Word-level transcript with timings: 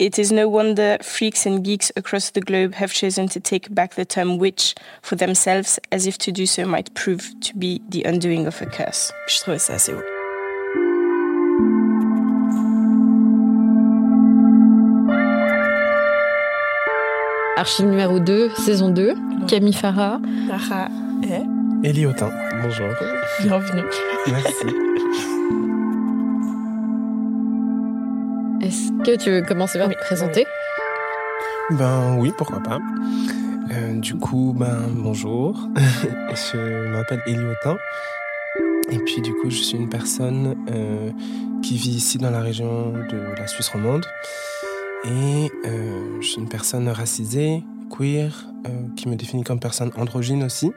It 0.00 0.18
is 0.18 0.32
no 0.32 0.48
wonder 0.48 0.98
freaks 1.02 1.46
and 1.46 1.62
geeks 1.62 1.92
across 1.94 2.30
the 2.30 2.40
globe 2.40 2.74
have 2.74 2.92
chosen 2.92 3.28
to 3.28 3.38
take 3.38 3.72
back 3.72 3.94
the 3.94 4.04
term 4.04 4.38
witch 4.38 4.74
for 5.02 5.14
themselves 5.14 5.78
as 5.92 6.08
if 6.08 6.18
to 6.18 6.32
do 6.32 6.46
so 6.46 6.66
might 6.66 6.92
prove 6.94 7.32
to 7.42 7.56
be 7.56 7.80
the 7.90 8.02
undoing 8.02 8.44
of 8.48 8.60
a 8.60 8.66
curse. 8.66 9.12
Je 9.28 9.38
trouve 9.38 9.58
ça 9.58 9.74
assez 9.74 9.92
beau. 9.92 10.02
Archive 17.56 17.86
numéro 17.86 18.18
2, 18.18 18.50
saison 18.56 18.88
2, 18.88 19.14
Camille 19.46 19.72
Farah. 19.72 20.20
Farah 20.48 20.88
et 21.22 21.88
Eliotin, 21.88 22.32
bonjour. 22.62 22.88
Bienvenue. 23.42 23.84
Merci. 24.26 25.33
Que 29.04 29.16
tu 29.16 29.30
veux 29.30 29.42
commencer 29.42 29.78
par 29.78 29.90
te 29.90 29.98
présenter 29.98 30.46
Ben 31.70 32.16
oui, 32.18 32.32
pourquoi 32.36 32.60
pas. 32.60 32.78
Euh, 33.70 33.98
du 34.00 34.14
coup, 34.16 34.54
ben 34.56 34.88
bonjour. 34.94 35.68
je 36.30 36.88
m'appelle 36.90 37.20
Eliotin. 37.26 37.76
Et 38.90 38.98
puis 38.98 39.20
du 39.20 39.32
coup, 39.34 39.50
je 39.50 39.62
suis 39.62 39.76
une 39.76 39.90
personne 39.90 40.56
euh, 40.70 41.10
qui 41.62 41.76
vit 41.76 41.90
ici 41.90 42.16
dans 42.16 42.30
la 42.30 42.40
région 42.40 42.92
de 42.92 43.36
la 43.38 43.46
Suisse 43.46 43.68
romande. 43.68 44.06
Et 45.04 45.50
euh, 45.66 46.20
je 46.22 46.26
suis 46.26 46.40
une 46.40 46.48
personne 46.48 46.88
racisée, 46.88 47.62
queer, 47.90 48.46
qui 48.96 49.08
me 49.08 49.16
définit 49.16 49.44
comme 49.44 49.60
personne 49.60 49.90
androgyne 49.96 50.44
aussi. 50.44 50.72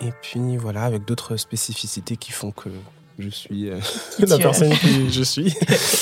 Et 0.00 0.12
puis 0.22 0.56
voilà, 0.56 0.82
avec 0.82 1.04
d'autres 1.04 1.36
spécificités 1.36 2.16
qui 2.16 2.32
font 2.32 2.50
que 2.50 2.70
je 3.18 3.28
suis 3.28 3.68
euh, 3.68 3.80
la 4.20 4.38
personne 4.38 4.70
que 4.70 5.08
je 5.08 5.22
suis. 5.22 5.54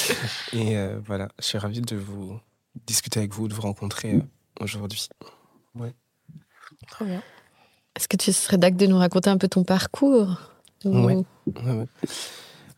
Et 0.53 0.77
euh, 0.77 1.01
voilà, 1.05 1.29
je 1.39 1.45
suis 1.45 1.59
ravi 1.59 1.81
de 1.81 1.97
vous 1.97 2.39
discuter 2.87 3.21
avec 3.21 3.33
vous, 3.33 3.49
de 3.49 3.55
vous 3.55 3.63
rencontrer 3.63 4.15
euh, 4.15 4.21
aujourd'hui. 4.61 5.09
Ouais. 5.75 5.95
Trop 6.91 7.05
bien. 7.05 7.23
Est-ce 7.97 8.09
que 8.09 8.17
tu 8.17 8.33
serais 8.33 8.59
d'accord 8.59 8.79
de 8.79 8.87
nous 8.87 8.99
raconter 8.99 9.31
un 9.31 9.39
peu 9.39 9.49
ton 9.49 9.65
parcours? 9.65 10.41
Oui. 10.85 11.25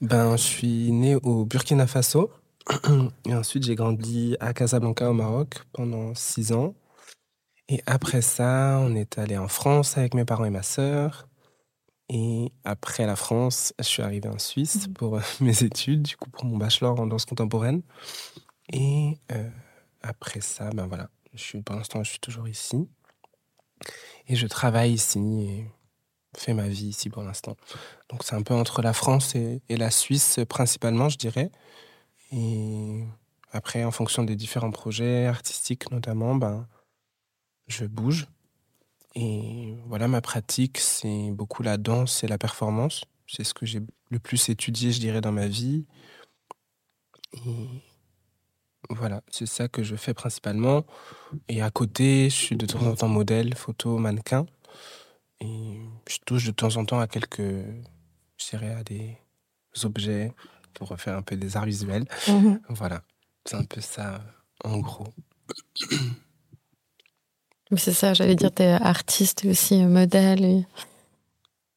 Ben, 0.00 0.36
je 0.36 0.42
suis 0.42 0.92
né 0.92 1.16
au 1.16 1.44
Burkina 1.44 1.86
Faso. 1.88 2.30
Et 3.26 3.34
ensuite, 3.34 3.64
j'ai 3.64 3.74
grandi 3.74 4.36
à 4.38 4.52
Casablanca, 4.52 5.10
au 5.10 5.14
Maroc, 5.14 5.54
pendant 5.72 6.14
six 6.14 6.52
ans. 6.52 6.74
Et 7.68 7.82
après 7.86 8.22
ça, 8.22 8.78
on 8.80 8.94
est 8.94 9.18
allé 9.18 9.36
en 9.36 9.48
France 9.48 9.98
avec 9.98 10.14
mes 10.14 10.24
parents 10.24 10.44
et 10.44 10.50
ma 10.50 10.62
sœur. 10.62 11.28
Et 12.08 12.52
après 12.64 13.06
la 13.06 13.16
France, 13.16 13.74
je 13.78 13.84
suis 13.84 14.02
arrivé 14.02 14.28
en 14.28 14.38
Suisse 14.38 14.88
mmh. 14.88 14.92
pour 14.94 15.16
euh, 15.16 15.20
mes 15.40 15.62
études, 15.62 16.02
du 16.02 16.16
coup 16.16 16.30
pour 16.30 16.44
mon 16.44 16.56
bachelor 16.56 16.98
en 16.98 17.06
danse 17.06 17.24
contemporaine. 17.24 17.82
Et 18.72 19.18
euh, 19.32 19.48
après 20.02 20.40
ça, 20.40 20.70
ben 20.70 20.86
voilà, 20.86 21.10
je 21.34 21.42
suis, 21.42 21.62
pour 21.62 21.76
l'instant, 21.76 22.02
je 22.02 22.10
suis 22.10 22.20
toujours 22.20 22.48
ici. 22.48 22.88
Et 24.26 24.36
je 24.36 24.46
travaille 24.46 24.92
ici 24.92 25.18
et 25.18 25.66
fais 26.36 26.54
ma 26.54 26.68
vie 26.68 26.86
ici 26.88 27.10
pour 27.10 27.22
l'instant. 27.22 27.56
Donc 28.08 28.24
c'est 28.24 28.34
un 28.34 28.42
peu 28.42 28.54
entre 28.54 28.82
la 28.82 28.92
France 28.92 29.34
et, 29.34 29.62
et, 29.68 29.76
la 29.76 29.90
Suisse 29.90 30.40
principalement, 30.48 31.08
je 31.08 31.16
dirais. 31.16 31.50
Et 32.32 33.04
après, 33.52 33.84
en 33.84 33.90
fonction 33.90 34.22
des 34.24 34.36
différents 34.36 34.70
projets 34.70 35.26
artistiques 35.26 35.90
notamment, 35.90 36.34
ben, 36.34 36.66
je 37.68 37.84
bouge. 37.86 38.26
Et 39.20 39.74
voilà, 39.86 40.06
ma 40.06 40.20
pratique, 40.20 40.78
c'est 40.78 41.32
beaucoup 41.32 41.64
la 41.64 41.76
danse 41.76 42.22
et 42.22 42.28
la 42.28 42.38
performance. 42.38 43.04
C'est 43.26 43.42
ce 43.42 43.52
que 43.52 43.66
j'ai 43.66 43.80
le 44.10 44.18
plus 44.20 44.48
étudié, 44.48 44.92
je 44.92 45.00
dirais, 45.00 45.20
dans 45.20 45.32
ma 45.32 45.48
vie. 45.48 45.86
Et 47.32 47.68
voilà, 48.90 49.22
c'est 49.28 49.46
ça 49.46 49.66
que 49.66 49.82
je 49.82 49.96
fais 49.96 50.14
principalement. 50.14 50.84
Et 51.48 51.62
à 51.62 51.70
côté, 51.70 52.30
je 52.30 52.36
suis 52.36 52.56
de 52.56 52.64
temps 52.64 52.86
en 52.86 52.94
temps 52.94 53.08
modèle, 53.08 53.56
photo, 53.56 53.98
mannequin. 53.98 54.46
Et 55.40 55.80
je 56.08 56.18
touche 56.24 56.44
de 56.44 56.52
temps 56.52 56.76
en 56.76 56.84
temps 56.84 57.00
à 57.00 57.08
quelques, 57.08 57.40
je 57.40 58.50
dirais, 58.50 58.72
à 58.72 58.84
des 58.84 59.18
objets 59.82 60.32
pour 60.74 60.96
faire 60.96 61.16
un 61.16 61.22
peu 61.22 61.36
des 61.36 61.56
arts 61.56 61.66
visuels. 61.66 62.06
Mhm. 62.28 62.60
Voilà, 62.68 63.02
c'est 63.44 63.56
un 63.56 63.64
peu 63.64 63.80
ça, 63.80 64.22
en 64.62 64.78
gros. 64.78 65.12
C'est 67.76 67.92
ça, 67.92 68.14
j'allais 68.14 68.34
dire, 68.34 68.50
t'es 68.50 68.66
artiste 68.66 69.44
aussi, 69.44 69.84
modèle, 69.84 70.64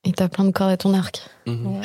et 0.04 0.12
t'as 0.14 0.30
plein 0.30 0.46
de 0.46 0.52
cordes 0.52 0.72
à 0.72 0.78
ton 0.78 0.94
arc. 0.94 1.22
Mhm. 1.46 1.82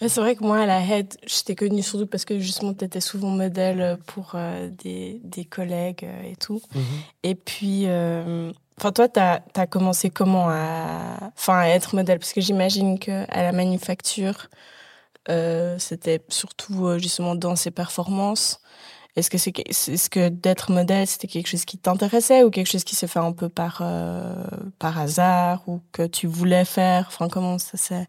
c'est 0.08 0.20
vrai 0.20 0.36
que 0.36 0.44
moi, 0.44 0.58
à 0.58 0.66
la 0.66 0.80
Head, 0.80 1.16
je 1.26 1.42
t'ai 1.42 1.54
connue 1.54 1.82
surtout 1.82 2.06
parce 2.06 2.24
que 2.24 2.38
justement, 2.38 2.72
t'étais 2.74 3.00
souvent 3.00 3.30
modèle 3.30 3.98
pour 4.06 4.32
euh, 4.34 4.68
des, 4.70 5.20
des, 5.24 5.44
collègues 5.44 6.04
euh, 6.04 6.30
et 6.30 6.36
tout. 6.36 6.62
Mhm. 6.74 6.82
Et 7.22 7.34
puis, 7.34 7.82
euh, 7.86 8.52
enfin, 8.78 8.92
toi, 8.92 9.08
t'as 9.08 9.40
as 9.54 9.66
commencé 9.66 10.10
comment 10.10 10.48
à, 10.48 11.32
enfin, 11.36 11.58
à 11.58 11.68
être 11.68 11.94
modèle? 11.94 12.18
Parce 12.18 12.32
que 12.32 12.40
j'imagine 12.40 12.98
qu'à 12.98 13.26
la 13.26 13.52
manufacture, 13.52 14.48
c'était 15.78 16.22
surtout 16.28 16.98
justement 16.98 17.34
dans 17.34 17.56
ses 17.56 17.70
performances. 17.70 18.60
Est-ce 19.16 19.30
que 19.30 19.38
c'est 19.38 19.52
est-ce 19.68 20.10
que 20.10 20.28
d'être 20.28 20.72
modèle 20.72 21.06
c'était 21.06 21.28
quelque 21.28 21.46
chose 21.46 21.64
qui 21.64 21.78
t'intéressait 21.78 22.42
ou 22.42 22.50
quelque 22.50 22.70
chose 22.70 22.82
qui 22.82 22.96
s'est 22.96 23.06
fait 23.06 23.20
un 23.20 23.32
peu 23.32 23.48
par 23.48 23.78
euh, 23.80 24.44
par 24.78 24.98
hasard 24.98 25.62
ou 25.68 25.80
que 25.92 26.06
tu 26.06 26.26
voulais 26.26 26.64
faire? 26.64 27.06
Enfin 27.08 27.28
comment 27.28 27.58
ça 27.58 27.76
s'est 27.76 28.08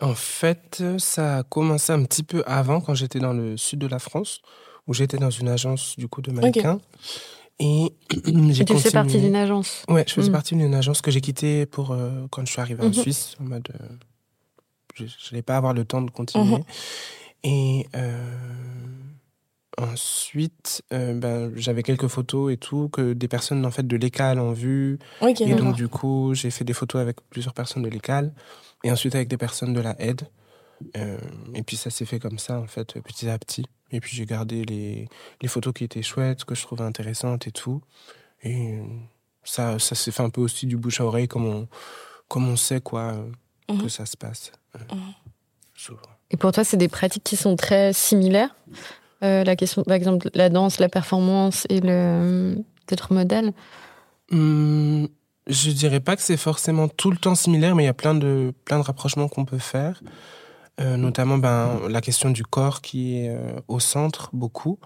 En 0.00 0.14
fait, 0.14 0.82
ça 0.98 1.38
a 1.38 1.42
commencé 1.42 1.92
un 1.92 2.02
petit 2.04 2.22
peu 2.22 2.42
avant 2.46 2.80
quand 2.80 2.94
j'étais 2.94 3.18
dans 3.18 3.34
le 3.34 3.58
sud 3.58 3.80
de 3.80 3.86
la 3.86 3.98
France 3.98 4.40
où 4.86 4.94
j'étais 4.94 5.18
dans 5.18 5.30
une 5.30 5.48
agence 5.48 5.96
du 5.98 6.08
coup 6.08 6.22
de 6.22 6.32
mannequins. 6.32 6.80
Et 7.58 7.92
j'ai 8.50 8.64
Tu 8.64 8.78
fais 8.78 8.90
partie 8.90 9.20
d'une 9.20 9.36
agence 9.36 9.84
Ouais, 9.88 10.04
je 10.06 10.14
faisais 10.14 10.30
hmm. 10.30 10.32
partie 10.32 10.56
d'une 10.56 10.74
agence 10.74 11.02
que 11.02 11.10
j'ai 11.10 11.20
quittée 11.20 11.66
pour 11.66 11.92
euh, 11.92 12.26
quand 12.30 12.44
je 12.46 12.52
suis 12.52 12.60
arrivé 12.60 12.82
en 12.82 12.86
mhm. 12.86 12.94
Suisse 12.94 13.36
en 13.38 13.44
mode 13.44 13.68
euh, 13.80 13.86
je 14.94 15.04
n'allais 15.30 15.42
pas 15.42 15.56
avoir 15.56 15.72
le 15.74 15.84
temps 15.84 16.02
de 16.02 16.10
continuer. 16.10 16.56
Mhm. 16.56 16.64
Et 17.44 17.86
Ensuite, 19.78 20.82
euh, 20.92 21.14
ben, 21.14 21.52
j'avais 21.56 21.82
quelques 21.82 22.08
photos 22.08 22.52
et 22.52 22.58
tout 22.58 22.90
que 22.90 23.14
des 23.14 23.28
personnes 23.28 23.64
en 23.64 23.70
fait 23.70 23.86
de 23.86 23.96
l'école 23.96 24.38
ont 24.38 24.52
vu. 24.52 24.98
et 25.22 25.54
donc 25.54 25.74
du 25.74 25.88
coup, 25.88 26.34
j'ai 26.34 26.50
fait 26.50 26.64
des 26.64 26.74
photos 26.74 27.00
avec 27.00 27.16
plusieurs 27.30 27.54
personnes 27.54 27.82
de 27.82 27.88
l'école 27.88 28.32
et 28.84 28.90
ensuite 28.90 29.14
avec 29.14 29.28
des 29.28 29.38
personnes 29.38 29.72
de 29.72 29.80
la 29.80 30.00
aide. 30.00 30.28
Euh, 30.96 31.16
et 31.54 31.62
puis 31.62 31.76
ça 31.76 31.90
s'est 31.90 32.04
fait 32.04 32.18
comme 32.18 32.38
ça 32.38 32.58
en 32.58 32.66
fait, 32.66 33.00
petit 33.00 33.28
à 33.30 33.38
petit. 33.38 33.64
Et 33.92 34.00
puis 34.00 34.14
j'ai 34.14 34.26
gardé 34.26 34.64
les, 34.64 35.08
les 35.40 35.48
photos 35.48 35.72
qui 35.72 35.84
étaient 35.84 36.02
chouettes, 36.02 36.44
que 36.44 36.54
je 36.54 36.62
trouvais 36.62 36.84
intéressantes 36.84 37.46
et 37.46 37.52
tout. 37.52 37.80
Et 38.42 38.78
ça, 39.44 39.78
ça 39.78 39.94
s'est 39.94 40.10
fait 40.10 40.22
un 40.22 40.30
peu 40.30 40.40
aussi 40.40 40.66
du 40.66 40.76
bouche 40.76 41.00
à 41.00 41.06
oreille, 41.06 41.28
comme 41.28 41.46
on, 41.46 41.68
comme 42.28 42.48
on 42.48 42.56
sait 42.56 42.80
quoi 42.80 43.14
que 43.68 43.74
mhm. 43.74 43.88
ça 43.88 44.04
se 44.04 44.16
passe. 44.16 44.52
Euh, 44.76 44.94
mhm. 44.94 45.96
Et 46.30 46.36
pour 46.36 46.52
toi, 46.52 46.64
c'est 46.64 46.76
des 46.76 46.88
pratiques 46.88 47.24
qui 47.24 47.36
sont 47.36 47.56
très 47.56 47.92
similaires? 47.92 48.54
Euh, 49.22 49.44
la 49.44 49.56
question, 49.56 49.82
par 49.82 49.94
exemple, 49.94 50.30
la 50.34 50.48
danse, 50.48 50.78
la 50.78 50.88
performance 50.88 51.66
et 51.68 51.80
le 51.80 52.56
d'être 52.88 53.12
modèle 53.12 53.52
hum, 54.32 55.08
Je 55.46 55.70
dirais 55.70 56.00
pas 56.00 56.16
que 56.16 56.22
c'est 56.22 56.36
forcément 56.36 56.88
tout 56.88 57.10
le 57.10 57.16
temps 57.16 57.34
similaire, 57.34 57.74
mais 57.74 57.84
il 57.84 57.86
y 57.86 57.90
a 57.90 57.94
plein 57.94 58.14
de, 58.14 58.52
plein 58.64 58.78
de 58.78 58.84
rapprochements 58.84 59.28
qu'on 59.28 59.44
peut 59.44 59.58
faire. 59.58 60.02
Euh, 60.80 60.96
notamment 60.96 61.38
ben, 61.38 61.80
la 61.88 62.00
question 62.00 62.30
du 62.30 62.44
corps 62.44 62.80
qui 62.80 63.18
est 63.18 63.28
euh, 63.28 63.60
au 63.68 63.78
centre 63.78 64.30
beaucoup, 64.32 64.78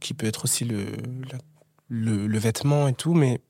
qui 0.00 0.14
peut 0.14 0.26
être 0.26 0.44
aussi 0.44 0.64
le, 0.64 0.86
le, 1.88 2.26
le, 2.26 2.38
vêtement 2.38 2.88
et 2.88 2.94
tout, 2.94 3.12
mais 3.12 3.42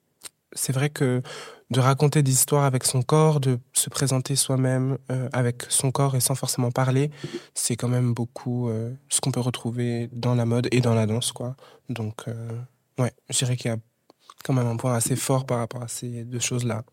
c'est 0.54 0.72
vrai 0.72 0.90
que 0.90 1.22
de 1.70 1.80
raconter 1.80 2.22
des 2.22 2.30
histoires 2.30 2.64
avec 2.64 2.84
son 2.84 3.02
corps, 3.02 3.40
de 3.40 3.58
se 3.72 3.88
présenter 3.88 4.36
soi-même 4.36 4.98
euh, 5.10 5.28
avec 5.32 5.64
son 5.68 5.90
corps 5.90 6.14
et 6.14 6.20
sans 6.20 6.34
forcément 6.34 6.70
parler, 6.70 7.10
c'est 7.54 7.76
quand 7.76 7.88
même 7.88 8.12
beaucoup 8.12 8.68
euh, 8.68 8.92
ce 9.08 9.20
qu'on 9.20 9.32
peut 9.32 9.40
retrouver 9.40 10.10
dans 10.12 10.34
la 10.34 10.44
mode 10.44 10.68
et 10.70 10.80
dans 10.80 10.94
la 10.94 11.06
danse, 11.06 11.32
quoi. 11.32 11.56
Donc, 11.88 12.28
euh, 12.28 12.50
ouais, 12.98 13.12
je 13.30 13.38
dirais 13.38 13.56
qu'il 13.56 13.70
y 13.70 13.74
a 13.74 13.78
quand 14.44 14.52
même 14.52 14.66
un 14.66 14.76
point 14.76 14.94
assez 14.94 15.16
fort 15.16 15.46
par 15.46 15.58
rapport 15.58 15.82
à 15.82 15.88
ces 15.88 16.24
deux 16.24 16.40
choses-là. 16.40 16.84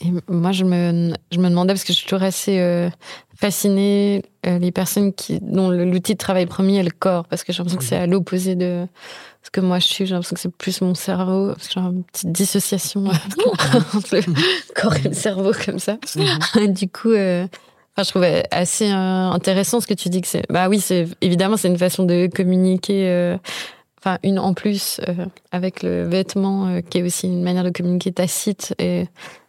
Et 0.00 0.12
moi, 0.28 0.52
je 0.52 0.64
me, 0.64 1.14
je 1.32 1.38
me 1.38 1.48
demandais, 1.48 1.72
parce 1.72 1.84
que 1.84 1.92
je 1.92 1.98
suis 1.98 2.06
toujours 2.06 2.22
assez 2.22 2.90
fascinée, 3.34 4.22
les 4.44 4.72
personnes 4.72 5.12
qui, 5.12 5.38
dont 5.40 5.70
l'outil 5.70 6.12
de 6.12 6.18
travail 6.18 6.46
premier 6.46 6.78
est 6.78 6.82
le 6.82 6.90
corps, 6.90 7.26
parce 7.26 7.44
que 7.44 7.52
j'ai 7.52 7.58
l'impression 7.58 7.78
que 7.78 7.84
c'est 7.84 7.96
à 7.96 8.06
l'opposé 8.06 8.56
de 8.56 8.86
ce 9.46 9.50
que 9.50 9.60
moi 9.60 9.78
je 9.78 9.86
suis, 9.86 10.06
j'ai 10.06 10.14
l'impression 10.14 10.34
que 10.34 10.40
c'est 10.40 10.56
plus 10.56 10.80
mon 10.80 10.94
cerveau, 10.94 11.52
parce 11.54 11.68
que 11.68 11.74
j'ai 11.74 11.80
une 11.80 12.02
petite 12.02 12.32
dissociation 12.32 13.04
entre 13.94 14.16
le 14.16 14.22
corps 14.74 14.96
et 14.96 15.08
le 15.08 15.14
cerveau 15.14 15.52
comme 15.64 15.78
ça. 15.78 15.98
Du 16.68 16.88
coup, 16.88 17.12
euh, 17.12 17.46
enfin, 17.94 18.02
je 18.02 18.10
trouvais 18.10 18.44
assez 18.50 18.90
euh, 18.90 19.30
intéressant 19.30 19.80
ce 19.80 19.86
que 19.86 19.94
tu 19.94 20.08
dis 20.08 20.20
que 20.20 20.26
c'est. 20.26 20.42
Bah 20.50 20.68
oui, 20.68 20.80
c'est 20.80 21.06
évidemment 21.20 21.56
c'est 21.56 21.68
une 21.68 21.78
façon 21.78 22.02
de 22.02 22.28
communiquer. 22.34 23.08
Euh, 23.08 23.38
enfin, 23.98 24.18
une 24.24 24.40
en 24.40 24.52
plus 24.52 25.00
avec 25.52 25.84
le 25.84 26.08
vêtement, 26.08 26.80
qui 26.90 26.98
est 26.98 27.02
aussi 27.04 27.28
une 27.28 27.42
manière 27.42 27.64
de 27.64 27.70
communiquer 27.70 28.10
tacite 28.10 28.74
et 28.80 29.06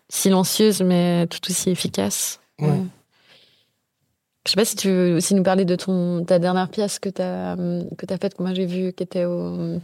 silencieuse, 0.10 0.82
mais 0.82 1.28
tout 1.28 1.40
aussi 1.50 1.70
efficace. 1.70 2.40
Je 2.60 2.66
sais 4.52 4.56
pas 4.56 4.66
si 4.66 4.76
tu 4.76 4.90
veux 4.90 5.16
aussi 5.18 5.36
nous 5.36 5.44
parler 5.44 5.66
de 5.66 5.76
ton, 5.76 6.24
ta 6.24 6.40
dernière 6.40 6.70
pièce 6.70 7.00
que 7.00 7.10
tu 7.10 7.22
as, 7.22 7.56
que 7.98 8.14
as 8.14 8.18
faite, 8.18 8.36
que 8.36 8.42
moi 8.42 8.54
j'ai 8.54 8.66
vue, 8.66 8.94
qui 8.94 9.04
était 9.04 9.26
au, 9.26 9.80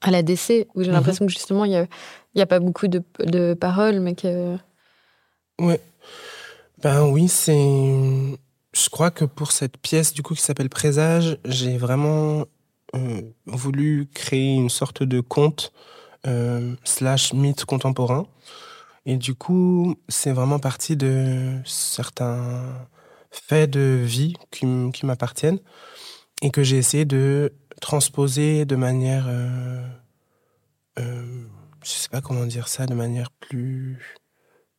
à 0.00 0.10
la 0.10 0.22
DC, 0.22 0.68
où 0.74 0.82
j'ai 0.82 0.88
mhm. 0.88 0.94
l'impression 0.94 1.26
que 1.26 1.32
justement, 1.32 1.64
il 1.64 1.70
n'y 1.70 1.76
a, 1.76 1.86
y 2.34 2.40
a 2.40 2.46
pas 2.46 2.60
beaucoup 2.60 2.88
de, 2.88 3.02
de 3.20 3.54
paroles, 3.54 4.00
mais 4.00 4.14
que. 4.14 4.56
Ouais. 5.60 5.80
Ben 6.82 7.06
oui, 7.08 7.28
c'est. 7.28 8.38
Je 8.74 8.88
crois 8.90 9.10
que 9.10 9.24
pour 9.24 9.52
cette 9.52 9.78
pièce, 9.78 10.12
du 10.12 10.22
coup, 10.22 10.34
qui 10.34 10.42
s'appelle 10.42 10.68
Présage, 10.68 11.38
j'ai 11.44 11.78
vraiment 11.78 12.44
euh, 12.94 13.22
voulu 13.46 14.08
créer 14.14 14.54
une 14.54 14.70
sorte 14.70 15.02
de 15.02 15.20
conte 15.20 15.72
euh, 16.26 16.74
slash 16.84 17.32
mythe 17.32 17.64
contemporain. 17.64 18.26
Et 19.08 19.16
du 19.16 19.34
coup, 19.34 19.96
c'est 20.08 20.32
vraiment 20.32 20.58
parti 20.58 20.94
de 20.94 21.56
certains 21.64 22.62
faits 23.30 23.70
de 23.70 24.02
vie 24.04 24.34
qui, 24.50 24.66
qui 24.92 25.06
m'appartiennent 25.06 25.60
et 26.42 26.50
que 26.50 26.62
j'ai 26.62 26.76
essayé 26.76 27.06
de 27.06 27.54
transposer 27.80 28.66
de 28.66 28.76
manière, 28.76 29.24
euh, 29.26 29.82
euh, 30.98 31.42
je 31.82 31.88
sais 31.88 32.10
pas 32.10 32.20
comment 32.20 32.44
dire 32.44 32.68
ça, 32.68 32.84
de 32.84 32.92
manière 32.92 33.30
plus 33.30 33.98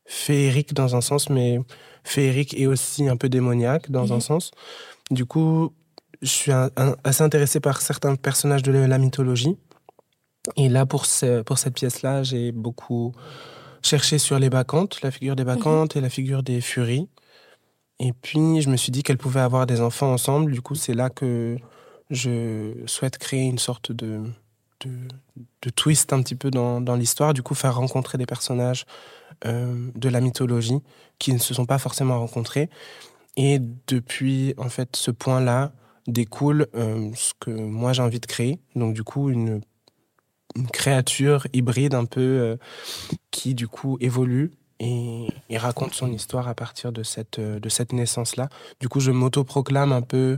féerique 0.06 0.76
dans 0.76 0.96
un 0.96 1.02
sens, 1.02 1.32
mais 1.32 1.60
féerique 2.04 2.54
et 2.56 2.68
aussi 2.68 3.10
un 3.10 3.18
peu 3.18 3.30
démoniaque 3.30 3.90
dans 3.90 4.12
un 4.12 4.18
mhm. 4.18 4.22
sens. 4.22 4.52
Du 5.10 5.26
coup, 5.26 5.74
je 6.22 6.30
suis 6.30 6.52
assez 7.04 7.24
intéressé 7.24 7.60
par 7.60 7.82
certains 7.82 8.16
personnages 8.16 8.62
de 8.62 8.72
la 8.72 8.98
mythologie. 9.00 9.58
Et 10.56 10.70
là, 10.70 10.86
pour, 10.86 11.08
ce, 11.08 11.42
pour 11.42 11.58
cette 11.58 11.74
pièce-là, 11.74 12.22
j'ai 12.22 12.52
beaucoup 12.52 13.12
cherché 13.82 14.18
sur 14.18 14.40
les 14.40 14.50
bacchantes, 14.50 15.02
la 15.02 15.12
figure 15.12 15.36
des 15.36 15.44
bacchantes 15.44 15.96
et 15.96 16.02
la 16.02 16.10
figure 16.10 16.44
des 16.44 16.62
furies. 16.62 17.08
Et 18.00 18.14
puis, 18.14 18.62
je 18.62 18.70
me 18.70 18.78
suis 18.78 18.92
dit 18.92 19.04
qu'elles 19.04 19.18
pouvaient 19.18 19.42
avoir 19.42 19.66
des 19.66 19.82
enfants 19.82 20.12
ensemble. 20.12 20.52
Du 20.52 20.62
coup, 20.62 20.76
c'est 20.76 20.94
là 20.94 21.10
que 21.10 21.58
je 22.10 22.74
souhaite 22.86 23.18
créer 23.18 23.44
une 23.44 23.60
sorte 23.60 23.92
de, 23.92 24.24
de, 24.86 25.70
twist 25.70 26.14
un 26.14 26.22
petit 26.22 26.36
peu 26.36 26.50
dans, 26.50 26.80
dans 26.80 26.96
l'histoire. 26.96 27.34
Du 27.34 27.44
coup, 27.44 27.56
faire 27.56 27.76
rencontrer 27.76 28.18
des 28.18 28.26
personnages 28.26 28.86
euh, 29.46 29.90
de 29.96 30.10
la 30.10 30.22
mythologie 30.22 30.80
qui 31.20 31.34
ne 31.34 31.40
se 31.40 31.54
sont 31.54 31.66
pas 31.66 31.78
forcément 31.78 32.20
rencontrés. 32.20 32.70
Et 33.36 33.60
depuis, 33.88 34.54
en 34.58 34.70
fait, 34.70 34.96
ce 34.96 35.12
point-là 35.12 35.74
découle 36.08 36.68
euh, 36.76 37.12
ce 37.16 37.34
que 37.40 37.52
moi 37.52 37.94
j'ai 37.94 38.02
envie 38.02 38.20
de 38.20 38.26
créer. 38.26 38.60
Donc, 38.76 38.94
du 38.94 39.04
coup, 39.04 39.30
une, 39.30 39.62
une 40.56 40.68
créature 40.68 41.48
hybride 41.54 41.94
un 41.94 42.06
peu 42.06 42.22
euh, 42.22 42.58
qui, 43.32 43.56
du 43.56 43.68
coup, 43.68 43.98
évolue 44.02 44.52
et, 44.80 45.28
raconte 45.58 45.94
son 45.94 46.12
histoire 46.12 46.48
à 46.48 46.56
partir 46.56 46.92
de 46.92 47.04
cette, 47.04 47.40
de 47.40 47.70
cette 47.70 47.92
naissance-là. 47.92 48.50
Du 48.80 48.88
coup, 48.88 49.00
je 49.00 49.12
m'autoproclame 49.12 49.92
un 49.92 50.02
peu 50.02 50.38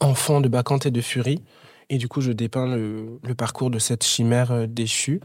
enfant 0.00 0.40
de 0.40 0.48
Bacchante 0.48 0.86
et 0.86 0.90
de 0.90 1.00
Furie. 1.00 1.42
Et 1.90 1.98
du 1.98 2.08
coup, 2.08 2.20
je 2.20 2.32
dépeins 2.32 2.76
le, 2.76 3.34
parcours 3.36 3.70
de 3.70 3.78
cette 3.78 4.04
chimère 4.04 4.52
euh, 4.52 4.66
déchue, 4.66 5.20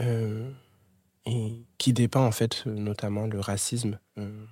euh, 0.00 0.50
et 1.26 1.64
qui 1.76 1.92
dépeint 1.92 2.24
en 2.24 2.30
fait 2.30 2.64
notamment 2.66 3.26
le 3.26 3.40
racisme 3.40 3.98
euh, 4.18 4.46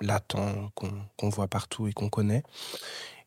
latent 0.00 0.36
qu'on 0.74 1.28
voit 1.28 1.48
partout 1.48 1.86
et 1.86 1.92
qu'on 1.92 2.08
connaît. 2.08 2.42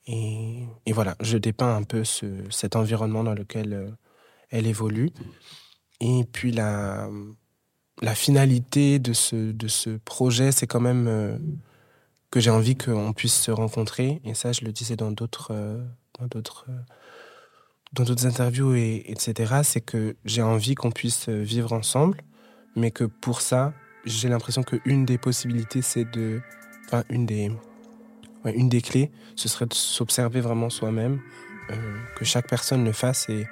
Et, 0.08 0.66
voilà, 0.88 1.16
je 1.22 1.38
dépeins 1.38 1.76
un 1.76 1.84
peu 1.84 2.04
cet 2.50 2.76
environnement 2.76 3.24
dans 3.24 3.34
lequel 3.34 3.96
elle 4.50 4.68
évolue. 4.68 5.12
Et 6.00 6.24
puis 6.32 6.52
la, 6.52 7.08
finalité 8.16 9.00
de 9.00 9.14
ce, 9.14 9.98
projet, 9.98 10.52
c'est 10.52 10.68
quand 10.68 10.82
même 10.82 11.40
que 12.32 12.40
j'ai 12.40 12.50
envie 12.50 12.76
qu'on 12.76 13.14
puisse 13.14 13.36
se 13.36 13.52
rencontrer. 13.52 14.22
Et 14.24 14.34
ça, 14.34 14.54
je 14.54 14.62
le 14.62 14.72
disais 14.72 14.96
dans 14.96 15.12
d'autres, 15.12 15.52
euh, 15.52 15.84
euh, 16.22 18.16
interviews 18.24 18.74
et 18.74 19.04
etc. 19.08 19.62
C'est 19.64 19.82
que 19.82 20.16
j'ai 20.26 20.42
envie 20.42 20.76
qu'on 20.76 20.92
puisse 20.92 21.30
vivre 21.30 21.74
ensemble, 21.74 22.22
mais 22.76 22.90
que 22.92 23.04
pour 23.04 23.42
ça, 23.42 23.74
j'ai 24.06 24.30
l'impression 24.30 24.64
qu'une 24.64 25.06
des 25.06 25.18
possibilités, 25.18 25.82
c'est 25.82 26.06
de, 26.06 26.42
enfin 26.86 27.04
une 27.10 27.26
des, 27.26 27.52
une 28.46 28.70
des 28.70 28.82
clés, 28.82 29.12
ce 29.36 29.48
serait 29.48 29.68
de 29.68 29.74
s'observer 29.74 30.42
vraiment 30.42 30.70
soi-même, 30.70 31.20
euh, 31.70 31.76
que 32.16 32.26
chaque 32.26 32.48
personne 32.48 32.84
le 32.84 32.92
fasse 32.92 33.30
et 33.30 33.48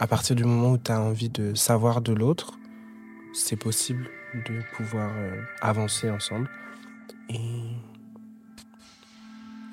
à 0.00 0.06
partir 0.06 0.36
du 0.36 0.44
moment 0.44 0.72
où 0.72 0.78
tu 0.78 0.92
as 0.92 1.00
envie 1.00 1.30
de 1.30 1.54
savoir 1.54 2.00
de 2.00 2.12
l'autre, 2.12 2.58
c'est 3.32 3.56
possible 3.56 4.08
de 4.34 4.60
pouvoir 4.76 5.10
avancer 5.60 6.10
ensemble. 6.10 6.48
Et 7.30 7.40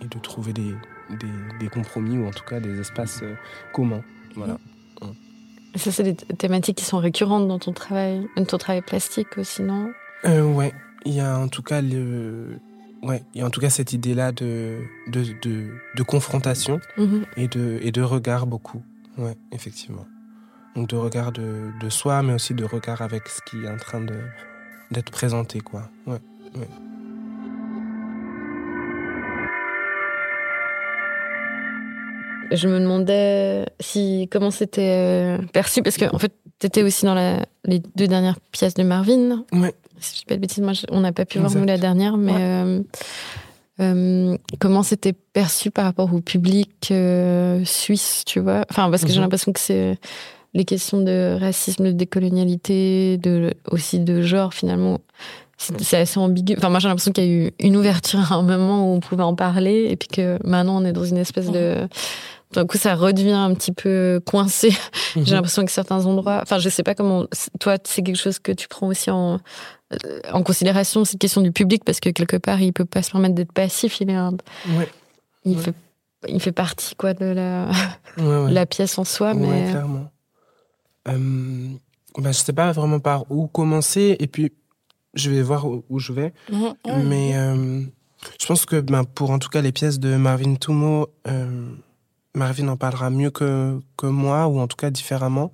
et 0.02 0.08
de 0.08 0.20
trouver 0.20 0.54
des, 0.54 0.76
des, 1.60 1.70
compromis 1.70 2.18
ou 2.18 2.28
en 2.28 2.32
tout 2.32 2.44
cas 2.44 2.60
des 2.60 2.80
espaces 2.80 3.22
euh, 3.24 3.36
communs. 3.74 4.04
Voilà. 4.36 4.58
Et 5.74 5.78
ça, 5.78 5.92
c'est 5.92 6.04
des 6.04 6.16
thématiques 6.16 6.78
qui 6.78 6.86
sont 6.86 7.00
récurrentes 7.00 7.48
dans 7.48 7.60
ton 7.60 7.74
travail, 7.74 8.28
dans 8.38 8.46
ton 8.46 8.58
travail 8.58 8.82
plastique 8.82 9.38
aussi, 9.38 9.62
non? 9.62 9.92
Euh, 10.26 10.44
Ouais, 10.44 10.74
il 11.06 11.14
y 11.14 11.20
a 11.20 11.38
en 11.38 11.48
tout 11.48 11.62
cas 11.62 11.82
le, 11.82 12.60
ouais, 13.06 13.24
il 13.34 13.40
y 13.40 13.44
a 13.44 13.48
en 13.48 13.50
tout 13.50 13.62
cas 13.62 13.70
cette 13.70 13.94
idée-là 13.94 14.32
de, 14.32 14.80
de, 15.08 15.24
de, 15.42 15.70
de 15.96 16.04
confrontation 16.04 16.80
mhm. 16.98 17.26
et, 17.38 17.48
de, 17.48 17.80
et 17.82 17.92
de 17.92 18.02
regard 18.02 18.48
beaucoup. 18.48 18.84
Ouais, 19.18 19.38
effectivement. 19.52 20.06
Donc 20.76 20.90
de 20.90 20.96
regard 20.96 21.32
de, 21.32 21.72
de 21.80 21.90
soi, 21.90 22.22
mais 22.22 22.34
aussi 22.34 22.54
de 22.54 22.66
regard 22.66 23.02
avec 23.02 23.28
ce 23.30 23.40
qui 23.46 23.64
est 23.64 23.70
en 23.70 23.78
train 23.78 24.06
d'être 24.92 25.12
présenté, 25.12 25.62
quoi. 25.62 25.90
Ouais, 26.06 26.20
ouais. 26.56 26.68
Je 32.52 32.68
me 32.68 32.80
demandais 32.80 33.66
si 33.80 34.28
comment 34.32 34.52
c'était 34.52 35.38
euh, 35.38 35.38
perçu 35.54 35.82
parce 35.82 35.98
que 35.98 36.06
en 36.14 36.20
fait 36.20 36.32
tu 36.60 36.68
étais 36.68 36.84
aussi 36.84 37.06
dans 37.06 37.16
la, 37.16 37.46
les 37.66 37.80
deux 37.96 38.08
dernières 38.08 38.40
pièces 38.52 38.76
de 38.76 38.84
Marvin. 38.84 39.44
Ouais. 39.52 39.74
Si 40.00 40.14
je 40.14 40.20
dis 40.20 40.26
pas 40.26 40.36
de 40.36 40.42
bêtises, 40.42 40.64
moi 40.64 40.74
on 40.90 41.02
n'a 41.02 41.12
pas 41.12 41.26
pu 41.26 41.40
voir 41.40 41.54
nous 41.54 41.66
la 41.66 41.78
dernière, 41.78 42.18
mais 42.18 42.34
euh, 42.36 42.82
euh, 43.82 44.38
comment 44.60 44.84
c'était 44.84 45.14
perçu 45.14 45.72
par 45.72 45.86
rapport 45.86 46.14
au 46.14 46.22
public 46.22 46.94
suisse, 47.66 48.24
tu 48.26 48.40
vois? 48.40 48.66
Enfin 48.70 48.90
parce 48.90 49.04
que 49.04 49.10
j'ai 49.10 49.16
mhm. 49.16 49.24
l'impression 49.24 49.52
que 49.52 49.60
c'est 49.60 49.98
les 50.54 50.64
questions 50.64 51.02
de 51.02 51.38
racisme, 51.40 51.86
de 51.86 51.92
décolonialité, 51.92 53.18
de 53.18 53.54
aussi 53.70 54.00
de 54.00 54.22
genre 54.22 54.54
finalement 54.54 55.00
c'est 55.58 55.98
assez 55.98 56.20
ambigu. 56.20 56.56
Enfin, 56.58 56.70
moi, 56.70 56.80
j'ai 56.80 56.88
l'impression 56.88 57.12
qu'il 57.12 57.24
y 57.24 57.28
a 57.28 57.32
eu 57.32 57.52
une 57.60 57.78
ouverture 57.78 58.32
à 58.32 58.36
un 58.36 58.42
moment 58.42 58.90
où 58.92 58.96
on 58.96 59.00
pouvait 59.00 59.24
en 59.24 59.36
parler, 59.36 59.88
et 59.90 59.96
puis 59.96 60.08
que 60.08 60.38
maintenant, 60.46 60.82
on 60.82 60.86
est 60.86 60.94
dans 60.94 61.06
une 61.06 61.18
espèce 61.18 61.50
de. 61.52 61.88
Du 62.56 62.68
coup, 62.68 62.78
ça 62.78 62.96
redevient 62.96 63.32
un 63.32 63.54
petit 63.54 63.72
peu 63.72 64.22
coincé. 64.26 64.72
J'ai 65.16 65.22
mhm. 65.22 65.28
l'impression 65.32 65.66
que 65.66 65.72
certains 65.72 66.06
endroits. 66.06 66.40
Enfin, 66.42 66.60
je 66.60 66.70
sais 66.70 66.84
pas 66.84 66.96
comment. 66.96 67.26
Toi, 67.60 67.78
c'est 67.84 68.02
quelque 68.02 68.18
chose 68.18 68.40
que 68.40 68.52
tu 68.52 68.68
prends 68.68 68.88
aussi 68.88 69.12
en, 69.12 69.40
en 70.32 70.44
considération, 70.44 71.06
cette 71.06 71.20
question 71.20 71.42
du 71.42 71.52
public, 71.52 71.84
parce 71.84 72.00
que 72.00 72.10
quelque 72.10 72.38
part, 72.38 72.62
il 72.62 72.74
peut 72.74 72.86
pas 72.86 73.02
se 73.02 73.12
permettre 73.12 73.36
d'être 73.36 73.54
passif. 73.54 74.02
Il 74.02 74.10
est 74.10 74.16
un. 74.16 74.32
Il, 75.44 75.60
Fait, 75.60 75.76
il 76.28 76.42
fait 76.42 76.52
partie, 76.52 76.96
quoi, 76.96 77.14
de 77.14 77.26
la, 77.26 77.70
la 78.50 78.66
pièce 78.66 78.98
en 78.98 79.04
soi. 79.04 79.34
mais... 79.34 79.70
clairement. 79.70 80.12
Euh, 81.08 81.68
bah, 82.18 82.32
je 82.32 82.38
sais 82.38 82.54
pas 82.54 82.72
vraiment 82.72 83.00
par 83.00 83.32
où 83.32 83.48
commencer. 83.48 84.16
Et 84.20 84.28
puis, 84.28 84.52
je 85.14 85.30
vais 85.30 85.42
voir 85.42 85.66
où, 85.68 86.00
je 86.00 86.14
vais. 86.14 86.34
Mhm. 86.52 86.74
Mais 87.04 87.36
euh, 87.36 87.82
je 88.40 88.46
pense 88.46 88.66
que 88.66 88.80
ben, 88.80 89.04
pour 89.04 89.32
en 89.32 89.40
tout 89.40 89.50
cas 89.50 89.62
les 89.62 89.72
pièces 89.72 90.00
de 90.00 90.16
Marvin 90.16 90.56
euh, 91.28 91.68
Marvin 92.36 92.68
en 92.68 92.78
parlera 92.78 93.10
mieux 93.10 93.32
que, 93.32 93.80
que 93.98 94.08
moi, 94.08 94.48
ou 94.48 94.60
en 94.60 94.68
tout 94.68 94.78
cas 94.78 94.90
différemment. 94.90 95.52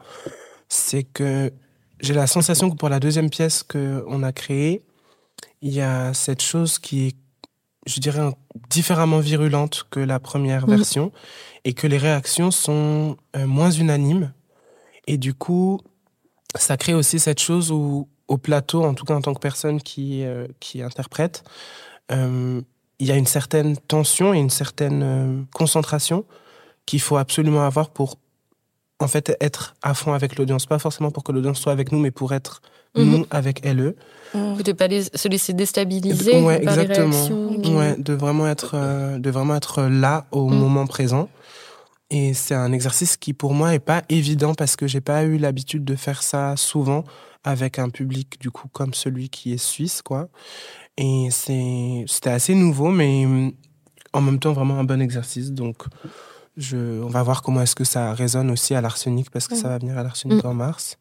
C'est 0.67 1.03
que 1.03 1.51
j'ai 1.99 2.13
la 2.13 2.27
sensation 2.27 2.69
que 2.69 2.75
pour 2.75 2.89
la 2.89 2.99
deuxième 2.99 3.29
pièce 3.29 3.63
qu'on 3.63 4.23
a 4.23 4.31
créée, 4.31 4.83
il 5.61 5.73
y 5.73 5.81
a 5.81 6.13
cette 6.13 6.41
chose 6.41 6.79
qui 6.79 7.07
est, 7.07 7.15
je 7.85 7.99
dirais, 7.99 8.31
différemment 8.69 9.19
virulente 9.19 9.85
que 9.91 9.99
la 9.99 10.19
première 10.19 10.67
mhm. 10.67 10.75
version, 10.75 11.11
et 11.63 11.73
que 11.73 11.87
les 11.87 11.97
réactions 11.97 12.51
sont 12.51 13.17
euh, 13.35 13.45
moins 13.45 13.71
unanimes. 13.71 14.33
Et 15.07 15.17
du 15.17 15.33
coup, 15.33 15.79
ça 16.55 16.77
crée 16.77 16.93
aussi 16.93 17.19
cette 17.19 17.39
chose 17.39 17.71
où 17.71 18.07
au 18.27 18.37
plateau, 18.37 18.83
en 18.83 18.93
tout 18.93 19.03
cas 19.03 19.13
en 19.13 19.21
tant 19.21 19.33
que 19.33 19.39
personne 19.39 19.81
qui, 19.81 20.23
euh, 20.23 20.47
qui 20.59 20.81
interprète, 20.81 21.43
euh, 22.11 22.61
il 22.99 23.07
y 23.07 23.11
a 23.11 23.15
une 23.15 23.25
certaine 23.25 23.75
tension 23.77 24.33
et 24.33 24.37
une 24.37 24.49
certaine 24.49 25.03
euh, 25.03 25.41
concentration 25.53 26.25
qu'il 26.85 27.01
faut 27.01 27.17
absolument 27.17 27.65
avoir 27.65 27.89
pour 27.89 28.17
en 28.99 29.07
fait 29.07 29.35
être 29.39 29.75
à 29.81 29.93
fond 29.93 30.13
avec 30.13 30.37
l'audience. 30.37 30.65
Pas 30.65 30.79
forcément 30.79 31.11
pour 31.11 31.23
que 31.23 31.31
l'audience 31.31 31.59
soit 31.59 31.71
avec 31.71 31.91
nous, 31.91 31.99
mais 31.99 32.11
pour 32.11 32.33
être 32.33 32.61
mhm. 32.95 33.05
nous 33.05 33.25
avec 33.29 33.61
elle. 33.63 33.95
Mmh. 34.33 34.61
De 34.61 34.71
pas 34.71 34.87
se 34.89 35.27
laisser 35.27 35.53
déstabiliser 35.53 36.41
ouais, 36.41 36.61
exactement. 36.61 37.27
Ouais, 37.77 37.95
de 37.97 38.13
vraiment 38.13 38.47
être, 38.47 39.17
de 39.17 39.29
vraiment 39.29 39.55
être 39.55 39.83
là 39.83 40.25
au 40.31 40.47
mhm. 40.47 40.57
moment 40.57 40.87
présent. 40.87 41.29
Et 42.11 42.33
c'est 42.33 42.55
un 42.55 42.73
exercice 42.73 43.15
qui 43.15 43.33
pour 43.33 43.53
moi 43.53 43.73
est 43.73 43.79
pas 43.79 44.03
évident 44.09 44.53
parce 44.53 44.75
que 44.75 44.85
j'ai 44.85 44.99
pas 44.99 45.23
eu 45.23 45.37
l'habitude 45.37 45.85
de 45.85 45.95
faire 45.95 46.23
ça 46.23 46.55
souvent 46.57 47.05
avec 47.43 47.79
un 47.79 47.89
public 47.89 48.39
du 48.39 48.51
coup 48.51 48.67
comme 48.67 48.93
celui 48.93 49.29
qui 49.29 49.53
est 49.53 49.57
suisse 49.57 50.01
quoi. 50.01 50.27
Et 50.97 51.29
c'était 51.31 52.29
assez 52.29 52.53
nouveau, 52.53 52.89
mais 52.89 53.25
en 54.13 54.21
même 54.21 54.39
temps 54.39 54.53
vraiment 54.53 54.77
un 54.77 54.83
bon 54.83 55.01
exercice. 55.01 55.51
Donc, 55.51 55.77
je, 56.57 57.01
on 57.01 57.07
va 57.07 57.23
voir 57.23 57.41
comment 57.41 57.61
est-ce 57.61 57.75
que 57.75 57.83
ça 57.83 58.13
résonne 58.13 58.51
aussi 58.51 58.73
à 58.75 58.81
l'arsenic, 58.81 59.29
parce 59.29 59.47
que 59.47 59.55
ça 59.55 59.69
va 59.69 59.77
venir 59.77 59.97
à 59.97 60.03
l'arsenic 60.03 60.43
mm. 60.43 60.47
en 60.47 60.53
mars. 60.53 60.97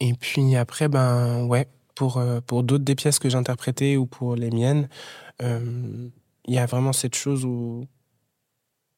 Et 0.00 0.14
puis 0.14 0.56
après, 0.56 0.88
ben 0.88 1.44
ouais, 1.44 1.68
pour, 1.94 2.18
euh, 2.18 2.40
pour 2.40 2.62
d'autres 2.62 2.84
des 2.84 2.94
pièces 2.94 3.18
que 3.18 3.28
j'interprétais 3.28 3.96
ou 3.96 4.06
pour 4.06 4.36
les 4.36 4.50
miennes, 4.50 4.88
euh, 5.42 6.08
il 6.46 6.54
y 6.54 6.58
a 6.58 6.66
vraiment 6.66 6.92
cette 6.92 7.14
chose 7.14 7.44
où 7.44 7.86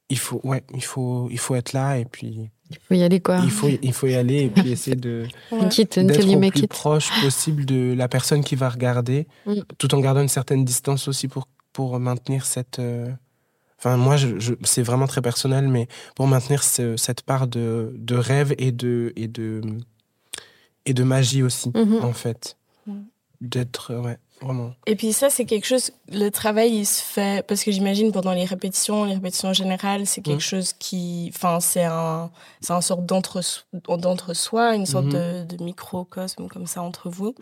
il 0.08 0.18
faut, 0.18 0.40
ouais, 0.44 0.64
il 0.74 0.84
faut, 0.84 1.28
il 1.30 1.38
faut 1.38 1.54
être 1.54 1.72
là 1.72 1.98
et 1.98 2.04
puis. 2.04 2.50
Il 2.70 2.78
faut 2.78 2.94
y 2.94 3.02
aller 3.02 3.20
quoi. 3.20 3.40
Il 3.44 3.50
faut, 3.50 3.68
il 3.68 3.92
faut 3.92 4.06
y 4.06 4.14
aller 4.14 4.44
et 4.44 4.48
puis 4.48 4.70
essayer 4.72 4.96
de 4.96 5.26
d'être 5.50 6.28
au 6.28 6.50
plus 6.50 6.68
proche 6.68 7.10
possible 7.22 7.66
de 7.66 7.94
la 7.94 8.08
personne 8.08 8.42
qui 8.42 8.54
va 8.54 8.68
regarder, 8.68 9.26
mm. 9.46 9.60
tout 9.78 9.94
en 9.94 10.00
gardant 10.00 10.22
une 10.22 10.28
certaine 10.28 10.64
distance 10.64 11.08
aussi 11.08 11.28
pour 11.28 11.48
pour 11.72 11.98
maintenir 12.00 12.46
cette. 12.46 12.78
Euh, 12.78 13.10
enfin, 13.84 13.96
moi, 13.96 14.16
je, 14.16 14.54
c'est 14.62 14.82
vraiment 14.82 15.06
très 15.06 15.22
personnel, 15.22 15.68
mais 15.68 15.88
pour 16.14 16.26
maintenir 16.26 16.62
cette 16.62 17.22
part 17.22 17.46
de, 17.46 17.92
de 17.96 18.14
rêve 18.14 18.54
et 18.58 18.72
de 18.72 19.12
et 19.16 19.28
de 19.28 19.60
et 20.86 20.94
de 20.94 21.02
magie 21.02 21.42
aussi, 21.42 21.70
mm-hmm. 21.70 22.02
en 22.02 22.12
fait, 22.12 22.56
d'être 23.40 23.94
ouais. 23.94 24.18
Et 24.86 24.96
puis 24.96 25.12
ça, 25.12 25.30
c'est 25.30 25.44
quelque 25.44 25.66
chose, 25.66 25.92
le 26.10 26.28
travail, 26.28 26.70
il 26.70 26.86
se 26.86 27.02
fait, 27.02 27.46
parce 27.46 27.64
que 27.64 27.70
j'imagine 27.70 28.12
pendant 28.12 28.32
les 28.32 28.44
répétitions, 28.44 29.04
les 29.04 29.14
répétitions 29.14 29.52
générales, 29.52 30.06
c'est 30.06 30.20
quelque 30.20 30.42
chose 30.42 30.72
qui, 30.74 31.30
enfin, 31.34 31.60
c'est 31.60 31.84
un, 31.84 32.30
c'est 32.60 32.78
sorte 32.82 33.06
d'entre-soi, 33.06 34.74
une 34.74 34.86
sorte 34.86 35.06
mhm. 35.06 35.46
de, 35.46 35.64
microcosme 35.64 36.48
comme 36.48 36.66
ça 36.66 36.82
entre 36.82 37.08
vous. 37.08 37.34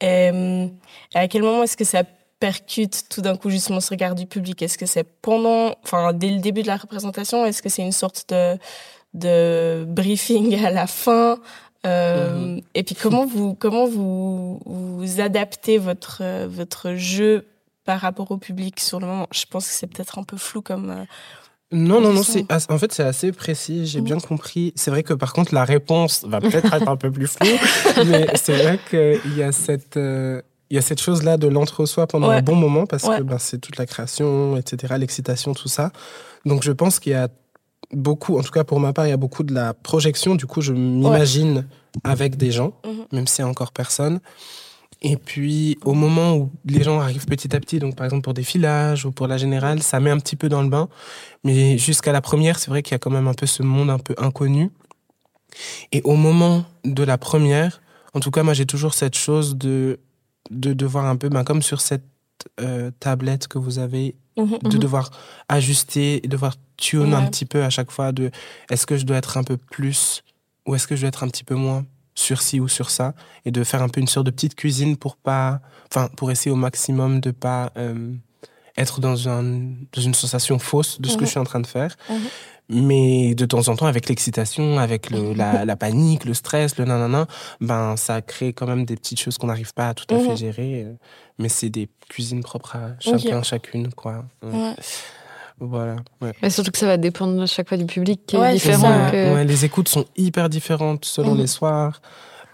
Et, 0.00 0.30
à 1.14 1.28
quel 1.28 1.42
moment 1.42 1.62
est-ce 1.64 1.76
que 1.76 1.84
ça 1.84 2.04
percute 2.40 3.04
tout 3.10 3.20
d'un 3.20 3.36
coup 3.36 3.50
justement 3.50 3.80
ce 3.80 3.90
regard 3.90 4.14
du 4.14 4.26
public? 4.26 4.60
Est-ce 4.62 4.78
que 4.78 4.86
c'est 4.86 5.04
pendant, 5.04 5.76
enfin, 5.84 6.12
dès 6.12 6.30
le 6.30 6.40
début 6.40 6.62
de 6.62 6.66
la 6.66 6.76
représentation 6.76 7.46
Est-ce 7.46 7.62
que 7.62 7.68
c'est 7.68 7.82
une 7.82 7.92
sorte 7.92 8.30
de, 8.30 8.58
de 9.14 9.84
briefing 9.86 10.64
à 10.64 10.70
la 10.70 10.86
fin? 10.86 11.38
Euh. 11.86 12.60
Et 12.74 12.82
puis 12.82 12.94
comment 12.94 13.24
vous 13.24 13.54
comment 13.54 13.86
vous, 13.86 14.60
vous 14.66 15.20
adaptez 15.20 15.78
votre 15.78 16.46
votre 16.46 16.94
jeu 16.94 17.46
par 17.84 18.00
rapport 18.00 18.30
au 18.30 18.36
public 18.36 18.80
sur 18.80 19.00
le 19.00 19.06
moment? 19.06 19.26
Je 19.32 19.44
pense 19.48 19.66
que 19.66 19.72
c'est 19.72 19.86
peut-être 19.86 20.18
un 20.18 20.24
peu 20.24 20.36
flou 20.36 20.60
comme. 20.60 20.90
Euh, 20.90 21.04
non, 21.72 22.00
non, 22.00 22.12
non, 22.12 22.24
c'est 22.24 22.44
en 22.52 22.78
fait 22.78 22.92
c'est 22.92 23.04
assez 23.04 23.30
précis, 23.30 23.86
j'ai 23.86 24.00
bien 24.00 24.18
compris. 24.18 24.72
C'est 24.74 24.90
vrai 24.90 25.04
que 25.04 25.14
par 25.14 25.32
contre 25.32 25.54
la 25.54 25.64
réponse 25.64 26.24
va 26.24 26.40
peut-être 26.40 26.74
être 26.74 26.88
un 26.88 26.96
peu 26.96 27.12
plus 27.12 27.28
floue, 27.28 27.46
mais 28.06 28.26
c'est 28.34 28.56
vrai 28.56 28.80
qu'il 28.90 29.36
y 29.36 29.42
a 29.42 29.52
cette 29.52 29.96
euh, 29.96 30.42
il 30.70 30.76
y 30.76 30.78
a 30.78 30.82
cette 30.82 31.00
chose 31.00 31.24
là 31.24 31.36
de 31.36 31.48
l'entre-soi 31.48 32.06
pendant 32.06 32.30
un 32.30 32.42
bon 32.42 32.54
moment 32.54 32.86
parce 32.86 33.02
que 33.02 33.22
ben, 33.22 33.38
c'est 33.38 33.58
toute 33.58 33.76
la 33.76 33.86
création, 33.86 34.56
etc., 34.56 34.94
l'excitation, 34.98 35.52
tout 35.52 35.68
ça. 35.68 35.90
Donc 36.46 36.62
je 36.62 36.70
pense 36.70 37.00
qu'il 37.00 37.12
y 37.12 37.16
a 37.16 37.28
beaucoup, 37.92 38.38
en 38.38 38.42
tout 38.42 38.52
cas 38.52 38.62
pour 38.62 38.78
ma 38.78 38.92
part, 38.92 39.06
il 39.06 39.10
y 39.10 39.12
a 39.12 39.16
beaucoup 39.16 39.42
de 39.42 39.52
la 39.52 39.74
projection. 39.74 40.36
Du 40.36 40.46
coup, 40.46 40.60
je 40.60 40.72
m'imagine 40.72 41.66
avec 42.04 42.36
des 42.36 42.52
gens, 42.52 42.74
mhm. 42.86 43.04
même 43.12 43.26
s'il 43.26 43.44
n'y 43.44 43.48
a 43.48 43.50
encore 43.50 43.72
personne. 43.72 44.20
Et 45.02 45.16
puis, 45.16 45.78
au 45.84 45.94
moment 45.94 46.36
où 46.36 46.50
les 46.66 46.82
gens 46.82 47.00
arrivent 47.00 47.24
petit 47.24 47.56
à 47.56 47.60
petit, 47.60 47.78
donc 47.78 47.96
par 47.96 48.04
exemple 48.04 48.22
pour 48.22 48.34
des 48.34 48.42
filages 48.42 49.06
ou 49.06 49.12
pour 49.12 49.26
la 49.26 49.38
générale, 49.38 49.82
ça 49.82 49.98
met 49.98 50.10
un 50.10 50.18
petit 50.18 50.36
peu 50.36 50.48
dans 50.48 50.62
le 50.62 50.68
bain. 50.68 50.88
Mais 51.42 51.78
jusqu'à 51.78 52.12
la 52.12 52.20
première, 52.20 52.58
c'est 52.58 52.70
vrai 52.70 52.82
qu'il 52.82 52.92
y 52.92 52.96
a 52.96 52.98
quand 52.98 53.10
même 53.10 53.26
un 53.26 53.34
peu 53.34 53.46
ce 53.46 53.62
monde 53.62 53.90
un 53.90 53.98
peu 53.98 54.14
inconnu. 54.18 54.70
Et 55.90 56.00
au 56.04 56.14
moment 56.14 56.64
de 56.84 57.02
la 57.02 57.18
première, 57.18 57.80
en 58.14 58.20
tout 58.20 58.30
cas, 58.30 58.42
moi 58.42 58.54
j'ai 58.54 58.66
toujours 58.66 58.94
cette 58.94 59.16
chose 59.16 59.56
de, 59.56 59.98
de 60.50 60.72
devoir 60.72 61.06
un 61.06 61.16
peu, 61.16 61.28
ben, 61.28 61.44
comme 61.44 61.62
sur 61.62 61.80
cette 61.80 62.04
euh, 62.60 62.90
tablette 63.00 63.48
que 63.48 63.58
vous 63.58 63.78
avez, 63.78 64.16
mhm, 64.36 64.58
de 64.62 64.76
mhm. 64.76 64.78
devoir 64.78 65.10
ajuster, 65.48 66.20
de 66.20 66.28
devoir 66.28 66.54
tune 66.76 67.12
un 67.12 67.26
petit 67.26 67.44
peu 67.44 67.62
à 67.62 67.70
chaque 67.70 67.90
fois 67.90 68.12
de 68.12 68.30
est-ce 68.70 68.86
que 68.86 68.96
je 68.96 69.04
dois 69.04 69.18
être 69.18 69.36
un 69.36 69.44
peu 69.44 69.56
plus 69.58 70.22
ou 70.66 70.74
est-ce 70.74 70.86
que 70.86 70.96
je 70.96 71.02
dois 71.02 71.08
être 71.08 71.22
un 71.22 71.28
petit 71.28 71.44
peu 71.44 71.54
moins 71.54 71.84
sur 72.14 72.40
ci 72.40 72.60
ou 72.60 72.68
sur 72.68 72.90
ça 72.90 73.14
et 73.44 73.50
de 73.50 73.62
faire 73.64 73.82
un 73.82 73.88
peu 73.88 74.00
une 74.00 74.08
sorte 74.08 74.26
de 74.26 74.30
petite 74.30 74.54
cuisine 74.54 74.96
pour 74.96 75.16
pas 75.16 75.60
enfin 75.90 76.08
pour 76.16 76.30
essayer 76.30 76.50
au 76.50 76.56
maximum 76.56 77.20
de 77.20 77.30
pas 77.30 77.72
euh, 77.76 78.14
être 78.76 79.00
dans, 79.00 79.28
un, 79.28 79.42
dans 79.92 80.00
une 80.00 80.14
sensation 80.14 80.58
fausse 80.58 81.00
de 81.00 81.08
ce 81.08 81.14
que 81.14 81.20
mhm. 81.20 81.26
je 81.26 81.30
suis 81.30 81.40
en 81.40 81.44
train 81.44 81.60
de 81.60 81.66
faire. 81.66 81.96
Mais 82.70 83.34
de 83.34 83.44
temps 83.44 83.68
en 83.68 83.76
temps 83.76 83.86
avec 83.86 84.08
l'excitation 84.08 84.78
avec 84.78 85.10
le, 85.10 85.34
la, 85.34 85.64
la, 85.66 85.76
panique 85.76 86.24
le 86.24 86.34
stress 86.34 86.78
le 86.78 86.84
nanana 86.84 87.26
ben 87.60 87.96
ça 87.96 88.22
crée 88.22 88.52
quand 88.52 88.66
même 88.66 88.84
des 88.84 88.96
petites 88.96 89.20
choses 89.20 89.38
qu'on 89.38 89.48
n'arrive 89.48 89.74
pas 89.74 89.88
à 89.88 89.94
tout 89.94 90.06
à 90.14 90.18
fait 90.18 90.30
mhm. 90.30 90.36
gérer 90.36 90.86
mais 91.38 91.48
c'est 91.48 91.68
des 91.68 91.88
cuisines 92.08 92.42
propres 92.42 92.76
à 92.76 92.90
chacun 93.00 93.42
chacune 93.42 93.92
quoi 93.92 94.24
voilà. 95.60 95.96
Mais 96.42 96.48
surtout 96.48 96.70
que 96.70 96.78
ça 96.78 96.86
va 96.86 96.96
dépendre 96.96 97.42
à 97.42 97.46
chaque 97.46 97.68
fois 97.68 97.76
du 97.76 97.84
public 97.84 98.22
qui 98.26 98.36
est 98.36 98.52
différent. 98.54 99.10
les 99.12 99.64
écoutes 99.64 99.88
sont 99.88 100.06
hyper 100.16 100.48
différentes 100.48 101.04
selon 101.04 101.34
les 101.34 101.46
soirs. 101.46 102.00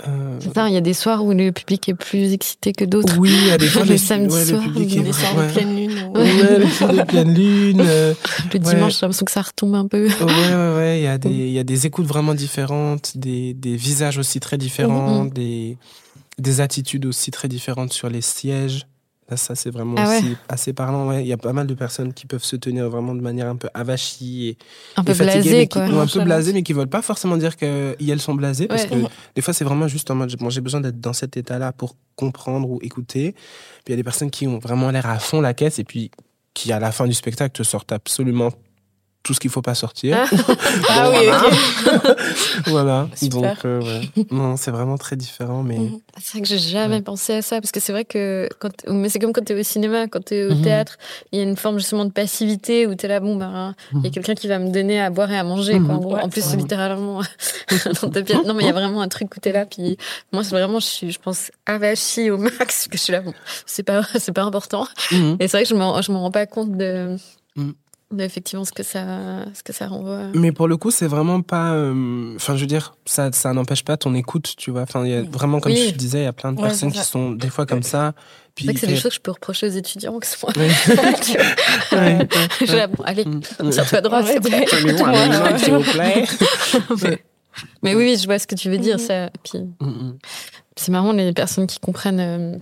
Euh... 0.07 0.39
il 0.69 0.73
y 0.73 0.77
a 0.77 0.81
des 0.81 0.93
soirs 0.93 1.25
où 1.25 1.33
le 1.33 1.51
public 1.53 1.89
est 1.89 1.95
plus 1.95 2.33
excité 2.33 2.73
que 2.73 2.85
d'autres. 2.85 3.19
Oui, 3.19 3.31
il 3.33 3.49
y 3.49 3.51
a 3.51 3.59
des 3.59 3.67
fois 3.69 3.85
le 3.85 3.97
samedi 3.97 4.45
soir, 4.45 4.63
le 4.63 4.73
public 4.73 4.97
est 4.97 5.01
des 5.01 5.13
soirs 5.13 5.35
de 5.35 5.53
pleine 5.53 5.77
lune. 5.77 6.11
Ouais, 6.15 6.59
le 6.59 6.67
soir 6.69 6.93
de 6.93 7.03
pleine 7.03 7.35
lune. 7.35 7.81
Euh, 7.81 8.15
le 8.53 8.59
dimanche, 8.59 8.95
j'ai 8.95 8.99
l'impression 9.03 9.25
que 9.25 9.33
ça 9.33 9.43
retombe 9.43 9.75
un 9.75 9.87
peu. 9.87 10.07
Ouais, 10.07 10.55
ouais, 10.55 10.75
ouais. 10.77 11.01
Il 11.01 11.05
y 11.05 11.07
a 11.07 11.19
des, 11.19 11.31
il 11.31 11.53
y 11.53 11.59
a 11.59 11.65
des 11.65 11.87
écoutes 11.87 12.07
vraiment 12.07 12.35
différentes, 12.35 13.17
des, 13.17 13.55
des 13.55 13.77
visages 13.77 14.19
aussi 14.19 14.41
très 14.41 14.59
différents, 14.59 15.25
mm, 15.25 15.27
mm. 15.27 15.31
des, 15.31 15.79
des 16.39 16.61
attitudes 16.61 17.07
aussi 17.07 17.31
très 17.31 17.49
différentes 17.49 17.93
sur 17.93 18.09
les 18.09 18.21
sièges 18.23 18.87
ça, 19.35 19.57
c'est 19.57 19.71
vraiment 19.71 19.97
ah 19.99 20.19
aussi 20.19 20.37
assez 20.49 20.73
parlant. 20.73 21.09
Ouais. 21.09 21.23
Il 21.23 21.27
y 21.27 21.33
a 21.33 21.37
pas 21.37 21.53
mal 21.53 21.67
de 21.67 21.75
personnes 21.75 22.13
qui 22.13 22.27
peuvent 22.27 22.45
se 22.45 22.55
tenir 22.55 22.89
vraiment 22.89 23.15
de 23.15 23.21
manière 23.21 23.49
un 23.49 23.57
peu 23.57 23.69
avachie 23.75 24.49
et, 24.49 24.59
un 24.97 25.03
peu. 25.03 25.13
Ou 25.13 25.99
un 25.99 26.07
peu 26.07 26.23
blasées, 26.23 26.53
mais 26.53 26.63
qui 26.63 26.73
ne 26.73 26.79
veulent 26.79 26.89
pas 26.89 27.03
forcément 27.03 27.37
dire 27.37 27.57
qu'elles 27.57 28.21
sont 28.21 28.35
blasées. 28.35 28.69
Parce 28.69 28.87
que 28.87 28.95
des 29.35 29.43
fois, 29.43 29.53
c'est 29.53 29.65
vraiment 29.65 29.89
juste 29.89 30.11
en 30.11 30.15
mode 30.15 30.35
j'ai 30.49 30.61
besoin 30.61 30.81
d'être 30.81 31.01
dans 31.01 31.13
cet 31.13 31.37
état-là 31.37 31.73
pour 31.73 31.97
comprendre 32.15 32.71
ou 32.71 32.79
écouter. 32.83 33.33
Puis 33.33 33.89
il 33.89 33.91
y 33.91 33.95
a 33.95 33.97
des 33.97 34.05
personnes 34.05 34.31
qui 34.31 34.47
ont 34.47 34.59
vraiment 34.59 34.91
l'air 34.91 35.07
à 35.07 35.19
fond 35.19 35.41
la 35.41 35.55
caisse 35.55 35.79
et 35.81 35.85
puis 35.85 36.11
qui, 36.55 36.73
à 36.73 36.79
la 36.79 36.93
fin 36.93 37.07
du 37.07 37.15
spectacle, 37.15 37.53
te 37.53 37.63
sortent 37.63 37.93
absolument 37.93 38.53
tout 39.27 39.35
ce 39.35 39.41
qu'il 39.41 39.51
faut 39.51 39.61
pas 39.61 39.75
sortir. 39.75 40.17
Ah, 40.17 40.27
ah 40.89 41.11
oui, 41.11 41.27
ok. 41.29 42.17
voilà. 42.67 43.09
Donc, 43.23 43.45
euh, 43.65 43.81
ouais. 43.83 44.25
non, 44.31 44.57
c'est 44.57 44.71
vraiment 44.71 44.97
très 44.97 45.17
différent. 45.17 45.65
Mais... 45.65 45.79
Mhm. 45.79 45.99
C'est 46.23 46.33
vrai 46.35 46.43
que 46.43 46.47
j'ai 46.47 46.59
jamais 46.59 47.03
pensé 47.03 47.35
à 47.35 47.43
ça, 47.43 47.61
parce 47.61 47.73
que 47.73 47.81
c'est 47.81 47.91
vrai 47.91 48.05
que, 48.05 48.49
quand 48.61 48.71
mais 48.89 49.09
c'est 49.09 49.19
comme 49.19 49.33
quand 49.33 49.45
tu 49.45 49.53
es 49.53 49.61
au 49.61 49.65
cinéma, 49.65 50.07
quand 50.07 50.27
tu 50.27 50.35
es 50.35 50.47
au 50.47 50.55
mhm. 50.55 50.63
théâtre, 50.63 50.97
il 51.33 51.41
y 51.41 51.43
a 51.43 51.45
une 51.45 51.57
forme 51.57 51.79
justement 51.79 52.05
de 52.05 52.13
passivité 52.13 52.87
où 52.87 52.95
tu 52.95 53.07
es 53.07 53.09
là, 53.09 53.19
bon, 53.19 53.35
ben, 53.35 53.75
il 53.91 53.97
y 53.97 53.99
a 53.99 54.09
mhm. 54.09 54.11
quelqu'un 54.13 54.35
qui 54.35 54.47
va 54.47 54.61
me 54.61 54.71
donner 54.71 55.01
à 55.01 55.11
boire 55.11 55.31
et 55.33 55.39
à 55.39 55.43
manger. 55.43 55.81
Quoi. 55.81 56.23
En, 56.23 56.29
plus, 56.29 56.55
littéralement, 56.55 57.21
non, 58.45 58.55
mais 58.55 58.63
il 58.63 58.67
y 58.67 58.71
a 58.71 58.73
vraiment 58.73 59.01
un 59.01 59.09
truc 59.09 59.35
où 59.37 59.41
tu 59.41 59.49
es 59.49 59.53
là. 59.53 59.67
Puis 59.67 59.99
moi, 60.33 60.45
c'est 60.45 60.51
vraiment, 60.51 60.79
je 60.79 60.87
suis, 60.87 61.11
je 61.11 61.19
pense, 61.19 61.51
avachie 61.67 62.31
au 62.31 62.39
max, 62.39 62.87
que 62.87 62.97
je 62.97 63.03
suis 63.03 63.13
là, 63.13 63.23
bon, 63.23 63.35
c'est 63.67 63.83
pas, 63.83 64.03
c'est 64.21 64.33
pas 64.33 64.45
important. 64.45 64.87
Et 65.11 65.49
c'est 65.49 65.57
vrai 65.57 65.63
que 65.65 65.69
je 65.69 65.75
me, 65.75 66.03
je 66.03 66.13
me 66.13 66.17
rends 66.17 66.31
pas 66.31 66.47
compte 66.47 66.77
de 66.77 67.17
effectivement 68.19 68.65
ce 68.65 68.73
que 68.73 68.83
ça 68.83 69.45
ce 69.55 69.63
que 69.63 69.73
ça 69.73 69.89
renvoie. 69.89 70.29
Mais 70.35 70.53
pour 70.53 70.69
le 70.69 70.77
coup 70.77 70.91
c'est 70.91 71.07
vraiment 71.07 71.43
pas 71.43 71.73
euh, 71.73 72.35
enfin 72.37 72.55
je 72.57 72.61
veux 72.61 72.67
dire 72.67 72.95
ça 73.05 73.33
ça 73.33 73.53
n'empêche 73.53 73.85
pas 73.85 73.97
ton 73.97 74.15
écoute 74.15 74.55
tu 74.57 74.71
vois. 74.71 74.83
Enfin 74.83 75.05
il 75.05 75.11
y 75.11 75.15
a 75.15 75.23
vraiment 75.23 75.61
comme 75.61 75.73
je 75.73 75.91
disais 75.91 76.21
il 76.21 76.25
y 76.25 76.29
a 76.29 76.33
plein 76.33 76.53
de 76.53 76.61
personnes 76.61 76.93
qui 76.93 77.03
sont 77.03 77.33
des 77.33 77.49
fois 77.49 77.67
comme 77.67 77.83
ça 77.83 78.15
puis 78.55 78.69
c'est 78.77 78.87
des 78.87 78.97
choses 78.97 79.11
que 79.11 79.17
je 79.17 79.21
peux 79.21 79.33
reprocher 79.33 79.67
aux 79.67 79.71
étudiants 79.71 80.19
que 80.19 80.27
ce 80.27 80.37
ouais. 80.47 80.53
je 82.61 82.87
bon, 82.87 83.03
allez 83.05 83.25
mm. 83.25 83.41
tire-toi 83.71 84.01
droit 84.01 84.23
s'il 84.25 84.41
vous 84.41 85.83
plaît. 85.93 86.25
Mais, 87.83 87.95
oui 87.95 88.17
je 88.21 88.27
vois 88.27 88.39
ce 88.39 88.47
que 88.47 88.55
tu 88.55 88.71
veux 88.71 88.79
dire 88.79 88.99
mm-hmm. 88.99 89.07
ça 89.07 89.31
puis 89.43 89.59
mm, 89.81 89.87
mm. 89.87 90.19
c'est 90.77 90.93
marrant 90.93 91.13
les 91.13 91.33
personnes 91.33 91.67
qui 91.67 91.81
comprennent 91.81 92.21
euh, 92.21 92.57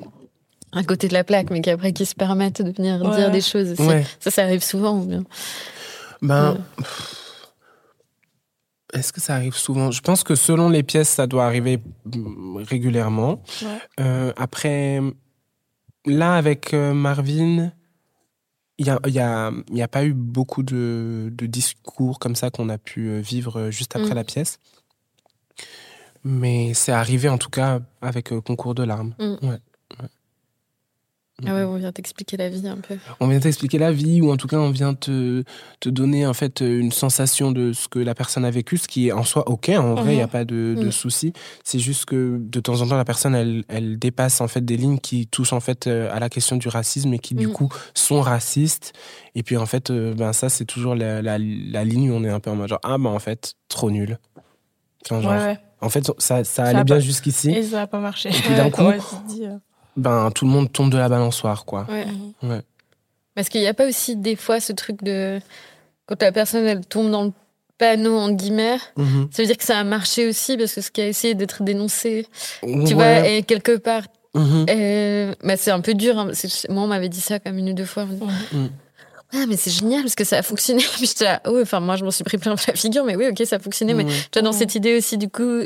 à 0.74 0.82
côté 0.84 1.08
de 1.08 1.12
la 1.12 1.24
plaque, 1.24 1.50
mais 1.50 1.60
qu'après 1.60 1.92
qui 1.92 2.06
se 2.06 2.14
permettent 2.14 2.62
de 2.62 2.72
venir 2.72 2.98
dire 3.14 3.30
des 3.30 3.40
choses. 3.40 3.74
Ça, 4.20 4.30
ça 4.30 4.42
arrive 4.42 4.62
souvent 4.62 4.96
bien 4.98 5.24
Ben. 6.22 6.58
Est-ce 8.94 9.12
que 9.12 9.20
ça 9.20 9.34
arrive 9.34 9.56
souvent? 9.56 9.90
Je 9.90 10.00
pense 10.00 10.22
que 10.22 10.36
selon 10.36 10.68
les 10.68 10.84
pièces, 10.84 11.08
ça 11.08 11.26
doit 11.26 11.44
arriver 11.44 11.80
mm, 12.04 12.58
régulièrement. 12.58 13.42
Euh, 13.98 14.32
après, 14.36 15.00
là, 16.06 16.34
avec 16.36 16.72
euh, 16.72 16.94
Marvin, 16.94 17.72
il 18.78 18.84
n'y 18.84 18.90
a, 18.90 19.00
y 19.06 19.18
a, 19.18 19.50
y 19.72 19.82
a, 19.82 19.88
pas 19.88 20.04
eu 20.04 20.12
beaucoup 20.12 20.62
de, 20.62 21.32
de 21.32 21.46
discours 21.46 22.20
comme 22.20 22.36
ça 22.36 22.50
qu'on 22.50 22.68
a 22.68 22.78
pu 22.78 23.08
euh, 23.08 23.20
vivre 23.20 23.70
juste 23.70 23.96
après 23.96 24.12
mm. 24.12 24.14
la 24.14 24.24
pièce. 24.24 24.58
Mais 26.22 26.72
c'est 26.72 26.92
arrivé 26.92 27.28
en 27.28 27.36
tout 27.36 27.50
cas 27.50 27.80
avec 28.00 28.28
Concours 28.44 28.76
de 28.76 28.84
larmes. 28.84 29.14
Mm. 29.18 29.48
Ouais. 29.48 29.58
Ah 31.44 31.52
ouais, 31.52 31.64
on 31.64 31.76
vient 31.76 31.90
t'expliquer 31.90 32.36
la 32.36 32.48
vie 32.48 32.68
un 32.68 32.76
peu. 32.76 32.96
On 33.18 33.26
vient 33.26 33.40
t'expliquer 33.40 33.78
la 33.78 33.90
vie, 33.90 34.20
ou 34.20 34.30
en 34.30 34.36
tout 34.36 34.46
cas, 34.46 34.58
on 34.58 34.70
vient 34.70 34.94
te, 34.94 35.42
te 35.80 35.88
donner 35.88 36.26
en 36.26 36.32
fait 36.32 36.60
une 36.60 36.92
sensation 36.92 37.50
de 37.50 37.72
ce 37.72 37.88
que 37.88 37.98
la 37.98 38.14
personne 38.14 38.44
a 38.44 38.52
vécu, 38.52 38.76
ce 38.78 38.86
qui 38.86 39.08
est 39.08 39.12
en 39.12 39.24
soi 39.24 39.48
ok. 39.48 39.70
En 39.70 39.94
vrai, 39.94 40.12
il 40.12 40.16
n'y 40.16 40.22
a 40.22 40.26
mhm. 40.26 40.30
pas 40.30 40.44
de, 40.44 40.76
de 40.78 40.86
mm. 40.86 40.92
souci. 40.92 41.32
C'est 41.64 41.80
juste 41.80 42.04
que 42.04 42.38
de 42.38 42.60
temps 42.60 42.80
en 42.82 42.86
temps, 42.86 42.96
la 42.96 43.04
personne, 43.04 43.34
elle, 43.34 43.64
elle, 43.68 43.98
dépasse 43.98 44.40
en 44.40 44.48
fait 44.48 44.64
des 44.64 44.76
lignes 44.76 44.98
qui 44.98 45.26
touchent 45.26 45.52
en 45.52 45.60
fait 45.60 45.88
euh, 45.88 46.08
à 46.14 46.20
la 46.20 46.28
question 46.28 46.56
du 46.56 46.68
racisme 46.68 47.12
et 47.14 47.18
qui 47.18 47.34
du 47.34 47.48
mm. 47.48 47.52
coup 47.52 47.68
sont 47.94 48.20
racistes. 48.20 48.92
Et 49.34 49.42
puis 49.42 49.56
en 49.56 49.66
fait, 49.66 49.90
euh, 49.90 50.14
ben 50.14 50.32
ça, 50.32 50.48
c'est 50.48 50.66
toujours 50.66 50.94
la, 50.94 51.20
la, 51.20 51.38
ligne 51.38 52.12
où 52.12 52.14
on 52.14 52.22
est 52.22 52.30
un 52.30 52.38
peu 52.38 52.50
en 52.50 52.56
mode 52.56 52.68
genre 52.68 52.80
ah 52.84 52.96
ben 52.96 53.10
en 53.10 53.18
fait, 53.18 53.54
trop 53.68 53.90
nul. 53.90 54.18
En 55.80 55.90
fait, 55.90 56.10
ça, 56.18 56.44
ça, 56.44 56.64
allait 56.64 56.84
bien 56.84 57.00
jusqu'ici. 57.00 57.50
Et 57.50 57.62
ça 57.62 57.78
n'a 57.78 57.86
pas 57.86 57.98
marché. 57.98 58.30
Et 58.30 58.32
puis 58.32 58.54
d'un 58.54 58.70
coup, 58.70 58.82
ben, 59.96 60.30
tout 60.30 60.44
le 60.44 60.50
monde 60.50 60.70
tombe 60.72 60.90
de 60.90 60.98
la 60.98 61.08
balançoire, 61.08 61.64
quoi. 61.64 61.86
Ouais. 61.88 62.06
ouais. 62.42 62.62
Parce 63.34 63.48
qu'il 63.48 63.60
n'y 63.60 63.66
a 63.66 63.74
pas 63.74 63.88
aussi 63.88 64.16
des 64.16 64.36
fois 64.36 64.60
ce 64.60 64.72
truc 64.72 65.02
de. 65.02 65.40
Quand 66.06 66.20
la 66.22 66.32
personne, 66.32 66.66
elle 66.66 66.84
tombe 66.84 67.10
dans 67.10 67.24
le 67.24 67.32
panneau, 67.78 68.16
en 68.16 68.30
guillemets, 68.30 68.78
mhm. 68.96 69.28
ça 69.30 69.42
veut 69.42 69.46
dire 69.46 69.56
que 69.56 69.64
ça 69.64 69.78
a 69.78 69.84
marché 69.84 70.28
aussi, 70.28 70.56
parce 70.56 70.74
que 70.74 70.80
ce 70.80 70.90
qui 70.90 71.00
a 71.00 71.08
essayé 71.08 71.34
d'être 71.34 71.62
dénoncé, 71.62 72.26
tu 72.62 72.94
vois, 72.94 73.26
et 73.28 73.42
quelque 73.42 73.76
part. 73.76 74.02
Bah, 74.34 75.56
c'est 75.56 75.70
un 75.70 75.80
peu 75.80 75.94
dur. 75.94 76.18
Hein, 76.18 76.30
moi, 76.68 76.82
on 76.84 76.86
m'avait 76.86 77.08
dit 77.08 77.20
ça 77.20 77.38
comme 77.38 77.58
une 77.58 77.70
ou 77.70 77.74
deux 77.74 77.84
fois. 77.84 78.04
Mhm. 78.04 78.70
Ah, 79.32 79.46
mais 79.48 79.56
c'est 79.56 79.70
génial 79.70 80.02
parce 80.02 80.14
que 80.14 80.24
ça 80.24 80.38
a 80.38 80.42
fonctionné. 80.42 80.82
Puis 80.96 81.06
j'étais 81.06 81.24
là, 81.24 81.40
oui, 81.46 81.62
enfin, 81.62 81.80
moi, 81.80 81.96
je 81.96 82.04
m'en 82.04 82.10
suis 82.12 82.22
pris 82.22 82.38
plein 82.38 82.54
la 82.54 82.74
figure, 82.74 83.04
mais 83.04 83.16
oui, 83.16 83.26
ok, 83.28 83.46
ça 83.46 83.56
a 83.56 83.58
fonctionné. 83.58 83.94
Mais 83.94 84.04
tu 84.04 84.12
vois, 84.34 84.42
dans 84.42 84.52
cette 84.52 84.74
idée 84.74 84.96
aussi, 84.96 85.18
du 85.18 85.28
coup, 85.28 85.62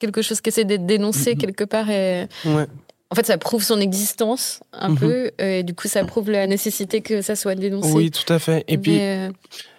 quelque 0.00 0.22
chose 0.22 0.40
qui 0.40 0.48
essaie 0.48 0.64
d'être 0.64 0.86
dénoncé 0.86 1.36
quelque 1.36 1.64
part. 1.64 1.90
Et, 1.90 2.26
ouais 2.44 2.66
en 3.14 3.16
fait, 3.16 3.26
ça 3.26 3.38
prouve 3.38 3.62
son 3.62 3.78
existence 3.78 4.58
un 4.72 4.88
mhm. 4.88 4.98
peu, 4.98 5.30
euh, 5.40 5.58
et 5.60 5.62
du 5.62 5.72
coup, 5.72 5.86
ça 5.86 6.04
prouve 6.04 6.32
la 6.32 6.48
nécessité 6.48 7.00
que 7.00 7.22
ça 7.22 7.36
soit 7.36 7.54
dénoncé. 7.54 7.92
Oui, 7.92 8.10
tout 8.10 8.30
à 8.32 8.40
fait. 8.40 8.64
Et 8.66 8.76
puis, 8.76 9.00
euh, 9.00 9.30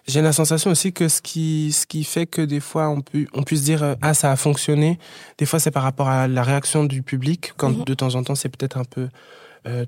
j'ai 0.07 0.21
la 0.21 0.31
sensation 0.31 0.71
aussi 0.71 0.93
que 0.93 1.09
ce 1.09 1.21
qui, 1.21 1.73
ce 1.73 1.85
qui 1.85 2.05
fait 2.05 2.27
que 2.27 2.41
des 2.41 2.61
fois, 2.61 2.87
on, 2.87 3.01
peut, 3.01 3.25
on 3.33 3.43
puisse 3.43 3.63
dire 3.63 3.83
euh, 3.83 3.95
Ah, 4.01 4.13
ça 4.13 4.31
a 4.31 4.37
fonctionné, 4.37 4.99
des 5.37 5.45
fois, 5.45 5.59
c'est 5.59 5.71
par 5.71 5.83
rapport 5.83 6.07
à 6.07 6.29
la 6.29 6.43
réaction 6.43 6.85
du 6.85 7.01
public, 7.01 7.51
quand 7.57 7.71
mhm. 7.71 7.83
de 7.83 7.93
temps 7.93 8.15
en 8.15 8.23
temps, 8.23 8.35
c'est 8.35 8.47
peut-être 8.47 8.77
un 8.77 8.85
peu. 8.85 9.09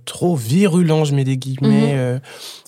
trop 0.04 0.36
virulent, 0.36 1.06
je 1.06 1.16
mets 1.16 1.24
des 1.24 1.38
guillemets, 1.38 1.96
mhm. 1.96 2.20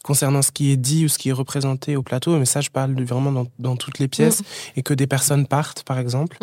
concernant 0.02 0.42
ce 0.42 0.52
qui 0.52 0.72
est 0.72 0.78
dit 0.78 1.04
ou 1.04 1.10
ce 1.10 1.18
qui 1.18 1.28
est 1.28 1.34
représenté 1.34 1.98
au 1.98 2.04
plateau. 2.04 2.38
Mais 2.38 2.46
ça, 2.46 2.62
je 2.62 2.70
parle 2.70 2.94
vraiment 3.04 3.34
dans, 3.34 3.48
dans 3.58 3.76
toutes 3.76 4.00
les 4.00 4.08
pièces. 4.08 4.44
Et 4.78 4.82
que 4.82 4.94
des 4.94 5.08
personnes 5.08 5.46
partent, 5.46 5.84
par 5.84 6.00
exemple. 6.00 6.38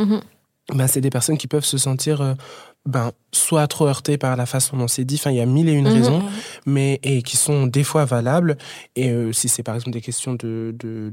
Ben, 0.75 0.89
c'est 0.89 1.01
des 1.01 1.11
personnes 1.11 1.39
qui 1.39 1.47
peuvent 1.47 1.65
se 1.65 1.79
sentir 1.79 2.37
ben, 2.87 3.11
soit 3.33 3.67
trop 3.67 3.89
heurté 3.89 4.17
par 4.17 4.37
la 4.37 4.47
façon 4.47 4.77
dont 4.77 4.89
c'est 4.89 5.05
dit. 5.05 5.17
Enfin, 5.17 5.31
il 5.31 5.37
y 5.37 5.41
a 5.41 5.47
mille 5.47 5.69
et 5.69 5.73
une 5.73 5.89
mhm, 5.89 5.93
raisons, 5.93 6.19
mhm. 6.21 6.31
mais 6.67 7.01
et 7.03 7.23
qui 7.23 7.37
sont 7.37 7.67
des 7.67 7.85
fois 7.85 8.05
valables. 8.05 8.57
Et 8.95 9.11
euh, 9.11 9.33
si 9.33 9.49
c'est 9.49 9.63
par 9.63 9.75
exemple 9.75 9.93
des 9.93 10.01
questions 10.01 10.35
de, 10.35 10.75
de, 10.79 11.13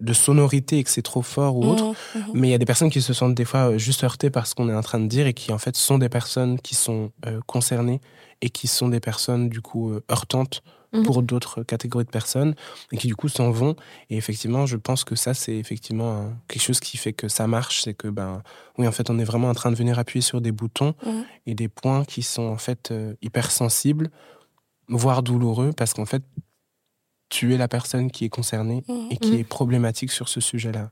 de, 0.00 0.12
sonorité 0.12 0.78
et 0.78 0.84
que 0.84 0.90
c'est 0.90 1.02
trop 1.02 1.22
fort 1.22 1.56
ou 1.56 1.64
autre, 1.64 1.94
mhm, 2.14 2.22
mais 2.34 2.48
il 2.48 2.50
y 2.50 2.54
a 2.54 2.58
des 2.58 2.66
personnes 2.66 2.90
qui 2.90 3.00
se 3.00 3.12
sentent 3.12 3.34
des 3.34 3.46
fois 3.46 3.70
euh, 3.70 3.78
juste 3.78 4.04
heurtées 4.04 4.30
par 4.30 4.46
ce 4.46 4.54
qu'on 4.54 4.68
est 4.68 4.74
en 4.74 4.82
train 4.82 5.00
de 5.00 5.06
dire 5.06 5.26
et 5.26 5.32
qui 5.32 5.52
en 5.52 5.58
fait 5.58 5.76
sont 5.76 5.98
des 5.98 6.10
personnes 6.10 6.60
qui 6.60 6.74
sont 6.74 7.10
euh, 7.26 7.40
concernées 7.46 8.00
et 8.42 8.50
qui 8.50 8.68
sont 8.68 8.88
des 8.88 9.00
personnes 9.00 9.48
du 9.48 9.62
coup 9.62 9.94
heurtantes 10.10 10.62
Mhm. 10.94 11.02
pour 11.02 11.22
d'autres 11.22 11.62
catégories 11.62 12.04
de 12.04 12.10
personnes 12.10 12.54
et 12.92 12.96
qui 12.96 13.08
du 13.08 13.16
coup 13.16 13.28
s'en 13.28 13.50
vont. 13.50 13.74
Et 14.10 14.16
effectivement, 14.16 14.64
je 14.66 14.76
pense 14.76 15.04
que 15.04 15.16
ça, 15.16 15.34
c'est 15.34 15.56
effectivement 15.56 16.32
quelque 16.48 16.62
chose 16.62 16.80
qui 16.80 16.96
fait 16.96 17.12
que 17.12 17.28
ça 17.28 17.46
marche. 17.46 17.82
C'est 17.82 17.94
que, 17.94 18.08
ben, 18.08 18.42
oui, 18.78 18.86
en 18.86 18.92
fait, 18.92 19.10
on 19.10 19.18
est 19.18 19.24
vraiment 19.24 19.48
en 19.48 19.54
train 19.54 19.70
de 19.70 19.76
venir 19.76 19.98
appuyer 19.98 20.22
sur 20.22 20.40
des 20.40 20.52
boutons 20.52 20.94
mhm. 21.04 21.24
et 21.46 21.54
des 21.54 21.68
points 21.68 22.04
qui 22.04 22.22
sont 22.22 22.44
en 22.44 22.58
fait 22.58 22.90
euh, 22.90 23.14
hyper 23.22 23.50
sensibles, 23.50 24.10
voire 24.88 25.22
douloureux, 25.22 25.72
parce 25.76 25.94
qu'en 25.94 26.06
fait, 26.06 26.22
tu 27.28 27.54
es 27.54 27.56
la 27.56 27.68
personne 27.68 28.10
qui 28.10 28.24
est 28.24 28.30
concernée 28.30 28.84
mhm. 28.88 29.08
et 29.10 29.16
qui 29.16 29.34
est 29.34 29.44
problématique 29.44 30.12
sur 30.12 30.28
ce 30.28 30.40
sujet-là. 30.40 30.90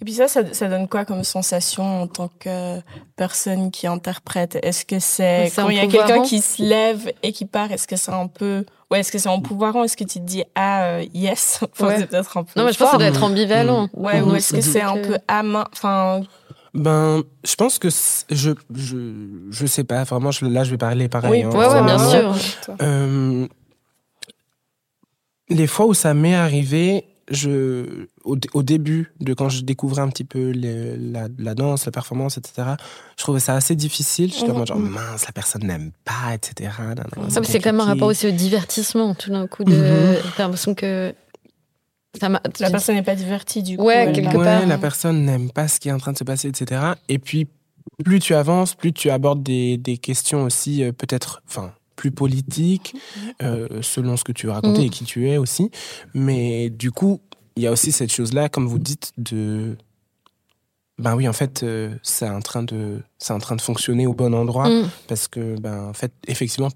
Et 0.00 0.04
puis 0.04 0.14
ça, 0.14 0.26
ça, 0.26 0.68
donne 0.68 0.88
quoi 0.88 1.04
comme 1.04 1.22
sensation 1.22 2.02
en 2.02 2.06
tant 2.08 2.28
que 2.40 2.80
personne 3.16 3.70
qui 3.70 3.86
interprète? 3.86 4.58
Est-ce 4.62 4.84
que 4.84 4.98
c'est 4.98 5.52
quand 5.54 5.68
il 5.68 5.76
y 5.76 5.80
a 5.80 5.86
quelqu'un 5.86 6.22
qui 6.22 6.40
se 6.40 6.62
lève 6.62 7.12
et 7.22 7.32
qui 7.32 7.44
part, 7.44 7.70
est-ce 7.70 7.86
que 7.86 7.96
c'est 7.96 8.12
un 8.12 8.26
peu 8.26 8.64
Ouais, 8.90 9.00
est-ce 9.00 9.12
que 9.12 9.18
c'est 9.18 9.28
empouvoirant 9.28 9.84
Est-ce 9.84 9.96
que 9.96 10.04
tu 10.04 10.18
te 10.18 10.24
dis 10.24 10.42
ah 10.54 10.84
euh, 10.84 11.04
yes 11.14 11.60
enfin, 11.62 11.94
c'est 11.96 12.06
peut-être 12.06 12.36
un 12.36 12.42
peu 12.42 12.58
Non, 12.58 12.66
mais 12.66 12.72
je 12.72 12.78
pense 12.78 12.88
que 12.88 12.92
ça 12.92 12.98
doit 12.98 13.06
être 13.06 13.22
ambivalent. 13.22 13.84
Mm. 13.84 13.88
Ouais, 13.94 14.20
ou 14.20 14.34
est-ce 14.34 14.54
que 14.54 14.60
c'est 14.60 14.82
un 14.82 15.00
peu 15.00 15.16
à 15.28 15.42
main 15.42 15.64
Enfin. 15.72 16.22
Ben, 16.74 17.22
je 17.44 17.54
pense 17.54 17.78
que 17.78 17.88
je 17.88 18.50
je 18.74 18.96
je 19.50 19.66
sais 19.66 19.84
pas. 19.84 20.02
Vraiment, 20.02 20.32
je, 20.32 20.44
là, 20.44 20.64
je 20.64 20.72
vais 20.72 20.76
parler 20.76 21.08
pareil. 21.08 21.30
Oui, 21.30 21.42
hein, 21.44 21.72
ouais, 21.72 21.82
bien 21.84 21.98
sûr. 22.10 22.34
Euh, 22.82 23.46
les 25.48 25.66
fois 25.68 25.86
où 25.86 25.94
ça 25.94 26.14
m'est 26.14 26.34
arrivé, 26.34 27.04
je, 27.30 28.06
au, 28.24 28.62
début 28.62 29.12
de 29.20 29.34
quand 29.34 29.48
je 29.48 29.62
découvrais 29.62 30.02
un 30.02 30.08
petit 30.08 30.24
peu 30.24 30.52
la, 30.52 31.28
la, 31.38 31.54
danse, 31.54 31.84
la 31.86 31.92
performance, 31.92 32.38
etc., 32.38 32.68
je 33.16 33.22
trouvais 33.22 33.40
ça 33.40 33.54
assez 33.54 33.76
difficile. 33.76 34.32
J'étais 34.32 34.50
en 34.50 34.58
mode 34.58 34.66
genre, 34.66 34.78
mince, 34.78 35.26
la 35.26 35.32
personne 35.32 35.64
n'aime 35.64 35.90
pas, 36.04 36.34
etc. 36.34 36.70
c'est 37.42 37.60
quand 37.60 37.72
même 37.72 37.80
un 37.80 37.84
rapport 37.84 38.08
aussi 38.08 38.26
au 38.26 38.30
divertissement, 38.30 39.14
tout 39.14 39.30
d'un 39.30 39.46
coup. 39.46 39.64
De... 39.64 39.72
Mm 39.72 40.14
l'impression 40.38 40.74
que. 40.74 41.14
la 42.20 42.70
personne 42.70 42.94
n'est 42.94 43.02
pas 43.02 43.14
divertie, 43.14 43.62
du 43.62 43.76
coup. 43.76 43.84
Ouais, 43.84 44.10
quelque 44.12 44.36
part. 44.36 44.66
la 44.66 44.78
personne 44.78 45.24
n'aime 45.24 45.50
pas 45.50 45.68
ce 45.68 45.80
qui 45.80 45.88
est 45.88 45.92
en 45.92 45.98
train 45.98 46.12
de 46.12 46.18
se 46.18 46.24
passer, 46.24 46.48
etc. 46.48 46.80
Et 47.08 47.18
puis, 47.18 47.48
plus 48.04 48.20
tu 48.20 48.34
avances, 48.34 48.74
plus 48.74 48.92
tu 48.92 49.10
abordes 49.10 49.42
des, 49.42 49.76
des 49.76 49.98
questions 49.98 50.44
aussi, 50.44 50.82
euh, 50.82 50.92
peut-être, 50.92 51.42
enfin, 51.48 51.72
plus 51.96 52.10
politique, 52.10 52.94
euh, 53.42 53.68
selon 53.82 54.16
ce 54.16 54.24
que 54.24 54.32
tu 54.32 54.46
veux 54.46 54.52
raconter 54.52 54.82
mm. 54.82 54.86
et 54.86 54.88
qui 54.88 55.04
tu 55.04 55.28
es 55.28 55.36
aussi. 55.36 55.70
Mais 56.12 56.70
du 56.70 56.90
coup, 56.90 57.20
il 57.56 57.62
y 57.62 57.66
a 57.66 57.72
aussi 57.72 57.92
cette 57.92 58.12
chose-là, 58.12 58.48
comme 58.48 58.66
vous 58.66 58.78
dites, 58.78 59.12
de 59.16 59.76
ben 60.98 61.16
oui, 61.16 61.26
en 61.26 61.32
fait, 61.32 61.64
euh, 61.64 61.96
c'est 62.02 62.28
en 62.28 62.40
train 62.40 62.62
de, 62.62 63.02
c'est 63.18 63.32
en 63.32 63.40
train 63.40 63.56
de 63.56 63.60
fonctionner 63.60 64.06
au 64.06 64.14
bon 64.14 64.32
endroit 64.32 64.68
mm. 64.68 64.90
parce 65.08 65.26
que, 65.26 65.58
ben, 65.58 65.88
en 65.88 65.92
fait, 65.92 66.12
effectivement, 66.28 66.68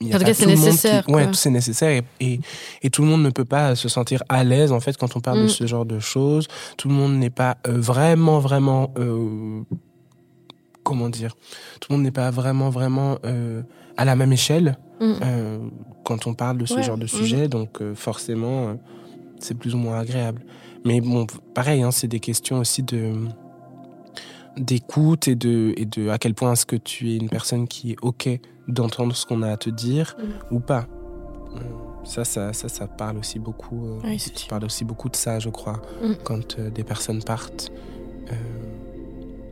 il 0.00 0.08
y 0.08 0.12
a 0.12 0.16
en 0.16 0.18
tout 0.18 0.24
cas, 0.24 0.34
c'est 0.34 0.46
nécessaire. 0.46 1.08
Ouais, 1.08 1.28
c'est 1.34 1.50
nécessaire 1.50 2.02
et, 2.18 2.40
et, 2.82 2.90
tout 2.90 3.02
le 3.02 3.08
monde 3.08 3.22
ne 3.22 3.30
peut 3.30 3.44
pas 3.44 3.76
se 3.76 3.88
sentir 3.88 4.24
à 4.28 4.42
l'aise 4.42 4.72
en 4.72 4.80
fait 4.80 4.96
quand 4.96 5.16
on 5.16 5.20
parle 5.20 5.38
de 5.38 5.44
mm. 5.44 5.50
ce 5.50 5.66
genre 5.66 5.86
de 5.86 6.00
choses. 6.00 6.48
Tout 6.76 6.88
le 6.88 6.94
monde 6.94 7.16
n'est 7.16 7.30
pas 7.30 7.58
euh, 7.68 7.78
vraiment, 7.78 8.40
vraiment, 8.40 8.92
comment 10.82 11.08
dire, 11.08 11.36
tout 11.80 11.92
le 11.92 11.96
monde 11.96 12.04
n'est 12.04 12.10
pas 12.10 12.30
vraiment, 12.30 12.70
vraiment 12.70 13.18
à 13.96 14.04
la 14.04 14.16
même 14.16 14.32
échelle 14.32 14.78
mm. 15.00 15.12
euh, 15.22 15.58
quand 16.04 16.26
on 16.26 16.34
parle 16.34 16.58
de 16.58 16.66
ce 16.66 16.80
genre 16.82 16.98
de 16.98 17.06
sujet. 17.06 17.48
Donc 17.48 17.80
euh, 17.80 17.94
forcément, 17.94 18.68
euh, 18.68 18.74
c'est 19.38 19.54
plus 19.54 19.74
ou 19.74 19.78
moins 19.78 19.98
agréable. 19.98 20.42
Mais 20.84 21.00
bon, 21.00 21.26
pareil, 21.54 21.82
hein, 21.82 21.90
c'est 21.90 22.08
des 22.08 22.20
questions 22.20 22.58
aussi 22.58 22.82
de 22.82 23.12
d'écoute 24.56 25.26
et 25.26 25.34
de, 25.34 25.74
et 25.76 25.84
de 25.84 26.10
à 26.10 26.18
quel 26.18 26.32
point 26.34 26.52
est-ce 26.52 26.64
que 26.64 26.76
tu 26.76 27.10
es 27.10 27.16
une 27.16 27.28
personne 27.28 27.66
qui 27.66 27.92
est 27.92 27.96
OK 28.02 28.28
d'entendre 28.68 29.14
ce 29.16 29.26
qu'on 29.26 29.42
a 29.42 29.50
à 29.50 29.56
te 29.56 29.68
dire 29.68 30.16
mm. 30.16 30.54
ou 30.54 30.60
pas. 30.60 30.86
Ça, 32.04 32.24
ça, 32.24 32.52
ça, 32.52 32.68
ça, 32.68 32.86
parle 32.86 33.16
aussi 33.16 33.38
beaucoup. 33.38 33.98
Oui, 34.04 34.22
parle 34.48 34.64
aussi 34.64 34.84
beaucoup 34.84 35.08
de 35.08 35.16
ça, 35.16 35.38
je 35.38 35.48
crois, 35.48 35.80
mm. 36.02 36.12
quand 36.22 36.60
des 36.60 36.84
personnes 36.84 37.22
partent 37.22 37.72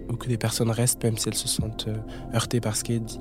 ou 0.08 0.16
que 0.16 0.28
des 0.28 0.36
personnes 0.36 0.70
restent, 0.70 1.02
même 1.02 1.16
si 1.16 1.28
elles 1.28 1.34
se 1.34 1.48
sentent 1.48 1.88
heurtées 2.34 2.60
par 2.60 2.76
ce 2.76 2.84
qui 2.84 2.92
est 2.94 3.00
dit. 3.00 3.20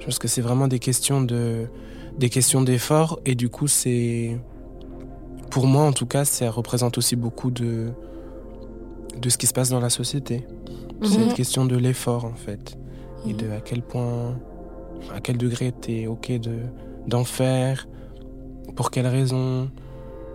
Je 0.00 0.04
pense 0.06 0.18
que 0.18 0.28
c'est 0.28 0.40
vraiment 0.40 0.68
des 0.68 0.78
questions 0.78 1.20
de 1.20 1.66
des 2.20 2.28
questions 2.28 2.60
d'effort 2.60 3.18
et 3.24 3.34
du 3.34 3.48
coup 3.48 3.66
c'est 3.66 4.38
pour 5.50 5.66
moi 5.66 5.84
en 5.84 5.92
tout 5.92 6.06
cas 6.06 6.24
ça 6.24 6.50
représente 6.50 6.98
aussi 6.98 7.16
beaucoup 7.16 7.50
de 7.50 7.88
de 9.20 9.28
ce 9.28 9.38
qui 9.38 9.46
se 9.46 9.52
passe 9.52 9.70
dans 9.70 9.80
la 9.80 9.90
société. 9.90 10.46
C'est 11.02 11.16
une 11.16 11.28
mhm. 11.28 11.34
question 11.34 11.64
de 11.64 11.76
l'effort 11.76 12.26
en 12.26 12.34
fait 12.34 12.76
et 13.26 13.32
de 13.32 13.50
à 13.50 13.60
quel 13.60 13.82
point 13.82 14.38
à 15.14 15.20
quel 15.20 15.38
degré 15.38 15.72
tu 15.80 15.92
es 15.92 16.06
OK 16.06 16.30
de 16.30 16.58
d'en 17.06 17.24
faire 17.24 17.88
pour 18.76 18.90
quelles 18.90 19.06
raisons 19.06 19.70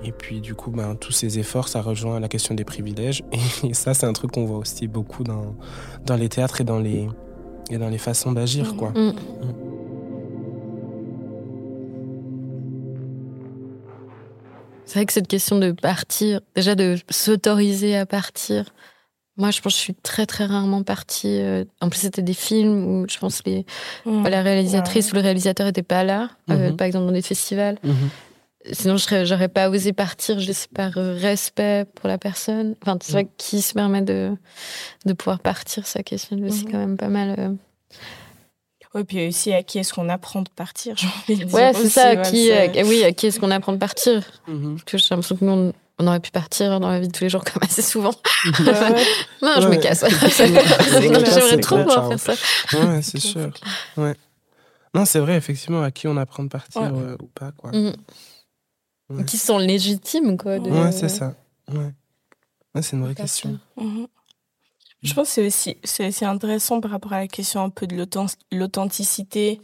et 0.04 0.12
puis 0.12 0.42
du 0.42 0.56
coup 0.56 0.72
ben 0.72 0.96
tous 0.96 1.12
ces 1.12 1.38
efforts 1.38 1.68
ça 1.68 1.84
rejoint 1.84 2.20
la 2.20 2.28
question 2.28 2.56
des 2.56 2.66
privilèges 2.66 3.24
et 3.64 3.76
ça 3.76 3.94
c'est 3.94 4.08
un 4.08 4.14
truc 4.14 4.32
qu'on 4.32 4.46
voit 4.46 4.58
aussi 4.58 4.88
beaucoup 4.88 5.24
dans 5.24 5.56
dans 6.04 6.16
les 6.16 6.30
théâtres 6.30 6.62
et 6.62 6.64
dans 6.64 6.80
les 6.80 7.08
et 7.70 7.78
dans 7.78 7.90
les 7.90 7.98
façons 7.98 8.32
d'agir, 8.32 8.76
quoi. 8.76 8.90
Mm. 8.92 9.14
C'est 14.86 15.00
vrai 15.00 15.06
que 15.06 15.14
cette 15.14 15.28
question 15.28 15.58
de 15.58 15.72
partir, 15.72 16.42
déjà 16.56 16.76
de 16.76 16.98
s'autoriser 17.10 17.98
à 17.98 18.06
partir, 18.06 18.74
moi 19.38 19.52
je 19.52 19.62
pense 19.62 19.74
que 19.74 19.78
je 19.78 19.84
suis 19.84 19.96
très 19.96 20.26
très 20.26 20.46
rarement 20.46 20.84
partie. 20.84 21.40
Euh, 21.40 21.66
en 21.82 21.90
plus 21.90 22.00
c'était 22.02 22.22
des 22.22 22.34
films 22.34 22.86
où 22.86 23.06
je 23.10 23.18
pense 23.18 23.42
les, 23.46 23.66
mm. 24.06 24.28
la 24.28 24.42
réalisatrice 24.42 25.12
ou 25.12 25.16
le 25.16 25.22
réalisateur 25.22 25.66
n'était 25.66 25.84
pas 25.84 26.04
là, 26.04 26.30
euh, 26.50 26.72
mm-hmm. 26.72 26.76
par 26.76 26.88
exemple 26.88 27.06
dans 27.08 27.12
des 27.12 27.22
festivals. 27.22 27.78
Mm-hmm. 27.84 28.72
Sinon, 28.72 28.98
je 28.98 29.30
n'aurais 29.32 29.48
pas 29.48 29.70
osé 29.70 29.94
partir, 29.94 30.40
je 30.40 30.52
sais, 30.52 30.68
par 30.74 30.94
respect 30.94 31.86
pour 31.94 32.08
la 32.08 32.18
personne. 32.18 32.76
Enfin, 32.82 32.98
c'est 33.00 33.12
vrai 33.12 33.28
qui 33.38 33.62
se 33.62 33.74
permet 33.74 34.02
de, 34.02 34.32
de 35.06 35.14
pouvoir 35.14 35.40
partir, 35.40 35.86
ça 35.86 36.02
questionne 36.02 36.44
aussi 36.46 36.66
quand 36.66 36.80
même 36.80 36.98
pas 36.98 37.10
mal. 37.10 37.36
Euh. 37.38 37.50
Oui, 38.96 39.04
puis 39.04 39.28
aussi 39.28 39.52
à 39.52 39.62
qui 39.62 39.78
est-ce 39.78 39.94
qu'on 39.94 40.08
apprend 40.08 40.42
de 40.42 40.50
partir, 40.50 40.96
Ouais, 41.30 41.74
c'est 41.74 41.90
ça. 41.90 42.16
qui, 42.16 42.50
oui, 42.86 43.04
à 43.04 43.12
qui 43.12 43.28
est-ce 43.28 43.42
qu'on 43.42 43.52
apprend 43.52 43.74
de 43.74 43.78
partir 43.78 44.24
mm-hmm. 44.48 44.72
Parce 44.76 44.84
que 44.86 44.98
j'ai 44.98 45.08
l'impression 45.12 45.36
que 45.36 45.44
nous, 45.44 45.74
on, 46.00 46.08
aurait 46.08 46.22
pu 46.22 46.32
partir 46.32 46.80
dans 46.80 46.90
la 46.90 47.02
vie 47.02 47.10
de 47.10 47.12
tous 47.12 47.26
les 47.26 47.30
jours 47.30 47.44
comme 47.54 47.62
assez 47.62 47.82
souvent. 47.82 48.14
non, 49.42 49.52
je 49.60 49.68
me 49.68 49.76
casse. 49.76 50.06
J'aimerais 50.38 51.60
trop 51.60 51.78
pouvoir 51.80 52.08
faire 52.08 52.38
ça. 52.38 52.78
Ouais, 52.80 53.02
c'est 53.02 53.20
sûr. 53.20 53.52
Ouais. 53.98 54.16
Non, 54.94 55.04
c'est 55.04 55.20
vrai, 55.20 55.36
effectivement, 55.36 55.84
à 55.84 55.92
qui 55.92 56.08
on 56.08 56.16
apprend 56.16 56.44
de 56.44 56.50
partir 56.50 56.84
euh, 56.84 57.18
ou 57.22 57.28
pas, 57.28 57.52
quoi. 57.52 57.72
Mm. 57.74 59.26
Qui 59.26 59.38
sont 59.38 59.58
légitimes, 59.58 60.38
quoi. 60.38 60.56
Ouais, 60.56 60.94
c'est 60.94 61.10
ça. 61.10 61.36
Ouais. 61.70 62.82
c'est 62.82 62.96
une 62.96 63.04
vraie 63.04 63.16
question. 63.16 63.60
Je 65.06 65.14
pense 65.14 65.28
que 65.28 65.34
c'est 65.34 65.46
aussi, 65.46 65.78
c'est 65.84 66.26
intéressant 66.26 66.82
par 66.82 66.92
rapport 66.92 67.14
à 67.14 67.20
la 67.20 67.28
question 67.28 67.62
un 67.62 67.70
peu 67.70 67.86
de 67.88 67.96
l'authenticité, 68.52 69.62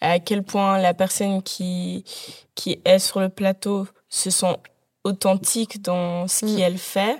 à 0.00 0.18
quel 0.18 0.42
point 0.42 0.78
la 0.78 0.94
personne 0.94 1.42
qui, 1.42 2.04
qui 2.54 2.80
est 2.84 2.98
sur 2.98 3.20
le 3.20 3.28
plateau 3.28 3.86
se 4.08 4.30
sent 4.30 4.56
authentique 5.04 5.82
dans 5.82 6.26
ce 6.26 6.46
mm. 6.46 6.56
qu'elle 6.56 6.78
fait. 6.78 7.18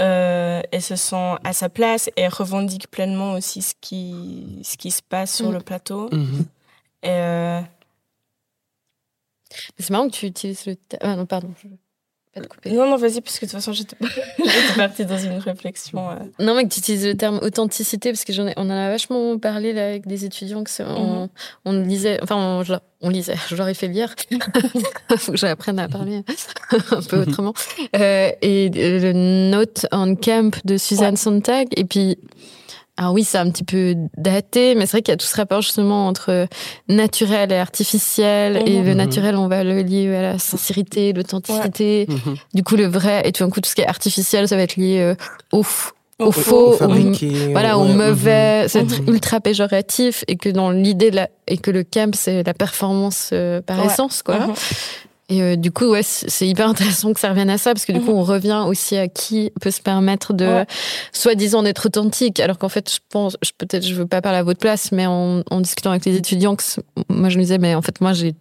Euh, 0.00 0.62
elle 0.70 0.82
se 0.82 0.96
sent 0.96 1.34
à 1.42 1.52
sa 1.52 1.68
place 1.68 2.08
et 2.16 2.28
revendique 2.28 2.88
pleinement 2.88 3.32
aussi 3.32 3.62
ce 3.62 3.74
qui, 3.80 4.60
ce 4.62 4.76
qui 4.76 4.90
se 4.90 5.02
passe 5.02 5.36
sur 5.36 5.50
mm. 5.50 5.52
le 5.52 5.60
plateau. 5.60 6.08
Mm-hmm. 6.10 6.44
Euh, 7.06 7.60
c'est 9.78 9.90
marrant 9.90 10.08
que 10.08 10.14
tu 10.14 10.26
utilises 10.26 10.66
le... 10.66 10.76
Ah 11.00 11.16
non, 11.16 11.26
pardon. 11.26 11.52
Non, 12.66 12.88
non, 12.90 12.96
vas-y, 12.96 13.20
parce 13.20 13.38
que 13.38 13.46
de 13.46 13.50
toute 13.50 13.58
façon, 13.58 13.72
j'étais 13.72 13.96
partie 14.76 15.04
dans 15.04 15.18
une 15.18 15.38
réflexion. 15.38 16.10
Euh. 16.10 16.14
Non, 16.38 16.54
mais 16.54 16.64
que 16.64 16.72
tu 16.72 16.80
utilises 16.80 17.06
le 17.06 17.16
terme 17.16 17.38
authenticité, 17.42 18.10
parce 18.10 18.24
que 18.24 18.32
j'en 18.32 18.46
ai, 18.46 18.54
on 18.56 18.66
en 18.66 18.70
a 18.70 18.90
vachement 18.90 19.38
parlé 19.38 19.72
là, 19.72 19.86
avec 19.86 20.06
des 20.06 20.24
étudiants, 20.24 20.62
que 20.64 20.70
on, 20.82 21.22
mhm. 21.22 21.28
on, 21.64 21.72
lisait, 21.82 22.18
enfin, 22.22 22.36
on, 22.36 22.78
on 23.00 23.10
lisait, 23.10 23.36
je 23.48 23.56
leur 23.56 23.68
ai 23.68 23.74
fait 23.74 23.88
lire. 23.88 24.14
Faut 25.16 25.32
que 25.32 25.38
j'apprenne 25.38 25.78
à 25.78 25.88
parler 25.88 26.22
un 26.90 27.02
peu 27.02 27.22
autrement. 27.22 27.54
Euh, 27.96 28.30
et 28.42 28.68
le 28.70 29.12
Note 29.50 29.86
on 29.92 30.14
Camp 30.14 30.60
de 30.64 30.76
Suzanne 30.76 31.16
Sontag, 31.16 31.68
et 31.76 31.84
puis 31.84 32.18
alors 32.98 33.12
oui, 33.12 33.22
c'est 33.22 33.38
un 33.38 33.48
petit 33.48 33.62
peu 33.62 33.94
daté, 34.16 34.74
mais 34.74 34.84
c'est 34.84 34.96
vrai 34.96 35.02
qu'il 35.02 35.12
y 35.12 35.14
a 35.14 35.16
tout 35.16 35.24
ce 35.24 35.36
rapport 35.36 35.62
justement 35.62 36.08
entre 36.08 36.48
naturel 36.88 37.52
et 37.52 37.56
artificiel. 37.56 38.56
Et 38.66 38.82
le 38.82 38.90
mhm. 38.90 38.96
naturel, 38.96 39.36
on 39.36 39.46
va 39.46 39.62
le 39.62 39.82
lier 39.82 40.12
à 40.16 40.22
la 40.22 40.38
sincérité, 40.40 41.12
l'authenticité. 41.12 42.06
Mhm. 42.08 42.34
Du 42.54 42.64
coup, 42.64 42.74
le 42.74 42.86
vrai, 42.86 43.22
et 43.24 43.30
tout 43.30 43.44
d'un 43.44 43.50
coup, 43.50 43.60
tout 43.60 43.70
ce 43.70 43.76
qui 43.76 43.82
est 43.82 43.86
artificiel, 43.86 44.48
ça 44.48 44.56
va 44.56 44.62
être 44.62 44.74
lié 44.74 44.98
euh, 44.98 45.14
au, 45.52 45.62
au 46.18 46.32
faux, 46.32 46.74
au, 46.74 47.52
voilà, 47.52 47.78
au 47.78 47.84
mauvais, 47.84 48.66
c'est 48.66 48.82
mhm. 48.82 49.08
ultra 49.14 49.38
péjoratif 49.38 50.24
et 50.26 50.34
que 50.34 50.48
dans 50.48 50.72
l'idée 50.72 51.12
et 51.46 51.56
que 51.56 51.70
le 51.70 51.84
camp 51.84 52.12
c'est 52.16 52.42
la 52.42 52.54
performance 52.54 53.30
euh, 53.32 53.60
par 53.60 53.84
essence 53.84 54.22
quoi. 54.24 54.48
Et 55.30 55.42
euh, 55.42 55.56
du 55.56 55.70
coup, 55.70 55.84
ouais, 55.86 56.02
c'est 56.02 56.48
hyper 56.48 56.68
intéressant 56.68 57.12
que 57.12 57.20
ça 57.20 57.28
revienne 57.28 57.50
à 57.50 57.58
ça, 57.58 57.74
parce 57.74 57.84
que 57.84 57.92
du 57.92 58.00
coup, 58.00 58.12
mhm. 58.12 58.18
on 58.18 58.22
revient 58.22 58.64
aussi 58.66 58.96
à 58.96 59.08
qui 59.08 59.52
peut 59.60 59.70
se 59.70 59.82
permettre 59.82 60.32
de, 60.32 60.64
soi-disant, 61.12 61.62
d'être 61.62 61.86
authentique, 61.86 62.40
alors 62.40 62.56
qu'en 62.56 62.70
fait, 62.70 62.90
je 62.90 62.98
pense, 63.10 63.36
je, 63.42 63.50
peut-être, 63.56 63.86
je 63.86 63.94
veux 63.94 64.06
pas 64.06 64.22
parler 64.22 64.38
à 64.38 64.42
votre 64.42 64.60
place, 64.60 64.90
mais 64.90 65.06
en, 65.06 65.42
en 65.50 65.60
discutant 65.60 65.90
avec 65.90 66.06
les 66.06 66.16
étudiants, 66.16 66.56
que 66.56 66.62
moi, 67.10 67.28
je 67.28 67.36
me 67.36 67.42
disais, 67.42 67.58
mais 67.58 67.74
en 67.74 67.82
fait, 67.82 68.00
moi, 68.00 68.14
j'ai 68.14 68.34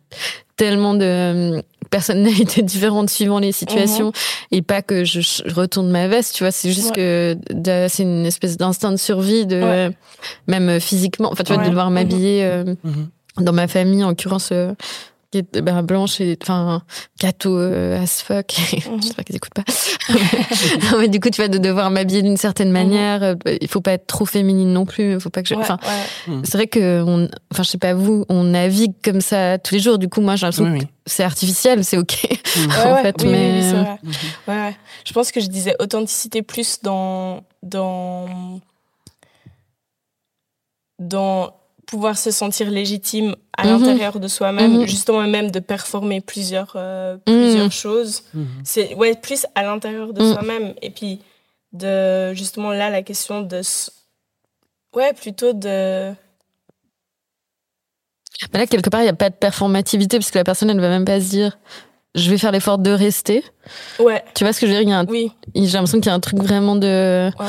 tellement 0.56 0.94
de 0.94 1.04
euh, 1.04 1.62
personnalités 1.90 2.62
différentes 2.64 3.10
suivant 3.10 3.40
les 3.40 3.52
situations, 3.52 4.08
mhm. 4.08 4.14
et 4.52 4.62
pas 4.62 4.82
que 4.82 5.04
je, 5.04 5.20
retourne 5.54 5.90
ma 5.92 6.08
veste, 6.08 6.36
tu 6.36 6.44
vois, 6.44 6.52
c'est 6.52 6.72
juste 6.72 6.96
que 6.96 7.38
c'est 7.90 8.04
une 8.04 8.26
espèce 8.26 8.56
d'instinct 8.56 8.94
de 8.94 8.98
survie, 8.98 9.46
de 9.46 9.92
même 10.48 10.80
physiquement, 10.80 11.34
enfin, 11.34 11.44
tu 11.44 11.54
vois, 11.54 11.64
de 11.64 11.70
devoir 11.70 11.92
m'habiller. 11.92 12.46
Euh, 12.46 12.64
mhm. 12.84 13.10
Dans 13.40 13.54
ma 13.54 13.68
famille, 13.68 14.04
en 14.04 14.08
l'occurrence, 14.08 14.52
qui 15.32 15.40
est 15.40 15.62
ben, 15.62 15.84
blanche 15.84 16.22
et 16.22 16.38
enfin 16.42 16.82
gâteau 17.20 17.58
euh, 17.58 18.02
as 18.02 18.22
fuck. 18.22 18.56
Mhm. 18.88 19.02
j'espère 19.02 19.26
qu'ils 19.26 19.36
écoutent 19.36 19.54
pas. 19.54 19.64
Non, 20.92 21.00
mais 21.00 21.08
du 21.10 21.20
coup 21.20 21.30
tu 21.30 21.42
vas 21.42 21.48
de 21.48 21.58
devoir 21.58 21.90
m'habiller 21.92 22.22
d'une 22.22 22.38
certaine 22.38 22.70
mhm. 22.70 22.74
manière. 22.74 23.24
Euh, 23.24 23.36
il 23.62 23.68
faut 23.68 23.82
pas 23.82 23.94
être 23.94 24.08
trop 24.08 24.26
féminine 24.26 24.72
non 24.72 24.86
plus. 24.86 25.14
Il 25.14 25.20
faut 25.20 25.30
pas 25.30 25.42
que 25.42 25.50
je 25.50 25.56
enfin 25.56 25.78
mhm. 26.28 26.44
c'est 26.46 26.58
vrai 26.58 26.68
que 26.68 27.04
on 27.06 27.28
enfin 27.52 27.64
je 27.64 27.70
sais 27.70 27.78
pas 27.78 27.94
vous 27.94 28.26
on 28.30 28.44
navigue 28.44 28.94
comme 29.04 29.22
ça 29.22 29.58
tous 29.58 29.76
les 29.76 29.82
jours. 29.82 29.98
Du 29.98 30.10
coup 30.10 30.22
moi 30.22 30.36
j'ai 30.36 30.46
l'impression 30.46 30.80
que 30.80 30.86
c'est 31.06 31.24
artificiel 31.24 31.84
c'est 31.84 31.98
ok. 31.98 32.28
En 32.86 33.02
fait 33.02 33.16
oui, 33.22 33.30
mais 33.30 33.62
c'est 33.62 33.74
vrai. 33.74 34.00
Ouais, 34.48 34.78
je 35.06 35.14
pense 35.14 35.32
que 35.32 35.40
je 35.40 35.48
disais 35.48 35.76
authenticité 35.80 36.42
plus 36.42 36.80
dans 36.82 37.44
dans 37.64 38.60
dans 41.00 41.54
pouvoir 41.88 42.18
se 42.18 42.30
sentir 42.32 42.70
légitime 42.70 43.36
à 43.58 43.66
mhm. 43.66 43.72
l'intérieur 43.72 44.20
de 44.20 44.28
soi-même, 44.28 44.80
mhm. 44.80 44.86
justement 44.86 45.26
même 45.26 45.50
de 45.50 45.60
performer 45.60 46.22
plusieurs, 46.22 46.74
euh, 46.76 47.18
plusieurs 47.26 47.66
mhm. 47.66 47.72
choses. 47.72 48.24
C'est 48.64 48.94
ouais, 48.96 49.16
plus 49.16 49.48
à 49.56 49.64
l'intérieur 49.64 50.14
de 50.14 50.22
soi-même. 50.22 50.74
Et 50.82 50.92
puis, 50.92 51.22
de, 51.74 52.34
justement 52.34 52.72
là, 52.72 52.92
la 52.92 53.02
question 53.02 53.42
de... 53.42 53.62
Ouais, 54.96 55.14
plutôt 55.14 55.54
de... 55.54 56.12
Mais 58.54 58.60
là, 58.60 58.68
quelque 58.68 58.90
part, 58.90 59.02
il 59.02 59.06
n'y 59.06 59.10
a 59.10 59.14
pas 59.14 59.30
de 59.30 59.36
performativité, 59.36 60.20
parce 60.20 60.30
que 60.30 60.38
la 60.38 60.44
personne, 60.44 60.70
elle 60.70 60.76
ne 60.76 60.82
va 60.82 60.90
même 60.90 61.06
pas 61.06 61.20
se 61.20 61.30
dire 61.30 61.58
je 62.16 62.32
vais 62.32 62.38
faire 62.38 62.52
l'effort 62.52 62.80
de 62.80 62.90
rester. 62.90 63.44
Ouais. 64.00 64.24
Tu 64.34 64.44
vois 64.44 64.52
ce 64.52 64.60
que 64.60 64.66
je 64.66 64.74
veux 64.74 64.84
dire? 64.84 65.06
Oui. 65.08 65.32
J'ai 65.54 65.68
l'impression 65.68 66.00
qu'il 66.00 66.08
y 66.08 66.10
a 66.10 66.16
un 66.16 66.20
truc 66.20 66.40
vraiment 66.40 66.76
de... 66.76 67.30
Ouais 67.40 67.46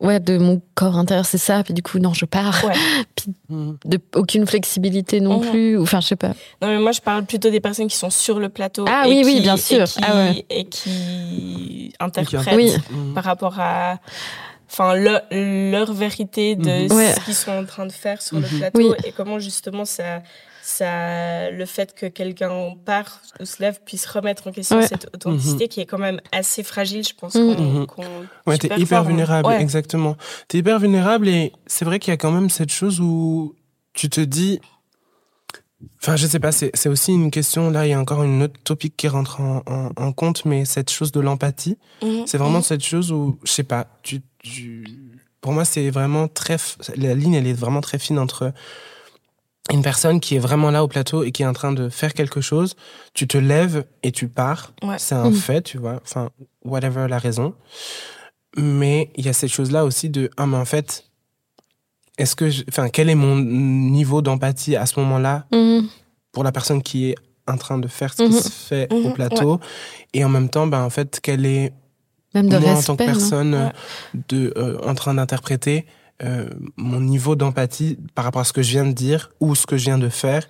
ouais, 0.00 0.20
de 0.20 0.38
mon 0.38 0.60
corps 0.74 0.96
intérieur, 0.96 1.26
c'est 1.26 1.38
ça. 1.38 1.62
Puis 1.62 1.74
du 1.74 1.82
coup, 1.82 1.98
non, 1.98 2.12
je 2.12 2.24
pars. 2.24 2.64
puis 3.14 3.32
de, 3.48 3.98
aucune 4.14 4.46
flexibilité 4.46 5.20
non 5.20 5.40
mhm. 5.40 5.50
plus. 5.50 5.78
Enfin, 5.78 6.00
je 6.00 6.08
sais 6.08 6.16
pas. 6.16 6.32
Non, 6.62 6.68
mais 6.68 6.78
moi, 6.78 6.92
je 6.92 7.00
parle 7.00 7.24
plutôt 7.24 7.50
des 7.50 7.60
personnes 7.60 7.88
qui 7.88 7.96
sont 7.96 8.10
sur 8.10 8.38
le 8.38 8.48
plateau. 8.48 8.84
Ah 8.88 9.04
oui, 9.06 9.22
oui, 9.24 9.40
bien 9.40 9.56
sûr. 9.56 9.82
Et 9.82 9.86
qui, 9.86 10.00
ah 10.02 10.32
et 10.50 10.64
qui 10.64 11.92
interprètent 12.00 12.80
par 13.14 13.24
rapport 13.24 13.58
à 13.58 13.98
enfin 14.68 14.94
leur 14.96 15.92
vérité 15.92 16.56
de 16.56 16.82
mhm. 16.82 16.88
ce 16.88 17.24
qu'ils 17.24 17.34
sont 17.34 17.52
en 17.52 17.64
train 17.64 17.86
de 17.86 17.92
faire 17.92 18.20
sur 18.20 18.36
le 18.36 18.48
mhm. 18.48 18.58
plateau 18.58 18.94
et 19.04 19.12
comment 19.12 19.38
justement 19.38 19.84
ça 19.84 20.22
ça, 20.66 21.48
le 21.52 21.64
fait 21.64 21.94
que 21.94 22.06
quelqu'un 22.06 22.74
part 22.84 23.20
ou 23.38 23.44
se 23.44 23.62
lève 23.62 23.78
puisse 23.86 24.04
remettre 24.04 24.48
en 24.48 24.52
question 24.52 24.82
cette 24.82 25.08
authenticité 25.14 25.64
mhm. 25.64 25.68
qui 25.68 25.80
est 25.80 25.86
quand 25.86 25.98
même 25.98 26.20
assez 26.32 26.64
fragile, 26.64 27.06
je 27.06 27.14
pense. 27.14 27.36
Mhm. 27.36 27.86
ouais, 28.46 28.58
t'es 28.58 28.76
hyper 28.76 29.04
vulnérable, 29.04 29.52
exactement. 29.52 30.16
T'es 30.48 30.58
hyper 30.58 30.80
vulnérable 30.80 31.28
et 31.28 31.52
c'est 31.66 31.84
vrai 31.84 32.00
qu'il 32.00 32.10
y 32.10 32.14
a 32.14 32.16
quand 32.16 32.32
même 32.32 32.50
cette 32.50 32.72
chose 32.72 33.00
où 33.00 33.54
tu 33.92 34.10
te 34.10 34.20
dis, 34.20 34.60
Enfin, 36.02 36.16
je 36.16 36.26
sais 36.26 36.40
pas, 36.40 36.52
c'est 36.52 36.88
aussi 36.88 37.12
une 37.12 37.30
question. 37.30 37.70
Là, 37.70 37.86
il 37.86 37.90
y 37.90 37.92
a 37.92 38.00
encore 38.00 38.22
une 38.22 38.42
autre 38.42 38.58
topic 38.64 38.96
qui 38.96 39.08
rentre 39.08 39.40
en, 39.40 39.62
en, 39.94 40.12
compte, 40.12 40.46
mais 40.46 40.64
cette 40.64 40.90
chose 40.90 41.12
de 41.12 41.20
l'empathie, 41.20 41.76
mhm. 42.02 42.26
c'est 42.26 42.38
vraiment 42.38 42.62
cette 42.62 42.82
chose 42.82 43.12
où, 43.12 43.38
je 43.44 43.52
sais 43.52 43.62
pas, 43.62 43.86
tu, 44.02 44.22
tu... 44.38 44.84
pour 45.40 45.52
moi, 45.52 45.64
c'est 45.64 45.90
vraiment 45.90 46.26
très. 46.26 46.56
La 46.96 47.14
ligne, 47.14 47.34
elle 47.34 47.46
est 47.46 47.52
vraiment 47.52 47.82
très 47.82 47.98
fine 47.98 48.18
entre 48.18 48.52
une 49.72 49.82
personne 49.82 50.20
qui 50.20 50.36
est 50.36 50.38
vraiment 50.38 50.70
là 50.70 50.84
au 50.84 50.88
plateau 50.88 51.24
et 51.24 51.32
qui 51.32 51.42
est 51.42 51.46
en 51.46 51.52
train 51.52 51.72
de 51.72 51.88
faire 51.88 52.14
quelque 52.14 52.40
chose, 52.40 52.76
tu 53.14 53.26
te 53.26 53.38
lèves 53.38 53.84
et 54.02 54.12
tu 54.12 54.28
pars. 54.28 54.72
C'est 54.98 55.14
un 55.14 55.30
mmh. 55.30 55.34
fait, 55.34 55.62
tu 55.62 55.78
vois. 55.78 56.00
Enfin, 56.04 56.30
whatever 56.64 57.06
la 57.08 57.18
raison. 57.18 57.54
Mais 58.56 59.10
il 59.16 59.26
y 59.26 59.28
a 59.28 59.32
cette 59.32 59.50
chose-là 59.50 59.84
aussi 59.84 60.08
de, 60.08 60.30
ah, 60.36 60.46
mais 60.46 60.56
en 60.56 60.64
fait, 60.64 61.04
est-ce 62.18 62.36
que, 62.36 62.48
enfin, 62.68 62.88
quel 62.88 63.10
est 63.10 63.14
mon 63.14 63.36
niveau 63.36 64.22
d'empathie 64.22 64.76
à 64.76 64.86
ce 64.86 64.98
moment-là 65.00 65.46
mmh. 65.52 65.80
pour 66.32 66.44
la 66.44 66.52
personne 66.52 66.82
qui 66.82 67.10
est 67.10 67.16
en 67.48 67.56
train 67.56 67.78
de 67.78 67.88
faire 67.88 68.12
ce 68.12 68.22
qui 68.22 68.28
mmh. 68.28 68.40
se 68.40 68.48
fait 68.50 68.92
au 68.92 69.10
plateau? 69.10 69.60
Et 70.14 70.24
en 70.24 70.28
même 70.28 70.48
temps, 70.48 70.66
ben, 70.66 70.82
en 70.82 70.90
fait, 70.90 71.20
quelle 71.20 71.44
est 71.44 71.72
même 72.34 72.48
de 72.48 72.58
moi 72.58 72.72
en 72.72 72.82
tant 72.82 72.96
que 72.96 73.04
personne 73.04 73.72
de, 74.28 74.52
euh, 74.56 74.78
en 74.86 74.94
train 74.94 75.14
d'interpréter 75.14 75.86
euh, 76.22 76.48
mon 76.76 77.00
niveau 77.00 77.36
d'empathie 77.36 77.98
par 78.14 78.24
rapport 78.24 78.40
à 78.40 78.44
ce 78.44 78.52
que 78.52 78.62
je 78.62 78.70
viens 78.70 78.86
de 78.86 78.92
dire 78.92 79.30
ou 79.40 79.54
ce 79.54 79.66
que 79.66 79.76
je 79.76 79.84
viens 79.84 79.98
de 79.98 80.08
faire 80.08 80.46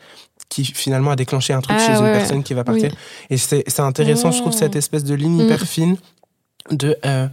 qui 0.49 0.65
finalement 0.65 1.11
a 1.11 1.17
déclenché 1.17 1.53
un 1.53 1.61
truc 1.61 1.77
ah 1.79 1.87
chez 1.87 1.93
une 1.93 2.13
personne 2.13 2.43
qui 2.43 2.55
va 2.55 2.63
partir. 2.63 2.93
Et 3.31 3.37
c'est 3.37 3.81
intéressant, 3.81 4.31
je 4.31 4.41
trouve, 4.41 4.53
cette 4.53 4.77
espèce 4.77 5.05
de 5.05 5.15
ligne 5.15 5.39
hyper 5.39 5.63
mm. 5.63 5.67
fine 5.67 5.97
de 6.71 6.97
euh, 7.05 7.29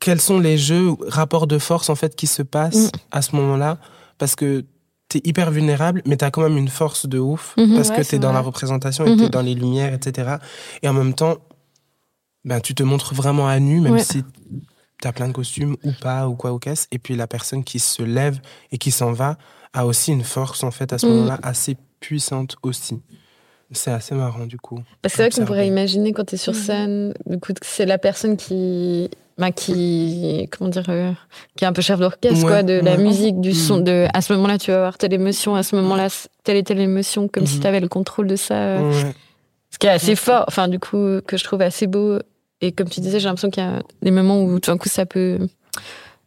quels 0.00 0.20
sont 0.20 0.38
les 0.38 0.58
jeux, 0.58 0.90
rapports 1.08 1.46
de 1.46 1.58
force 1.58 1.88
en 1.88 1.94
fait 1.94 2.14
qui 2.14 2.26
se 2.26 2.42
passent 2.42 2.92
mm. 2.92 2.98
à 3.12 3.22
ce 3.22 3.36
moment-là? 3.36 3.78
Parce 4.18 4.36
que 4.36 4.64
t'es 5.08 5.20
hyper 5.24 5.50
vulnérable, 5.50 6.02
mais 6.04 6.16
t'as 6.16 6.30
quand 6.30 6.42
même 6.42 6.58
une 6.58 6.68
force 6.68 7.06
de 7.06 7.18
ouf 7.18 7.54
mm-hmm. 7.56 7.74
parce 7.74 7.90
que 7.90 8.02
t'es 8.02 8.18
dans 8.18 8.32
la 8.32 8.40
représentation 8.40 9.06
et 9.06 9.16
t'es 9.16 9.24
mm-hmm. 9.24 9.30
dans 9.30 9.42
les 9.42 9.54
lumières, 9.54 9.94
etc. 9.94 10.36
Et 10.82 10.88
en 10.88 10.92
même 10.92 11.14
temps, 11.14 11.38
ben, 12.44 12.60
tu 12.60 12.74
te 12.74 12.82
montres 12.82 13.14
vraiment 13.14 13.48
à 13.48 13.58
nu, 13.60 13.80
même 13.80 13.98
si 13.98 14.24
t'as 15.00 15.12
plein 15.12 15.28
de 15.28 15.32
costumes 15.32 15.76
ou 15.84 15.92
pas, 15.92 16.28
ou 16.28 16.34
quoi 16.34 16.52
ou 16.52 16.58
qu'est-ce. 16.58 16.86
Et 16.90 16.98
puis 16.98 17.16
la 17.16 17.26
personne 17.26 17.64
qui 17.64 17.78
se 17.78 18.02
lève 18.02 18.40
et 18.72 18.78
qui 18.78 18.90
s'en 18.90 19.12
va 19.12 19.36
a 19.72 19.86
aussi 19.86 20.12
une 20.12 20.24
force, 20.24 20.64
en 20.64 20.70
fait, 20.70 20.92
à 20.92 20.98
ce 20.98 21.06
mm. 21.06 21.10
moment-là, 21.10 21.38
assez 21.42 21.76
puissante 22.00 22.56
aussi. 22.62 23.00
c'est 23.72 23.90
assez 23.90 24.14
marrant 24.14 24.46
du 24.46 24.58
coup. 24.58 24.82
Parce 25.02 25.14
que 25.14 25.16
c'est 25.16 25.28
vrai 25.28 25.30
qu'on 25.30 25.46
pourrait 25.46 25.66
imaginer 25.66 26.12
quand 26.12 26.24
tu 26.24 26.36
es 26.36 26.38
sur 26.38 26.52
mhm. 26.52 26.58
scène, 26.58 27.14
du 27.26 27.38
coup, 27.38 27.52
c'est 27.62 27.86
la 27.86 27.98
personne 27.98 28.36
qui, 28.36 29.10
bah, 29.38 29.50
qui, 29.50 30.48
comment 30.50 30.70
dire, 30.70 30.84
euh, 30.88 31.12
qui 31.56 31.64
est 31.64 31.66
un 31.66 31.72
peu 31.72 31.82
chef 31.82 31.98
d'orchestre, 31.98 32.46
quoi, 32.46 32.62
de 32.62 32.74
la 32.74 32.96
musique, 32.96 33.40
du 33.40 33.52
son. 33.52 33.78
Mhm. 33.78 33.84
De, 33.84 34.06
à 34.12 34.20
ce 34.20 34.32
moment-là, 34.34 34.58
tu 34.58 34.70
vas 34.70 34.78
avoir 34.78 34.98
telle 34.98 35.12
émotion, 35.12 35.56
à 35.56 35.62
ce 35.62 35.76
moment-là, 35.76 36.08
telle 36.44 36.56
et 36.56 36.62
telle 36.62 36.80
émotion, 36.80 37.28
comme 37.28 37.46
si 37.46 37.60
tu 37.60 37.66
avais 37.66 37.80
le 37.80 37.88
contrôle 37.88 38.26
de 38.26 38.36
ça. 38.36 38.78
Ce 39.70 39.78
qui 39.78 39.88
est 39.88 39.90
assez 39.90 40.16
fort, 40.16 40.44
enfin, 40.48 40.68
du 40.68 40.78
coup, 40.78 41.20
que 41.26 41.36
je 41.36 41.44
trouve 41.44 41.60
assez 41.60 41.86
beau. 41.86 42.18
Et 42.60 42.72
comme 42.72 42.88
tu 42.88 43.00
disais, 43.00 43.20
j'ai 43.20 43.28
l'impression 43.28 43.50
qu'il 43.50 43.62
y 43.62 43.66
a 43.66 43.82
des 44.02 44.10
moments 44.10 44.42
où 44.42 44.58
tout 44.60 44.70
d'un 44.70 44.78
coup, 44.78 44.88
ça 44.88 45.06
peut 45.06 45.38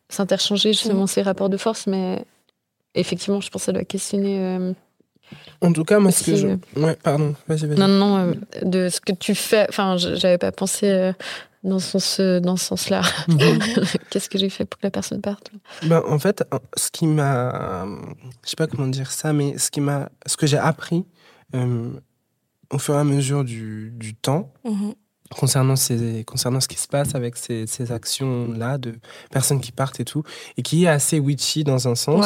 s'interchanger 0.10 0.74
justement 0.74 1.08
ces 1.08 1.22
rapports 1.22 1.50
de 1.50 1.58
force, 1.58 1.88
mais 1.88 2.24
effectivement, 2.96 3.42
je 3.42 3.50
pense 3.50 3.62
que 3.62 3.66
ça 3.68 3.72
doit 3.72 3.86
questionner. 3.86 4.40
Euh, 4.40 4.74
en 5.62 5.74
tout 5.74 5.84
cas, 5.84 6.00
moi, 6.00 6.12
ce 6.12 6.24
que 6.24 6.36
je. 6.36 6.48
Ouais, 6.80 6.96
pardon, 7.02 7.36
vas-y, 7.48 7.68
vas-y. 7.68 7.80
Non, 7.80 7.88
non, 7.88 8.18
euh, 8.18 8.34
de 8.64 8.90
ce 8.90 9.00
que 9.00 9.14
tu 9.14 9.36
fais. 9.36 9.66
Enfin, 9.70 9.98
j'avais 9.98 10.38
pas 10.38 10.52
pensé 10.52 10.88
euh, 10.90 11.14
dans 11.64 11.80
ce 11.80 12.00
sens, 12.00 12.20
dans 12.20 12.58
ce 12.58 12.66
sens-là. 12.66 13.02
Mhm. 13.28 13.60
Qu'est-ce 14.10 14.30
que 14.30 14.38
j'ai 14.38 14.50
fait 14.50 14.66
pour 14.66 14.80
que 14.80 14.88
la 14.88 14.92
personne 14.92 15.22
parte 15.22 15.52
ben, 15.84 16.02
En 16.08 16.20
fait, 16.20 16.44
ce 16.76 16.90
qui 16.92 17.08
m'a. 17.08 17.86
Je 18.44 18.50
sais 18.50 18.56
pas 18.56 18.68
comment 18.68 18.88
dire 18.88 19.12
ça, 19.12 19.34
mais 19.34 19.58
ce, 19.58 19.70
qui 19.70 19.82
m'a, 19.82 20.10
ce 20.26 20.38
que 20.38 20.48
j'ai 20.48 20.58
appris 20.58 21.06
au 21.54 22.78
fur 22.78 22.94
et 22.94 23.00
à 23.00 23.04
mesure 23.04 23.44
du, 23.44 23.92
du 23.96 24.14
temps, 24.14 24.52
mhm 24.64 24.94
concernant, 25.36 25.76
ces, 25.76 26.24
concernant 26.26 26.60
ce 26.60 26.68
qui 26.68 26.78
se 26.78 26.88
passe 26.88 27.16
avec 27.16 27.38
ces, 27.38 27.68
ces 27.68 27.92
actions-là 27.92 28.78
de 28.78 28.96
personnes 29.32 29.62
qui 29.62 29.72
partent 29.72 30.00
et 30.00 30.06
tout, 30.06 30.24
et 30.58 30.62
qui 30.62 30.86
est 30.86 30.88
assez 30.88 31.20
witchy 31.20 31.64
dans 31.64 31.88
un 31.88 31.96
sens, 31.96 32.26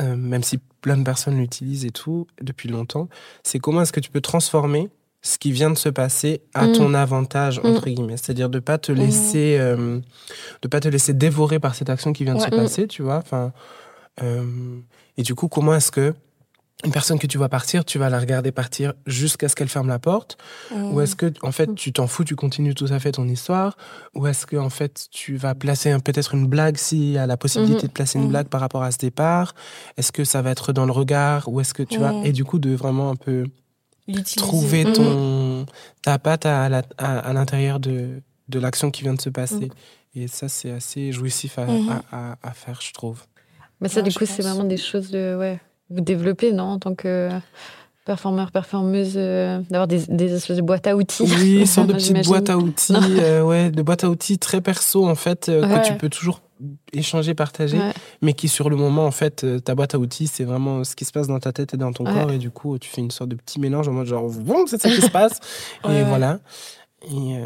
euh, 0.00 0.16
même 0.16 0.42
si 0.42 0.58
plein 0.80 0.96
de 0.96 1.04
personnes 1.04 1.38
l'utilisent 1.38 1.84
et 1.84 1.90
tout 1.90 2.26
depuis 2.42 2.68
longtemps, 2.68 3.08
c'est 3.42 3.58
comment 3.58 3.82
est-ce 3.82 3.92
que 3.92 4.00
tu 4.00 4.10
peux 4.10 4.20
transformer 4.20 4.90
ce 5.22 5.38
qui 5.38 5.50
vient 5.50 5.70
de 5.70 5.78
se 5.78 5.88
passer 5.88 6.42
à 6.54 6.66
mm. 6.66 6.72
ton 6.72 6.94
avantage 6.94 7.60
mm. 7.60 7.66
entre 7.66 7.86
guillemets 7.86 8.16
c'est-à-dire 8.16 8.48
de 8.48 8.60
pas 8.60 8.78
te 8.78 8.92
mm. 8.92 8.94
laisser 8.94 9.56
euh, 9.58 9.98
de 10.62 10.68
pas 10.68 10.78
te 10.78 10.86
laisser 10.86 11.14
dévorer 11.14 11.58
par 11.58 11.74
cette 11.74 11.90
action 11.90 12.12
qui 12.12 12.22
vient 12.22 12.36
de 12.36 12.40
se 12.40 12.48
passer 12.48 12.86
tu 12.86 13.02
vois 13.02 13.16
enfin 13.16 13.52
euh, 14.22 14.78
et 15.16 15.22
du 15.22 15.34
coup 15.34 15.48
comment 15.48 15.74
est-ce 15.74 15.90
que 15.90 16.14
une 16.84 16.92
personne 16.92 17.18
que 17.18 17.26
tu 17.26 17.38
vois 17.38 17.48
partir, 17.48 17.84
tu 17.86 17.98
vas 17.98 18.10
la 18.10 18.20
regarder 18.20 18.52
partir 18.52 18.92
jusqu'à 19.06 19.48
ce 19.48 19.56
qu'elle 19.56 19.68
ferme 19.68 19.88
la 19.88 19.98
porte 19.98 20.36
Ou 20.74 21.00
est-ce 21.00 21.16
que, 21.16 21.32
en 21.42 21.50
fait, 21.50 21.74
tu 21.74 21.92
t'en 21.92 22.06
fous, 22.06 22.22
tu 22.22 22.36
continues 22.36 22.74
tout 22.74 22.88
à 22.90 22.98
fait 22.98 23.12
ton 23.12 23.26
histoire 23.26 23.78
Ou 24.14 24.26
est-ce 24.26 24.44
que, 24.46 24.56
en 24.56 24.68
fait, 24.68 25.08
tu 25.10 25.36
vas 25.36 25.54
placer 25.54 25.96
peut-être 26.04 26.34
une 26.34 26.46
blague 26.46 26.76
s'il 26.76 27.12
y 27.12 27.18
a 27.18 27.26
la 27.26 27.38
possibilité 27.38 27.82
mhm. 27.82 27.88
de 27.88 27.92
placer 27.92 28.18
une 28.18 28.28
blague 28.28 28.48
par 28.48 28.60
rapport 28.60 28.82
à 28.82 28.92
ce 28.92 28.98
départ? 28.98 29.54
Est-ce 29.96 30.12
que 30.12 30.24
ça 30.24 30.42
va 30.42 30.50
être 30.50 30.74
dans 30.74 30.84
le 30.84 30.92
regard 30.92 31.48
Ou 31.48 31.60
est-ce 31.60 31.72
que 31.72 31.82
tu 31.82 31.98
vas. 31.98 32.12
Et 32.24 32.32
du 32.32 32.44
coup, 32.44 32.58
de 32.58 32.74
vraiment 32.74 33.10
un 33.10 33.16
peu 33.16 33.46
trouver 34.36 34.84
ton, 34.92 35.64
ta 36.02 36.18
patte 36.18 36.44
à, 36.44 36.66
à, 36.98 37.32
l'intérieur 37.32 37.80
de, 37.80 38.22
de 38.48 38.58
l'action 38.58 38.90
qui 38.90 39.02
vient 39.02 39.14
de 39.14 39.20
se 39.20 39.30
passer. 39.30 39.70
Et 40.14 40.28
ça, 40.28 40.48
c'est 40.48 40.70
assez 40.70 41.10
jouissif 41.10 41.58
à, 41.58 42.36
à, 42.42 42.50
faire, 42.52 42.80
je 42.82 42.92
trouve. 42.92 43.24
Mais 43.80 43.88
ça, 43.88 44.02
du 44.02 44.12
coup, 44.12 44.26
c'est 44.26 44.42
vraiment 44.42 44.64
des 44.64 44.76
choses 44.76 45.10
de. 45.10 45.36
Ouais 45.38 45.58
vous 45.90 46.00
développez, 46.00 46.52
non, 46.52 46.64
en 46.64 46.78
tant 46.78 46.94
que 46.94 47.30
performeur, 48.06 48.52
performeuse, 48.52 49.14
euh, 49.16 49.60
d'avoir 49.68 49.88
des, 49.88 50.06
des, 50.08 50.32
espèces 50.32 50.56
de 50.56 50.62
boîtes 50.62 50.86
à 50.86 50.96
outils. 50.96 51.24
Oui, 51.24 51.66
sont 51.66 51.84
de 51.84 51.92
petites 51.92 52.24
boîtes 52.24 52.48
à 52.48 52.56
outils, 52.56 52.94
euh, 52.96 53.42
ouais, 53.42 53.70
de 53.70 53.82
boîtes 53.82 54.04
à 54.04 54.08
outils 54.08 54.38
très 54.38 54.60
perso 54.60 55.06
en 55.06 55.16
fait, 55.16 55.48
euh, 55.48 55.62
que 55.62 55.86
tu 55.86 55.94
peux 55.94 56.08
toujours 56.08 56.40
échanger, 56.94 57.34
partager, 57.34 57.78
mais 58.22 58.32
qui 58.32 58.48
sur 58.48 58.70
le 58.70 58.76
moment 58.76 59.04
en 59.04 59.10
fait, 59.10 59.44
ta 59.62 59.74
boîte 59.74 59.94
à 59.94 59.98
outils, 59.98 60.28
c'est 60.28 60.44
vraiment 60.44 60.84
ce 60.84 60.96
qui 60.96 61.04
se 61.04 61.12
passe 61.12 61.26
dans 61.26 61.40
ta 61.40 61.52
tête 61.52 61.74
et 61.74 61.76
dans 61.76 61.92
ton 61.92 62.04
corps, 62.04 62.30
et 62.30 62.38
du 62.38 62.50
coup, 62.50 62.78
tu 62.78 62.88
fais 62.88 63.02
une 63.02 63.10
sorte 63.10 63.28
de 63.28 63.36
petit 63.36 63.60
mélange 63.60 63.88
en 63.88 63.92
mode 63.92 64.06
genre, 64.06 64.30
bon, 64.30 64.66
c'est 64.66 64.80
ça 64.80 64.88
qui 64.88 65.02
se 65.02 65.10
passe, 65.10 65.40
et 65.90 66.02
voilà. 66.04 66.38
Et 67.10 67.36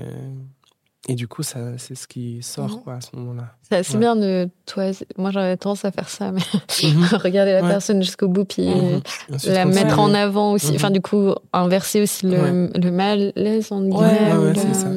et 1.11 1.15
du 1.17 1.27
coup, 1.27 1.43
ça, 1.43 1.59
c'est 1.77 1.97
ce 1.97 2.07
qui 2.07 2.41
sort 2.41 2.69
mhm. 2.69 2.83
quoi, 2.85 2.95
à 2.95 3.01
ce 3.01 3.17
moment-là. 3.17 3.49
C'est 3.63 3.79
assez 3.79 3.99
bien 3.99 4.15
de. 4.15 4.49
Toi, 4.65 4.93
moi, 5.19 5.33
j'aurais 5.33 5.57
tendance 5.57 5.85
à 5.85 5.91
faire 5.91 6.09
ça, 6.09 6.31
mais 6.31 6.41
mhm. 6.85 7.05
regarder 7.15 7.53
la 7.53 7.63
personne 7.63 8.01
jusqu'au 8.01 8.29
bout, 8.29 8.45
puis 8.45 8.69
mhm. 8.69 9.03
la 9.47 9.65
mettre 9.65 9.99
en 9.99 10.15
avant 10.15 10.53
aussi. 10.53 10.73
Enfin, 10.77 10.93
du 10.93 11.01
coup, 11.01 11.35
inverser 11.53 12.01
aussi 12.01 12.27
le, 12.27 12.71
le 12.73 12.91
malaise 12.93 13.73
en 13.73 13.81
guillemets. 13.81 14.37
Ouais, 14.37 14.53
c'est 14.55 14.75
ça. 14.75 14.89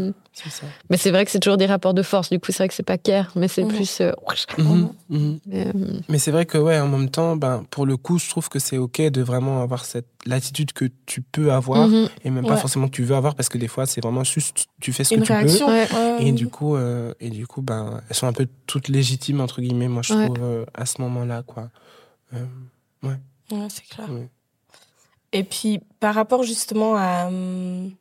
Mais 0.90 0.98
c'est 0.98 1.12
vrai 1.12 1.26
que 1.26 1.32
c'est 1.32 1.40
toujours 1.40 1.58
des 1.58 1.66
rapports 1.66 1.94
de 1.94 2.02
force. 2.02 2.30
Du 2.30 2.40
coup, 2.40 2.52
c'est 2.52 2.60
vrai 2.60 2.68
que 2.68 2.74
c'est 2.74 2.84
pas 2.84 2.98
care, 2.98 3.32
mais 3.36 3.48
c'est 3.48 3.66
plus. 3.66 4.02
Euh, 4.02 4.12
mhm, 4.58 4.90
mhm. 5.10 5.40
Euh, 5.54 5.72
mais, 6.10 6.18
c'est 6.18 6.32
vrai 6.32 6.46
que, 6.46 6.58
ouais, 6.58 6.80
en 6.80 6.88
même 6.88 7.10
temps, 7.10 7.36
ben, 7.36 7.64
pour 7.70 7.86
le 7.86 7.98
coup, 7.98 8.18
je 8.18 8.30
trouve 8.30 8.50
que 8.50 8.60
c'est 8.60 8.78
OK 8.78 9.00
de 9.00 9.22
vraiment 9.22 9.62
avoir 9.62 9.86
cette 9.86 10.08
l'attitude 10.26 10.72
que 10.72 10.86
tu 11.06 11.22
peux 11.22 11.52
avoir 11.52 11.88
mhm. 11.88 12.08
et 12.24 12.30
même 12.30 12.46
pas 12.46 12.58
forcément 12.58 12.88
que 12.88 12.96
tu 12.96 13.04
veux 13.04 13.16
avoir 13.16 13.36
parce 13.36 13.50
que 13.50 13.58
des 13.58 13.68
fois, 13.68 13.86
c'est 13.86 14.02
vraiment 14.02 14.24
juste 14.24 14.68
tu 14.80 14.94
fais 14.94 15.04
ce 15.04 15.16
que 15.16 15.22
tu 15.22 15.34
peux. 15.34 16.24
Et 16.26 16.32
du 16.32 16.48
coup, 16.48 16.76
euh, 16.76 17.14
et 17.20 17.30
du 17.30 17.46
coup, 17.46 17.62
ben, 17.62 18.02
elles 18.10 18.16
sont 18.16 18.28
un 18.28 18.34
peu 18.34 18.48
toutes 18.66 18.88
légitimes, 18.88 19.42
entre 19.42 19.62
guillemets, 19.62 19.88
moi, 19.88 20.02
je 20.02 20.14
trouve, 20.14 20.66
à 20.74 20.86
ce 20.86 21.02
moment-là, 21.02 21.44
quoi. 21.44 21.70
ouais. 22.32 23.20
Ouais, 23.52 23.68
c'est 23.70 23.86
clair. 23.88 24.08
Et 25.32 25.44
puis, 25.44 25.80
par 26.00 26.16
rapport 26.16 26.44
justement 26.44 26.96
à. 26.96 27.28
Hum, 27.28 27.92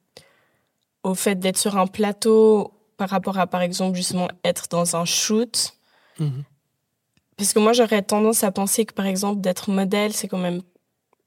au 1.02 1.14
fait 1.14 1.36
d'être 1.36 1.58
sur 1.58 1.76
un 1.76 1.86
plateau 1.86 2.72
par 2.96 3.08
rapport 3.08 3.38
à, 3.38 3.46
par 3.46 3.62
exemple, 3.62 3.96
justement, 3.96 4.28
être 4.44 4.68
dans 4.68 4.96
un 4.96 5.04
shoot. 5.04 5.74
Mhm. 6.18 6.44
Parce 7.36 7.52
que 7.52 7.58
moi, 7.58 7.72
j'aurais 7.72 8.02
tendance 8.02 8.44
à 8.44 8.52
penser 8.52 8.84
que, 8.84 8.94
par 8.94 9.06
exemple, 9.06 9.40
d'être 9.40 9.70
modèle, 9.70 10.12
c'est 10.12 10.28
quand 10.28 10.38
même. 10.38 10.62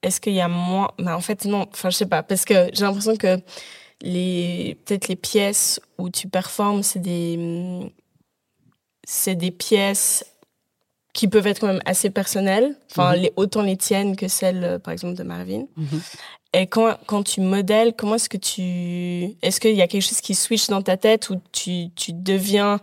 Est-ce 0.02 0.22
qu'il 0.22 0.34
y 0.34 0.42
a 0.42 0.48
moins. 0.48 0.92
Mais 1.00 1.12
en 1.12 1.22
fait, 1.22 1.46
non. 1.46 1.68
Enfin, 1.72 1.90
je 1.90 1.98
sais 1.98 2.06
pas. 2.06 2.24
Parce 2.24 2.46
que 2.46 2.70
j'ai 2.74 2.86
l'impression 2.86 3.16
que 3.18 3.40
les 4.02 4.78
peut-être 4.86 5.08
les 5.08 5.16
pièces 5.16 5.82
où 5.98 6.10
tu 6.10 6.28
performes, 6.28 6.84
c'est 6.84 7.00
des. 7.00 7.92
C'est 9.04 9.36
des 9.36 9.52
pièces 9.52 10.26
qui 11.16 11.30
peuvent 11.30 11.48
être 11.48 11.62
quand 11.62 11.68
même 11.68 11.82
assez 11.86 12.10
personnelles. 12.10 12.76
Enfin, 12.92 13.16
mhm. 13.16 13.22
les, 13.22 13.34
autant 13.38 13.62
les 13.62 13.78
tiennes 13.78 14.16
que 14.16 14.28
celles, 14.28 14.80
par 14.84 14.92
exemple, 14.92 15.16
de 15.16 15.24
Marvin. 15.24 15.64
Mhm. 15.78 16.02
Et 16.54 16.68
quand, 16.68 16.98
quand 17.08 17.24
tu 17.24 17.42
modèles, 17.42 17.94
comment 17.98 18.16
est-ce 18.16 18.30
que 18.30 18.38
tu... 18.38 19.36
Est-ce 19.42 19.60
qu'il 19.60 19.76
y 19.76 19.82
a 19.82 19.88
quelque 19.88 20.04
chose 20.04 20.22
qui 20.22 20.36
switch 20.36 20.68
dans 20.68 20.82
ta 20.82 20.98
tête 20.98 21.30
où 21.30 21.42
tu, 21.54 21.90
tu 21.96 22.12
deviens, 22.14 22.80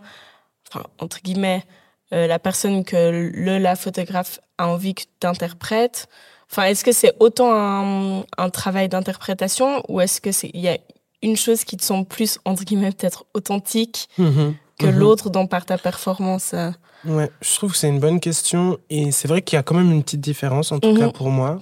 enfin, 0.67 0.85
entre 0.99 1.21
guillemets, 1.21 1.63
euh, 2.11 2.27
la 2.27 2.39
personne 2.39 2.83
que 2.83 3.31
le, 3.33 3.59
la 3.59 3.75
photographe 3.75 4.39
a 4.57 4.67
envie 4.67 4.95
que 4.95 5.03
tu 5.19 5.27
interprètes 5.27 6.09
Enfin, 6.51 6.65
est-ce 6.65 6.83
que 6.83 6.91
c'est 6.91 7.15
autant 7.19 7.51
un, 7.51 8.23
un 8.37 8.49
travail 8.51 8.87
d'interprétation 8.87 9.81
ou 9.89 10.01
est-ce 10.01 10.21
que 10.21 10.31
c'est 10.31 10.51
il 10.53 10.61
y 10.61 10.67
a 10.67 10.77
une 11.23 11.35
chose 11.35 11.63
qui 11.63 11.77
te 11.77 11.83
semble 11.83 12.05
plus 12.05 12.37
entre 12.45 12.63
guillemets 12.63 12.91
peut-être 12.91 13.25
authentique 13.33 14.07
mm-hmm. 14.19 14.53
que 14.77 14.85
l'autre 14.85 15.31
dans 15.31 15.47
par 15.47 15.65
ta 15.65 15.79
performance 15.79 16.51
euh? 16.53 16.69
Ouais, 17.05 17.29
je 17.41 17.55
trouve 17.55 17.71
que 17.71 17.77
c'est 17.77 17.89
une 17.89 17.99
bonne 17.99 18.19
question 18.19 18.77
et 18.89 19.11
c'est 19.11 19.27
vrai 19.27 19.41
qu'il 19.41 19.57
y 19.57 19.59
a 19.59 19.63
quand 19.63 19.75
même 19.75 19.91
une 19.91 20.03
petite 20.03 20.21
différence 20.21 20.71
en 20.71 20.79
tout 20.79 20.89
mm-hmm. 20.89 20.99
cas 20.99 21.09
pour 21.09 21.29
moi 21.29 21.59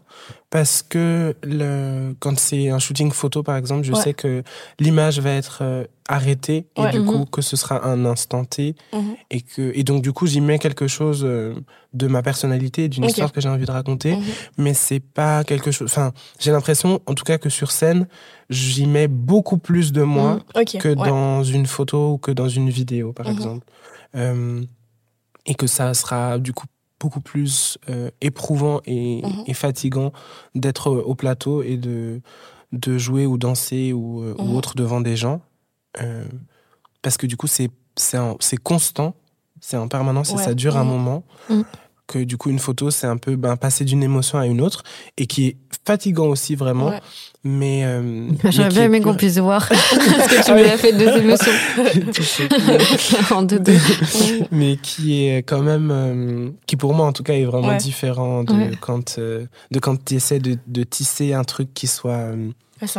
parce 0.52 0.84
que 0.84 1.34
le, 1.44 2.14
quand 2.20 2.38
c'est 2.38 2.70
un 2.70 2.78
shooting 2.78 3.12
photo, 3.12 3.42
par 3.42 3.56
exemple, 3.56 3.84
je 3.84 3.94
sais 3.94 4.14
que 4.14 4.44
l'image 4.80 5.18
va 5.20 5.32
être 5.32 5.60
euh, 5.62 5.86
arrêtée 6.10 6.66
et 6.76 6.90
du 6.92 7.06
coup 7.06 7.20
mhm. 7.20 7.30
que 7.30 7.42
ce 7.42 7.56
sera 7.56 7.88
un 7.88 8.04
instant 8.04 8.44
T 8.44 8.76
mhm. 8.92 9.16
et 9.30 9.40
que 9.40 9.72
et 9.74 9.84
donc 9.84 10.02
du 10.02 10.12
coup 10.12 10.28
j'y 10.28 10.42
mets 10.42 10.60
quelque 10.60 10.88
chose 10.88 11.22
euh, 11.24 11.56
de 11.94 12.08
ma 12.08 12.22
personnalité, 12.22 12.90
d'une 12.90 13.06
histoire 13.06 13.32
que 13.32 13.40
j'ai 13.40 13.48
envie 13.48 13.66
de 13.66 13.72
raconter, 13.72 14.18
mhm. 14.18 14.24
mais 14.58 14.74
c'est 14.74 15.00
pas 15.00 15.46
quelque 15.46 15.72
chose. 15.72 15.90
Enfin, 15.90 16.12
j'ai 16.38 16.52
l'impression, 16.52 17.00
en 17.06 17.14
tout 17.14 17.24
cas, 17.24 17.38
que 17.38 17.50
sur 17.50 17.72
scène, 17.72 18.08
j'y 18.50 18.88
mets 18.88 19.08
beaucoup 19.08 19.58
plus 19.58 19.94
de 19.94 20.04
moi 20.04 20.40
que 20.54 20.94
dans 20.94 21.44
une 21.44 21.66
photo 21.66 22.12
ou 22.12 22.18
que 22.18 22.32
dans 22.32 22.50
une 22.50 22.70
vidéo, 22.70 23.14
par 23.14 23.30
exemple, 23.30 23.66
euh, 24.16 24.62
et 25.46 25.56
que 25.56 25.68
ça 25.68 25.94
sera 25.94 26.38
du 26.38 26.54
coup 26.54 26.66
beaucoup 27.00 27.22
plus 27.22 27.80
euh, 27.90 28.12
éprouvant 28.22 28.80
et, 28.86 29.22
mhm. 29.24 29.44
et 29.48 29.54
fatigant 29.54 30.14
d'être 30.54 30.92
au 30.92 31.16
plateau 31.16 31.64
et 31.64 31.78
de, 31.78 32.22
de 32.72 32.98
jouer 32.98 33.26
ou 33.26 33.38
danser 33.38 33.92
ou, 33.92 34.22
euh, 34.22 34.36
ou 34.38 34.44
mhm. 34.44 34.56
autre 34.56 34.76
devant 34.76 35.02
des 35.02 35.16
gens. 35.16 35.42
Euh, 36.02 36.26
parce 37.02 37.18
que 37.18 37.26
du 37.26 37.38
coup, 37.38 37.48
c'est 37.48 37.72
constant, 38.64 39.16
c'est 39.60 39.78
en 39.78 39.88
permanence 39.88 40.32
et 40.32 40.38
ça 40.38 40.54
dure 40.54 40.78
un 40.78 40.84
mhm. 40.84 40.90
moment 40.90 41.24
que 42.12 42.20
du 42.20 42.38
coup 42.38 42.50
une 42.50 42.60
photo 42.60 42.92
c'est 42.92 43.08
un 43.08 43.18
peu 43.18 43.36
ben, 43.36 43.56
passer 43.56 43.86
d'une 43.86 44.04
émotion 44.04 44.38
à 44.38 44.46
une 44.46 44.62
autre 44.62 44.84
et 45.18 45.26
qui 45.26 45.48
est 45.48 45.58
fatigant 45.86 46.28
aussi 46.28 46.56
vraiment. 46.56 46.92
Mais 47.44 47.84
euh, 47.86 48.30
j'aurais 48.50 48.70
bien 48.70 48.84
aimé 48.84 49.02
qu'on 49.02 49.16
puisse 49.16 49.38
voir. 49.38 49.68
Parce 49.70 49.82
que 49.82 50.46
tu 50.46 50.52
m'as 50.52 50.78
fait 50.78 50.94
deux 50.94 51.18
émotions. 51.18 51.52
En 53.36 53.42
deux 53.42 53.60
deux. 53.60 53.78
Mais 54.52 54.78
qui 54.78 55.26
est 55.26 55.38
quand 55.38 55.62
même 55.62 55.90
euh, 55.92 56.50
qui 56.68 56.76
pour 56.76 56.94
moi 56.94 57.08
en 57.08 57.14
tout 57.14 57.24
cas 57.24 57.34
est 57.34 57.46
vraiment 57.46 57.76
différent 57.78 58.44
de 58.44 58.76
quand 58.80 59.18
euh, 59.18 59.46
de 59.72 59.80
quand 59.80 60.04
tu 60.04 60.16
essaies 60.16 60.40
de, 60.40 60.58
de, 60.68 60.84
tisser 60.84 61.34
un 61.34 61.44
truc 61.44 61.74
qui 61.74 61.88
soit 61.88 62.32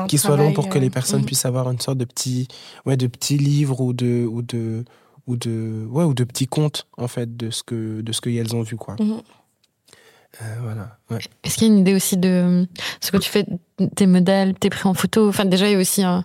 qui 0.09 0.19
soit 0.19 0.37
long 0.37 0.53
pour 0.53 0.69
que 0.69 0.79
les 0.79 0.91
personnes 0.91 1.23
mm. 1.23 1.27
puissent 1.27 1.45
avoir 1.45 1.71
une 1.71 1.81
sorte 1.81 1.99
de 1.99 2.05
petit 2.05 2.49
ouais 2.87 2.97
de 2.97 3.07
petit 3.07 3.39
livre 3.39 3.81
ou 3.81 3.93
de 3.93 4.27
ou 4.29 4.43
de 4.43 4.85
ou 5.27 5.37
de 5.37 5.87
ouais 5.91 6.05
ou 6.05 6.15
de 6.15 6.25
petits 6.25 6.47
contes 6.47 6.87
en 6.97 7.09
fait 7.09 7.37
de 7.37 7.51
ce 7.51 7.63
que 7.63 8.01
de 8.01 8.13
ce 8.13 8.21
qu'elles 8.21 8.55
ont 8.55 8.63
vu 8.63 8.77
quoi. 8.77 8.97
Mhm. 8.99 9.21
voilà. 10.63 10.97
Est-ce 11.45 11.57
qu'il 11.57 11.69
y 11.69 11.71
a 11.71 11.75
une 11.75 11.81
idée 11.81 11.95
aussi 11.95 12.17
de 12.17 12.67
ce 13.01 13.11
que 13.11 13.19
tu 13.19 13.29
fais, 13.29 13.45
tes 13.95 14.07
modèles, 14.07 14.55
tes 14.55 14.71
pris 14.71 14.89
en 14.89 14.95
photo 14.95 15.29
Enfin, 15.29 15.45
déjà, 15.45 15.69
il 15.69 15.73
y 15.73 15.77
a 15.77 15.79
aussi 15.79 16.03
un 16.03 16.25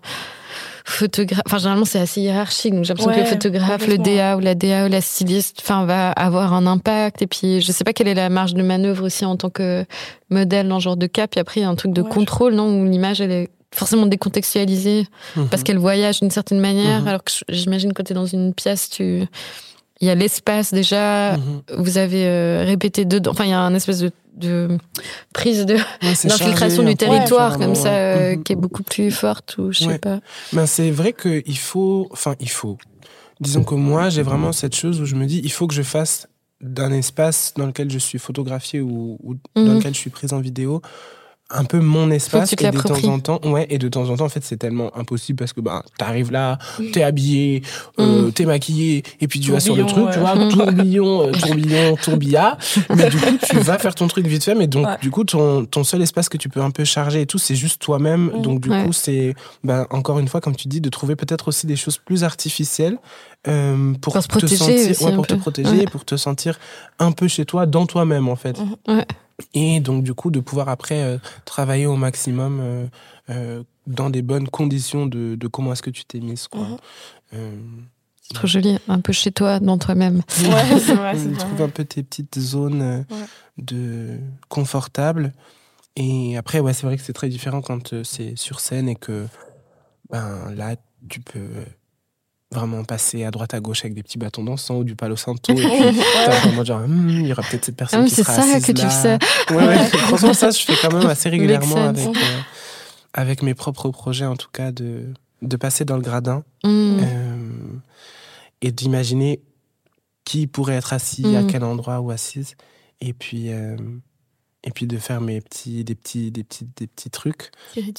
photographe. 0.85 1.43
Enfin, 1.45 1.57
généralement, 1.57 1.85
c'est 1.85 1.99
assez 1.99 2.21
hiérarchique. 2.21 2.73
Donc, 2.73 2.85
j'ai 2.85 2.93
l'impression 2.93 3.13
que 3.13 3.19
le 3.19 3.25
photographe, 3.25 3.87
le 3.87 3.97
DA 3.97 4.37
ou 4.37 4.39
la 4.39 4.55
DA 4.55 4.85
ou 4.85 4.89
la 4.89 5.01
styliste, 5.01 5.59
enfin, 5.61 5.85
va 5.85 6.11
avoir 6.11 6.53
un 6.53 6.65
impact. 6.65 7.21
Et 7.21 7.27
puis, 7.27 7.59
je 7.59 7.71
sais 7.71 7.83
pas 7.83 7.91
quelle 7.91 8.07
est 8.07 8.13
la 8.13 8.29
marge 8.29 8.53
de 8.53 8.63
manœuvre 8.63 9.05
aussi 9.05 9.25
en 9.25 9.35
tant 9.35 9.49
que 9.49 9.85
modèle 10.29 10.69
dans 10.69 10.79
ce 10.79 10.85
genre 10.85 10.97
de 10.97 11.07
cas. 11.07 11.27
Puis 11.27 11.41
après, 11.41 11.59
il 11.59 11.63
y 11.63 11.65
a 11.65 11.69
un 11.69 11.75
truc 11.75 11.91
de 11.91 12.01
contrôle, 12.01 12.53
non 12.53 12.81
Où 12.81 12.85
l'image, 12.85 13.19
elle 13.19 13.31
est 13.31 13.49
forcément 13.73 14.05
décontextualisée 14.05 15.07
mhm. 15.35 15.47
parce 15.49 15.63
qu'elle 15.63 15.77
voyage 15.77 16.19
d'une 16.19 16.31
certaine 16.31 16.59
manière. 16.59 17.01
Mhm. 17.01 17.07
Alors 17.07 17.23
que 17.23 17.31
j'imagine 17.49 17.93
quand 17.93 18.03
tu 18.03 18.13
es 18.13 18.15
dans 18.15 18.25
une 18.25 18.53
pièce, 18.53 18.89
tu 18.89 19.25
il 19.99 20.07
y 20.07 20.11
a 20.11 20.15
l'espace 20.15 20.73
déjà, 20.73 21.37
mhm. 21.37 21.61
vous 21.77 21.97
avez 21.97 22.25
euh, 22.27 22.63
répété 22.63 23.03
dedans, 23.03 23.31
enfin 23.31 23.45
il 23.45 23.49
y 23.49 23.53
a 23.53 23.59
un 23.59 23.73
espèce 23.73 23.99
de, 23.99 24.11
de 24.35 24.77
prise 25.33 25.65
de 25.65 25.77
d'infiltration 26.01 26.83
du 26.83 26.95
territoire 26.95 27.57
comme 27.57 27.73
ça 27.73 27.93
euh, 27.93 28.35
qui 28.35 28.53
est 28.53 28.57
beaucoup 28.57 28.83
plus 28.83 29.09
forte 29.09 29.57
ou 29.57 29.71
je 29.71 29.85
sais 29.85 29.97
pas. 29.97 30.19
Ben 30.53 30.67
c'est 30.67 30.91
vrai 30.91 31.13
qu'il 31.13 31.57
faut, 31.57 32.07
enfin 32.11 32.35
il 32.39 32.49
faut. 32.49 32.77
Disons 33.39 33.63
que 33.63 33.75
moi 33.75 34.09
j'ai 34.09 34.21
vraiment 34.21 34.51
cette 34.51 34.75
chose 34.75 35.01
où 35.01 35.05
je 35.05 35.15
me 35.15 35.25
dis 35.25 35.41
il 35.43 35.51
faut 35.51 35.65
que 35.65 35.73
je 35.73 35.83
fasse 35.83 36.27
d'un 36.61 36.91
espace 36.91 37.53
dans 37.55 37.65
lequel 37.65 37.89
je 37.91 37.99
suis 37.99 38.19
photographié 38.19 38.81
ou, 38.81 39.17
dans 39.55 39.73
lequel 39.73 39.93
je 39.93 39.99
suis 39.99 40.09
prise 40.09 40.33
en 40.33 40.39
vidéo 40.39 40.81
un 41.49 41.63
peu 41.63 41.79
mon 41.79 42.11
espace 42.11 42.51
et 42.51 42.55
de 42.57 42.77
temps 42.77 43.07
en 43.09 43.19
temps 43.19 43.39
ouais 43.45 43.67
et 43.69 43.77
de 43.77 43.87
temps 43.87 44.09
en 44.09 44.17
temps 44.17 44.25
en 44.25 44.29
fait 44.29 44.43
c'est 44.43 44.57
tellement 44.57 44.95
impossible 44.97 45.37
parce 45.37 45.53
que 45.53 45.61
bah 45.61 45.83
t'arrives 45.97 46.31
là 46.31 46.57
t'es 46.91 47.03
habillé 47.03 47.63
euh, 47.99 48.27
mm. 48.27 48.31
t'es 48.33 48.45
maquillé 48.45 49.03
et 49.21 49.27
puis 49.29 49.39
tu 49.39 49.51
vas 49.51 49.61
sur 49.61 49.75
le 49.75 49.85
truc 49.85 50.09
tu 50.11 50.19
vois 50.19 50.35
tourbillon 50.49 51.29
euh, 51.29 51.31
tourbillon 51.31 51.95
tourbillard 51.95 52.57
mais 52.93 53.09
du 53.09 53.17
coup 53.17 53.37
tu 53.49 53.57
vas 53.59 53.77
faire 53.77 53.95
ton 53.95 54.07
truc 54.07 54.27
vite 54.27 54.43
fait 54.43 54.55
mais 54.55 54.67
donc 54.67 54.87
du 54.99 55.09
coup 55.09 55.23
ton, 55.23 55.65
ton 55.65 55.85
seul 55.85 56.01
espace 56.01 56.27
que 56.27 56.37
tu 56.37 56.49
peux 56.49 56.61
un 56.61 56.71
peu 56.71 56.83
charger 56.83 57.21
et 57.21 57.25
tout 57.25 57.37
c'est 57.37 57.55
juste 57.55 57.81
toi-même. 57.81 58.25
Mm. 58.25 58.41
donc 58.41 58.59
du 58.59 58.69
coup 58.69 58.91
c'est 58.91 59.33
bah, 59.63 59.87
encore 59.89 60.19
une 60.19 60.27
fois 60.27 60.41
comme 60.41 60.55
tu 60.55 60.67
dis 60.67 60.81
de 60.81 60.89
trouver 60.89 61.15
peut-être 61.15 61.47
aussi 61.47 61.65
des 61.65 61.77
choses 61.77 61.97
plus 61.97 62.25
artificielles 62.25 62.97
euh, 63.47 63.93
pour, 64.01 64.13
protéger 64.13 64.57
sentir, 64.57 65.01
ouais, 65.01 65.15
pour 65.15 65.27
te 65.27 65.35
protéger 65.35 65.85
pour 65.85 66.03
te 66.05 66.17
sentir 66.17 66.59
un 66.99 67.11
peu 67.11 67.27
chez 67.27 67.45
toi 67.45 67.65
dans 67.65 67.85
toi-même 67.85 68.27
en 68.27 68.35
fait 68.35 68.57
ouais 68.87 69.05
et 69.53 69.79
donc 69.79 70.03
du 70.03 70.13
coup 70.13 70.31
de 70.31 70.39
pouvoir 70.39 70.69
après 70.69 71.03
euh, 71.03 71.17
travailler 71.45 71.85
au 71.85 71.95
maximum 71.95 72.59
euh, 72.59 72.87
euh, 73.29 73.63
dans 73.85 74.09
des 74.09 74.21
bonnes 74.21 74.47
conditions 74.47 75.05
de, 75.05 75.35
de 75.35 75.47
comment 75.47 75.73
est-ce 75.73 75.81
que 75.83 75.89
tu 75.89 76.05
t'es 76.05 76.19
mise 76.19 76.47
quoi. 76.47 76.67
Mhm. 77.33 77.87
c'est 78.21 78.33
trop 78.33 78.47
joli, 78.47 78.77
un 78.87 78.99
peu 78.99 79.13
chez 79.13 79.31
toi, 79.31 79.59
dans 79.59 79.77
toi-même. 79.77 80.17
Ouais, 80.17 80.79
c'est 80.79 80.95
vrai. 80.95 81.15
Trouve 81.37 81.61
un 81.61 81.69
peu 81.69 81.85
tes 81.85 82.03
petites 82.03 82.37
zones 82.39 83.05
de 83.57 84.19
confortables. 84.49 85.33
Et 85.95 86.37
après, 86.37 86.59
ouais, 86.59 86.73
c'est 86.73 86.85
vrai 86.85 86.97
que 86.97 87.03
c'est 87.03 87.13
très 87.13 87.29
différent 87.29 87.61
quand 87.61 88.03
c'est 88.03 88.35
sur 88.35 88.59
scène 88.59 88.87
et 88.89 88.95
que 88.95 89.27
ben 90.09 90.53
là, 90.55 90.75
tu 91.09 91.21
peux 91.21 91.47
vraiment 92.51 92.83
passer 92.83 93.23
à 93.23 93.31
droite 93.31 93.53
à 93.53 93.59
gauche 93.59 93.81
avec 93.81 93.93
des 93.93 94.03
petits 94.03 94.17
bâtons 94.17 94.43
dansants 94.43 94.77
ou 94.77 94.83
du 94.83 94.95
palo 94.95 95.17
santo 95.17 95.53
et 95.53 95.55
puis 95.55 95.91
vraiment 96.41 96.63
genre 96.63 96.87
hmm, 96.87 97.09
il 97.09 97.27
y 97.27 97.31
aura 97.33 97.43
peut-être 97.43 97.65
cette 97.65 97.75
personne 97.75 98.03
ah 98.05 98.07
qui 98.07 98.15
sera 98.15 98.33
assise 98.33 98.53
c'est 98.53 98.59
ça 98.59 98.73
que 98.73 98.79
tu 98.79 98.89
sais 98.89 99.53
ouais, 99.53 99.67
ouais. 99.67 99.85
franchement 100.07 100.33
ça 100.33 100.51
je 100.51 100.59
fais 100.59 100.73
quand 100.81 100.93
même 100.93 101.07
assez 101.07 101.27
régulièrement 101.27 101.87
avec 101.87 102.07
euh, 102.07 102.39
avec 103.13 103.43
mes 103.43 103.53
propres 103.53 103.89
projets 103.89 104.25
en 104.25 104.37
tout 104.37 104.49
cas 104.51 104.71
de 104.71 105.13
de 105.41 105.57
passer 105.57 105.85
dans 105.85 105.95
le 105.95 106.01
gradin 106.01 106.43
mm. 106.63 106.99
euh, 107.01 107.37
et 108.61 108.71
d'imaginer 108.71 109.41
qui 110.25 110.47
pourrait 110.47 110.75
être 110.75 110.93
assis 110.93 111.35
à 111.35 111.41
mm. 111.41 111.47
quel 111.47 111.63
endroit 111.63 111.99
ou 112.01 112.11
assise. 112.11 112.55
Et 112.99 113.13
puis 113.13 113.51
euh, 113.51 113.77
et 114.63 114.71
puis 114.71 114.87
de 114.87 114.97
faire 114.97 115.21
mes 115.21 115.41
petits 115.41 115.83
des 115.83 115.95
petits 115.95 116.31
des 116.31 116.43
petits 116.43 116.67
des 116.75 116.87
petits 116.87 117.09
trucs 117.09 117.51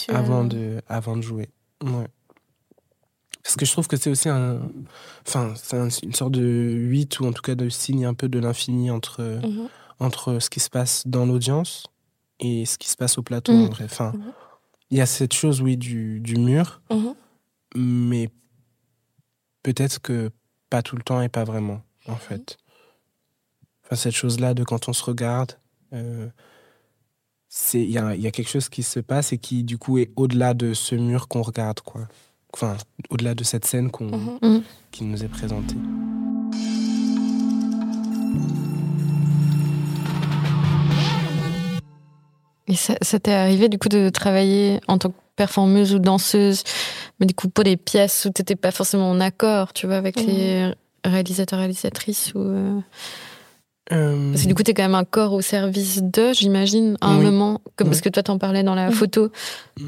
avant 0.08 0.44
de 0.44 0.82
avant 0.88 1.16
de 1.16 1.22
jouer. 1.22 1.48
Ouais 1.82 2.08
parce 3.48 3.56
que 3.56 3.64
je 3.64 3.72
trouve 3.72 3.88
que 3.88 3.96
c'est 3.96 4.10
aussi 4.10 4.28
un. 4.28 4.60
Enfin, 5.26 5.54
c'est 5.56 6.02
une 6.02 6.12
sorte 6.12 6.32
de 6.32 6.42
8 6.42 7.20
ou 7.20 7.26
en 7.28 7.32
tout 7.32 7.40
cas 7.40 7.54
de 7.54 7.70
signe 7.70 8.04
un 8.04 8.12
peu 8.12 8.28
de 8.28 8.38
l'infini 8.38 8.90
entre, 8.90 9.22
mhm. 9.22 9.70
entre 10.00 10.38
ce 10.38 10.50
qui 10.50 10.60
se 10.60 10.68
passe 10.68 11.06
dans 11.06 11.24
l'audience 11.24 11.86
et 12.40 12.66
ce 12.66 12.76
qui 12.76 12.90
se 12.90 12.96
passe 12.96 13.16
au 13.16 13.22
plateau 13.22 13.54
mhm. 13.54 13.70
Enfin, 13.82 14.12
mhm. 14.12 14.34
il 14.90 14.98
y 14.98 15.00
a 15.00 15.06
cette 15.06 15.32
chose, 15.32 15.62
oui, 15.62 15.78
du, 15.78 16.20
du 16.20 16.36
mur, 16.36 16.82
mais 17.74 18.28
peut-être 19.62 19.98
que 20.02 20.30
pas 20.68 20.82
tout 20.82 20.96
le 20.96 21.02
temps 21.02 21.22
et 21.22 21.30
pas 21.30 21.44
vraiment, 21.44 21.80
en 22.06 22.16
fait. 22.16 22.58
Enfin, 23.86 23.96
cette 23.96 24.14
chose-là 24.14 24.52
de 24.52 24.62
quand 24.62 24.90
on 24.90 24.92
se 24.92 25.04
regarde. 25.04 25.52
Euh, 25.94 26.28
il 27.72 27.90
y 27.90 27.96
a, 27.96 28.14
y 28.14 28.26
a, 28.26 28.30
quelque 28.30 28.50
chose 28.50 28.68
qui 28.68 28.82
se 28.82 29.00
passe 29.00 29.32
et 29.32 29.38
qui 29.38 29.64
du 29.64 29.78
coup 29.78 29.96
est 29.96 30.12
au-delà 30.16 30.52
de 30.52 30.74
ce 30.74 30.94
mur 30.94 31.28
qu'on 31.28 31.40
regarde 31.40 31.80
quoi 31.80 32.06
enfin, 32.54 32.76
au-delà 33.10 33.34
de 33.34 33.44
cette 33.44 33.66
scène 33.66 33.90
qu'on, 33.90 34.04
mhm. 34.06 34.38
Mhm. 34.42 34.62
qui 34.90 35.04
nous 35.04 35.24
est 35.24 35.28
présentée. 35.28 35.76
Et 42.70 42.74
ça, 42.74 43.18
t'est 43.18 43.32
arrivé 43.32 43.70
du 43.70 43.78
coup 43.78 43.88
de 43.88 44.10
travailler 44.10 44.80
en 44.88 44.98
tant 44.98 45.08
que 45.08 45.16
performeuse 45.36 45.94
ou 45.94 45.98
danseuse, 45.98 46.64
mais 47.18 47.26
du 47.26 47.32
coup 47.32 47.48
pour 47.48 47.64
des 47.64 47.78
pièces 47.78 48.26
où 48.26 48.30
t'étais 48.30 48.56
pas 48.56 48.72
forcément 48.72 49.10
en 49.10 49.20
accord, 49.20 49.72
tu 49.72 49.86
vois, 49.86 49.96
avec 49.96 50.18
mhm. 50.18 50.26
les 50.26 50.74
réalisateurs, 51.04 51.60
réalisatrices 51.60 52.34
ou. 52.34 52.40
Euh, 52.40 52.80
euh, 53.90 54.30
parce 54.32 54.42
que 54.42 54.48
du 54.48 54.54
coup, 54.54 54.62
tu 54.62 54.72
es 54.72 54.74
quand 54.74 54.82
même 54.82 54.94
un 54.94 55.04
corps 55.04 55.32
au 55.32 55.40
service 55.40 56.02
de, 56.02 56.32
j'imagine, 56.32 56.96
à 57.00 57.08
un 57.08 57.20
moment, 57.20 57.60
comme, 57.76 57.88
parce 57.88 58.00
que 58.00 58.08
toi, 58.08 58.22
t'en 58.22 58.38
parlais 58.38 58.62
dans 58.62 58.74
la 58.74 58.90
photo, 58.90 59.30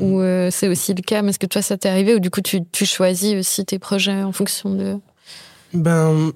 où 0.00 0.20
euh, 0.20 0.48
c'est 0.50 0.68
aussi 0.68 0.94
le 0.94 1.02
cas. 1.02 1.22
Mais 1.22 1.30
est-ce 1.30 1.38
que 1.38 1.46
toi, 1.46 1.60
ça 1.60 1.76
t'est 1.76 1.88
arrivé, 1.88 2.14
ou 2.14 2.20
du 2.20 2.30
coup, 2.30 2.40
tu, 2.40 2.64
tu, 2.72 2.86
choisis 2.86 3.34
aussi 3.34 3.64
tes 3.64 3.78
projets 3.78 4.22
en 4.22 4.32
fonction 4.32 4.74
de. 4.74 4.96
Ben. 5.74 6.32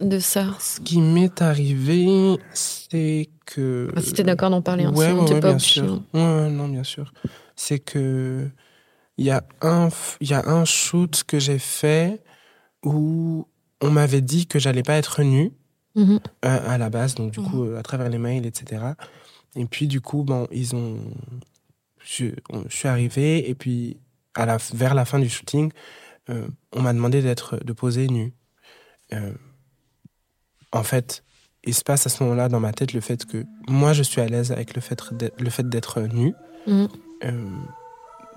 De 0.00 0.18
ça? 0.18 0.46
Ce 0.58 0.80
qui 0.80 1.00
m'est 1.00 1.40
arrivé, 1.40 2.36
c'est 2.52 3.28
que. 3.46 3.92
Ah, 3.94 4.00
si 4.00 4.12
t'es 4.12 4.24
d'accord 4.24 4.50
d'en 4.50 4.62
parler 4.62 4.86
ouais, 4.86 5.12
ensemble, 5.12 5.32
ouais, 5.32 5.40
bien 5.40 5.58
sûr. 5.58 6.02
Ouais, 6.14 6.50
non, 6.50 6.68
bien 6.68 6.84
sûr. 6.84 7.12
C'est 7.54 7.78
que. 7.78 8.48
Il 9.18 9.26
y, 9.26 9.30
a 9.30 9.44
un, 9.60 9.90
il 10.22 10.30
y 10.30 10.32
a 10.32 10.48
un 10.48 10.64
shoot 10.64 11.24
que 11.26 11.38
j'ai 11.38 11.58
fait 11.58 12.22
où 12.82 13.46
on 13.82 13.90
m'avait 13.90 14.22
dit 14.22 14.46
que 14.46 14.58
j'allais 14.58 14.82
pas 14.82 14.94
être 14.94 15.22
nue. 15.22 15.52
Mhm. 15.96 16.20
à, 16.42 16.78
la 16.78 16.90
base, 16.90 17.14
donc 17.14 17.32
du 17.32 17.40
coup, 17.40 17.64
mhm. 17.64 17.76
à 17.76 17.82
travers 17.82 18.08
les 18.08 18.18
mails, 18.18 18.46
etc. 18.46 18.82
Et 19.56 19.64
puis, 19.64 19.86
du 19.86 20.00
coup, 20.00 20.22
bon, 20.22 20.46
ils 20.52 20.74
ont. 20.74 20.98
Je, 22.02 22.26
suis 22.68 22.88
arrivé, 22.88 23.48
et 23.48 23.54
puis, 23.54 23.98
à 24.34 24.46
la, 24.46 24.58
vers 24.72 24.94
la 24.94 25.04
fin 25.04 25.18
du 25.18 25.28
shooting, 25.28 25.72
euh, 26.30 26.46
on 26.72 26.82
m'a 26.82 26.92
demandé 26.92 27.22
d'être, 27.22 27.62
de 27.64 27.72
poser 27.72 28.06
nu. 28.08 28.32
Euh, 29.12 29.32
en 30.72 30.82
fait, 30.82 31.24
il 31.64 31.74
se 31.74 31.82
passe 31.82 32.06
à 32.06 32.08
ce 32.08 32.22
moment-là 32.22 32.48
dans 32.48 32.60
ma 32.60 32.72
tête 32.72 32.92
le 32.92 33.00
fait 33.00 33.26
que 33.26 33.44
moi, 33.68 33.92
je 33.92 34.02
suis 34.02 34.20
à 34.20 34.26
l'aise 34.26 34.52
avec 34.52 34.74
le 34.74 34.80
fait, 34.80 35.02
le 35.38 35.50
fait 35.50 35.68
d'être 35.68 36.00
nu. 36.00 36.34
Mhm. 36.66 36.88
Euh, 37.24 37.48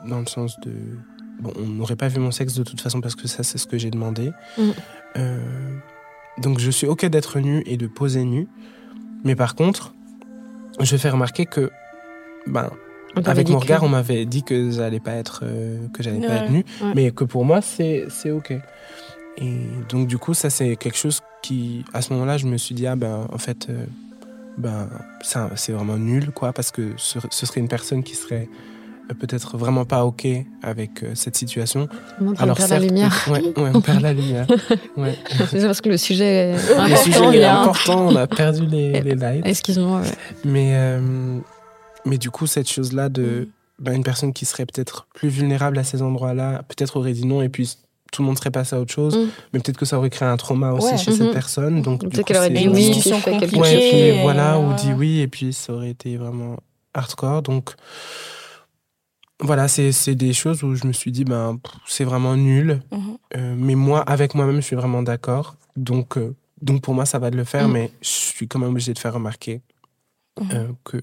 dans 0.05 0.19
le 0.19 0.25
sens 0.25 0.59
de. 0.61 0.73
Bon, 1.39 1.53
on 1.55 1.65
n'aurait 1.65 1.95
pas 1.95 2.09
vu 2.09 2.19
mon 2.19 2.31
sexe 2.31 2.53
de 2.55 2.63
toute 2.63 2.81
façon 2.81 3.01
parce 3.01 3.15
que 3.15 3.27
ça, 3.27 3.43
c'est 3.43 3.57
ce 3.57 3.65
que 3.65 3.77
j'ai 3.77 3.91
demandé. 3.91 4.31
Donc 6.37 6.59
je 6.59 6.71
suis 6.71 6.87
ok 6.87 7.05
d'être 7.05 7.39
nu 7.39 7.63
et 7.65 7.77
de 7.77 7.87
poser 7.87 8.23
nu, 8.23 8.47
mais 9.23 9.35
par 9.35 9.55
contre, 9.55 9.93
je 10.79 10.97
fais 10.97 11.09
remarquer 11.09 11.45
que, 11.45 11.71
ben, 12.47 12.69
avec 13.25 13.49
mon 13.49 13.59
regard, 13.59 13.83
on 13.83 13.89
m'avait 13.89 14.25
dit 14.25 14.43
que 14.43 14.71
j'allais 14.71 14.99
pas 14.99 15.13
être, 15.13 15.41
euh, 15.43 15.87
que 15.93 16.01
j'allais 16.01 16.25
pas 16.25 16.33
être 16.35 16.51
nu, 16.51 16.65
mais 16.95 17.11
que 17.11 17.23
pour 17.23 17.45
moi 17.45 17.61
c'est 17.61 18.05
c'est 18.09 18.31
ok. 18.31 18.53
Et 19.37 19.51
donc 19.89 20.07
du 20.07 20.17
coup, 20.17 20.33
ça 20.33 20.49
c'est 20.49 20.75
quelque 20.75 20.97
chose 20.97 21.21
qui, 21.41 21.85
à 21.93 22.01
ce 22.01 22.13
moment-là, 22.13 22.37
je 22.37 22.47
me 22.47 22.57
suis 22.57 22.73
dit 22.75 22.87
ah 22.87 22.95
ben 22.95 23.27
en 23.31 23.37
fait, 23.37 23.67
euh, 23.69 23.85
ben 24.57 24.89
ça 25.21 25.51
c'est 25.55 25.71
vraiment 25.71 25.97
nul 25.97 26.31
quoi, 26.31 26.53
parce 26.53 26.71
que 26.71 26.93
ce 26.97 27.45
serait 27.45 27.59
une 27.59 27.67
personne 27.67 28.03
qui 28.03 28.15
serait 28.15 28.49
peut-être 29.19 29.57
vraiment 29.57 29.85
pas 29.85 30.05
OK 30.05 30.27
avec 30.61 31.03
euh, 31.03 31.11
cette 31.15 31.35
situation. 31.35 31.87
On 32.21 32.33
Alors, 32.35 32.57
perd 32.57 32.69
la 32.69 32.79
lumière. 32.79 33.29
Ouais, 33.29 33.41
on 33.73 33.81
perd 33.81 34.01
la 34.01 34.13
lumière. 34.13 34.47
Ouais. 34.97 35.17
C'est 35.49 35.65
parce 35.65 35.81
que 35.81 35.89
le 35.89 35.97
sujet 35.97 36.51
est 36.51 36.53
important. 36.53 36.87
Le 36.87 36.95
sujet 36.95 37.37
est 37.39 37.45
important, 37.45 38.07
on 38.07 38.15
a 38.15 38.27
perdu 38.27 38.65
les, 38.65 39.01
les 39.01 39.15
lights. 39.15 39.45
Excuse-moi. 39.45 40.01
Mais, 40.45 40.73
euh, 40.75 41.39
mais 42.05 42.17
du 42.17 42.29
coup, 42.29 42.45
cette 42.47 42.69
chose-là 42.69 43.09
de 43.09 43.49
ben, 43.79 43.95
une 43.95 44.03
personne 44.03 44.33
qui 44.33 44.45
serait 44.45 44.65
peut-être 44.65 45.07
plus 45.13 45.29
vulnérable 45.29 45.77
à 45.77 45.83
ces 45.83 46.01
endroits-là, 46.01 46.63
peut-être 46.67 46.97
aurait 46.97 47.13
dit 47.13 47.25
non 47.25 47.41
et 47.41 47.49
puis 47.49 47.75
tout 48.11 48.21
le 48.21 48.27
monde 48.27 48.37
serait 48.37 48.51
passé 48.51 48.75
à 48.75 48.79
autre 48.79 48.93
chose, 48.93 49.17
mm. 49.17 49.29
mais 49.51 49.59
peut-être 49.59 49.77
que 49.77 49.85
ça 49.85 49.97
aurait 49.97 50.11
créé 50.11 50.27
un 50.27 50.37
trauma 50.37 50.71
aussi 50.71 50.97
chez 50.97 51.11
cette 51.11 51.21
mm-hmm. 51.21 51.33
personne. 51.33 51.81
Donc, 51.81 52.01
peut-être 52.01 52.25
qu'elle 52.25 52.37
aurait 52.37 52.49
dit 52.51 52.67
oui, 52.67 52.91
discussion 52.91 53.19
compliquée. 53.19 53.59
Ouais, 53.59 54.11
puis, 54.13 54.21
voilà, 54.21 54.59
ou 54.59 54.73
dit 54.75 54.93
oui, 54.93 55.19
et 55.19 55.27
puis 55.27 55.51
ça 55.51 55.73
aurait 55.73 55.89
été 55.89 56.15
vraiment 56.17 56.57
hardcore. 56.93 57.41
Donc, 57.41 57.73
voilà, 59.43 59.67
c'est 59.67 60.15
des 60.15 60.33
choses 60.33 60.63
où 60.63 60.73
je 60.73 60.87
me 60.87 60.93
suis 60.93 61.11
dit, 61.11 61.25
ben, 61.25 61.59
c'est 61.85 62.05
vraiment 62.05 62.35
nul. 62.35 62.81
Mhm. 62.91 63.17
Euh, 63.35 63.55
mais 63.57 63.75
moi, 63.75 64.01
avec 64.01 64.35
moi-même, 64.35 64.57
je 64.57 64.61
suis 64.61 64.75
vraiment 64.75 65.03
d'accord. 65.03 65.55
Donc, 65.75 66.17
euh, 66.17 66.33
donc, 66.61 66.81
pour 66.81 66.93
moi, 66.93 67.05
ça 67.05 67.19
va 67.19 67.29
de 67.29 67.35
le 67.35 67.43
faire, 67.43 67.67
mhm. 67.67 67.73
mais 67.73 67.91
je 68.01 68.07
suis 68.07 68.47
quand 68.47 68.59
même 68.59 68.69
obligée 68.69 68.93
de 68.93 68.99
faire 68.99 69.13
remarquer 69.13 69.61
mhm. 70.39 70.75
que 70.83 70.97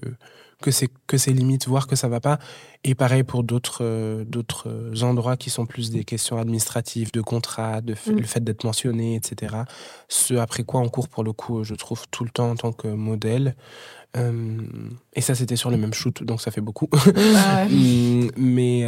que 0.61 0.69
c'est 0.69 0.89
que 1.07 1.17
c'est 1.17 1.33
limite, 1.33 1.67
voir 1.67 1.87
que 1.87 1.95
ça 1.95 2.07
va 2.07 2.19
pas. 2.19 2.37
Et 2.83 2.93
pareil 2.93 3.23
pour 3.23 3.43
d'autres 3.43 4.23
d'autres 4.27 4.69
endroits 5.01 5.35
qui 5.35 5.49
sont 5.49 5.65
plus 5.65 5.89
des 5.89 6.03
questions 6.03 6.37
administratives, 6.37 7.11
de 7.11 7.21
contrat, 7.21 7.81
de 7.81 7.95
le 8.05 8.23
fait 8.27 8.43
d'être 8.43 8.63
mentionné, 8.63 9.15
etc. 9.15 9.55
Ce 10.07 10.35
après 10.35 10.61
quoi 10.63 10.81
on 10.81 10.89
court 10.89 11.09
pour 11.09 11.23
le 11.23 11.33
coup, 11.33 11.63
je 11.63 11.73
trouve 11.73 12.03
tout 12.11 12.23
le 12.23 12.29
temps 12.29 12.51
en 12.51 12.55
tant 12.55 12.73
que 12.73 12.87
modèle. 12.87 13.55
Et 14.15 15.21
ça, 15.21 15.35
c'était 15.35 15.55
sur 15.55 15.71
le 15.71 15.77
même 15.77 15.93
shoot, 15.93 16.23
donc 16.23 16.41
ça 16.41 16.51
fait 16.51 16.61
beaucoup. 16.61 16.89
Ah 17.35 17.65
mm, 17.69 18.31
mais 18.35 18.85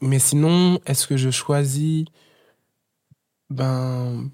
mais 0.00 0.18
sinon, 0.18 0.80
est-ce 0.86 1.06
que 1.06 1.16
je 1.16 1.30
choisis? 1.30 2.04
Ben 3.50 4.30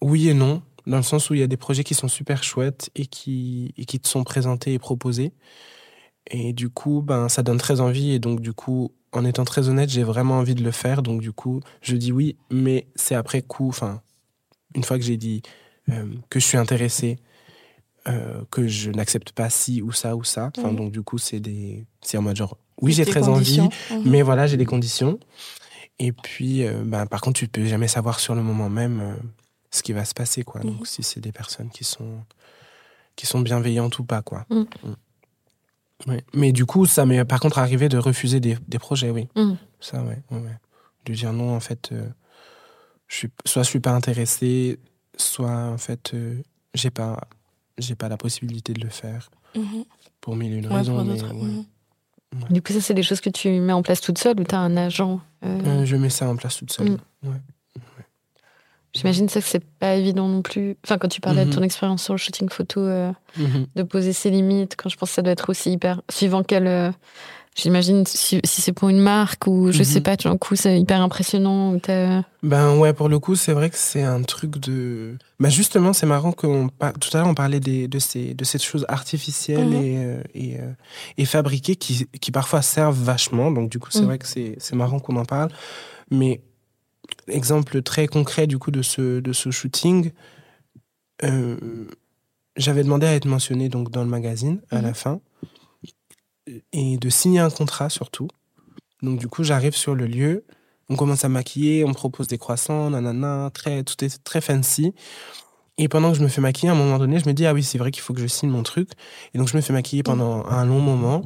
oui 0.00 0.28
et 0.28 0.34
non, 0.34 0.62
dans 0.88 0.96
le 0.96 1.02
sens 1.02 1.30
où 1.30 1.34
il 1.34 1.40
y 1.40 1.42
a 1.42 1.46
des 1.46 1.56
projets 1.56 1.84
qui 1.84 1.94
sont 1.94 2.08
super 2.08 2.42
chouettes 2.42 2.90
et 2.96 3.06
qui, 3.06 3.74
et 3.76 3.84
qui 3.84 4.00
te 4.00 4.08
sont 4.08 4.24
présentés 4.24 4.72
et 4.72 4.78
proposés. 4.78 5.32
Et 6.30 6.52
du 6.52 6.70
coup, 6.70 7.02
ben, 7.02 7.28
ça 7.28 7.42
donne 7.42 7.58
très 7.58 7.80
envie. 7.80 8.12
Et 8.12 8.18
donc, 8.18 8.40
du 8.40 8.52
coup, 8.52 8.92
en 9.12 9.24
étant 9.24 9.44
très 9.44 9.68
honnête, 9.68 9.90
j'ai 9.90 10.02
vraiment 10.02 10.38
envie 10.38 10.54
de 10.54 10.64
le 10.64 10.70
faire. 10.70 11.02
Donc, 11.02 11.20
du 11.20 11.32
coup, 11.32 11.60
je 11.82 11.96
dis 11.96 12.10
oui, 12.10 12.36
mais 12.50 12.86
c'est 12.96 13.14
après 13.14 13.42
coup, 13.42 13.68
enfin, 13.68 14.02
une 14.74 14.84
fois 14.84 14.98
que 14.98 15.04
j'ai 15.04 15.16
dit 15.16 15.42
euh, 15.90 16.06
que 16.30 16.40
je 16.40 16.46
suis 16.46 16.58
intéressé, 16.58 17.18
euh, 18.08 18.42
que 18.50 18.66
je 18.66 18.90
n'accepte 18.90 19.32
pas 19.32 19.50
ci 19.50 19.82
ou 19.82 19.92
ça 19.92 20.16
ou 20.16 20.24
ça. 20.24 20.50
Enfin, 20.56 20.72
donc, 20.72 20.92
du 20.92 21.02
coup, 21.02 21.18
c'est 21.18 21.40
des. 21.40 21.84
C'est 22.00 22.16
en 22.16 22.22
mode 22.22 22.36
genre, 22.36 22.56
oui, 22.80 22.92
j'ai 22.92 23.04
très 23.04 23.28
envie, 23.28 23.60
mhm. 23.60 24.02
mais 24.04 24.22
voilà, 24.22 24.46
j'ai 24.46 24.56
des 24.56 24.64
conditions. 24.64 25.18
Et 25.98 26.12
puis, 26.12 26.64
euh, 26.64 26.84
ben, 26.84 27.06
par 27.06 27.20
contre, 27.20 27.40
tu 27.40 27.48
peux 27.48 27.66
jamais 27.66 27.88
savoir 27.88 28.20
sur 28.20 28.34
le 28.34 28.42
moment 28.42 28.70
même 28.70 29.00
euh, 29.00 29.14
ce 29.70 29.82
qui 29.82 29.92
va 29.92 30.04
se 30.04 30.14
passer, 30.14 30.42
quoi. 30.42 30.60
Donc, 30.62 30.80
mhm. 30.80 30.86
si 30.86 31.02
c'est 31.02 31.20
des 31.20 31.32
personnes 31.32 31.68
qui 31.70 31.84
sont, 31.84 32.24
qui 33.16 33.26
sont 33.26 33.40
bienveillantes 33.40 33.98
ou 33.98 34.04
pas, 34.04 34.22
quoi. 34.22 34.46
Mhm. 34.48 34.66
Mais 36.32 36.52
du 36.52 36.64
coup, 36.64 36.86
ça 36.86 37.04
m'est 37.04 37.24
par 37.24 37.40
contre 37.40 37.58
arrivé 37.58 37.88
de 37.88 37.98
refuser 37.98 38.38
des, 38.38 38.56
des 38.68 38.78
projets, 38.78 39.10
oui. 39.10 39.26
Ça, 39.80 40.02
ouais, 40.04 40.22
ouais, 40.30 40.58
De 41.04 41.12
dire 41.12 41.32
non, 41.32 41.56
en 41.56 41.60
fait, 41.60 41.92
je 43.08 43.14
suis, 43.14 43.28
soit 43.44 43.64
je 43.64 43.68
suis 43.68 43.80
pas 43.80 43.90
intéressé, 43.90 44.78
soit 45.16 45.50
en 45.50 45.76
fait, 45.76 46.14
j'ai 46.74 46.90
pas, 46.90 47.18
j'ai 47.78 47.94
pas 47.94 48.08
la 48.08 48.16
possibilité 48.16 48.72
de 48.72 48.80
le 48.80 48.90
faire. 48.90 49.30
Pour 50.20 50.36
mille 50.36 50.52
et 50.52 50.56
une 50.56 50.66
raisons. 50.66 51.04
Mais, 51.04 51.18
du 52.50 52.60
coup, 52.60 52.72
ça, 52.72 52.80
c'est 52.80 52.94
des 52.94 53.02
choses 53.02 53.20
que 53.20 53.30
tu 53.30 53.48
mets 53.48 53.72
en 53.72 53.82
place 53.82 54.00
toute 54.00 54.18
seule 54.18 54.38
ou 54.38 54.44
tu 54.44 54.54
as 54.54 54.58
un 54.58 54.76
agent 54.76 55.20
euh? 55.44 55.60
Euh, 55.64 55.84
Je 55.86 55.96
mets 55.96 56.10
ça 56.10 56.28
en 56.28 56.36
place 56.36 56.58
toute 56.58 56.72
seule. 56.72 56.98
Mm. 57.22 57.30
J'imagine 58.94 59.28
ça 59.28 59.40
que 59.40 59.46
c'est 59.46 59.64
pas 59.64 59.94
évident 59.94 60.28
non 60.28 60.42
plus. 60.42 60.76
Enfin, 60.84 60.98
quand 60.98 61.08
tu 61.08 61.20
parlais 61.20 61.44
de 61.44 61.52
ton 61.52 61.60
mm-hmm. 61.60 61.64
expérience 61.64 62.02
sur 62.02 62.14
le 62.14 62.18
shooting 62.18 62.48
photo, 62.48 62.80
euh, 62.80 63.12
mm-hmm. 63.38 63.66
de 63.76 63.82
poser 63.82 64.12
ses 64.12 64.30
limites, 64.30 64.76
quand 64.76 64.88
je 64.88 64.96
pense 64.96 65.10
que 65.10 65.14
ça 65.14 65.22
doit 65.22 65.32
être 65.32 65.48
aussi 65.50 65.72
hyper. 65.72 66.02
Suivant 66.10 66.42
quelle 66.42 66.92
J'imagine 67.60 68.06
si, 68.06 68.40
c'est 68.44 68.72
pour 68.72 68.88
une 68.88 69.00
marque 69.00 69.48
ou 69.48 69.72
je 69.72 69.82
sais 69.82 69.98
mhm. 69.98 70.02
pas, 70.04 70.16
tu 70.16 70.28
un 70.28 70.36
coup 70.36 70.54
c'est 70.54 70.78
hyper 70.78 71.00
impressionnant. 71.00 71.76
Ben 72.44 72.76
ouais, 72.76 72.92
pour 72.92 73.08
le 73.08 73.18
coup, 73.18 73.34
c'est 73.34 73.52
vrai 73.52 73.68
que 73.68 73.76
c'est 73.76 74.04
un 74.04 74.22
truc 74.22 74.58
de. 74.58 75.16
Ben 75.40 75.50
justement, 75.50 75.92
c'est 75.92 76.06
marrant 76.06 76.30
que 76.30 76.46
tout 76.46 77.10
à 77.12 77.18
l'heure 77.18 77.26
on 77.26 77.34
parlait 77.34 77.58
des, 77.58 77.88
de, 77.88 77.98
ces, 77.98 78.32
de 78.32 78.44
cette 78.44 78.62
chose 78.62 78.86
artificielle 78.88 79.66
mhm. 79.66 79.82
et, 79.82 80.04
euh, 80.04 80.22
et, 80.34 80.60
euh, 80.60 80.72
et, 81.16 81.24
fabriquée 81.24 81.74
qui, 81.74 82.06
qui 82.20 82.30
parfois 82.30 82.62
servent 82.62 83.02
vachement. 83.02 83.50
Donc 83.50 83.70
du 83.70 83.80
coup, 83.80 83.90
c'est 83.90 84.02
mhm. 84.02 84.06
vrai 84.06 84.18
que 84.18 84.26
c'est 84.28 84.74
marrant 84.74 85.00
qu'on 85.00 85.16
en 85.16 85.24
parle. 85.24 85.50
Mais 86.12 86.40
exemple 87.26 87.82
très 87.82 88.06
concret 88.06 88.46
du 88.46 88.58
coup 88.58 88.70
de 88.70 88.82
ce, 88.82 89.18
de 89.18 89.32
ce 89.32 89.50
shooting, 89.50 90.12
euh, 91.24 91.56
j'avais 92.56 92.84
demandé 92.84 93.06
à 93.08 93.14
être 93.14 93.26
mentionné 93.26 93.68
donc 93.68 93.90
dans 93.90 94.04
le 94.04 94.10
magazine 94.10 94.60
à 94.70 94.80
la 94.80 94.94
fin 94.94 95.20
et 96.72 96.96
de 96.98 97.08
signer 97.08 97.40
un 97.40 97.50
contrat 97.50 97.88
surtout. 97.90 98.28
Donc 99.02 99.18
du 99.18 99.28
coup, 99.28 99.44
j'arrive 99.44 99.76
sur 99.76 99.94
le 99.94 100.06
lieu, 100.06 100.44
on 100.88 100.96
commence 100.96 101.24
à 101.24 101.28
maquiller, 101.28 101.84
on 101.84 101.88
me 101.88 101.94
propose 101.94 102.28
des 102.28 102.38
croissants, 102.38 102.90
nanana, 102.90 103.50
très, 103.52 103.84
tout 103.84 104.02
est 104.04 104.22
très 104.24 104.40
fancy. 104.40 104.94
Et 105.76 105.86
pendant 105.86 106.10
que 106.10 106.18
je 106.18 106.22
me 106.22 106.28
fais 106.28 106.40
maquiller, 106.40 106.70
à 106.70 106.72
un 106.72 106.76
moment 106.76 106.98
donné, 106.98 107.20
je 107.20 107.28
me 107.28 107.32
dis, 107.32 107.46
ah 107.46 107.54
oui, 107.54 107.62
c'est 107.62 107.78
vrai 107.78 107.92
qu'il 107.92 108.02
faut 108.02 108.12
que 108.12 108.20
je 108.20 108.26
signe 108.26 108.50
mon 108.50 108.64
truc. 108.64 108.90
Et 109.32 109.38
donc 109.38 109.48
je 109.48 109.56
me 109.56 109.62
fais 109.62 109.72
maquiller 109.72 110.02
pendant 110.02 110.44
un 110.46 110.64
long 110.64 110.80
moment. 110.80 111.22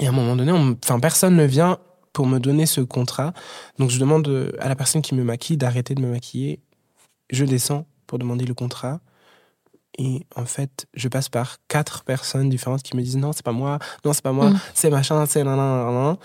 Et 0.00 0.06
à 0.06 0.08
un 0.08 0.12
moment 0.12 0.34
donné, 0.34 0.50
enfin, 0.50 0.98
personne 0.98 1.36
ne 1.36 1.44
vient 1.44 1.78
pour 2.12 2.26
me 2.26 2.38
donner 2.38 2.66
ce 2.66 2.80
contrat. 2.80 3.32
Donc 3.78 3.90
je 3.90 4.00
demande 4.00 4.52
à 4.58 4.68
la 4.68 4.74
personne 4.74 5.02
qui 5.02 5.14
me 5.14 5.22
maquille 5.22 5.56
d'arrêter 5.56 5.94
de 5.94 6.00
me 6.00 6.10
maquiller. 6.10 6.60
Je 7.30 7.44
descends 7.44 7.86
pour 8.06 8.18
demander 8.18 8.44
le 8.44 8.54
contrat. 8.54 9.00
Et 9.98 10.26
en 10.36 10.46
fait, 10.46 10.86
je 10.94 11.08
passe 11.08 11.28
par 11.28 11.56
quatre 11.68 12.02
personnes 12.04 12.48
différentes 12.48 12.82
qui 12.82 12.96
me 12.96 13.02
disent 13.02 13.16
non, 13.16 13.32
c'est 13.32 13.44
pas 13.44 13.52
moi, 13.52 13.78
non, 14.04 14.12
c'est 14.12 14.22
pas 14.22 14.32
moi, 14.32 14.50
mm. 14.50 14.60
c'est 14.74 14.90
machin, 14.90 15.26
c'est 15.26 15.44
nan, 15.44 16.16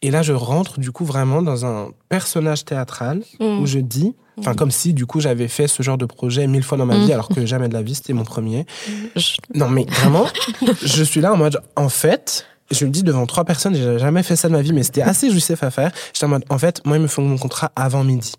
Et 0.00 0.10
là, 0.10 0.22
je 0.22 0.32
rentre 0.32 0.80
du 0.80 0.92
coup 0.92 1.04
vraiment 1.04 1.42
dans 1.42 1.66
un 1.66 1.90
personnage 2.08 2.64
théâtral 2.64 3.22
mm. 3.38 3.60
où 3.60 3.66
je 3.66 3.80
dis, 3.80 4.14
enfin, 4.38 4.52
mm. 4.52 4.56
comme 4.56 4.70
si 4.70 4.94
du 4.94 5.04
coup 5.04 5.20
j'avais 5.20 5.48
fait 5.48 5.68
ce 5.68 5.82
genre 5.82 5.98
de 5.98 6.06
projet 6.06 6.46
mille 6.46 6.62
fois 6.62 6.78
dans 6.78 6.86
ma 6.86 6.98
vie, 6.98 7.12
alors 7.12 7.28
que 7.28 7.44
jamais 7.44 7.68
de 7.68 7.74
la 7.74 7.82
vie, 7.82 7.94
c'était 7.94 8.14
mon 8.14 8.24
premier. 8.24 8.66
Non, 9.54 9.68
mais 9.68 9.84
vraiment, 9.84 10.26
je 10.82 11.04
suis 11.04 11.20
là 11.20 11.34
en 11.34 11.36
mode, 11.36 11.60
en 11.76 11.90
fait, 11.90 12.46
je 12.70 12.86
le 12.86 12.90
dis 12.90 13.02
devant 13.02 13.26
trois 13.26 13.44
personnes, 13.44 13.74
j'ai 13.74 13.98
jamais 13.98 14.22
fait 14.22 14.36
ça 14.36 14.48
de 14.48 14.54
ma 14.54 14.62
vie, 14.62 14.72
mais 14.72 14.82
c'était 14.82 15.02
assez 15.02 15.30
jouissif 15.30 15.62
à 15.62 15.70
faire. 15.70 15.92
J'étais 16.14 16.24
en 16.24 16.28
mode, 16.28 16.44
en 16.48 16.58
fait, 16.58 16.84
moi, 16.86 16.96
il 16.96 17.02
me 17.02 17.06
faut 17.06 17.20
mon 17.20 17.36
contrat 17.36 17.70
avant 17.76 18.04
midi. 18.04 18.32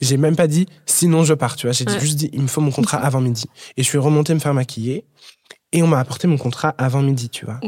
J'ai 0.00 0.16
même 0.16 0.36
pas 0.36 0.46
dit 0.46 0.66
sinon 0.86 1.24
je 1.24 1.34
pars, 1.34 1.56
tu 1.56 1.66
vois. 1.66 1.72
J'ai 1.72 1.86
juste 2.00 2.16
dit 2.16 2.30
il 2.32 2.42
me 2.42 2.48
faut 2.48 2.60
mon 2.60 2.70
contrat 2.70 2.98
avant 2.98 3.20
midi. 3.20 3.44
Et 3.76 3.82
je 3.82 3.88
suis 3.88 3.98
remontée 3.98 4.34
me 4.34 4.40
faire 4.40 4.54
maquiller 4.54 5.04
et 5.72 5.82
on 5.82 5.86
m'a 5.86 5.98
apporté 5.98 6.26
mon 6.28 6.36
contrat 6.36 6.74
avant 6.78 7.02
midi, 7.02 7.28
tu 7.30 7.46
vois. 7.46 7.58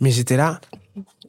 Mais 0.00 0.10
j'étais 0.10 0.36
là. 0.36 0.60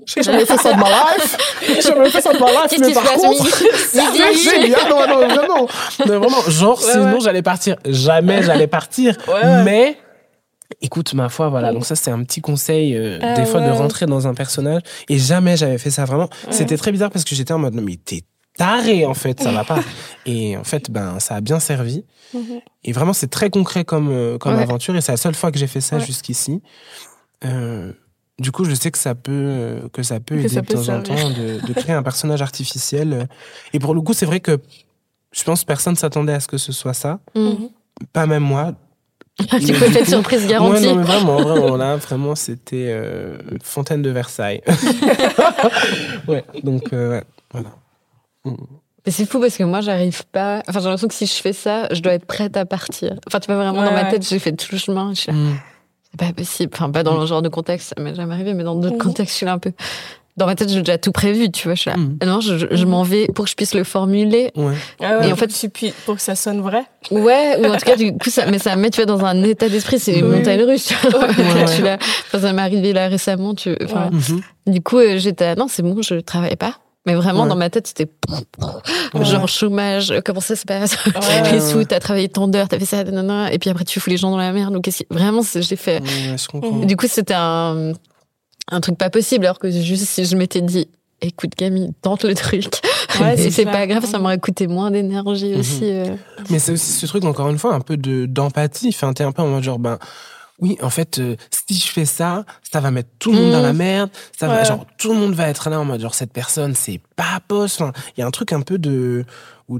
J'ai 0.05 0.23
jamais 0.23 0.45
fait 0.45 0.57
ça 0.57 0.73
de 0.73 0.79
ma 0.79 0.89
life. 0.89 1.37
J'ai 1.67 1.81
jamais 1.81 2.09
fait 2.09 2.21
ça 2.21 2.33
de 2.33 2.39
ma 2.39 2.47
life. 2.47 2.79
Mais 2.79 2.93
par 2.93 3.13
contre, 3.13 3.45
c'est 3.91 4.33
génial. 4.33 4.89
Non, 4.89 5.07
non, 5.07 5.27
vraiment. 5.27 5.67
Non, 5.99 6.19
vraiment. 6.19 6.41
Genre, 6.47 6.81
sinon, 6.81 7.19
j'allais 7.19 7.41
partir. 7.41 7.75
Jamais 7.85 8.41
j'allais 8.43 8.67
partir. 8.67 9.15
Mais, 9.65 9.97
écoute, 10.81 11.13
ma 11.13 11.29
foi, 11.29 11.49
voilà. 11.49 11.73
Donc, 11.73 11.85
ça, 11.85 11.95
c'est 11.95 12.11
un 12.11 12.23
petit 12.23 12.41
conseil, 12.41 12.95
euh, 12.95 13.19
ah 13.21 13.33
des 13.33 13.45
fois, 13.45 13.61
de 13.61 13.69
rentrer 13.69 14.05
dans 14.05 14.27
un 14.27 14.33
personnage. 14.33 14.81
Et 15.09 15.19
jamais 15.19 15.57
j'avais 15.57 15.77
fait 15.77 15.91
ça 15.91 16.05
vraiment. 16.05 16.29
C'était 16.49 16.77
très 16.77 16.91
bizarre 16.91 17.11
parce 17.11 17.25
que 17.25 17.35
j'étais 17.35 17.53
en 17.53 17.59
mode, 17.59 17.75
non, 17.75 17.83
mais 17.83 17.97
t'es 17.97 18.23
taré 18.59 19.05
en 19.05 19.13
fait, 19.13 19.41
ça 19.41 19.51
va 19.51 19.63
pas. 19.63 19.79
Et 20.25 20.57
en 20.57 20.65
fait, 20.65 20.91
ben 20.91 21.19
ça 21.19 21.35
a 21.35 21.41
bien 21.41 21.59
servi. 21.59 22.03
Mhm. 22.33 22.59
Et 22.83 22.91
vraiment, 22.91 23.13
c'est 23.13 23.29
très 23.29 23.49
concret 23.49 23.85
comme 23.85 24.09
euh, 24.11 24.37
comme 24.37 24.53
aventure 24.53 24.95
et 24.95 25.01
c'est 25.01 25.13
la 25.13 25.17
seule 25.17 25.33
fois 25.33 25.51
que 25.51 25.57
j'ai 25.57 25.67
fait 25.67 25.81
ça 25.81 25.97
jusqu'ici. 25.97 26.61
Euh, 27.45 27.93
du 28.37 28.51
coup, 28.51 28.65
je 28.65 28.75
sais 28.75 28.91
que 28.91 28.97
ça 28.97 29.15
peut 29.15 29.31
euh, 29.31 29.87
que 29.93 30.03
ça 30.03 30.19
peut 30.19 30.37
aider 30.37 30.53
de 30.53 30.61
temps 30.61 30.89
en 30.89 31.01
temps 31.01 31.29
de, 31.29 31.73
créer 31.73 31.95
un 31.95 32.03
personnage 32.03 32.41
artificiel. 32.41 33.29
Et 33.73 33.79
pour 33.79 33.95
le 33.95 34.01
coup, 34.01 34.13
c'est 34.13 34.25
vrai 34.25 34.41
que 34.41 34.59
je 35.31 35.43
pense 35.43 35.61
que 35.61 35.65
personne 35.65 35.95
s'attendait 35.95 36.33
à 36.33 36.41
ce 36.41 36.47
que 36.49 36.57
ce 36.57 36.73
soit 36.73 36.93
ça. 36.93 37.19
Mhm. 37.35 37.69
Pas 38.11 38.27
même 38.27 38.43
moi. 38.43 38.73
Tu 39.39 39.71
peux 39.71 39.85
être 39.85 40.05
surprise 40.05 40.45
garantie. 40.47 40.85
Ouais, 40.85 40.89
non, 40.89 40.95
mais 40.97 41.03
vraiment, 41.03 41.41
vraiment, 41.41 41.77
là, 41.77 41.95
vraiment, 41.95 42.35
c'était 42.35 42.93
Fontaine 43.63 44.01
de 44.01 44.09
Versailles. 44.09 44.61
ouais, 46.27 46.43
donc, 46.61 46.93
voilà. 47.53 47.69
Mais 48.45 49.11
c'est 49.11 49.25
fou 49.25 49.39
parce 49.39 49.57
que 49.57 49.63
moi, 49.63 49.81
j'arrive 49.81 50.25
pas. 50.31 50.61
Enfin, 50.67 50.79
j'ai 50.79 50.85
l'impression 50.85 51.07
que 51.07 51.13
si 51.13 51.25
je 51.25 51.33
fais 51.33 51.53
ça, 51.53 51.87
je 51.91 52.01
dois 52.01 52.13
être 52.13 52.25
prête 52.25 52.57
à 52.57 52.65
partir. 52.65 53.15
Enfin, 53.27 53.39
tu 53.39 53.47
vois, 53.47 53.55
vraiment, 53.55 53.83
dans 53.83 53.93
ma 53.93 54.05
tête, 54.05 54.27
j'ai 54.27 54.39
fait 54.39 54.51
tout 54.51 54.67
le 54.71 54.77
chemin. 54.77 55.13
Je 55.13 55.31
mm. 55.31 55.57
c'est 56.11 56.19
pas 56.19 56.33
possible. 56.33 56.71
Enfin, 56.73 56.89
pas 56.89 57.03
dans 57.03 57.17
le 57.17 57.25
genre 57.25 57.41
de 57.41 57.49
contexte, 57.49 57.93
ça 57.95 58.01
m'est 58.01 58.15
jamais 58.15 58.33
arrivé, 58.33 58.53
mais 58.53 58.63
dans 58.63 58.75
d'autres 58.75 58.95
mm. 58.95 58.99
contextes, 58.99 59.33
je 59.33 59.37
suis 59.37 59.45
là 59.45 59.53
un 59.53 59.59
peu. 59.59 59.71
Dans 60.35 60.45
ma 60.45 60.55
tête, 60.55 60.69
j'ai 60.69 60.79
déjà 60.79 60.97
tout 60.97 61.11
prévu, 61.11 61.49
tu 61.49 61.67
vois. 61.67 61.75
Je 61.75 61.81
suis 61.81 61.89
là. 61.89 61.97
Mm. 61.97 62.17
Non, 62.25 62.41
je, 62.41 62.85
m'en 62.85 63.03
vais 63.03 63.27
pour 63.27 63.45
que 63.45 63.51
je 63.51 63.55
puisse 63.55 63.73
le 63.73 63.85
formuler. 63.85 64.51
Ouais. 64.55 64.75
Ah 64.99 65.25
et 65.25 65.31
en 65.31 65.35
fait, 65.37 65.49
pour 66.05 66.15
que 66.15 66.21
ça 66.21 66.35
sonne 66.35 66.59
vrai. 66.59 66.83
Ouais, 67.09 67.57
ou 67.59 67.65
en 67.65 67.77
tout 67.77 67.85
cas, 67.85 67.95
du 67.95 68.11
coup, 68.17 68.29
ça, 68.29 68.47
mais 68.47 68.59
ça 68.59 68.75
me 68.75 68.81
met, 68.81 68.89
tu 68.89 68.97
vois, 68.97 69.05
dans 69.05 69.23
un 69.23 69.43
état 69.43 69.69
d'esprit, 69.69 69.97
c'est 69.97 70.19
une 70.19 70.27
montagne 70.27 70.61
russe, 70.63 70.87
tu 70.87 70.95
vois. 71.07 71.67
suis 71.67 71.83
là. 71.83 71.97
Enfin, 72.27 72.39
ça 72.39 72.51
m'est 72.51 72.61
arrivé 72.61 72.91
là 72.91 73.07
récemment, 73.07 73.55
tu 73.55 73.75
enfin, 73.81 74.09
mm-hmm. 74.11 74.41
Du 74.67 74.81
coup, 74.81 74.97
euh, 74.97 75.17
j'étais, 75.17 75.55
non, 75.55 75.67
c'est 75.69 75.83
bon, 75.83 76.01
je 76.01 76.15
travaille 76.15 76.57
pas. 76.57 76.75
Mais 77.05 77.15
vraiment, 77.15 77.45
dans 77.47 77.55
ma 77.55 77.69
tête, 77.69 77.87
c'était 77.87 78.09
genre 79.21 79.47
chômage, 79.47 80.13
comment 80.25 80.41
ça 80.41 80.55
se 80.55 80.65
passe 80.65 80.97
Les 81.51 81.61
sous, 81.61 81.83
t'as 81.85 81.99
travaillé 81.99 82.27
tant 82.27 82.47
d'heures, 82.47 82.67
t'as 82.67 82.77
fait 82.77 82.85
ça, 82.85 83.03
nanana, 83.03 83.51
et 83.53 83.57
puis 83.57 83.69
après, 83.69 83.85
tu 83.85 83.99
fous 83.99 84.09
les 84.09 84.17
gens 84.17 84.31
dans 84.31 84.37
la 84.37 84.51
merde. 84.51 84.73
Donc, 84.73 84.89
vraiment, 85.09 85.41
j'ai 85.41 85.75
fait. 85.75 86.01
du 86.85 86.97
coup, 86.97 87.07
c'était 87.07 87.35
un, 87.35 87.93
un 88.69 88.81
truc 88.81 88.97
pas 88.97 89.09
possible, 89.09 89.45
alors 89.45 89.59
que 89.59 89.71
juste 89.71 90.05
si 90.05 90.25
je 90.25 90.35
m'étais 90.35 90.61
dit, 90.61 90.87
écoute, 91.21 91.55
Camille, 91.55 91.91
tente 92.01 92.23
le 92.23 92.35
truc. 92.35 92.65
Ouais, 93.19 93.37
c'est 93.49 93.65
pas 93.65 93.87
grave, 93.87 94.05
ça 94.05 94.19
m'aurait 94.19 94.39
coûté 94.39 94.67
moins 94.67 94.91
d'énergie 94.91 95.53
mhm. 95.53 95.59
aussi. 95.59 95.85
Euh. 95.85 96.15
Mais 96.49 96.59
c'est 96.59 96.73
aussi 96.73 96.91
ce 96.91 97.05
truc, 97.05 97.23
encore 97.23 97.49
une 97.49 97.57
fois, 97.57 97.73
un 97.73 97.81
peu 97.81 97.97
d'empathie. 97.97 98.89
enfin, 98.89 99.13
t'es 99.13 99.23
un 99.23 99.31
peu 99.31 99.41
en 99.41 99.47
mode 99.47 99.63
genre, 99.63 99.79
ben 99.79 99.97
oui, 100.61 100.77
en 100.81 100.89
fait, 100.89 101.19
euh, 101.19 101.35
si 101.49 101.79
je 101.79 101.87
fais 101.87 102.05
ça, 102.05 102.45
ça 102.69 102.79
va 102.79 102.91
mettre 102.91 103.09
tout 103.19 103.31
le 103.31 103.39
monde 103.39 103.51
dans 103.51 103.61
la 103.61 103.73
mm. 103.73 103.77
merde. 103.77 104.09
Ça 104.37 104.47
va, 104.47 104.63
genre, 104.63 104.85
tout 104.97 105.13
le 105.13 105.19
monde 105.19 105.33
va 105.33 105.47
être 105.47 105.69
là 105.69 105.79
en 105.79 105.85
mode, 105.85 106.01
genre, 106.01 106.13
cette 106.13 106.33
personne, 106.33 106.75
c'est 106.75 107.01
pas 107.15 107.39
poste. 107.47 107.81
Enfin, 107.81 107.93
il 108.15 108.21
y 108.21 108.23
a 108.23 108.27
un 108.27 108.31
truc 108.31 108.51
un 108.53 108.61
peu 108.61 108.77
de, 108.77 109.25
où, 109.67 109.79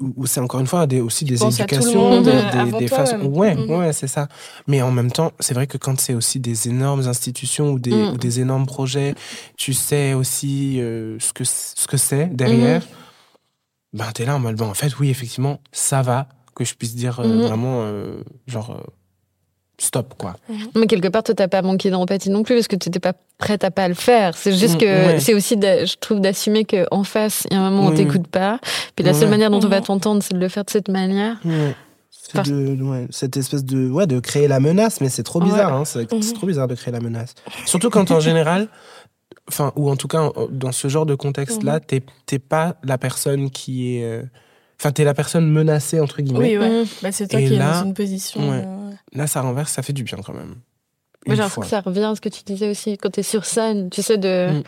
où, 0.00 0.26
c'est 0.26 0.40
encore 0.40 0.60
une 0.60 0.66
fois 0.66 0.86
des, 0.86 1.00
aussi 1.00 1.24
des 1.24 1.42
éducations, 1.42 2.20
des, 2.20 2.32
des, 2.32 2.78
des 2.78 2.88
façons. 2.88 3.24
Ouais, 3.24 3.54
mm. 3.54 3.70
ouais, 3.70 3.92
c'est 3.92 4.06
ça. 4.06 4.28
Mais 4.66 4.82
en 4.82 4.92
même 4.92 5.10
temps, 5.10 5.32
c'est 5.40 5.54
vrai 5.54 5.66
que 5.66 5.78
quand 5.78 5.98
c'est 6.00 6.14
aussi 6.14 6.38
des 6.38 6.68
énormes 6.68 7.06
institutions 7.08 7.72
ou 7.72 7.78
des, 7.78 7.94
mm. 7.94 8.12
ou 8.12 8.16
des 8.16 8.40
énormes 8.40 8.66
projets, 8.66 9.14
tu 9.56 9.72
sais 9.72 10.14
aussi 10.14 10.80
euh, 10.80 11.18
ce 11.18 11.32
que 11.32 11.44
ce 11.44 11.86
que 11.86 11.96
c'est 11.96 12.26
derrière. 12.26 12.82
Ben, 13.92 14.12
t'es 14.12 14.26
là 14.26 14.36
en 14.36 14.38
mode, 14.38 14.56
bon, 14.56 14.68
en 14.68 14.74
fait, 14.74 14.98
oui, 14.98 15.08
effectivement, 15.08 15.60
ça 15.72 16.02
va 16.02 16.28
que 16.54 16.64
je 16.64 16.74
puisse 16.74 16.94
dire 16.94 17.20
euh, 17.20 17.46
vraiment, 17.46 17.86
genre 18.46 18.82
stop 19.78 20.14
quoi. 20.16 20.36
Mhm. 20.48 20.58
Mais 20.74 20.86
quelque 20.86 21.08
part 21.08 21.22
toi 21.22 21.34
t'as 21.34 21.48
pas 21.48 21.62
manqué 21.62 21.90
d'empathie 21.90 22.30
non 22.30 22.42
plus 22.42 22.54
parce 22.54 22.68
que 22.68 22.76
tu 22.76 22.88
n'étais 22.88 23.00
pas 23.00 23.12
prête 23.38 23.64
à 23.64 23.70
pas 23.70 23.88
le 23.88 23.94
faire. 23.94 24.36
C'est 24.36 24.52
juste 24.52 24.76
mm, 24.76 24.78
que 24.78 25.18
c'est 25.18 25.34
aussi 25.34 25.54
je 25.60 25.96
trouve 25.96 26.20
d'assumer 26.20 26.64
que 26.64 26.86
en 26.90 27.04
face 27.04 27.46
il 27.50 27.54
y 27.54 27.56
a 27.56 27.62
un 27.62 27.70
moment 27.70 27.88
où 27.88 27.92
on 27.92 27.94
t'écoute 27.94 28.26
pas. 28.26 28.58
Puis 28.94 29.04
la 29.04 29.14
seule 29.14 29.28
manière 29.28 29.50
dont 29.50 29.60
on 29.62 29.68
va 29.68 29.80
mhm. 29.80 29.86
t'entendre 29.86 30.22
c'est 30.22 30.34
de 30.34 30.40
le 30.40 30.48
faire 30.48 30.64
de 30.64 30.70
cette 30.70 30.88
manière. 30.88 31.40
C'est 32.10 32.42
de, 32.50 33.06
cette 33.10 33.36
espèce 33.36 33.64
de 33.64 33.88
ouais 33.88 34.06
de 34.06 34.18
créer 34.18 34.48
la 34.48 34.58
menace 34.58 35.00
mais 35.00 35.08
c'est 35.08 35.22
trop 35.22 35.40
bizarre 35.40 35.72
hein, 35.72 35.84
c'est 35.84 36.10
mhm. 36.10 36.32
trop 36.32 36.46
bizarre 36.46 36.68
de 36.68 36.74
créer 36.74 36.92
la 36.92 37.00
menace. 37.00 37.34
Surtout 37.66 37.90
quand 37.90 38.10
en 38.10 38.20
général 38.20 38.68
enfin 39.48 39.72
ou 39.76 39.90
en 39.90 39.96
tout 39.96 40.08
cas 40.08 40.30
dans 40.50 40.72
ce 40.72 40.88
genre 40.88 41.06
de 41.06 41.14
contexte 41.14 41.62
là 41.62 41.80
t'es 41.80 42.38
pas 42.38 42.76
la 42.82 42.98
personne 42.98 43.50
qui 43.50 43.96
est 43.96 44.04
euh, 44.04 44.22
Enfin, 44.78 44.92
t'es 44.92 45.04
la 45.04 45.14
personne 45.14 45.48
menacée, 45.48 46.00
entre 46.00 46.20
guillemets. 46.20 46.58
Oui, 46.58 46.58
ouais. 46.58 46.84
Bah, 47.02 47.12
c'est 47.12 47.28
toi 47.28 47.40
qui 47.40 47.54
es 47.54 47.58
dans 47.58 47.84
une 47.84 47.94
position. 47.94 48.64
Là, 49.12 49.26
ça 49.26 49.40
renverse, 49.40 49.72
ça 49.72 49.82
fait 49.82 49.92
du 49.92 50.02
bien 50.02 50.18
quand 50.24 50.34
même. 50.34 50.56
J'ai 51.26 51.36
l'impression 51.36 51.62
que 51.62 51.68
ça 51.68 51.80
revient 51.80 52.04
à 52.04 52.14
ce 52.14 52.20
que 52.20 52.28
tu 52.28 52.42
disais 52.44 52.70
aussi 52.70 52.96
quand 52.98 53.10
tu 53.10 53.20
es 53.20 53.22
sur 53.22 53.44
scène. 53.44 53.90
Tu 53.90 54.02
sais, 54.02 54.18
de. 54.18 54.50
Mm. 54.52 54.62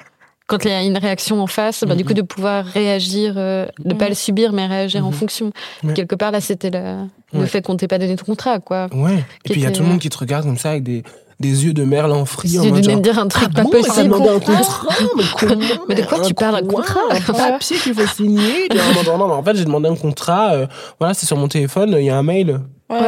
Quand 0.49 0.65
il 0.65 0.71
y 0.71 0.75
a 0.75 0.83
une 0.83 0.97
réaction 0.97 1.43
en 1.43 1.47
face, 1.47 1.85
bah, 1.85 1.95
du 1.95 2.07
coup, 2.07 2.15
de 2.15 2.23
pouvoir 2.23 2.65
réagir, 2.65 3.35
euh, 3.37 3.67
de 3.81 3.91
ne 3.91 3.95
pas 3.95 4.07
mm. 4.07 4.09
le 4.09 4.15
subir, 4.15 4.53
mais 4.53 4.67
réagir 4.67 5.07
en 5.07 5.11
mm-hmm. 5.11 5.13
fonction. 5.13 5.53
Quelque 5.95 6.15
part, 6.15 6.31
là, 6.31 6.41
c'était 6.41 6.71
le 6.71 7.47
fait 7.47 7.61
qu'on 7.63 7.77
t'ait 7.77 7.87
pas 7.87 7.99
donné 7.99 8.17
ton 8.17 8.25
contrat, 8.25 8.59
quoi. 8.59 8.89
Ouais. 8.93 9.19
Et 9.45 9.51
puis, 9.51 9.61
il 9.61 9.63
y 9.63 9.67
a 9.67 9.71
tout 9.71 9.83
le 9.83 9.89
monde 9.89 10.01
qui 10.01 10.09
te 10.09 10.19
regarde 10.19 10.47
comme 10.47 10.57
ça 10.57 10.71
avec 10.71 10.85
des, 10.85 11.05
des 11.41 11.65
yeux 11.65 11.73
de 11.73 11.85
merlan 11.85 12.25
frit. 12.25 12.51
Tu 12.51 12.59
venais 12.59 12.97
de 12.97 13.01
dire 13.01 13.19
un 13.19 13.29
truc 13.29 13.49
ah 13.55 13.63
pas 13.63 13.69
possible. 13.69 14.15
un 14.15 14.41
contrat, 14.41 14.89
mais 15.17 15.23
comment 15.39 15.65
Mais 15.89 15.95
de 15.95 16.03
quoi 16.03 16.21
tu 16.21 16.35
parles 16.35 16.57
Un 16.57 16.67
contrat 16.67 17.01
Un 17.11 17.21
papier 17.21 17.77
qu'il 17.77 17.95
faut 17.95 18.07
signer 18.07 18.69
non, 19.07 19.19
non, 19.19 19.33
en 19.33 19.43
fait, 19.43 19.57
j'ai 19.57 19.65
demandé 19.65 19.89
un 19.89 19.97
contrat. 19.97 20.53
Euh, 20.53 20.67
voilà, 20.99 21.15
c'est 21.15 21.27
sur 21.27 21.37
mon 21.37 21.49
téléphone, 21.49 21.95
il 21.99 22.05
y 22.05 22.11
a 22.11 22.19
un 22.19 22.23
mail. 22.23 22.61
Ouais. 22.91 22.99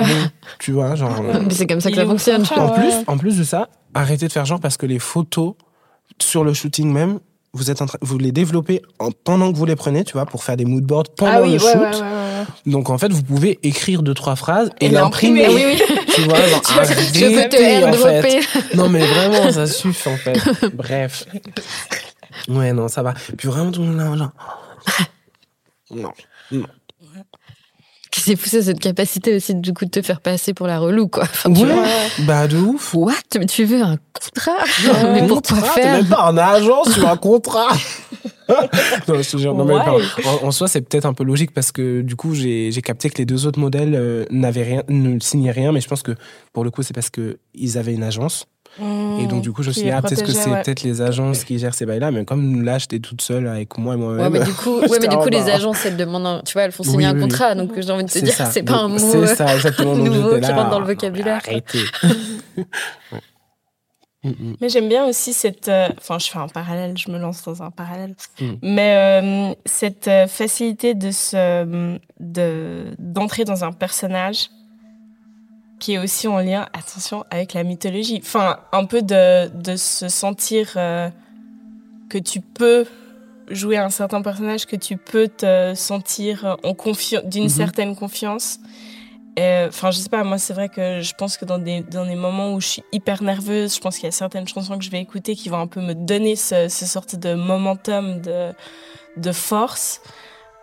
tu 0.58 0.72
vois, 0.72 0.94
genre. 0.94 1.20
Euh, 1.22 1.40
c'est 1.50 1.66
comme 1.66 1.80
ça 1.80 1.90
que 1.90 1.96
ça 1.96 2.06
fonctionne. 2.06 2.44
En 2.56 2.68
plus, 2.68 2.92
en 3.06 3.18
plus 3.18 3.38
de 3.38 3.44
ça, 3.44 3.68
arrêtez 3.94 4.28
de 4.28 4.32
faire 4.32 4.44
genre 4.44 4.60
parce 4.60 4.76
que 4.76 4.86
les 4.86 4.98
photos 4.98 5.54
sur 6.20 6.44
le 6.44 6.52
shooting 6.52 6.92
même, 6.92 7.18
vous 7.52 7.70
êtes 7.70 7.82
en 7.82 7.86
train, 7.86 7.98
vous 8.00 8.18
les 8.18 8.32
développez 8.32 8.82
en, 8.98 9.10
pendant 9.10 9.52
que 9.52 9.56
vous 9.56 9.66
les 9.66 9.76
prenez, 9.76 10.04
tu 10.04 10.12
vois, 10.12 10.26
pour 10.26 10.44
faire 10.44 10.56
des 10.56 10.64
moodboards 10.64 11.14
pendant 11.16 11.42
ah 11.44 11.46
le 11.46 11.58
shoot. 11.58 12.04
Donc 12.66 12.90
en 12.90 12.98
fait, 12.98 13.12
vous 13.12 13.22
pouvez 13.22 13.58
écrire 13.62 14.02
deux 14.02 14.14
trois 14.14 14.36
phrases 14.36 14.70
et, 14.80 14.88
l'imprimer. 14.88 15.48
Oui, 15.48 15.62
oui. 15.66 15.82
Tu 16.14 16.22
vois, 16.22 16.46
genre, 16.46 16.62
je 16.84 17.42
peux 17.42 17.48
te 17.48 17.84
en 17.84 18.22
fait. 18.22 18.76
Non 18.76 18.88
mais 18.88 19.04
vraiment, 19.04 19.50
ça 19.50 19.66
suffit 19.66 20.08
en 20.08 20.16
fait. 20.16 20.38
Bref. 20.74 21.26
Ouais, 22.48 22.72
non, 22.72 22.88
ça 22.88 23.02
va. 23.02 23.14
Puis 23.36 23.48
vraiment 23.48 23.72
tout 23.72 23.82
le 23.82 23.88
monde 23.88 24.18
là, 24.18 24.32
Non, 25.90 26.12
non 26.52 26.66
qui 28.20 28.30
s'est 28.30 28.36
poussé 28.36 28.62
cette 28.62 28.80
capacité 28.80 29.34
aussi 29.36 29.54
du 29.54 29.72
coup 29.72 29.86
de 29.86 29.90
te 29.90 30.02
faire 30.02 30.20
passer 30.20 30.52
pour 30.52 30.66
la 30.66 30.78
relou 30.78 31.08
quoi. 31.08 31.24
ouais, 31.46 31.64
bah 32.20 32.46
de 32.46 32.58
ouf. 32.58 32.94
What? 32.94 33.14
Tu 33.48 33.64
veux 33.64 33.82
un 33.82 33.96
contrat? 34.12 34.64
Mais 35.14 35.26
pourquoi 35.26 35.56
faire? 35.56 35.96
même 35.96 36.06
pas 36.06 36.28
un 36.28 36.36
agence 36.36 36.98
ou 36.98 37.06
un 37.06 37.16
contrat. 37.16 37.70
non, 39.08 39.22
je 39.22 39.30
te 39.30 39.36
jure, 39.38 39.54
non, 39.54 39.64
mais 39.64 39.74
en, 40.42 40.50
soi, 40.50 40.66
c'est 40.66 40.80
peut-être 40.80 41.06
un 41.06 41.14
peu 41.14 41.22
logique 41.22 41.52
parce 41.52 41.70
que 41.70 42.00
du 42.00 42.16
coup, 42.16 42.34
j'ai 42.34 42.72
capté 42.82 43.08
que 43.08 43.18
les 43.18 43.24
deux 43.24 43.46
autres 43.46 43.60
modèles 43.60 43.94
euh, 43.94 44.24
n'avaient 44.30 44.64
rien, 44.64 44.82
ne 44.88 45.20
signaient 45.20 45.52
rien, 45.52 45.70
mais 45.70 45.80
je 45.80 45.88
pense 45.88 46.02
que 46.02 46.16
pour 46.52 46.64
le 46.64 46.70
coup, 46.70 46.82
c'est 46.82 46.92
parce 46.92 47.10
que 47.10 47.38
ils 47.54 47.78
avaient 47.78 47.94
une 47.94 48.02
agence 48.02 48.46
et 48.78 49.26
donc, 49.26 49.42
du 49.42 49.52
coup, 49.52 49.62
je 49.62 49.68
me 49.68 49.72
suis 49.72 49.82
dit, 49.82 49.90
ah, 49.90 50.00
peut-être 50.00 50.24
que 50.24 50.32
c'est 50.32 50.50
peut-être 50.50 50.82
les 50.82 51.02
agences 51.02 51.44
qui 51.44 51.58
gèrent 51.58 51.74
ces 51.74 51.86
bails-là, 51.86 52.10
mais 52.10 52.24
comme 52.24 52.62
là, 52.62 52.78
j'étais 52.78 53.00
toute 53.00 53.20
seule 53.20 53.46
avec 53.46 53.76
moi 53.78 53.94
et 53.94 53.96
moi-même. 53.96 54.32
Ouais, 54.32 54.38
mais 54.38 54.44
du 54.44 54.52
coup, 54.52 54.80
ouais, 54.80 54.98
mais 55.00 55.08
du 55.08 55.16
coup 55.16 55.28
les 55.28 55.48
agences, 55.50 55.84
elles 55.84 55.96
demandent, 55.96 56.42
tu 56.44 56.52
vois, 56.52 56.62
elles 56.62 56.72
font 56.72 56.84
signer 56.84 57.06
un 57.06 57.18
contrat, 57.18 57.54
donc 57.54 57.72
j'ai 57.78 57.90
envie 57.90 58.04
de 58.04 58.10
te 58.10 58.18
dire, 58.18 58.34
c'est 58.50 58.62
pas 58.62 58.78
un 58.78 58.88
mot 58.88 58.98
c'est 58.98 59.34
ça, 59.34 59.54
exactement, 59.54 59.94
nouveau 59.96 60.38
qui 60.40 60.52
rentre 60.52 60.70
dans 60.70 60.80
le 60.80 60.86
vocabulaire. 60.86 61.40
Arrêtez. 61.46 61.84
Mm, 64.22 64.30
mm. 64.30 64.56
Mais 64.60 64.68
j'aime 64.68 64.88
bien 64.88 65.06
aussi 65.06 65.32
cette. 65.32 65.68
Euh, 65.68 65.88
enfin, 65.96 66.18
je 66.18 66.28
fais 66.28 66.38
un 66.38 66.48
parallèle, 66.48 66.96
je 66.96 67.10
me 67.10 67.18
lance 67.18 67.42
dans 67.42 67.62
un 67.62 67.70
parallèle. 67.70 68.14
Mm. 68.40 68.52
Mais 68.62 68.96
euh, 69.22 69.54
cette 69.64 70.08
euh, 70.08 70.26
facilité 70.26 70.94
de 70.94 71.10
se, 71.10 71.96
de, 72.18 72.94
d'entrer 72.98 73.44
dans 73.44 73.64
un 73.64 73.72
personnage 73.72 74.50
qui 75.80 75.94
est 75.94 75.98
aussi 75.98 76.28
en 76.28 76.38
lien, 76.38 76.68
attention, 76.72 77.24
avec 77.30 77.54
la 77.54 77.64
mythologie. 77.64 78.20
Enfin, 78.22 78.60
un 78.72 78.84
peu 78.84 79.02
de, 79.02 79.48
de 79.48 79.74
se 79.76 80.08
sentir 80.08 80.74
euh, 80.76 81.08
que 82.08 82.18
tu 82.18 82.40
peux 82.40 82.86
jouer 83.50 83.78
un 83.78 83.90
certain 83.90 84.22
personnage, 84.22 84.66
que 84.66 84.76
tu 84.76 84.96
peux 84.96 85.26
te 85.26 85.74
sentir 85.74 86.56
en 86.62 86.74
confiance, 86.74 87.24
d'une 87.24 87.44
mhm. 87.44 87.48
certaine 87.48 87.96
confiance. 87.96 88.60
Enfin, 89.38 89.90
je 89.90 89.98
sais 89.98 90.10
pas, 90.10 90.22
moi, 90.22 90.36
c'est 90.36 90.52
vrai 90.52 90.68
que 90.68 91.00
je 91.00 91.14
pense 91.14 91.38
que 91.38 91.46
dans 91.46 91.58
des, 91.58 91.80
dans 91.80 92.04
des 92.04 92.14
moments 92.14 92.52
où 92.52 92.60
je 92.60 92.66
suis 92.66 92.82
hyper 92.92 93.22
nerveuse, 93.22 93.74
je 93.74 93.80
pense 93.80 93.96
qu'il 93.96 94.04
y 94.04 94.08
a 94.08 94.12
certaines 94.12 94.46
chansons 94.46 94.76
que 94.76 94.84
je 94.84 94.90
vais 94.90 95.00
écouter 95.00 95.34
qui 95.34 95.48
vont 95.48 95.60
un 95.60 95.66
peu 95.66 95.80
me 95.80 95.94
donner 95.94 96.36
ce, 96.36 96.68
ce 96.68 96.84
sorte 96.84 97.16
de 97.16 97.32
momentum, 97.32 98.20
de, 98.20 98.52
de 99.16 99.32
force. 99.32 100.02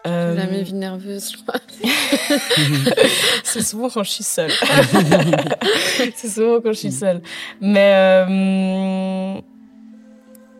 Euh... 0.07 0.35
Jamais 0.35 0.63
vie 0.63 0.73
nerveuse, 0.73 1.31
je 1.31 1.37
crois. 1.37 1.59
c'est 3.43 3.61
souvent 3.61 3.89
quand 3.89 4.03
je 4.03 4.11
suis 4.11 4.23
seule. 4.23 4.51
c'est 6.15 6.29
souvent 6.29 6.61
quand 6.61 6.71
je 6.71 6.77
suis 6.77 6.91
seule. 6.91 7.21
Mais 7.59 7.93
euh... 8.27 9.41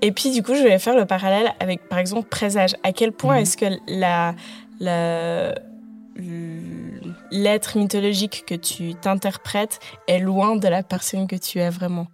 et 0.01 0.11
puis 0.11 0.31
du 0.31 0.43
coup, 0.43 0.55
je 0.55 0.63
vais 0.63 0.79
faire 0.79 0.95
le 0.95 1.05
parallèle 1.05 1.53
avec, 1.59 1.87
par 1.87 1.99
exemple, 1.99 2.27
présage. 2.27 2.75
À 2.83 2.91
quel 2.91 3.11
point 3.11 3.35
mhm. 3.35 3.41
est-ce 3.41 3.57
que 3.57 3.65
la, 3.87 4.35
la 4.79 5.55
l'être 7.29 7.77
mythologique 7.77 8.43
que 8.47 8.55
tu 8.55 8.95
t'interprètes 8.95 9.79
est 10.07 10.19
loin 10.19 10.55
de 10.55 10.67
la 10.67 10.81
personne 10.83 11.27
que 11.27 11.35
tu 11.35 11.59
es 11.59 11.69
vraiment? 11.69 12.07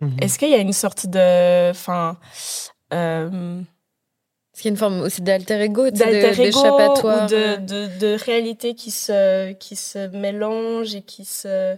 Mhm. 0.00 0.16
Est-ce 0.20 0.38
qu'il 0.38 0.50
y 0.50 0.54
a 0.54 0.58
une 0.58 0.72
sorte 0.72 1.06
de, 1.06 1.70
enfin, 1.70 2.18
euh, 2.92 3.60
qu'il 4.62 4.70
y 4.70 4.72
a 4.72 4.72
une 4.72 4.78
forme 4.78 5.00
aussi 5.00 5.20
d'alter 5.20 5.60
ego, 5.60 5.90
d'échappatoire 5.90 7.24
ou 7.24 7.28
de, 7.28 7.56
de, 7.56 7.98
de, 7.98 8.24
réalité 8.24 8.74
qui 8.74 8.90
se, 8.90 9.52
qui 9.52 9.76
se 9.76 10.08
mélange 10.16 10.94
et 10.94 11.02
qui 11.02 11.24
se. 11.24 11.76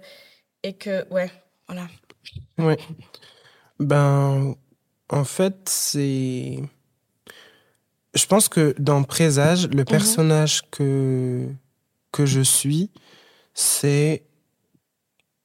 Et 0.63 0.75
que, 0.75 1.07
ouais, 1.13 1.31
voilà. 1.67 1.89
Ouais. 2.59 2.79
Ben, 3.81 4.55
en 5.11 5.25
fait, 5.25 5.57
c'est. 5.69 6.59
Je 8.15 8.27
pense 8.27 8.49
que 8.49 8.75
dans 8.79 9.03
Présage, 9.03 9.69
le 9.69 9.79
mhm. 9.79 9.85
personnage 9.85 10.63
que, 10.71 11.47
que 12.13 12.27
je 12.27 12.41
suis, 12.41 12.91
c'est 13.55 14.23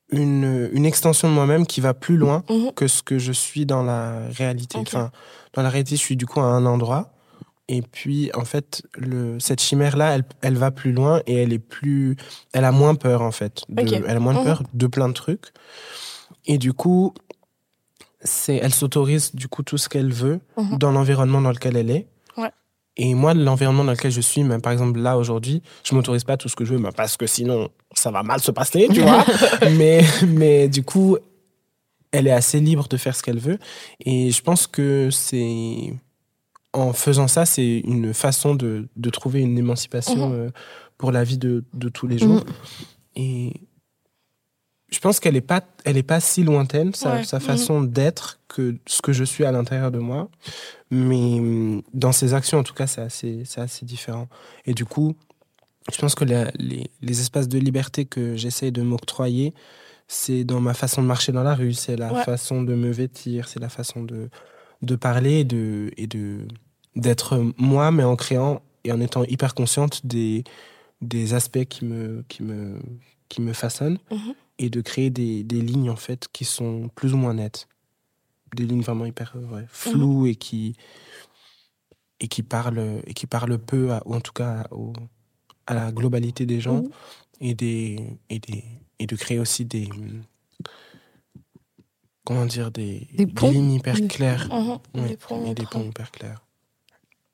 une, 0.09 0.69
une 0.71 0.85
extension 0.85 1.27
de 1.29 1.33
moi-même 1.33 1.65
qui 1.65 1.81
va 1.81 1.93
plus 1.93 2.17
loin 2.17 2.43
mhm. 2.49 2.73
que 2.73 2.87
ce 2.87 3.01
que 3.01 3.17
je 3.17 3.31
suis 3.31 3.65
dans 3.65 3.83
la 3.83 4.27
réalité. 4.29 4.77
Enfin, 4.77 5.11
dans 5.53 5.61
la 5.61 5.69
réalité, 5.69 5.95
je 5.95 6.01
suis 6.01 6.15
du 6.15 6.25
coup 6.25 6.39
à 6.39 6.45
un 6.45 6.65
endroit 6.65 7.12
et 7.69 7.81
puis, 7.81 8.29
en 8.33 8.43
fait, 8.43 8.83
le, 8.95 9.39
cette 9.39 9.61
chimère-là, 9.61 10.15
elle, 10.15 10.23
elle, 10.41 10.55
va 10.55 10.71
plus 10.71 10.91
loin 10.91 11.21
et 11.27 11.35
elle 11.35 11.53
est 11.53 11.59
plus, 11.59 12.17
elle 12.51 12.65
a 12.65 12.71
moins 12.71 12.95
peur, 12.95 13.21
en 13.21 13.31
fait. 13.31 13.63
Elle 13.77 14.05
a 14.05 14.19
moins 14.19 14.43
peur 14.43 14.63
de 14.73 14.87
plein 14.87 15.07
de 15.07 15.13
trucs. 15.13 15.53
Et 16.45 16.57
du 16.57 16.73
coup, 16.73 17.13
c'est, 18.21 18.57
elle 18.57 18.73
s'autorise, 18.73 19.33
du 19.33 19.47
coup, 19.47 19.63
tout 19.63 19.77
ce 19.77 19.87
qu'elle 19.87 20.11
veut 20.11 20.41
mhm. 20.57 20.77
dans 20.77 20.91
l'environnement 20.91 21.41
dans 21.41 21.51
lequel 21.51 21.77
elle 21.77 21.91
est. 21.91 22.07
Et 22.95 23.15
moi, 23.15 23.33
l'environnement 23.33 23.83
dans 23.83 23.91
lequel 23.91 24.11
je 24.11 24.21
suis, 24.21 24.43
même 24.43 24.61
par 24.61 24.71
exemple 24.71 24.99
là 24.99 25.17
aujourd'hui, 25.17 25.63
je 25.83 25.95
m'autorise 25.95 26.23
pas 26.23 26.37
tout 26.37 26.47
ce 26.47 26.55
que 26.55 26.63
je 26.63 26.75
veux, 26.75 26.91
parce 26.91 27.17
que 27.17 27.25
sinon, 27.25 27.69
ça 27.93 28.11
va 28.11 28.21
mal 28.21 28.39
se 28.39 28.51
passer, 28.51 28.87
tu 28.93 29.01
vois. 29.01 29.25
mais, 29.77 30.03
mais 30.27 30.67
du 30.67 30.83
coup, 30.83 31.17
elle 32.11 32.27
est 32.27 32.31
assez 32.31 32.59
libre 32.59 32.87
de 32.87 32.97
faire 32.97 33.15
ce 33.15 33.23
qu'elle 33.23 33.39
veut. 33.39 33.57
Et 33.99 34.29
je 34.29 34.41
pense 34.43 34.67
que 34.67 35.09
c'est 35.09 35.95
en 36.73 36.91
faisant 36.91 37.27
ça, 37.27 37.45
c'est 37.45 37.79
une 37.79 38.13
façon 38.13 38.55
de, 38.55 38.87
de, 38.95 39.09
trouver 39.09 39.41
une 39.41 39.57
émancipation 39.57 40.29
mhm. 40.29 40.35
euh, 40.35 40.49
pour 40.97 41.11
la 41.11 41.23
vie 41.23 41.37
de, 41.37 41.63
de 41.73 41.89
tous 41.89 42.07
les 42.07 42.17
jours. 42.17 42.43
Mhm. 42.43 42.53
Et 43.15 43.53
je 44.89 44.99
pense 44.99 45.19
qu'elle 45.19 45.35
n'est 45.35 45.41
pas, 45.41 45.61
elle 45.85 45.97
est 45.97 46.03
pas 46.03 46.19
si 46.19 46.43
lointaine, 46.43 46.93
sa, 46.93 47.23
sa 47.23 47.37
mhm. 47.37 47.43
façon 47.43 47.81
d'être, 47.81 48.39
que 48.47 48.75
ce 48.87 49.01
que 49.01 49.13
je 49.13 49.23
suis 49.23 49.45
à 49.45 49.51
l'intérieur 49.51 49.91
de 49.91 49.99
moi. 49.99 50.29
Mais 50.91 51.39
mm, 51.39 51.83
dans 51.93 52.11
ses 52.11 52.33
actions, 52.33 52.59
en 52.59 52.63
tout 52.63 52.73
cas, 52.73 52.87
c'est 52.87 53.01
assez, 53.01 53.43
assez 53.57 53.85
différent. 53.85 54.27
Et 54.65 54.73
du 54.73 54.85
coup, 54.85 55.15
je 55.91 55.97
pense 55.97 56.15
que 56.15 56.23
les, 56.23 56.89
les, 57.01 57.19
espaces 57.19 57.47
de 57.47 57.59
liberté 57.59 58.05
que 58.05 58.35
j'essaye 58.35 58.71
de 58.71 58.81
m'octroyer, 58.81 59.53
c'est 60.07 60.43
dans 60.43 60.61
ma 60.61 60.73
façon 60.73 61.01
de 61.01 61.07
marcher 61.07 61.31
dans 61.31 61.43
la 61.43 61.55
rue, 61.55 61.73
c'est 61.73 61.97
la 61.97 62.23
façon 62.23 62.63
de 62.63 62.73
me 62.73 62.91
vêtir, 62.91 63.47
c'est 63.47 63.59
la 63.59 63.69
façon 63.69 64.03
de, 64.03 64.29
de 64.81 64.95
parler 64.95 65.39
et 65.39 65.43
de, 65.43 65.91
et 65.97 66.07
de, 66.07 66.47
d'être 66.95 67.53
moi, 67.57 67.91
mais 67.91 68.03
en 68.03 68.15
créant 68.15 68.61
et 68.83 68.91
en 68.91 68.99
étant 68.99 69.23
hyper 69.23 69.55
consciente 69.55 70.05
des, 70.05 70.43
des 71.01 71.33
aspects 71.33 71.65
qui 71.65 71.85
me, 71.85 72.23
qui 72.27 72.43
me, 72.43 72.79
qui 73.29 73.41
me 73.41 73.53
façonnent 73.53 73.99
mhm. 74.11 74.33
et 74.59 74.69
de 74.69 74.81
créer 74.81 75.09
des, 75.09 75.43
des, 75.43 75.61
lignes 75.61 75.89
en 75.89 75.95
fait 75.95 76.27
qui 76.31 76.45
sont 76.45 76.89
plus 76.95 77.13
ou 77.13 77.17
moins 77.17 77.33
nettes. 77.33 77.67
Des 78.55 78.65
lignes 78.65 78.81
vraiment 78.81 79.05
hyper 79.05 79.35
ouais, 79.51 79.65
floues 79.69 80.21
mhm. 80.21 80.27
et 80.27 80.35
qui 80.35 80.75
et 82.19 82.27
qui 82.27 82.43
parlent 82.43 83.01
et 83.07 83.13
qui 83.13 83.25
parlent 83.25 83.57
peu 83.57 83.89
ou 84.05 84.13
en 84.13 84.21
tout 84.21 84.31
cas 84.31 84.67
à 85.65 85.73
la 85.73 85.91
globalité 85.91 86.45
des 86.45 86.61
gens 86.61 86.83
mhm. 86.83 86.91
et 87.41 87.55
des 87.55 87.99
et 88.29 88.39
des 88.39 88.63
et 88.99 89.07
de 89.07 89.15
créer 89.15 89.39
aussi 89.39 89.65
des 89.65 89.89
comment 92.25 92.45
dire 92.45 92.69
des, 92.71 93.07
des, 93.15 93.25
lignes 93.25 93.73
hyper 93.73 93.95
claires 94.07 94.47
des 94.93 95.17
ponts, 95.17 95.45
et 95.45 95.55
des 95.55 95.65
ponts 95.65 95.83
hyper 95.83 96.11
clairs 96.11 96.42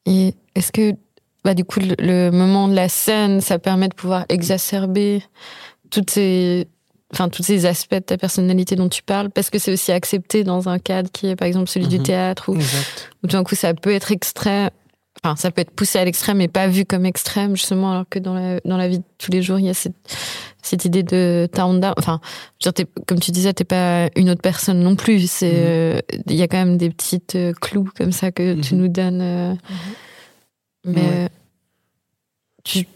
et 0.05 0.33
est-ce 0.55 0.71
que 0.71 0.95
bah, 1.43 1.53
du 1.53 1.63
coup, 1.63 1.79
le, 1.79 2.31
moment 2.31 2.67
de 2.67 2.75
la 2.75 2.89
scène, 2.89 3.41
ça 3.41 3.59
permet 3.59 3.87
de 3.87 3.93
pouvoir 3.93 4.25
exacerber 4.29 5.23
toutes 5.89 6.09
ces, 6.09 6.67
enfin, 7.13 7.29
tous 7.29 7.43
ces 7.43 7.65
aspects 7.65 7.95
de 7.95 7.99
ta 7.99 8.17
personnalité 8.17 8.75
dont 8.75 8.89
tu 8.89 9.03
parles, 9.03 9.29
parce 9.29 9.49
que 9.49 9.57
c'est 9.57 9.71
aussi 9.71 9.91
accepté 9.91 10.43
dans 10.43 10.67
un 10.67 10.79
cadre 10.79 11.09
qui 11.11 11.27
est, 11.27 11.35
par 11.35 11.47
exemple, 11.47 11.69
celui 11.69 11.87
du 11.87 11.99
mhm. 11.99 12.03
théâtre, 12.03 12.49
où, 12.49 12.55
où, 12.55 13.27
tout 13.27 13.37
d'un 13.37 13.43
coup, 13.43 13.55
ça 13.55 13.73
peut 13.73 13.93
être 13.93 14.11
extrait, 14.11 14.69
enfin, 15.23 15.35
ça 15.35 15.51
peut 15.51 15.61
être 15.61 15.71
poussé 15.71 15.99
à 15.99 16.05
l'extrême 16.05 16.41
et 16.41 16.47
pas 16.47 16.67
vu 16.67 16.85
comme 16.85 17.05
extrême, 17.05 17.55
justement, 17.55 17.91
alors 17.91 18.05
que 18.09 18.19
dans 18.19 18.33
la, 18.33 18.59
dans 18.65 18.77
la 18.77 18.87
vie 18.87 18.99
de 18.99 19.03
tous 19.17 19.31
les 19.31 19.41
jours, 19.41 19.59
il 19.59 19.65
y 19.65 19.69
a 19.69 19.73
cette, 19.73 19.95
cette 20.61 20.85
idée 20.85 21.03
de 21.03 21.47
ta 21.51 21.67
Honda. 21.67 21.93
Enfin, 21.97 22.19
comme 23.07 23.19
tu 23.19 23.31
disais, 23.31 23.53
t'es 23.53 23.63
pas 23.63 24.09
une 24.15 24.29
autre 24.29 24.41
personne 24.41 24.79
non 24.79 24.95
plus. 24.95 25.29
C'est, 25.29 25.51
mhm. 25.51 25.57
euh, 25.57 25.99
il 26.27 26.35
y 26.35 26.41
a 26.41 26.47
quand 26.47 26.57
même 26.57 26.77
des 26.77 26.89
petites 26.89 27.35
euh, 27.35 27.53
clous 27.53 27.89
comme 27.97 28.11
ça 28.11 28.31
que 28.31 28.59
tu 28.61 28.75
mhm. 28.75 28.81
nous 28.81 28.87
donnes. 28.87 29.21
Euh, 29.21 29.55
mais 30.85 31.29
tu. 32.63 32.87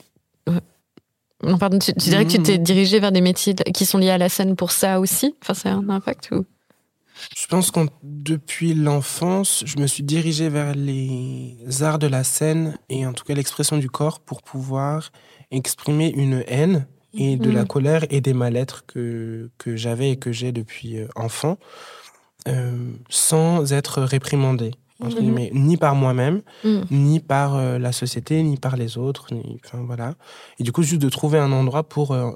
Non, 1.45 1.57
pardon, 1.57 1.77
tu, 1.77 1.91
dirais 1.91 2.23
que 2.23 2.31
tu 2.31 2.41
t'es 2.41 2.57
dirigé 2.57 3.01
vers 3.01 3.11
des 3.11 3.19
métiers 3.19 3.53
qui 3.73 3.85
sont 3.85 3.97
liés 3.97 4.11
à 4.11 4.17
la 4.17 4.29
scène 4.29 4.55
pour 4.55 4.71
ça 4.71 5.01
aussi? 5.01 5.35
Enfin, 5.41 5.53
ça 5.53 5.71
a 5.71 5.73
un 5.73 5.89
impact 5.89 6.29
ou? 6.31 6.45
Je 7.35 7.47
pense 7.47 7.71
que 7.71 7.79
depuis 8.01 8.73
l'enfance, 8.73 9.63
je 9.65 9.77
me 9.77 9.87
suis 9.87 10.03
dirigé 10.03 10.49
vers 10.49 10.75
les 10.75 11.57
arts 11.81 11.99
de 11.99 12.07
la 12.07 12.23
scène 12.23 12.77
et 12.89 13.05
en 13.05 13.13
tout 13.13 13.23
cas 13.23 13.33
l'expression 13.33 13.77
du 13.77 13.89
corps 13.89 14.19
pour 14.19 14.41
pouvoir 14.41 15.11
exprimer 15.51 16.11
une 16.15 16.43
haine 16.47 16.87
et 17.13 17.37
de 17.37 17.51
la 17.51 17.63
mm. 17.63 17.67
colère 17.67 18.05
et 18.09 18.21
des 18.21 18.33
mal-être 18.33 18.85
que, 18.85 19.51
que 19.57 19.75
j'avais 19.75 20.11
et 20.11 20.17
que 20.17 20.31
j'ai 20.31 20.51
depuis 20.51 20.97
euh, 20.97 21.07
enfant 21.15 21.57
euh, 22.47 22.91
sans 23.09 23.71
être 23.71 24.01
réprimandé. 24.01 24.71
Mhm. 24.99 25.49
ni 25.53 25.75
par 25.75 25.95
moi-même, 25.95 26.41
mhm. 26.63 26.85
ni 26.91 27.19
par 27.19 27.55
euh, 27.55 27.77
la 27.77 27.91
société, 27.91 28.41
ni 28.41 28.57
par 28.57 28.77
les 28.77 28.97
autres. 28.97 29.33
Ni, 29.33 29.59
enfin, 29.65 29.83
voilà. 29.85 30.15
Et 30.59 30.63
du 30.63 30.71
coup, 30.71 30.83
juste 30.83 31.01
de 31.01 31.09
trouver 31.09 31.39
un 31.39 31.51
endroit 31.51 31.83
pour. 31.83 32.11
Euh, 32.11 32.31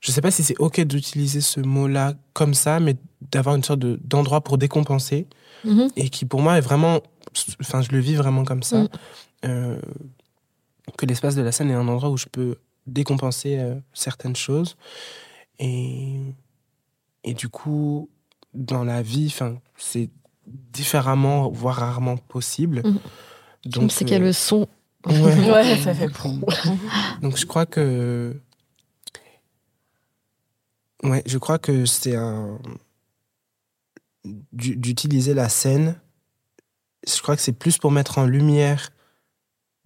je 0.00 0.10
ne 0.10 0.14
sais 0.14 0.20
pas 0.20 0.30
si 0.30 0.42
c'est 0.42 0.58
OK 0.58 0.80
d'utiliser 0.80 1.40
ce 1.40 1.60
mot-là 1.60 2.14
comme 2.32 2.54
ça, 2.54 2.80
mais 2.80 2.96
d'avoir 3.32 3.56
une 3.56 3.64
sorte 3.64 3.80
d'endroit 3.80 4.40
pour 4.40 4.58
décompenser. 4.58 5.26
Mhm. 5.64 5.90
Et 5.96 6.08
qui, 6.08 6.24
pour 6.24 6.40
moi, 6.40 6.56
est 6.58 6.62
vraiment. 6.62 7.00
Enfin, 7.60 7.82
je 7.82 7.90
le 7.90 7.98
vis 7.98 8.14
vraiment 8.14 8.44
comme 8.44 8.62
ça. 8.62 8.86
que 9.42 11.06
l'espace 11.06 11.34
de 11.36 11.42
la 11.42 11.52
scène 11.52 11.70
est 11.70 11.74
un 11.74 11.86
endroit 11.86 12.10
où 12.10 12.16
je 12.16 12.26
peux 12.26 12.56
décompenser 12.86 13.60
certaines 13.92 14.36
choses. 14.36 14.76
Et, 15.58 16.34
et 17.22 17.34
du 17.34 17.48
coup, 17.48 18.08
dans 18.54 18.84
la 18.84 19.02
vie, 19.02 19.34
c'est 19.76 20.10
différemment, 20.46 21.50
voire 21.50 21.76
rarement 21.76 22.16
possible. 22.16 22.82
Mhm. 22.84 22.98
Donc, 23.66 23.92
c'est 23.92 24.04
qu'il 24.04 24.14
y 24.14 24.16
a 24.16 24.18
le 24.20 24.32
son. 24.32 24.66
Ouais, 25.06 25.76
ça 25.84 25.94
fait 25.94 26.08
Donc, 27.22 27.36
je 27.36 27.46
crois 27.46 27.66
que. 27.66 28.40
Ouais, 31.02 31.22
je 31.26 31.38
crois 31.38 31.58
que 31.58 31.86
c'est 31.86 32.16
un. 32.16 32.58
D'utiliser 34.52 35.32
la 35.32 35.48
scène, 35.48 35.98
je 37.06 37.22
crois 37.22 37.36
que 37.36 37.42
c'est 37.42 37.54
plus 37.54 37.78
pour 37.78 37.90
mettre 37.90 38.18
en 38.18 38.26
lumière 38.26 38.90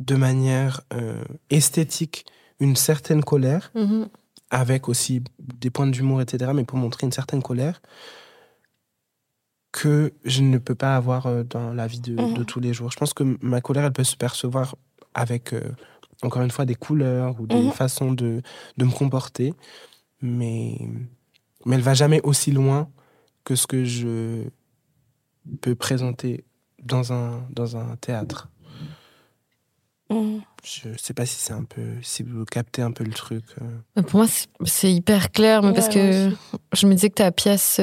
de 0.00 0.16
manière 0.16 0.80
euh, 0.92 1.24
esthétique 1.50 2.26
une 2.58 2.76
certaine 2.76 3.22
colère, 3.22 3.70
mhm. 3.74 4.08
avec 4.50 4.88
aussi 4.88 5.22
des 5.38 5.70
points 5.70 5.86
d'humour, 5.86 6.20
etc., 6.20 6.50
mais 6.54 6.64
pour 6.64 6.78
montrer 6.78 7.06
une 7.06 7.12
certaine 7.12 7.42
colère, 7.42 7.80
que 9.72 10.12
je 10.24 10.42
ne 10.42 10.58
peux 10.58 10.74
pas 10.74 10.96
avoir 10.96 11.26
euh, 11.26 11.42
dans 11.42 11.72
la 11.72 11.86
vie 11.86 12.00
de, 12.00 12.14
mhm. 12.14 12.44
tous 12.44 12.60
les 12.60 12.72
jours. 12.72 12.90
Je 12.90 12.96
pense 12.96 13.12
que 13.12 13.36
ma 13.40 13.60
colère, 13.60 13.84
elle 13.84 13.92
peut 13.92 14.04
se 14.04 14.16
percevoir 14.16 14.76
avec, 15.14 15.52
euh, 15.52 15.70
encore 16.22 16.42
une 16.42 16.50
fois, 16.50 16.64
des 16.64 16.76
couleurs 16.76 17.40
ou 17.40 17.46
des 17.46 17.60
mhm. 17.60 17.72
façons 17.72 18.12
de, 18.12 18.42
de, 18.76 18.84
me 18.84 18.92
comporter, 18.92 19.54
mais, 20.22 20.76
mais 21.64 21.76
elle 21.76 21.82
va 21.82 21.94
jamais 21.94 22.20
aussi 22.22 22.50
loin 22.52 22.90
que 23.44 23.54
ce 23.54 23.66
que 23.66 23.84
je 23.84 24.44
peux 25.60 25.74
présenter 25.74 26.44
dans 26.82 27.12
un, 27.12 27.46
dans 27.50 27.76
un 27.76 27.96
théâtre. 27.96 28.48
Mhm. 30.10 30.42
Je 30.62 30.88
ne 30.88 30.96
sais 30.96 31.14
pas 31.14 31.26
si 31.26 31.36
c'est 31.36 31.52
un 31.52 31.64
peu, 31.64 31.82
si 32.02 32.22
vous 32.22 32.44
captez 32.44 32.80
un 32.80 32.90
peu 32.90 33.04
le 33.04 33.12
truc. 33.12 33.44
Euh. 33.60 34.02
Pour 34.02 34.20
moi, 34.20 34.26
c'est 34.64 34.92
hyper 34.92 35.30
clair, 35.30 35.62
mais 35.62 35.74
parce 35.74 35.88
que 35.88 36.30
je 36.72 36.86
me 36.86 36.94
disais 36.94 37.10
que 37.10 37.16
ta 37.16 37.32
pièce, 37.32 37.80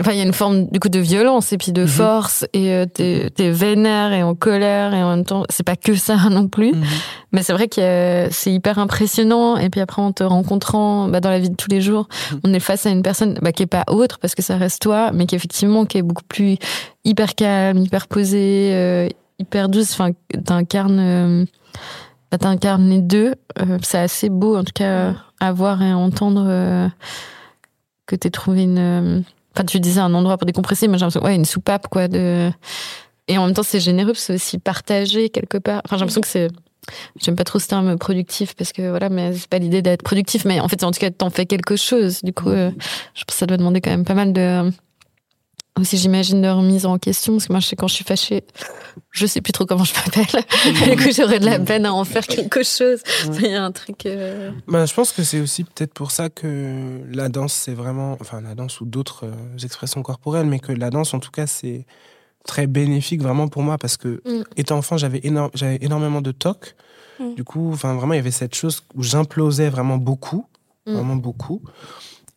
Enfin, 0.00 0.12
il 0.12 0.18
y 0.18 0.20
a 0.20 0.24
une 0.24 0.32
forme 0.32 0.66
du 0.68 0.80
coup 0.80 0.88
de 0.88 0.98
violence 0.98 1.52
et 1.52 1.58
puis 1.58 1.70
de 1.70 1.82
mhm. 1.82 1.88
force 1.88 2.46
et 2.54 2.72
euh, 2.72 2.86
t'es, 2.86 3.30
vénère 3.50 4.12
et 4.12 4.22
en 4.22 4.34
colère 4.34 4.94
et 4.94 5.02
en 5.02 5.10
même 5.10 5.24
temps 5.24 5.44
c'est 5.50 5.62
pas 5.62 5.76
que 5.76 5.94
ça 5.94 6.16
non 6.30 6.48
plus. 6.48 6.72
Mhm. 6.72 6.84
Mais 7.32 7.42
c'est 7.42 7.52
vrai 7.52 7.68
que 7.68 8.28
c'est 8.30 8.52
hyper 8.52 8.78
impressionnant 8.78 9.58
et 9.58 9.70
puis 9.70 9.80
après 9.80 10.02
en 10.02 10.12
te 10.12 10.24
rencontrant 10.24 11.08
bah, 11.08 11.20
dans 11.20 11.30
la 11.30 11.38
vie 11.38 11.50
de 11.50 11.56
tous 11.56 11.68
les 11.70 11.80
jours, 11.80 12.08
mhm. 12.32 12.40
on 12.44 12.54
est 12.54 12.60
face 12.60 12.86
à 12.86 12.90
une 12.90 13.02
personne 13.02 13.38
bah, 13.42 13.52
qui 13.52 13.62
est 13.62 13.66
pas 13.66 13.84
autre 13.88 14.18
parce 14.18 14.34
que 14.34 14.42
ça 14.42 14.56
reste 14.56 14.82
toi, 14.82 15.12
mais 15.12 15.26
qui 15.26 15.34
effectivement 15.34 15.84
qui 15.84 15.98
est 15.98 16.02
beaucoup 16.02 16.24
plus 16.26 16.56
hyper 17.04 17.34
calme, 17.34 17.78
hyper 17.78 18.08
posée, 18.08 18.70
euh, 18.72 19.08
hyper 19.38 19.68
douce. 19.68 19.92
Enfin, 19.92 20.10
t'incarnes, 20.44 21.00
euh, 21.00 21.44
bah, 22.30 22.38
t'incarnes 22.38 22.88
les 22.88 23.02
deux. 23.02 23.34
Euh, 23.60 23.78
c'est 23.82 23.98
assez 23.98 24.30
beau 24.30 24.56
en 24.56 24.64
tout 24.64 24.72
cas 24.74 25.14
à 25.38 25.52
voir 25.52 25.82
et 25.82 25.90
à 25.90 25.98
entendre 25.98 26.90
que 28.06 28.16
t'aies 28.16 28.30
trouvé 28.30 28.62
une 28.62 29.24
Enfin, 29.54 29.64
tu 29.64 29.80
disais 29.80 30.00
un 30.00 30.14
endroit 30.14 30.38
pour 30.38 30.46
décompresser, 30.46 30.88
mais 30.88 30.98
j'ai 30.98 31.04
l'impression, 31.04 31.24
ouais, 31.24 31.34
une 31.34 31.44
soupape, 31.44 31.88
quoi. 31.88 32.08
De... 32.08 32.50
Et 33.28 33.38
en 33.38 33.46
même 33.46 33.54
temps, 33.54 33.62
c'est 33.62 33.80
généreux, 33.80 34.14
c'est 34.14 34.34
aussi 34.34 34.58
partagé 34.58 35.28
quelque 35.28 35.58
part. 35.58 35.82
Enfin, 35.84 35.96
j'ai 35.96 36.00
l'impression 36.00 36.20
que 36.20 36.28
c'est. 36.28 36.48
J'aime 37.20 37.36
pas 37.36 37.44
trop 37.44 37.60
ce 37.60 37.68
terme 37.68 37.96
productif 37.96 38.56
parce 38.56 38.72
que 38.72 38.90
voilà, 38.90 39.08
mais 39.08 39.32
c'est 39.34 39.48
pas 39.48 39.58
l'idée 39.58 39.82
d'être 39.82 40.02
productif, 40.02 40.44
mais 40.44 40.58
en 40.58 40.66
fait, 40.66 40.82
en 40.82 40.90
tout 40.90 40.98
cas, 40.98 41.10
t'en 41.10 41.30
fais 41.30 41.46
quelque 41.46 41.76
chose. 41.76 42.22
Du 42.22 42.32
coup, 42.32 42.48
euh, 42.48 42.72
je 43.14 43.22
pense 43.22 43.34
que 43.36 43.38
ça 43.38 43.46
doit 43.46 43.56
demander 43.56 43.80
quand 43.80 43.90
même 43.90 44.04
pas 44.04 44.14
mal 44.14 44.32
de 44.32 44.68
aussi 45.80 45.96
j'imagine 45.96 46.42
de 46.42 46.48
remise 46.48 46.84
en 46.84 46.98
question 46.98 47.34
parce 47.34 47.46
que 47.46 47.52
moi 47.52 47.60
je 47.60 47.66
sais 47.66 47.76
quand 47.76 47.88
je 47.88 47.94
suis 47.94 48.04
fâchée 48.04 48.44
je 49.10 49.24
sais 49.26 49.40
plus 49.40 49.52
trop 49.52 49.64
comment 49.64 49.84
je 49.84 49.94
m'appelle 49.94 50.44
du 50.96 51.02
coup 51.02 51.10
j'aurais 51.16 51.40
de 51.40 51.46
la 51.46 51.58
peine 51.58 51.86
à 51.86 51.94
en 51.94 52.04
faire 52.04 52.26
quelque 52.26 52.62
chose 52.62 53.02
il 53.40 53.46
y 53.46 53.54
a 53.54 53.64
un 53.64 53.72
truc 53.72 54.04
euh, 54.04 54.50
bah, 54.68 54.84
je 54.84 54.92
pense 54.92 55.12
que 55.12 55.22
c'est 55.22 55.40
aussi 55.40 55.64
peut-être 55.64 55.94
pour 55.94 56.10
ça 56.10 56.28
que 56.28 57.00
la 57.10 57.30
danse 57.30 57.54
c'est 57.54 57.72
vraiment 57.72 58.18
enfin 58.20 58.42
la 58.42 58.54
danse 58.54 58.82
ou 58.82 58.84
d'autres 58.84 59.24
euh, 59.24 59.64
expressions 59.64 60.02
corporelles 60.02 60.46
mais 60.46 60.58
que 60.58 60.72
la 60.72 60.90
danse 60.90 61.14
en 61.14 61.20
tout 61.20 61.30
cas 61.30 61.46
c'est 61.46 61.86
très 62.44 62.66
bénéfique 62.66 63.22
vraiment 63.22 63.48
pour 63.48 63.62
moi 63.62 63.78
parce 63.78 63.96
que 63.96 64.20
mm. 64.26 64.44
étant 64.56 64.76
enfant 64.76 64.98
j'avais 64.98 65.22
j'avais 65.54 65.78
énormément 65.80 66.20
de 66.20 66.32
tocs 66.32 66.74
mm. 67.18 67.34
du 67.34 67.44
coup 67.44 67.70
enfin 67.72 67.94
vraiment 67.94 68.12
il 68.12 68.18
y 68.18 68.20
avait 68.20 68.30
cette 68.30 68.54
chose 68.54 68.82
où 68.94 69.02
j'implosais 69.02 69.70
vraiment 69.70 69.96
beaucoup 69.96 70.44
mm. 70.86 70.92
vraiment 70.92 71.16
beaucoup 71.16 71.62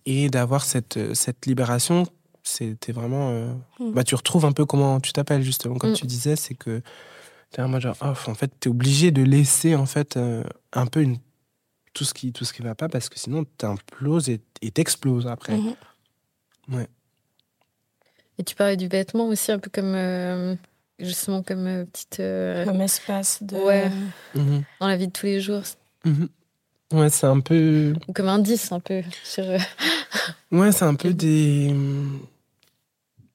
et 0.06 0.30
d'avoir 0.30 0.64
cette 0.64 1.14
cette 1.14 1.46
libération 1.48 2.08
c'était 2.46 2.92
vraiment. 2.92 3.32
Euh, 3.32 3.54
hmm. 3.80 3.92
Bah, 3.92 4.04
tu 4.04 4.16
retrouves 4.16 4.46
un 4.46 4.52
peu 4.52 4.66
comment 4.66 5.00
tu 5.02 5.12
t'appelles, 5.12 5.42
justement, 5.42 5.76
comme 5.76 5.92
hmm. 5.92 5.96
tu 5.96 6.06
disais, 6.06 6.36
c'est 6.36 6.54
que 6.54 6.82
tu 7.52 7.60
es 7.60 7.64
en 7.64 7.68
mode 7.68 7.82
genre, 7.82 7.98
oh, 8.02 8.30
en 8.30 8.36
fait, 8.36 8.52
tu 8.60 8.70
es 8.70 8.72
obligé 8.72 9.12
de 9.12 9.24
laisser, 9.24 9.76
en 9.76 9.86
fait, 9.86 10.16
euh, 10.16 10.44
un 10.72 10.86
peu 10.86 11.02
une... 11.02 11.18
tout 11.94 12.06
ce 12.06 12.14
qui 12.14 12.32
tout 12.32 12.46
ce 12.46 12.54
qui 12.54 12.62
va 12.62 12.76
pas, 12.76 12.88
parce 12.88 13.10
que 13.10 13.20
sinon, 13.20 13.46
tu 13.58 13.66
imploses 13.66 14.30
et 14.30 14.72
t'exploses 14.72 15.28
après. 15.28 15.58
Hmm. 15.58 15.74
Ouais. 16.72 16.88
Et 18.38 18.44
tu 18.44 18.56
parlais 18.56 18.78
du 18.78 18.88
vêtement 18.88 19.28
aussi, 19.28 19.52
un 19.52 19.60
peu 19.60 19.72
comme. 19.74 19.96
Euh, 19.96 20.56
justement, 21.00 21.42
comme 21.42 21.86
petite. 21.92 22.18
Comme 22.18 22.82
espace 22.82 23.42
de. 23.42 23.58
Ouais. 23.58 23.92
Dans 24.80 24.88
la 24.88 24.98
vie 24.98 25.08
de 25.08 25.12
tous 25.12 25.26
les 25.26 25.42
jours. 25.42 25.64
Ouais, 26.94 27.10
c'est 27.10 27.26
un 27.26 27.40
peu. 27.40 27.96
Ou 28.08 28.14
comme 28.14 28.28
indice, 28.28 28.72
un 28.72 28.80
peu. 28.80 29.02
Sur... 29.24 29.46
ouais, 30.52 30.72
c'est 30.72 30.86
un 30.86 30.96
peu 30.96 31.14
des 31.14 31.74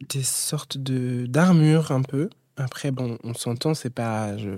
des 0.09 0.23
sortes 0.23 0.79
de 0.79 1.27
d'armures 1.27 1.93
un 1.93 2.03
peu. 2.03 2.31
Après, 2.57 2.91
bon, 2.91 3.17
on 3.25 3.33
s'entend, 3.33 3.75
c'est 3.75 3.91
pas, 3.91 4.37
je, 4.37 4.51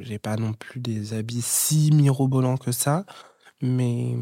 j'ai 0.00 0.18
pas 0.18 0.36
non 0.36 0.54
plus 0.54 0.80
des 0.80 1.12
habits 1.12 1.42
si 1.42 1.90
mirobolants 1.92 2.56
que 2.56 2.72
ça, 2.72 3.04
mais 3.60 4.14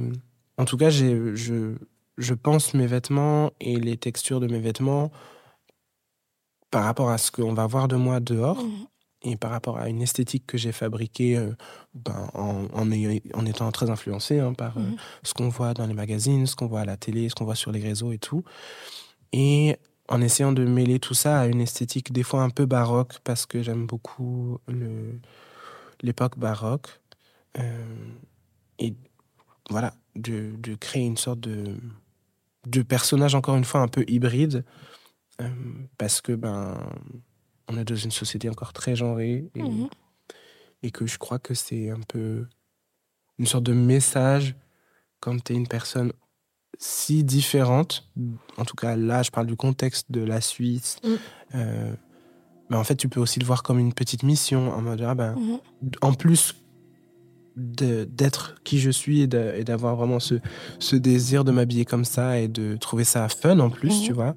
en 0.59 0.65
tout 0.65 0.77
cas, 0.77 0.91
j'ai, 0.91 1.37
je, 1.37 1.77
je 2.19 2.35
pense 2.35 2.75
mes 2.75 2.87
vêtements 2.87 3.53
et 3.61 3.77
les 3.77 3.97
textures 3.97 4.41
de 4.41 4.47
mes 4.47 4.59
vêtements 4.59 5.11
par 6.71 6.85
rapport 6.85 7.11
à 7.11 7.19
ce 7.19 7.31
qu'on 7.31 7.55
va 7.55 7.67
voir 7.67 7.87
de 7.87 7.97
moi 7.97 8.19
dehors 8.19 8.63
mhm. 8.63 8.87
et 9.23 9.37
par 9.37 9.53
rapport 9.53 9.79
à 9.79 9.89
une 9.89 10.03
esthétique 10.03 10.45
que 10.47 10.59
j'ai 10.59 10.73
fabriquée 10.73 11.37
euh, 11.37 11.53
ben, 11.95 12.29
en, 12.35 12.65
en, 12.73 12.91
en, 12.91 13.47
étant 13.47 13.71
très 13.71 13.91
influencé 13.91 14.41
hein, 14.41 14.55
par 14.55 14.77
euh, 14.79 14.81
mhm. 14.81 14.97
ce 15.23 15.35
qu'on 15.35 15.49
voit 15.49 15.73
dans 15.75 15.87
les 15.87 15.95
magazines, 15.95 16.47
ce 16.47 16.57
qu'on 16.57 16.67
voit 16.67 16.81
à 16.81 16.85
la 16.85 16.97
télé, 16.97 17.29
ce 17.29 17.35
qu'on 17.37 17.45
voit 17.45 17.55
sur 17.55 17.71
les 17.71 17.81
réseaux 17.81 18.11
et 18.11 18.19
tout. 18.19 18.43
Et 19.33 19.77
en 20.09 20.21
essayant 20.21 20.53
de 20.53 20.65
mêler 20.65 20.99
tout 20.99 21.15
ça 21.15 21.41
à 21.41 21.47
une 21.47 21.61
esthétique 21.61 22.13
des 22.13 22.23
fois 22.23 22.43
un 22.43 22.51
peu 22.51 22.67
baroque 22.67 23.19
parce 23.25 23.47
que 23.47 23.63
j'aime 23.63 23.87
beaucoup 23.87 24.59
l'époque 26.03 26.39
baroque. 26.39 27.01
Euh, 27.59 28.09
et 28.79 28.95
voilà, 29.71 29.95
de, 30.17 30.55
de, 30.59 30.75
créer 30.75 31.05
une 31.05 31.17
sorte 31.17 31.41
de, 31.41 31.77
de 32.67 32.83
personnage 32.83 33.35
encore 33.35 33.57
une 33.57 33.65
fois 33.65 33.81
un 33.81 33.89
peu 33.89 34.05
hybride 34.09 34.65
euh, 35.41 35.49
parce 35.97 36.21
que 36.21 36.33
ben 36.33 36.79
on 37.69 37.79
est 37.79 37.85
dans 37.85 37.97
une 37.97 38.11
société 38.11 38.49
encore 38.49 38.73
très 38.73 38.97
genrée 38.97 39.49
et, 39.55 39.63
mhm. 39.63 39.89
et 40.83 40.91
que 40.91 41.07
je 41.07 41.19
crois 41.19 41.39
que 41.39 41.55
c'est 41.55 41.91
un 41.91 42.01
peu 42.01 42.47
une 43.39 43.47
sorte 43.47 43.65
de 43.65 43.73
message 43.73 44.55
quand 45.21 45.43
tu 45.43 45.53
es 45.53 45.57
une 45.57 45.69
personne 45.69 46.13
si 46.79 47.25
différente, 47.25 48.09
en 48.57 48.65
tout 48.65 48.77
cas 48.77 48.97
là 48.97 49.23
je 49.23 49.31
parle 49.31 49.47
du 49.47 49.57
contexte 49.57 50.11
de 50.11 50.23
la 50.23 50.41
Suisse, 50.41 50.97
mm. 51.05 51.09
euh, 51.55 51.95
ben, 52.71 52.79
en 52.79 52.85
fait 52.85 52.97
tu 52.97 53.09
peux 53.09 53.21
aussi 53.21 53.41
le 53.41 53.47
voir 53.47 53.63
comme 53.63 53.79
une 53.79 53.93
petite 53.93 54.23
mission 54.23 54.73
en 54.73 54.81
mode 54.81 55.03
ah 55.03 55.15
ben, 55.15 55.35
mhm. 55.35 55.59
en 56.01 56.13
plus 56.13 56.55
d'être 57.57 58.57
qui 58.65 58.81
je 58.81 58.91
suis 58.91 59.21
et 59.21 59.27
d'avoir 59.29 59.95
vraiment 59.95 60.19
ce, 60.19 60.35
ce, 60.81 60.97
désir 60.97 61.45
de 61.45 61.53
m'habiller 61.53 61.85
comme 61.85 62.05
ça 62.05 62.41
et 62.41 62.49
de 62.49 62.77
trouver 62.77 63.05
ça 63.05 63.29
fun 63.29 63.61
en 63.61 63.71
plus, 63.71 64.01
mhm. 64.01 64.07
tu 64.07 64.13
vois, 64.13 64.35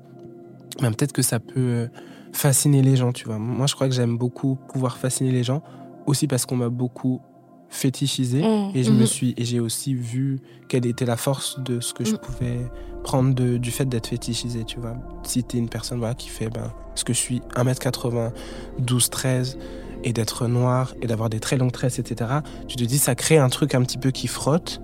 ben, 0.81 0.91
peut-être 0.91 1.13
que 1.13 1.23
ça 1.23 1.39
peut 1.39 1.53
euh, 1.57 1.87
fasciner 2.31 2.83
les 2.83 2.95
gens, 2.95 3.11
tu 3.11 3.25
vois. 3.25 3.39
Moi, 3.39 3.65
je 3.65 3.75
crois 3.75 3.87
que 3.87 3.95
j'aime 3.95 4.17
beaucoup 4.17 4.57
pouvoir 4.71 4.97
fasciner 4.97 5.31
les 5.31 5.43
gens, 5.43 5.63
aussi 6.05 6.27
parce 6.27 6.45
qu'on 6.45 6.57
m'a 6.57 6.69
beaucoup 6.69 7.21
fétichisé 7.69 8.41
mmh. 8.41 8.71
et 8.75 8.83
je 8.83 8.91
me 8.91 9.03
mmh. 9.03 9.07
suis 9.07 9.33
et 9.37 9.45
j'ai 9.45 9.59
aussi 9.59 9.93
vu 9.93 10.39
quelle 10.67 10.85
était 10.85 11.05
la 11.05 11.17
force 11.17 11.59
de 11.59 11.79
ce 11.79 11.93
que 11.93 12.05
je 12.05 12.13
mmh. 12.13 12.17
pouvais 12.17 12.57
prendre 13.03 13.33
de, 13.33 13.57
du 13.57 13.71
fait 13.71 13.85
d'être 13.85 14.07
fétichisé 14.07 14.63
tu 14.63 14.79
vois. 14.79 14.95
Si 15.23 15.43
t'es 15.43 15.57
une 15.57 15.69
personne 15.69 15.99
voilà, 15.99 16.15
qui 16.15 16.29
fait 16.29 16.49
ben, 16.49 16.71
ce 16.95 17.03
que 17.03 17.13
je 17.13 17.19
suis 17.19 17.41
1m80 17.55 18.31
12 18.79 19.09
13 19.09 19.57
et 20.03 20.13
d'être 20.13 20.47
noir 20.47 20.93
et 21.01 21.07
d'avoir 21.07 21.29
des 21.29 21.39
très 21.39 21.57
longues 21.57 21.71
tresses 21.71 21.99
etc 21.99 22.31
tu 22.67 22.75
te 22.75 22.83
dis 22.83 22.97
ça 22.97 23.15
crée 23.15 23.37
un 23.37 23.49
truc 23.49 23.75
un 23.75 23.81
petit 23.81 23.97
peu 23.97 24.11
qui 24.11 24.27
frotte. 24.27 24.81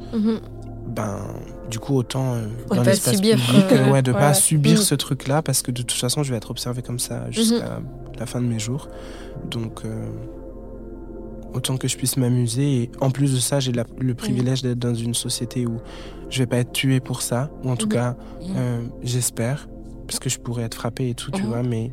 Ben 0.86 1.20
du 1.72 1.80
coup 1.80 1.96
autant 1.96 2.36
euh, 2.36 2.48
dans 2.70 2.84
l'espace 2.84 3.16
public 3.16 3.40
euh, 3.72 3.90
ouais, 3.90 4.02
de 4.02 4.12
pas 4.12 4.34
subir 4.34 4.82
ce 4.82 4.94
truc 4.96 5.28
là 5.28 5.42
parce 5.42 5.62
que 5.62 5.72
de 5.72 5.82
toute 5.82 6.00
façon 6.00 6.22
je 6.22 6.32
vais 6.32 6.38
être 6.38 6.52
observé 6.52 6.82
comme 6.82 7.00
ça 7.00 7.32
jusqu'à 7.32 7.80
la 8.20 8.26
fin 8.26 8.42
de 8.42 8.46
mes 8.46 8.60
jours. 8.60 8.90
Donc 9.50 9.82
euh, 9.86 10.06
autant 11.54 11.78
que 11.78 11.88
je 11.88 11.98
puisse 11.98 12.18
m'amuser. 12.18 12.84
Et 12.84 12.92
en 13.00 13.12
plus 13.12 13.34
de 13.34 13.40
ça, 13.40 13.60
j'ai 13.60 13.72
le 13.72 14.14
privilège 14.14 14.62
d'être 14.62 14.80
dans 14.80 14.96
une 14.96 15.14
société 15.14 15.66
où 15.66 15.80
je 16.30 16.40
vais 16.40 16.48
pas 16.48 16.58
être 16.58 16.72
tué 16.72 17.00
pour 17.00 17.22
ça, 17.22 17.52
ou 17.64 17.70
en 17.70 17.76
tout 17.76 17.88
cas, 17.88 18.16
euh, 18.56 18.82
j'espère, 19.04 19.68
parce 20.08 20.20
que 20.20 20.30
je 20.30 20.40
pourrais 20.40 20.64
être 20.64 20.76
frappé 20.76 21.10
et 21.10 21.14
tout, 21.14 21.32
tu 21.32 21.44
vois, 21.44 21.64
mais 21.64 21.92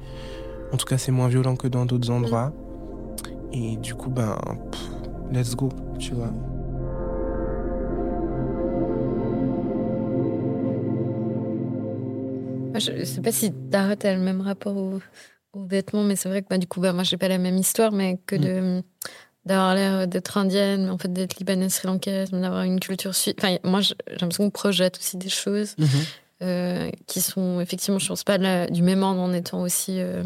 en 0.72 0.76
tout 0.76 0.86
cas, 0.86 0.98
c'est 0.98 1.12
moins 1.12 1.28
violent 1.28 1.56
que 1.56 1.68
dans 1.68 1.84
d'autres 1.86 2.10
endroits. 2.10 2.52
Et 3.52 3.76
du 3.76 3.94
coup, 3.94 4.10
ben, 4.10 4.36
let's 5.32 5.56
go, 5.56 5.68
tu 5.98 6.14
vois. 6.14 6.32
Je 12.74 13.04
sais 13.04 13.20
pas 13.20 13.32
si 13.32 13.52
Tara, 13.70 13.94
as 14.02 14.14
le 14.14 14.20
même 14.20 14.40
rapport 14.40 14.76
aux, 14.76 15.00
vêtements, 15.54 16.04
mais 16.04 16.16
c'est 16.16 16.28
vrai 16.28 16.42
que 16.42 16.48
bah, 16.48 16.58
du 16.58 16.66
coup, 16.66 16.80
bah, 16.80 16.92
moi, 16.92 17.02
j'ai 17.02 17.16
pas 17.16 17.28
la 17.28 17.38
même 17.38 17.56
histoire, 17.56 17.92
mais 17.92 18.18
que 18.24 18.36
mm. 18.36 18.40
de 18.40 18.82
d'avoir 19.44 19.74
l'air 19.74 20.06
d'être 20.06 20.36
indienne, 20.36 20.84
mais 20.84 20.90
en 20.90 20.98
fait 20.98 21.12
d'être 21.12 21.38
libanaise, 21.38 21.74
sri-lankaise, 21.74 22.30
d'avoir 22.30 22.62
une 22.62 22.80
culture 22.80 23.14
suisse. 23.14 23.34
Enfin, 23.38 23.56
moi, 23.64 23.80
j'ai 23.80 23.94
l'impression 24.08 24.44
qu'on 24.44 24.50
projette 24.50 24.98
aussi 24.98 25.16
des 25.16 25.28
choses 25.28 25.74
mhm. 25.78 25.88
euh, 26.42 26.90
qui 27.06 27.20
sont 27.20 27.60
effectivement, 27.60 27.98
je 27.98 28.08
pense 28.08 28.24
pas 28.24 28.38
du 28.68 28.82
même 28.82 29.02
ordre 29.02 29.20
en 29.20 29.32
étant 29.32 29.62
aussi 29.62 29.96
euh, 29.98 30.22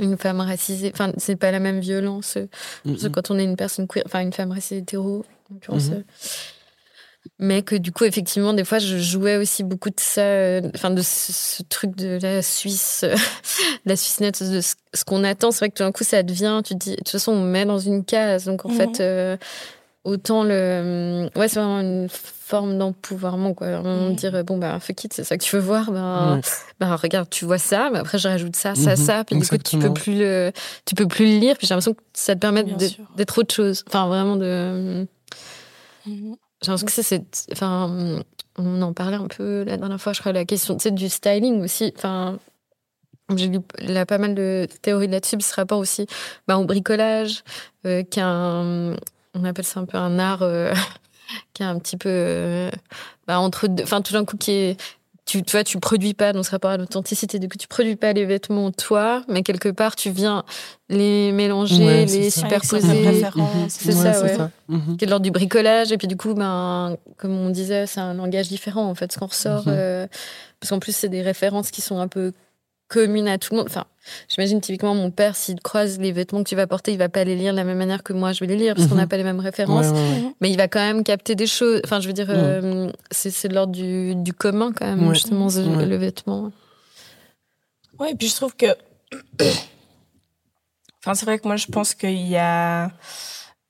une 0.00 0.16
femme 0.16 0.40
racisée. 0.40 0.90
Enfin, 0.92 1.12
c'est 1.16 1.36
pas 1.36 1.52
la 1.52 1.60
même 1.60 1.80
violence 1.80 2.36
mhm. 2.84 3.10
quand 3.10 3.30
on 3.30 3.38
est 3.38 3.44
une 3.44 3.56
personne 3.56 3.86
queer, 3.86 4.02
enfin 4.06 4.20
une 4.20 4.32
femme 4.32 4.50
racisée 4.50 4.78
hétéro, 4.78 5.24
en 5.50 5.54
l'occurrence. 5.54 5.88
Mhm. 5.88 5.94
Euh, 5.94 6.02
mais 7.38 7.62
que 7.62 7.76
du 7.76 7.92
coup 7.92 8.04
effectivement 8.04 8.52
des 8.52 8.64
fois 8.64 8.78
je 8.78 8.96
jouais 8.98 9.36
aussi 9.36 9.62
beaucoup 9.62 9.90
de 9.90 9.98
ça 9.98 10.22
euh, 10.22 10.60
enfin 10.74 10.90
de 10.90 11.02
ce, 11.02 11.62
truc 11.62 11.94
de 11.94 12.18
la 12.20 12.42
Suisse 12.42 13.02
euh, 13.04 13.14
la 13.84 13.96
Suisse 13.96 14.20
nette 14.20 14.42
de 14.42 14.60
ce, 14.60 14.74
qu'on 15.04 15.24
attend. 15.24 15.50
C'est 15.50 15.58
vrai 15.58 15.70
que 15.70 15.76
tout 15.76 15.84
d'un 15.84 15.92
coup 15.92 16.04
ça 16.04 16.22
devient 16.22 16.60
tu 16.64 16.74
te 16.74 16.78
dis 16.78 16.90
de 16.90 16.96
toute 16.96 17.10
façon 17.10 17.32
on 17.32 17.42
met 17.42 17.64
dans 17.64 17.78
une 17.78 18.04
case. 18.04 18.46
Donc 18.46 18.64
en 18.64 18.70
fait 18.70 18.86
mhm. 18.86 18.96
euh, 19.00 19.36
autant 20.04 20.42
le 20.42 21.28
ouais 21.36 21.48
c'est 21.48 21.60
vraiment 21.60 21.80
une 21.80 22.08
forme 22.08 22.78
d'empouvoirment 22.78 23.54
quoi. 23.54 23.82
On 23.84 24.10
mhm. 24.10 24.16
dire 24.16 24.44
bon 24.44 24.58
bah 24.58 24.78
fuck 24.80 25.04
it 25.04 25.12
c'est 25.12 25.24
ça 25.24 25.36
que 25.36 25.44
tu 25.44 25.54
veux 25.54 25.62
voir. 25.62 25.92
Ben 25.92 26.40
bah, 26.80 26.96
regarde 26.96 27.28
tu 27.30 27.44
vois 27.44 27.58
ça 27.58 27.90
mais 27.92 27.98
après 28.00 28.18
je 28.18 28.26
rajoute 28.26 28.56
ça 28.56 28.74
ça 28.74 28.90
mhm. 28.90 28.96
ça. 28.96 29.24
Puis 29.24 29.38
du 29.38 29.46
coup 29.46 29.58
tu 29.58 29.78
peux 29.78 29.92
plus 29.92 30.18
le 30.18 30.52
tu 30.84 30.96
peux 30.96 31.06
plus 31.06 31.26
le 31.26 31.38
lire. 31.38 31.56
Puis 31.56 31.68
j'ai 31.68 31.74
l'impression 31.74 31.94
que 31.94 32.02
ça 32.14 32.34
te 32.34 32.40
permet 32.40 32.64
d'être 33.16 33.38
autre 33.38 33.54
chose. 33.54 33.84
Enfin 33.86 34.08
vraiment 34.08 34.36
de 34.36 35.06
j'ai 36.62 36.70
l'impression 36.70 36.86
que 36.86 37.02
c'est. 37.02 37.52
Enfin, 37.52 38.22
on 38.56 38.82
en 38.82 38.92
parlait 38.92 39.16
un 39.16 39.28
peu 39.28 39.64
la 39.64 39.76
dernière 39.76 40.00
fois, 40.00 40.12
je 40.12 40.20
crois, 40.20 40.32
la 40.32 40.44
question 40.44 40.76
du 40.76 41.08
styling 41.08 41.62
aussi. 41.62 41.92
Enfin, 41.96 42.38
j'ai 43.36 43.48
lu 43.48 43.58
là, 43.78 44.06
pas 44.06 44.18
mal 44.18 44.34
de 44.34 44.66
théories 44.82 45.08
là-dessus, 45.08 45.36
ce 45.40 45.54
rapport 45.54 45.78
aussi 45.78 46.06
bah, 46.46 46.58
au 46.58 46.64
bricolage, 46.64 47.44
euh, 47.86 48.02
qui 48.02 48.20
un. 48.20 48.96
On 49.34 49.44
appelle 49.44 49.64
ça 49.64 49.80
un 49.80 49.84
peu 49.84 49.98
un 49.98 50.18
art. 50.18 50.42
Euh, 50.42 50.72
qui 51.52 51.62
est 51.62 51.66
un 51.66 51.78
petit 51.78 51.96
peu 51.96 52.08
euh, 52.08 52.70
bah, 53.26 53.38
entre 53.38 53.68
enfin 53.82 54.00
tout 54.00 54.12
d'un 54.12 54.24
coup 54.24 54.36
qui 54.36 54.52
est 54.52 54.80
tu, 55.28 55.42
tu 55.42 55.52
vois, 55.52 55.62
tu 55.62 55.78
produis 55.78 56.14
pas 56.14 56.32
dans 56.32 56.42
ce 56.42 56.50
rapport 56.50 56.70
à 56.70 56.78
l'authenticité. 56.78 57.38
Du 57.38 57.50
coup, 57.50 57.58
tu 57.58 57.68
produis 57.68 57.96
pas 57.96 58.14
les 58.14 58.24
vêtements 58.24 58.70
toi, 58.70 59.22
mais 59.28 59.42
quelque 59.42 59.68
part, 59.68 59.94
tu 59.94 60.10
viens 60.10 60.42
les 60.88 61.32
mélanger, 61.32 62.06
les 62.06 62.30
superposer. 62.30 63.20
C'est 63.68 63.92
ça, 63.92 64.22
ouais. 64.22 64.38
Mhm. 64.68 64.96
Qui 64.96 65.04
est 65.04 65.08
l'ordre 65.08 65.24
du 65.24 65.30
bricolage. 65.30 65.92
Et 65.92 65.98
puis, 65.98 66.08
du 66.08 66.16
coup, 66.16 66.32
ben, 66.32 66.96
comme 67.18 67.38
on 67.38 67.50
disait, 67.50 67.86
c'est 67.86 68.00
un 68.00 68.14
langage 68.14 68.48
différent, 68.48 68.88
en 68.88 68.94
fait, 68.94 69.12
ce 69.12 69.18
qu'on 69.18 69.26
ressort. 69.26 69.68
Mhm. 69.68 69.74
Euh, 69.76 70.06
parce 70.60 70.70
qu'en 70.70 70.78
plus, 70.78 70.96
c'est 70.96 71.10
des 71.10 71.20
références 71.20 71.70
qui 71.70 71.82
sont 71.82 71.98
un 71.98 72.08
peu 72.08 72.32
commune 72.88 73.28
à 73.28 73.38
tout 73.38 73.52
le 73.52 73.58
monde. 73.58 73.66
Enfin, 73.68 73.84
j'imagine 74.28 74.60
typiquement 74.60 74.94
mon 74.94 75.10
père, 75.10 75.36
s'il 75.36 75.60
croise 75.60 75.98
les 75.98 76.10
vêtements 76.10 76.42
que 76.42 76.48
tu 76.48 76.56
vas 76.56 76.66
porter, 76.66 76.92
il 76.92 76.98
va 76.98 77.08
pas 77.08 77.24
les 77.24 77.36
lire 77.36 77.52
de 77.52 77.58
la 77.58 77.64
même 77.64 77.78
manière 77.78 78.02
que 78.02 78.12
moi 78.12 78.32
je 78.32 78.40
vais 78.40 78.46
les 78.46 78.56
lire 78.56 78.74
parce 78.74 78.88
qu'on 78.88 78.96
n'a 78.96 79.02
mhm. 79.02 79.08
pas 79.08 79.16
les 79.16 79.24
mêmes 79.24 79.40
références. 79.40 79.86
Mais 80.40 80.50
il 80.50 80.56
va 80.56 80.68
quand 80.68 80.80
même 80.80 81.04
capter 81.04 81.34
des 81.34 81.46
choses. 81.46 81.80
Enfin, 81.84 82.00
je 82.00 82.08
veux 82.08 82.12
dire, 82.14 82.28
euh, 82.30 82.90
c'est 83.10 83.48
de 83.48 83.54
l'ordre 83.54 83.72
du, 83.72 84.14
du, 84.16 84.32
commun 84.32 84.72
quand 84.72 84.86
même, 84.86 85.12
justement, 85.14 85.48
le, 85.48 85.96
vêtement. 85.96 86.50
Ouais, 87.98 88.12
et 88.12 88.14
puis 88.14 88.28
je 88.28 88.34
trouve 88.34 88.56
que. 88.56 88.66
enfin, 91.00 91.14
c'est 91.14 91.26
vrai 91.26 91.38
que 91.38 91.46
moi 91.46 91.56
je 91.56 91.66
pense 91.66 91.94
qu'il 91.94 92.26
y 92.26 92.36
a. 92.36 92.90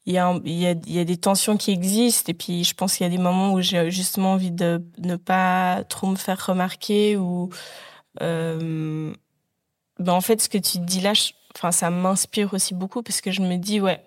Il 0.07 0.15
y, 0.15 0.19
a, 0.19 0.41
il, 0.43 0.59
y 0.59 0.67
a, 0.67 0.71
il 0.71 0.93
y 0.95 1.01
a 1.01 1.05
des 1.05 1.19
tensions 1.19 1.59
qui 1.59 1.71
existent 1.71 2.31
et 2.31 2.35
puis 2.35 2.65
je 2.65 2.73
pense 2.73 2.97
qu'il 2.97 3.05
y 3.05 3.07
a 3.07 3.11
des 3.11 3.23
moments 3.23 3.53
où 3.53 3.61
j'ai 3.61 3.91
justement 3.91 4.33
envie 4.33 4.51
de 4.51 4.83
ne 4.97 5.17
pas 5.17 5.85
trop 5.91 6.07
me 6.07 6.17
faire 6.17 6.47
remarquer 6.47 7.19
ou 7.19 7.51
euh, 8.23 9.13
ben 9.99 10.13
en 10.13 10.21
fait, 10.21 10.41
ce 10.41 10.49
que 10.49 10.59
tu 10.59 10.79
dis 10.79 11.01
là, 11.01 11.13
enfin, 11.55 11.73
ça 11.73 11.91
m'inspire 11.91 12.55
aussi 12.55 12.75
beaucoup 12.75 13.03
parce 13.03 13.21
que 13.21 13.31
je 13.31 13.43
me 13.43 13.57
dis, 13.57 13.81
ouais, 13.81 14.03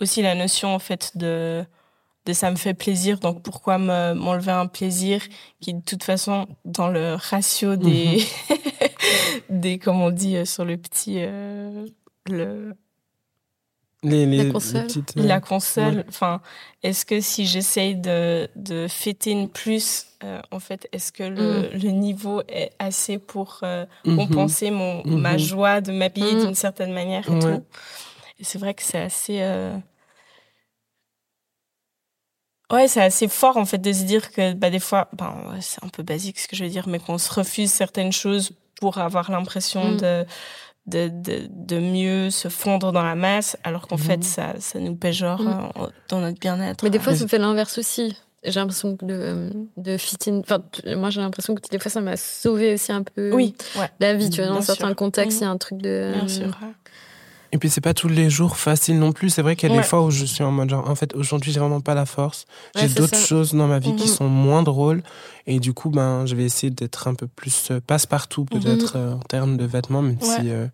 aussi 0.00 0.22
la 0.22 0.34
notion 0.34 0.74
en 0.74 0.78
fait 0.78 1.16
de, 1.16 1.64
de 2.26 2.32
ça 2.32 2.50
me 2.50 2.56
fait 2.56 2.74
plaisir, 2.74 3.18
donc 3.18 3.42
pourquoi 3.42 3.78
m'enlever 3.78 4.52
un 4.52 4.66
plaisir 4.66 5.22
qui, 5.60 5.74
de 5.74 5.80
toute 5.80 6.02
façon, 6.04 6.46
dans 6.64 6.88
le 6.88 7.14
ratio 7.14 7.76
des, 7.76 8.24
mhm. 8.50 8.58
des 9.60 9.78
comme 9.78 10.00
on 10.00 10.10
dit 10.10 10.36
euh, 10.36 10.44
sur 10.44 10.64
le 10.64 10.76
petit, 10.76 11.16
euh, 11.18 11.86
le, 12.26 12.74
la 14.02 14.52
console. 14.52 14.86
la 15.16 15.40
console. 15.40 16.04
Enfin, 16.08 16.40
est-ce 16.82 17.04
que 17.04 17.20
si 17.20 17.46
j'essaye 17.46 17.96
de, 17.96 18.48
de 18.54 18.86
fêter 18.88 19.46
plus, 19.48 20.06
euh, 20.22 20.40
en 20.50 20.60
fait, 20.60 20.88
est-ce 20.92 21.10
que 21.10 21.24
le, 21.24 21.62
mm. 21.62 21.82
le, 21.82 21.90
niveau 21.90 22.42
est 22.48 22.70
assez 22.78 23.18
pour 23.18 23.60
euh, 23.62 23.86
mm-hmm. 24.04 24.16
compenser 24.16 24.70
mon, 24.70 25.02
mm-hmm. 25.02 25.18
ma 25.18 25.36
joie 25.36 25.80
de 25.80 25.92
m'habiller 25.92 26.34
mm. 26.34 26.46
d'une 26.46 26.54
certaine 26.54 26.92
manière 26.92 27.28
et 27.28 27.38
tout? 27.38 27.64
Et 28.38 28.44
c'est 28.44 28.58
vrai 28.58 28.74
que 28.74 28.82
c'est 28.82 29.00
assez. 29.00 29.40
Euh... 29.42 29.76
Ouais, 32.70 32.86
c'est 32.86 33.02
assez 33.02 33.28
fort 33.28 33.56
en 33.56 33.64
fait 33.64 33.78
de 33.78 33.92
se 33.92 34.04
dire 34.04 34.30
que 34.30 34.52
bah, 34.52 34.70
des 34.70 34.78
fois, 34.78 35.08
ben, 35.14 35.56
c'est 35.60 35.82
un 35.82 35.88
peu 35.88 36.02
basique 36.02 36.38
ce 36.38 36.46
que 36.46 36.54
je 36.54 36.62
veux 36.62 36.70
dire, 36.70 36.86
mais 36.86 36.98
qu'on 36.98 37.18
se 37.18 37.32
refuse 37.32 37.72
certaines 37.72 38.12
choses 38.12 38.52
pour 38.80 38.98
avoir 38.98 39.30
l'impression 39.32 39.92
mm. 39.92 39.96
de 39.96 40.26
de, 40.88 41.08
de, 41.08 41.48
de, 41.50 41.78
mieux 41.78 42.30
se 42.30 42.48
fondre 42.48 42.92
dans 42.92 43.02
la 43.02 43.14
masse, 43.14 43.56
alors 43.64 43.86
qu'en 43.86 43.96
fait, 43.96 44.18
mhm. 44.18 44.22
ça, 44.22 44.54
ça 44.58 44.78
nous 44.78 44.94
péjore 44.94 45.42
mhm. 45.42 45.70
dans 46.08 46.20
notre 46.20 46.38
bien-être. 46.38 46.82
Mais 46.82 46.90
des 46.90 46.98
fois, 46.98 47.14
ça 47.14 47.28
fait 47.28 47.38
l'inverse 47.38 47.78
aussi. 47.78 48.16
j'ai 48.44 48.58
l'impression 48.58 48.96
de, 49.02 49.50
de 49.76 49.96
fit 49.96 50.16
in. 50.26 50.38
Enfin, 50.38 50.62
moi, 50.96 51.10
j'ai 51.10 51.20
l'impression 51.20 51.54
que 51.54 51.60
des 51.68 51.78
fois, 51.78 51.90
ça 51.90 52.00
m'a 52.00 52.16
sauvé 52.16 52.74
aussi 52.74 52.92
un 52.92 53.02
peu 53.02 53.32
oui, 53.32 53.54
la 54.00 54.14
vie. 54.14 54.30
Tu 54.30 54.42
vois, 54.42 54.50
dans 54.50 54.62
certains 54.62 54.94
contextes, 54.94 55.40
il 55.40 55.44
y 55.44 55.46
a 55.46 55.50
un 55.50 55.58
truc 55.58 55.78
de. 55.78 56.12
Bien 56.14 56.28
sûr. 56.28 56.58
Et 57.50 57.58
puis 57.58 57.70
c'est 57.70 57.80
pas 57.80 57.94
tous 57.94 58.08
les 58.08 58.28
jours 58.28 58.56
facile 58.56 58.98
non 58.98 59.12
plus. 59.12 59.30
C'est 59.30 59.42
vrai 59.42 59.56
qu'il 59.56 59.70
y 59.70 59.72
a 59.72 59.76
des 59.76 59.82
fois 59.82 60.02
où 60.02 60.10
je 60.10 60.24
suis 60.24 60.44
en 60.44 60.50
mode 60.50 60.68
genre, 60.68 60.88
en 60.88 60.94
fait, 60.94 61.14
aujourd'hui 61.14 61.50
j'ai 61.52 61.60
vraiment 61.60 61.80
pas 61.80 61.94
la 61.94 62.04
force. 62.04 62.46
J'ai 62.76 62.88
d'autres 62.88 63.16
choses 63.18 63.54
dans 63.54 63.66
ma 63.66 63.78
vie 63.78 63.94
qui 63.96 64.08
mhm. 64.08 64.14
sont 64.14 64.28
moins 64.28 64.62
drôles. 64.62 65.02
Et 65.46 65.60
du 65.60 65.72
coup, 65.72 65.88
ben, 65.88 66.26
je 66.26 66.36
vais 66.36 66.44
essayer 66.44 66.70
d'être 66.70 67.08
un 67.08 67.14
peu 67.14 67.26
plus 67.26 67.70
euh, 67.70 67.80
passe-partout 67.80 68.46
mhm. 68.52 68.60
peut-être 68.60 68.96
euh, 68.96 69.14
en 69.14 69.20
termes 69.20 69.56
de 69.56 69.64
vêtements, 69.64 70.02
même 70.02 70.20
si 70.20 70.50
euh, 70.50 70.66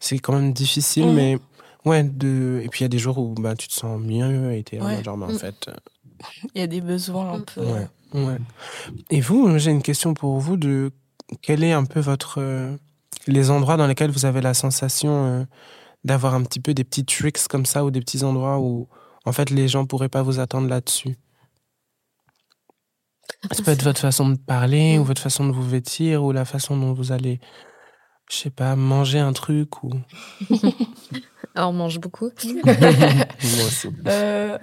c'est 0.00 0.18
quand 0.18 0.32
même 0.32 0.54
difficile. 0.54 1.06
Mhm. 1.08 1.14
Mais 1.14 1.38
ouais, 1.84 2.02
de... 2.02 2.62
et 2.64 2.68
puis 2.68 2.80
il 2.80 2.84
y 2.84 2.86
a 2.86 2.88
des 2.88 2.98
jours 2.98 3.18
où 3.18 3.34
ben, 3.34 3.54
tu 3.54 3.68
te 3.68 3.74
sens 3.74 4.00
mieux 4.00 4.54
et 4.54 4.62
t'es 4.62 4.80
en 4.80 5.02
genre, 5.02 5.18
mais 5.18 5.26
en 5.26 5.38
fait. 5.38 5.70
Il 6.54 6.60
y 6.60 6.64
a 6.64 6.66
des 6.66 6.80
besoins 6.80 7.34
un 7.34 7.40
peu. 7.40 7.60
Ouais. 7.60 7.88
ouais. 8.14 8.38
Et 9.10 9.20
vous, 9.20 9.58
j'ai 9.58 9.70
une 9.70 9.82
question 9.82 10.14
pour 10.14 10.38
vous 10.38 10.56
de 10.56 10.92
quel 11.42 11.62
est 11.62 11.72
un 11.72 11.84
peu 11.84 12.00
votre. 12.00 12.40
les 13.26 13.50
endroits 13.50 13.76
dans 13.76 13.86
lesquels 13.86 14.10
vous 14.10 14.24
avez 14.24 14.40
la 14.40 14.54
sensation 14.54 15.46
d'avoir 16.04 16.34
un 16.34 16.42
petit 16.42 16.60
peu 16.60 16.74
des 16.74 16.84
petits 16.84 17.04
tricks 17.04 17.46
comme 17.48 17.66
ça 17.66 17.84
ou 17.84 17.90
des 17.90 18.00
petits 18.00 18.24
endroits 18.24 18.58
où 18.58 18.88
en 19.24 19.32
fait 19.32 19.50
les 19.50 19.68
gens 19.68 19.86
pourraient 19.86 20.08
pas 20.08 20.22
vous 20.22 20.40
attendre 20.40 20.68
là-dessus 20.68 21.16
Ça 23.52 23.62
peut 23.62 23.70
être 23.70 23.84
votre 23.84 24.00
façon 24.00 24.28
de 24.28 24.38
parler 24.38 24.98
ou 24.98 25.04
votre 25.04 25.22
façon 25.22 25.46
de 25.46 25.52
vous 25.52 25.66
vêtir 25.66 26.24
ou 26.24 26.32
la 26.32 26.44
façon 26.44 26.76
dont 26.76 26.92
vous 26.92 27.12
allez, 27.12 27.40
je 28.30 28.36
sais 28.36 28.50
pas, 28.50 28.74
manger 28.76 29.20
un 29.20 29.32
truc 29.32 29.82
ou. 29.84 29.92
Alors 31.54 31.70
on 31.70 31.72
mange 31.72 32.00
beaucoup. 32.00 32.30
moi 32.64 33.64
aussi. 33.66 33.88
Euh, 34.06 34.58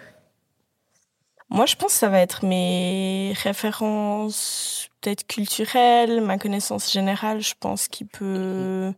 moi 1.49 1.65
je 1.65 1.75
pense 1.75 1.93
que 1.93 1.99
ça 1.99 2.09
va 2.09 2.19
être 2.19 2.45
mes 2.45 3.33
références 3.43 4.89
peut-être 5.01 5.25
culturelles, 5.25 6.19
ma 6.21 6.37
connaissance 6.37 6.91
générale, 6.91 7.39
je 7.39 7.53
pense 7.57 7.87
qui 7.87 8.03
peut 8.03 8.93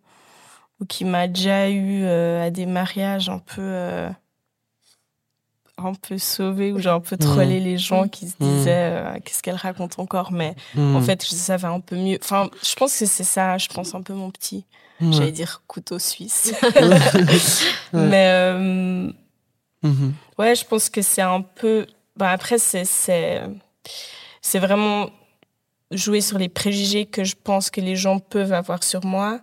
ou 0.82 0.86
qui 0.86 1.06
m'a 1.06 1.28
déjà 1.28 1.70
eu 1.70 2.04
euh, 2.04 2.46
à 2.46 2.50
des 2.50 2.66
mariages 2.66 3.30
un 3.30 3.38
peu 3.38 3.62
euh, 3.62 4.10
un 5.78 5.94
peu 5.94 6.18
sauvé 6.18 6.72
ou 6.72 6.80
genre 6.80 6.96
un 6.96 7.02
peu 7.02 7.18
trollé 7.18 7.60
mmh. 7.60 7.64
les 7.64 7.78
gens 7.78 8.08
qui 8.08 8.28
se 8.28 8.36
mmh. 8.40 8.46
disaient 8.46 8.92
euh, 8.92 9.20
qu'est-ce 9.24 9.42
qu'elle 9.44 9.56
raconte 9.56 10.00
encore 10.00 10.32
mais 10.32 10.56
en 10.76 11.00
mmh. 11.00 11.04
fait 11.04 11.24
je 11.24 11.30
savais 11.30 11.68
un 11.68 11.80
peu 11.80 11.96
mieux. 11.96 12.18
Enfin 12.22 12.50
je 12.64 12.76
pense 12.76 12.98
que 12.98 13.06
c'est 13.06 13.24
ça 13.24 13.58
je 13.58 13.68
pense 13.68 13.94
un 13.96 14.02
peu 14.02 14.14
mon 14.14 14.32
petit 14.32 14.66
j'allais 15.00 15.32
dire 15.32 15.64
couteau 15.66 15.98
suisse. 15.98 16.54
Mais 17.94 19.12
ouais 20.38 20.56
je 20.56 20.66
pense 20.66 20.90
que 20.90 21.02
c'est 21.02 21.24
un 21.24 21.42
peu 21.42 21.88
bah, 22.16 22.30
après 22.30 22.60
c'est 22.60 22.86
c'est 22.86 23.42
c'est 24.42 24.60
vraiment 24.60 25.10
jouer 25.92 26.22
sur 26.22 26.38
les 26.38 26.50
préjugés 26.50 27.06
que 27.06 27.24
je 27.24 27.36
pense 27.36 27.70
que 27.70 27.82
les 27.82 27.96
gens 27.96 28.20
peuvent 28.20 28.54
avoir 28.54 28.84
sur 28.84 29.06
moi 29.06 29.42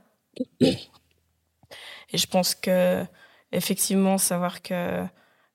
et 2.11 2.19
je 2.19 2.27
pense 2.27 2.55
que, 2.55 3.05
effectivement, 3.53 4.19
savoir 4.19 4.63
que 4.63 5.05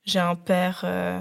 j'ai 0.06 0.20
un 0.20 0.36
père 0.36 0.82
euh, 0.84 1.20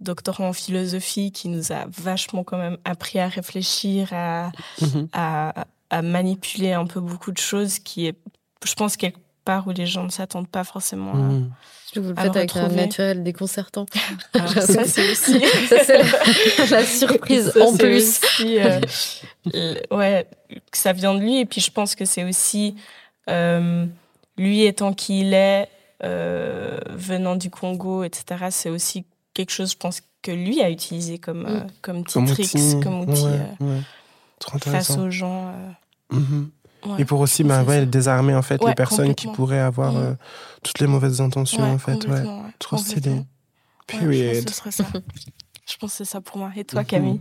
doctorant 0.00 0.48
en 0.48 0.52
philosophie 0.52 1.32
qui 1.32 1.48
nous 1.48 1.72
a 1.72 1.86
vachement 1.88 2.44
quand 2.44 2.58
même 2.58 2.78
appris 2.84 3.18
à 3.18 3.28
réfléchir, 3.28 4.08
à, 4.12 4.50
mhm. 4.80 5.08
à, 5.12 5.66
à, 5.90 6.02
manipuler 6.02 6.72
un 6.72 6.86
peu 6.86 7.00
beaucoup 7.00 7.32
de 7.32 7.38
choses, 7.38 7.78
qui 7.78 8.06
est, 8.06 8.16
je 8.64 8.74
pense, 8.74 8.96
quelque 8.96 9.20
part 9.44 9.66
où 9.66 9.70
les 9.70 9.86
gens 9.86 10.04
ne 10.04 10.10
s'attendent 10.10 10.48
pas 10.48 10.64
forcément 10.64 11.12
à. 11.12 11.16
Mhm. 11.16 11.52
Vous 11.94 12.08
le 12.08 12.14
faites 12.14 12.36
avec 12.36 12.56
un 12.56 12.68
naturel 12.68 13.22
déconcertant. 13.22 13.84
ça, 14.34 14.84
c'est 14.84 15.10
aussi. 15.10 15.40
ça, 15.68 15.84
c'est 15.84 16.70
la, 16.70 16.84
surprise 16.84 17.52
en 17.60 17.76
plus. 17.76 18.18
Aussi, 18.18 18.58
euh, 18.58 19.74
ouais, 19.90 20.26
que 20.70 20.78
ça 20.78 20.94
vient 20.94 21.14
de 21.14 21.20
lui. 21.20 21.40
Et 21.40 21.44
puis, 21.44 21.60
je 21.60 21.70
pense 21.70 21.94
que 21.94 22.06
c'est 22.06 22.24
aussi. 22.24 22.76
Euh, 23.28 23.86
lui 24.36 24.62
étant 24.62 24.92
qui 24.92 25.20
il 25.20 25.34
est, 25.34 25.68
euh, 26.04 26.78
venant 26.90 27.36
du 27.36 27.50
Congo, 27.50 28.02
etc., 28.02 28.46
c'est 28.50 28.70
aussi 28.70 29.04
quelque 29.34 29.50
chose, 29.50 29.72
je 29.72 29.76
pense, 29.76 30.02
que 30.22 30.32
lui 30.32 30.60
a 30.60 30.70
utilisé 30.70 31.18
comme, 31.18 31.46
euh, 31.46 31.60
mm. 31.60 31.66
comme 31.80 32.04
petit 32.04 32.48
tricks, 32.48 32.82
comme 32.82 33.00
outil 33.00 33.26
euh, 33.60 33.80
face 34.60 34.96
aux 34.96 35.10
gens. 35.10 35.52
Mm-hmm. 36.12 36.98
Et 36.98 37.04
pour 37.04 37.20
aussi 37.20 37.44
bah, 37.44 37.62
ouais, 37.62 37.86
désarmer 37.86 38.34
en 38.34 38.42
fait 38.42 38.62
les 38.64 38.74
personnes 38.74 39.14
qui 39.14 39.28
pourraient 39.28 39.60
avoir 39.60 39.92
mm. 39.92 40.16
toutes 40.64 40.80
les 40.80 40.88
mauvaises 40.88 41.20
intentions 41.20 41.62
en 41.62 41.78
fait. 41.78 42.04
Ouais. 42.06 42.24
Trop 42.58 42.76
stylé. 42.76 43.22
Period. 43.86 44.48
je, 44.48 44.62
pense 44.62 44.74
ça. 44.74 44.84
je 45.66 45.76
pense 45.76 45.90
que 45.90 45.96
c'est 45.98 46.04
ça 46.04 46.20
pour 46.20 46.38
moi. 46.38 46.50
Et 46.56 46.64
toi, 46.64 46.82
mm-hmm. 46.82 46.86
Camille? 46.86 47.20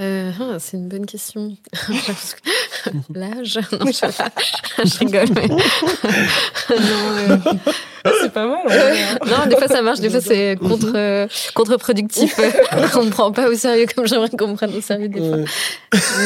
Euh, 0.00 0.32
ah, 0.40 0.56
c'est 0.58 0.76
une 0.76 0.88
bonne 0.88 1.06
question. 1.06 1.56
L'âge 3.14 3.58
Non, 3.72 3.92
je, 3.92 4.98
rigole. 4.98 5.28
Mais... 5.34 5.46
non, 8.04 8.12
c'est 8.20 8.32
pas 8.32 8.46
mal. 8.46 8.58
Hein. 8.68 9.18
non, 9.24 9.46
des 9.46 9.56
fois 9.56 9.68
ça 9.68 9.82
marche, 9.82 10.00
des 10.00 10.10
fois 10.10 10.20
c'est 10.20 10.56
contre, 10.56 10.92
euh, 10.96 11.28
contre-productif. 11.54 12.38
On 12.96 13.04
ne 13.04 13.10
prend 13.10 13.30
pas 13.30 13.48
au 13.48 13.54
sérieux 13.54 13.86
comme 13.94 14.06
j'aimerais 14.06 14.30
qu'on 14.30 14.48
me 14.48 14.56
prenne 14.56 14.74
au 14.74 14.80
sérieux 14.80 15.08
des 15.08 15.20
fois. 15.20 15.38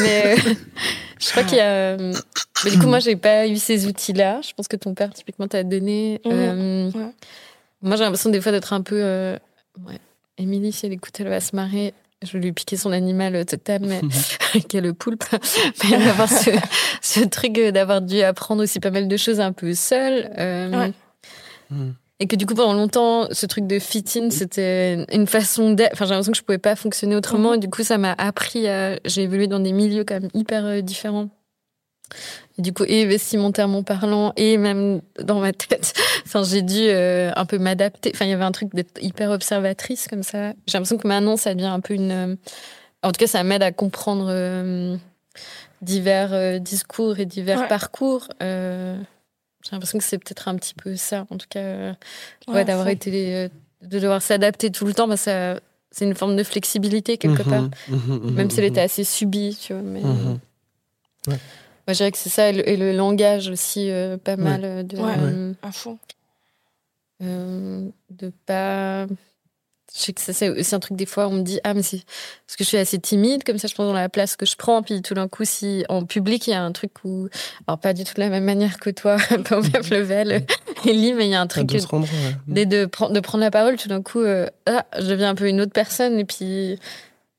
Mais 0.01 0.23
euh, 0.25 0.53
je 1.19 1.29
crois 1.29 1.43
qu'il 1.43 1.57
y 1.57 1.61
a. 1.61 1.95
Mais 1.97 2.71
du 2.71 2.79
coup, 2.79 2.87
moi, 2.87 2.99
j'ai 2.99 3.15
pas 3.15 3.47
eu 3.47 3.55
ces 3.55 3.85
outils-là. 3.85 4.41
Je 4.41 4.53
pense 4.53 4.67
que 4.67 4.75
ton 4.75 4.93
père, 4.93 5.13
typiquement, 5.13 5.47
t'a 5.47 5.63
donné. 5.63 6.19
Mmh. 6.25 6.89
Moi, 7.81 7.95
j'ai 7.95 8.03
l'impression 8.03 8.29
des 8.31 8.41
fois 8.41 8.51
d'être 8.51 8.73
un 8.73 8.81
peu. 8.81 9.01
Ouais. 9.87 9.99
Émilie, 10.37 10.73
si 10.73 10.85
elle 10.85 10.93
écoute, 10.93 11.13
elle 11.19 11.29
va 11.29 11.39
se 11.39 11.55
marrer 11.55 11.93
je 12.21 12.33
vais 12.33 12.39
lui 12.39 12.51
piquer 12.51 12.75
son 12.75 12.91
animal 12.91 13.45
totem, 13.45 13.87
qui 14.67 14.77
est 14.77 14.81
le 14.81 14.93
poulpe. 14.93 15.23
Mais 15.83 15.97
d'avoir 15.97 16.29
ce, 16.29 16.51
ce, 17.01 17.21
truc 17.21 17.53
d'avoir 17.53 18.01
dû 18.01 18.21
apprendre 18.21 18.63
aussi 18.63 18.79
pas 18.79 18.91
mal 18.91 19.07
de 19.07 19.17
choses 19.17 19.39
un 19.39 19.53
peu 19.53 19.73
seul. 19.73 20.31
Euh. 20.37 20.89
Et 22.21 22.27
que 22.27 22.35
du 22.35 22.45
coup, 22.45 22.55
pendant 22.55 22.73
longtemps, 22.73 23.27
ce 23.31 23.45
truc 23.45 23.65
de 23.65 23.79
fit-in, 23.79 24.29
c'était 24.29 25.05
une 25.13 25.27
façon 25.27 25.71
d'être. 25.71 25.93
Enfin, 25.93 26.05
j'ai 26.05 26.11
l'impression 26.11 26.33
que 26.33 26.37
je 26.37 26.43
pouvais 26.43 26.57
pas 26.57 26.75
fonctionner 26.75 27.15
autrement. 27.15 27.49
Mhm. 27.49 27.55
Et 27.55 27.59
du 27.59 27.69
coup, 27.69 27.83
ça 27.83 27.97
m'a 27.97 28.13
appris 28.17 28.67
à. 28.67 28.99
J'ai 29.05 29.23
évolué 29.23 29.47
dans 29.47 29.59
des 29.59 29.71
milieux 29.71 30.03
quand 30.03 30.19
même 30.19 30.29
hyper 30.33 30.65
euh, 30.65 30.81
différents 30.81 31.29
du 32.59 32.73
coup, 32.73 32.83
et 32.87 33.05
vestimentairement 33.05 33.83
parlant, 33.83 34.33
et 34.35 34.57
même 34.57 35.01
dans 35.19 35.39
ma 35.39 35.53
tête, 35.53 35.93
enfin, 36.25 36.43
j'ai 36.43 36.61
dû 36.61 36.77
euh, 36.77 37.31
un 37.35 37.45
peu 37.45 37.57
m'adapter. 37.57 38.11
Enfin, 38.13 38.25
il 38.25 38.29
y 38.29 38.33
avait 38.33 38.43
un 38.43 38.51
truc 38.51 38.75
d'être 38.75 39.01
hyper 39.01 39.31
observatrice 39.31 40.07
comme 40.07 40.23
ça. 40.23 40.53
J'ai 40.67 40.77
l'impression 40.77 40.97
que 40.97 41.07
maintenant, 41.07 41.37
ça 41.37 41.53
devient 41.53 41.67
un 41.67 41.79
peu 41.79 41.93
une. 41.93 42.11
Euh, 42.11 42.35
en 43.01 43.11
tout 43.11 43.19
cas, 43.19 43.27
ça 43.27 43.43
m'aide 43.43 43.63
à 43.63 43.71
comprendre 43.71 44.27
euh, 44.29 44.97
divers 45.81 46.59
discours 46.59 47.17
et 47.19 47.25
divers 47.25 47.69
parcours. 47.69 48.27
j'ai 48.41 49.71
l'impression 49.71 49.97
que 49.97 50.03
c'est 50.03 50.17
peut-être 50.17 50.49
un 50.49 50.55
petit 50.55 50.73
peu 50.73 50.97
ça. 50.97 51.25
En 51.29 51.37
tout 51.37 51.47
cas, 51.49 51.95
ouais, 52.49 52.65
d'avoir 52.65 52.89
été. 52.89 53.49
de 53.81 53.99
devoir 53.99 54.21
s'adapter 54.21 54.69
tout 54.69 54.85
le 54.85 54.93
temps, 54.93 55.07
bah, 55.07 55.15
ça, 55.15 55.61
c'est 55.91 56.03
une 56.03 56.15
forme 56.15 56.35
de 56.35 56.43
flexibilité 56.43 57.17
quelque 57.17 57.43
mmh 57.43 57.49
part. 57.49 57.69
Mmh 57.87 57.95
mmh 57.95 58.31
même 58.31 58.49
si 58.49 58.59
elle 58.59 58.65
était 58.65 58.81
assez 58.81 59.05
subie, 59.05 59.57
tu 59.61 59.71
vois. 59.71 59.81
Mais, 59.81 60.01
ouais. 61.27 61.39
Moi, 61.89 61.93
je 61.93 61.97
dirais 61.97 62.11
que 62.11 62.19
c'est 62.19 62.29
ça, 62.29 62.49
et 62.49 62.77
le, 62.77 62.91
langage 62.91 63.49
aussi, 63.49 63.89
euh, 63.89 64.15
pas 64.17 64.37
mal 64.37 64.61
euh, 64.63 64.83
de. 64.83 64.95
Ouais, 64.95 65.55
à 65.63 65.71
fond. 65.71 65.97
Euh, 67.23 67.89
de 68.11 68.31
pas. 68.45 69.07
Je 69.07 69.99
sais 69.99 70.13
que 70.13 70.21
ça, 70.21 70.31
c'est 70.31 70.49
aussi 70.49 70.75
un 70.75 70.79
truc, 70.79 70.95
des 70.95 71.07
fois, 71.07 71.27
on 71.27 71.31
me 71.31 71.41
dit 71.41 71.59
Ah, 71.63 71.73
mais 71.73 71.81
c'est. 71.81 72.03
Parce 72.45 72.57
que 72.57 72.63
je 72.63 72.65
suis 72.65 72.77
assez 72.77 72.99
timide, 72.99 73.43
comme 73.43 73.57
ça, 73.57 73.67
je 73.67 73.73
pense 73.73 73.87
dans 73.87 73.93
la 73.93 74.07
place 74.07 74.35
que 74.35 74.45
je 74.45 74.55
prends. 74.55 74.83
Puis 74.83 75.01
tout 75.01 75.15
d'un 75.15 75.27
coup, 75.27 75.45
si 75.45 75.83
en 75.89 76.05
public, 76.05 76.45
il 76.45 76.51
y 76.51 76.53
a 76.53 76.61
un 76.61 76.71
truc 76.73 76.91
où. 77.05 77.27
Alors, 77.65 77.79
pas 77.79 77.93
du 77.93 78.03
tout 78.03 78.13
de 78.13 78.19
la 78.19 78.29
même 78.29 78.45
manière 78.45 78.77
que 78.77 78.91
toi, 78.91 79.17
pas 79.49 79.57
au 79.57 79.63
même 79.63 79.81
level, 79.89 80.45
Ellie, 80.85 81.13
mais 81.13 81.25
il 81.25 81.31
y 81.31 81.33
a 81.33 81.41
un 81.41 81.47
truc. 81.47 81.65
De, 81.65 81.83
rendre, 81.87 82.07
de, 82.47 82.65
de, 82.65 82.85
de, 82.85 83.19
prendre 83.19 83.43
la 83.43 83.49
parole, 83.49 83.77
tout 83.77 83.89
d'un 83.89 84.03
coup, 84.03 84.21
ah, 84.67 84.85
je 84.95 85.07
deviens 85.07 85.31
un 85.31 85.35
peu 85.35 85.47
une 85.47 85.59
autre 85.59 85.73
personne. 85.73 86.19
Et 86.19 86.25
puis. 86.25 86.77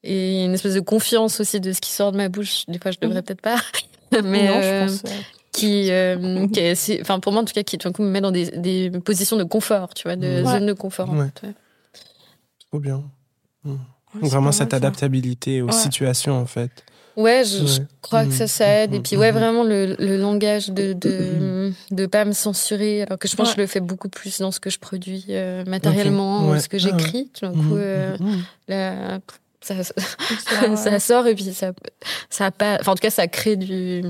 Et 0.03 0.45
une 0.45 0.55
espèce 0.55 0.73
de 0.73 0.81
confiance 0.81 1.41
aussi 1.41 1.61
de 1.61 1.73
ce 1.75 1.81
qui 1.83 1.91
sort 1.91 2.11
de 2.11 2.17
ma 2.17 2.31
bouche. 2.31 2.65
Des 2.69 2.79
fois, 2.79 2.91
je 2.91 2.99
devrais 2.99 3.21
mmh. 3.21 3.23
peut-être 3.23 3.43
pas. 3.43 3.61
mais 4.25 4.49
euh, 4.51 4.89
qui, 5.53 5.91
euh, 5.91 6.47
qui 6.49 6.99
enfin 7.01 7.21
pour 7.21 7.33
moi 7.33 7.43
en 7.43 7.45
tout 7.45 7.55
cas, 7.55 7.63
qui 7.63 7.79
tout 7.79 7.89
d'un 7.89 7.93
coup 7.93 8.03
me 8.03 8.11
met 8.11 8.21
dans 8.21 8.31
des, 8.31 8.51
des 8.51 8.91
positions 8.91 9.37
de 9.37 9.45
confort, 9.45 9.95
tu 9.95 10.05
vois, 10.05 10.17
de 10.17 10.45
zone 10.45 10.67
de 10.67 10.73
confort. 10.73 11.11
Ouais. 11.13 11.31
Trop 12.71 12.81
bien. 12.81 13.03
Mmh. 13.65 13.77
vraiment 14.15 14.53
cette 14.53 14.73
adaptabilité 14.73 15.61
aux 15.61 15.71
situations 15.71 16.35
en 16.35 16.47
fait. 16.47 16.71
Ouais, 17.17 17.43
je, 17.45 17.83
crois 18.01 18.25
que 18.25 18.33
ça, 18.33 18.47
ça 18.47 18.67
aide. 18.67 18.95
Et 18.95 19.01
puis, 19.01 19.17
ouais, 19.17 19.33
vraiment 19.33 19.65
le, 19.65 19.97
le 19.99 20.17
langage 20.17 20.71
de, 20.71 20.95
de, 20.95 21.73
de 21.91 22.07
pas 22.07 22.25
me 22.25 22.33
censurer. 22.33 23.03
Alors 23.03 23.19
que 23.19 23.29
je 23.29 23.37
pense 23.37 23.51
que 23.51 23.57
je 23.57 23.61
le 23.61 23.67
fais 23.67 23.81
beaucoup 23.81 24.09
plus 24.09 24.39
dans 24.39 24.53
ce 24.53 24.61
que 24.61 24.71
je 24.71 24.79
produis 24.79 25.27
euh, 25.29 25.65
matériellement, 25.67 26.59
ce 26.59 26.69
que 26.69 26.77
ah 26.77 26.79
j'écris. 26.79 27.29
Tout 27.35 27.47
d'un 27.47 27.53
coup, 27.53 27.77
la, 28.69 29.19
ça, 29.61 29.75
ça, 30.77 31.01
sort 31.01 31.27
et 31.27 31.35
puis 31.35 31.45
ça, 31.45 31.73
ça 32.29 32.51
pas, 32.51 32.79
enfin, 32.81 32.93
en 32.93 32.95
tout 32.95 33.03
cas, 33.03 33.11
ça 33.11 33.27
crée 33.29 33.57
du, 33.57 34.03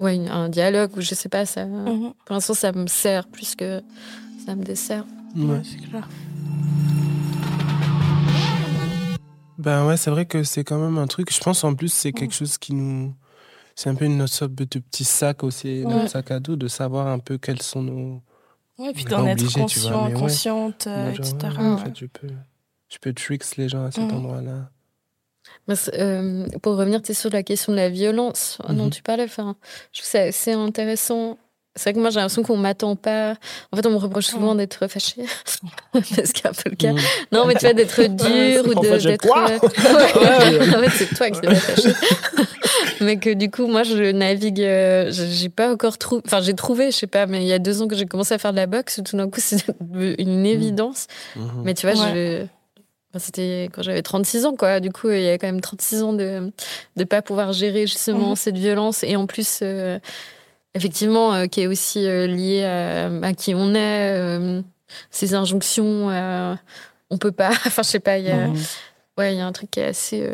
ouais, 0.00 0.28
un 0.28 0.48
dialogue 0.48 0.96
ou 0.96 1.00
je 1.00 1.14
sais 1.14 1.28
pas, 1.28 1.46
ça, 1.46 1.64
mhm. 1.64 2.12
pour 2.24 2.34
l'instant, 2.34 2.54
ça 2.54 2.72
me 2.72 2.86
sert 2.86 3.26
plus 3.28 3.54
que 3.54 3.82
ça 4.44 4.54
me 4.54 4.64
dessert. 4.64 5.04
Ouais, 5.36 5.62
c'est 5.64 5.88
clair. 5.88 6.08
Ben 9.58 9.86
ouais, 9.86 9.96
c'est 9.96 10.10
vrai 10.10 10.26
que 10.26 10.42
c'est 10.42 10.64
quand 10.64 10.78
même 10.78 10.98
un 10.98 11.06
truc. 11.06 11.32
Je 11.32 11.40
pense 11.40 11.64
en 11.64 11.74
plus, 11.74 11.92
c'est 11.92 12.12
quelque 12.12 12.34
chose 12.34 12.58
qui 12.58 12.74
nous. 12.74 13.14
C'est 13.76 13.88
un 13.88 13.94
peu 13.94 14.04
une 14.04 14.26
sorte 14.26 14.54
de 14.54 14.64
petit 14.64 15.04
sac 15.04 15.42
aussi, 15.42 15.84
notre 15.84 16.08
sac 16.08 16.30
à 16.30 16.38
dos, 16.38 16.54
de 16.54 16.68
savoir 16.68 17.08
un 17.08 17.18
peu 17.18 17.38
quels 17.38 17.62
sont 17.62 17.82
nos. 17.82 18.22
Ouais, 18.78 18.92
puis 18.92 19.04
d'en 19.04 19.26
être 19.26 19.52
conscient, 19.52 20.10
consciente, 20.12 20.88
etc. 21.12 21.34
en 21.58 21.78
fait, 21.78 21.98
je 21.98 22.06
peux, 22.06 22.28
je 22.88 22.98
peux 22.98 23.12
tricks 23.12 23.56
les 23.56 23.68
gens 23.68 23.84
à 23.84 23.90
cet 23.90 24.04
endroit-là. 24.04 24.70
Euh, 25.94 26.46
pour 26.62 26.76
revenir 26.76 27.00
sur 27.04 27.30
la 27.30 27.42
question 27.42 27.72
de 27.72 27.76
la 27.76 27.88
violence 27.88 28.58
dont 28.68 28.84
mhm. 28.84 28.90
tu 28.90 29.02
parlais, 29.02 29.24
enfin, 29.24 29.56
je 29.92 30.00
trouve 30.00 30.12
que 30.12 30.30
c'est 30.32 30.52
intéressant 30.52 31.38
c'est 31.76 31.90
vrai 31.90 31.94
que 31.94 31.98
moi, 31.98 32.10
j'ai 32.10 32.20
l'impression 32.20 32.44
qu'on 32.44 32.56
m'attend 32.56 32.94
pas. 32.94 33.34
En 33.72 33.76
fait, 33.76 33.84
on 33.86 33.90
me 33.90 33.96
reproche 33.96 34.26
souvent 34.26 34.54
d'être 34.54 34.86
fâchée. 34.86 35.24
Parce 35.92 36.32
qu'il 36.32 36.44
y 36.44 36.46
a 36.46 36.50
un 36.50 36.52
peu 36.52 36.70
le 36.70 36.76
cas. 36.76 36.92
Mm. 36.92 36.98
Non, 37.32 37.46
mais 37.46 37.54
tu 37.54 37.64
vois, 37.64 37.74
d'être 37.74 38.00
dur 38.00 38.64
ou 38.64 38.80
d'être. 38.80 39.26
Euh, 39.26 40.76
en 40.78 40.82
fait, 40.82 40.90
c'est 40.90 41.14
toi 41.16 41.30
qui 41.30 41.44
es 41.44 41.54
fâchée. 41.56 41.92
mais 43.00 43.16
que 43.16 43.34
du 43.34 43.50
coup, 43.50 43.66
moi, 43.66 43.82
je 43.82 44.12
navigue. 44.12 44.60
Euh, 44.60 45.10
j'ai 45.10 45.48
pas 45.48 45.72
encore 45.72 45.98
trouvé. 45.98 46.22
Enfin, 46.24 46.40
j'ai 46.40 46.54
trouvé, 46.54 46.92
je 46.92 46.96
sais 46.96 47.06
pas, 47.08 47.26
mais 47.26 47.42
il 47.42 47.48
y 47.48 47.52
a 47.52 47.58
deux 47.58 47.82
ans 47.82 47.88
que 47.88 47.96
j'ai 47.96 48.06
commencé 48.06 48.34
à 48.34 48.38
faire 48.38 48.52
de 48.52 48.56
la 48.58 48.66
boxe, 48.66 49.00
tout 49.04 49.16
d'un 49.16 49.28
coup, 49.28 49.40
c'est 49.40 49.64
une 49.90 50.42
mm. 50.42 50.46
évidence. 50.46 51.08
Mm-hmm. 51.36 51.62
Mais 51.64 51.74
tu 51.74 51.88
vois, 51.88 51.96
je. 51.96 52.46
C'était 53.18 53.68
quand 53.72 53.82
j'avais 53.82 54.02
36 54.02 54.46
ans, 54.46 54.56
quoi. 54.56 54.80
Du 54.80 54.90
coup, 54.90 55.10
il 55.10 55.22
y 55.22 55.28
a 55.28 55.38
quand 55.38 55.46
même 55.46 55.60
36 55.60 56.02
ans 56.02 56.12
de 56.12 56.50
ne 56.96 57.04
pas 57.04 57.22
pouvoir 57.22 57.52
gérer 57.52 57.86
justement 57.86 58.32
mm-hmm. 58.32 58.38
cette 58.38 58.58
violence. 58.58 59.04
Et 59.04 59.16
en 59.16 59.26
plus, 59.26 59.60
euh, 59.62 59.98
effectivement, 60.74 61.32
euh, 61.32 61.46
qui 61.46 61.62
est 61.62 61.66
aussi 61.66 62.06
euh, 62.06 62.26
lié 62.26 62.64
à, 62.64 63.32
qui 63.32 63.54
on 63.54 63.74
est, 63.74 64.12
euh, 64.12 64.62
ces 65.10 65.34
injonctions, 65.34 66.08
on 67.10 67.18
peut 67.18 67.32
pas. 67.32 67.50
enfin, 67.66 67.82
je 67.82 67.88
sais 67.88 68.00
pas, 68.00 68.18
il 68.18 68.26
y 68.26 68.30
a, 68.30 68.48
mhm. 68.48 68.56
ouais, 69.18 69.34
il 69.34 69.38
y 69.38 69.40
a 69.40 69.46
un 69.46 69.52
truc 69.52 69.70
qui 69.70 69.80
est 69.80 69.86
assez 69.86 70.28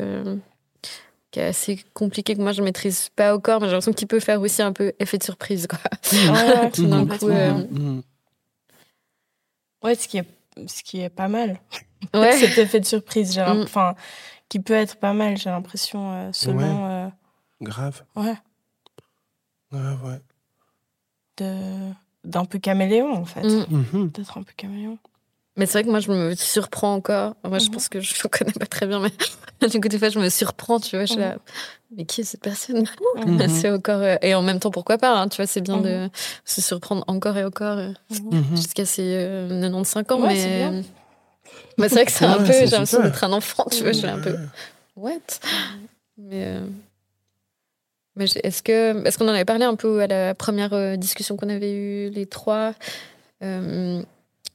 qui 1.30 1.38
est 1.38 1.44
assez 1.44 1.84
compliqué 1.94 2.34
que 2.34 2.40
moi 2.40 2.50
je 2.50 2.60
maîtrise 2.60 3.08
pas 3.14 3.38
corps 3.38 3.60
mais 3.60 3.68
j'ai 3.68 3.74
l'impression 3.74 3.92
qu'il 3.92 4.08
peut 4.08 4.18
faire 4.18 4.40
aussi 4.40 4.62
un 4.62 4.72
peu 4.72 4.92
effet 4.98 5.16
de 5.16 5.22
surprise 5.22 5.68
quoi 5.68 5.78
ouais, 6.12 6.70
tout 6.72 6.86
d'un 6.86 7.06
coup 7.06 7.28
mhm. 7.28 8.02
ouais 9.84 9.94
ce 9.94 10.08
qui 10.08 10.18
est 10.18 10.24
ce 10.66 10.82
qui 10.82 11.02
est 11.02 11.08
pas 11.08 11.28
mal 11.28 11.60
ouais. 12.14 12.36
cet 12.38 12.58
effet 12.58 12.80
de 12.80 12.86
surprise 12.86 13.34
j'ai 13.34 13.42
mm. 13.42 13.62
enfin 13.62 13.94
qui 14.48 14.60
peut 14.60 14.74
être 14.74 14.96
pas 14.96 15.12
mal 15.12 15.36
j'ai 15.36 15.50
l'impression 15.50 16.32
selon 16.32 17.12
grave 17.60 18.02
ouais 18.16 18.34
grave 19.72 20.04
ouais 20.04 20.20
d'un 22.24 22.44
peu 22.44 22.58
caméléon, 22.58 23.12
en 23.12 23.24
fait. 23.24 23.44
Mm. 23.44 24.08
D'être 24.08 24.38
un 24.38 24.42
peu 24.42 24.52
caméléon. 24.56 24.98
Mais 25.56 25.66
c'est 25.66 25.72
vrai 25.72 25.84
que 25.84 25.90
moi, 25.90 26.00
je 26.00 26.10
me 26.10 26.34
surprends 26.34 26.94
encore. 26.94 27.34
Moi, 27.44 27.58
je 27.58 27.68
pense 27.68 27.88
que 27.88 28.00
je 28.00 28.14
ne 28.14 28.28
connais 28.28 28.52
pas 28.52 28.66
très 28.66 28.86
bien, 28.86 29.00
mais 29.00 29.10
du 29.68 29.80
coup, 29.80 29.88
des 29.88 29.98
fois, 29.98 30.08
je 30.08 30.18
me 30.18 30.28
surprends, 30.28 30.78
tu 30.78 30.96
vois. 30.96 31.06
Je 31.06 31.14
mhm. 31.14 31.38
mais 31.96 32.04
qui 32.04 32.20
est 32.20 32.24
cette 32.24 32.40
personne? 32.40 32.84
C'est 33.48 33.70
encore. 33.70 34.00
Euh, 34.00 34.16
et 34.22 34.34
en 34.34 34.42
même 34.42 34.60
temps, 34.60 34.70
pourquoi 34.70 34.96
pas 34.96 35.18
hein, 35.18 35.28
Tu 35.28 35.36
vois, 35.36 35.46
c'est 35.46 35.60
bien 35.60 35.78
de 35.78 36.08
se 36.44 36.60
surprendre 36.60 37.04
encore 37.08 37.36
et 37.36 37.44
encore 37.44 37.78
euh, 37.78 37.92
jusqu'à 38.54 38.84
ses 38.84 39.28
95 39.50 40.04
euh, 40.08 40.14
ans. 40.14 40.20
mais 40.20 40.82
mais 41.78 41.88
c'est 41.88 41.94
vrai 41.96 42.04
que 42.06 42.12
c'est 42.12 42.24
un 42.24 42.38
peu. 42.38 42.52
J'ai 42.52 42.66
l'impression 42.66 43.02
d'être 43.02 43.24
un 43.24 43.32
enfant, 43.32 43.66
tu 43.70 43.82
vois. 43.82 43.92
Je 43.92 43.98
suis 43.98 44.06
un 44.06 44.18
peu. 44.18 44.36
What? 44.96 45.18
Mais. 46.18 46.58
Mais 48.16 48.24
est-ce 48.42 48.62
que 48.62 49.06
est-ce 49.06 49.18
qu'on 49.18 49.28
en 49.28 49.32
avait 49.32 49.44
parlé 49.44 49.64
un 49.64 49.76
peu 49.76 50.00
à 50.00 50.06
la 50.06 50.34
première 50.34 50.74
euh, 50.74 50.96
discussion 50.96 51.36
qu'on 51.36 51.48
avait 51.48 51.72
eue 51.72 52.10
les 52.10 52.26
trois? 52.26 52.74
Euh, 53.42 54.02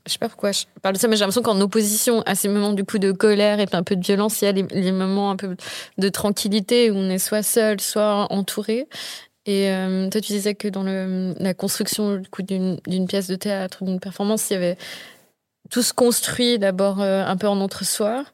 Je 0.06 0.12
sais 0.12 0.20
pas 0.20 0.28
pourquoi 0.28 0.52
je 0.52 0.66
parle 0.82 0.96
de 0.96 1.00
ça, 1.00 1.08
mais 1.08 1.16
j'ai 1.16 1.22
l'impression 1.22 1.42
qu'en 1.42 1.60
opposition 1.62 2.22
à 2.26 2.36
ces 2.36 2.50
moments 2.50 2.74
du 2.74 2.84
coup 2.84 3.00
de 3.00 3.12
colère 3.12 3.60
et 3.60 3.66
un 3.72 3.84
peu 3.84 3.96
de 3.96 4.06
violence, 4.06 4.42
il 4.42 4.46
y 4.46 4.48
a 4.50 4.52
les, 4.52 4.92
moments 4.92 5.32
un 5.32 5.36
peu 5.36 5.56
de 5.98 6.10
tranquillité 6.10 6.92
où 6.92 6.96
on 6.96 7.10
est 7.10 7.18
soit 7.18 7.44
seul, 7.44 7.80
soit 7.80 8.28
entouré. 8.32 8.88
Et 9.48 9.70
euh, 9.70 10.10
toi, 10.10 10.22
tu 10.22 10.34
disais 10.34 10.56
que 10.56 10.68
dans 10.68 10.84
le, 10.84 11.34
la 11.40 11.54
construction 11.54 12.22
d'une 12.40 13.08
pièce 13.08 13.28
de 13.28 13.36
théâtre, 13.36 13.84
d'une 13.84 14.00
performance, 14.00 14.50
il 14.50 14.54
y 14.54 14.56
avait 14.58 14.78
tout 15.70 15.82
se 15.82 15.94
construit 15.94 16.60
d'abord 16.60 17.02
un 17.02 17.38
peu 17.38 17.48
en 17.48 17.60
entre-soi, 17.60 18.26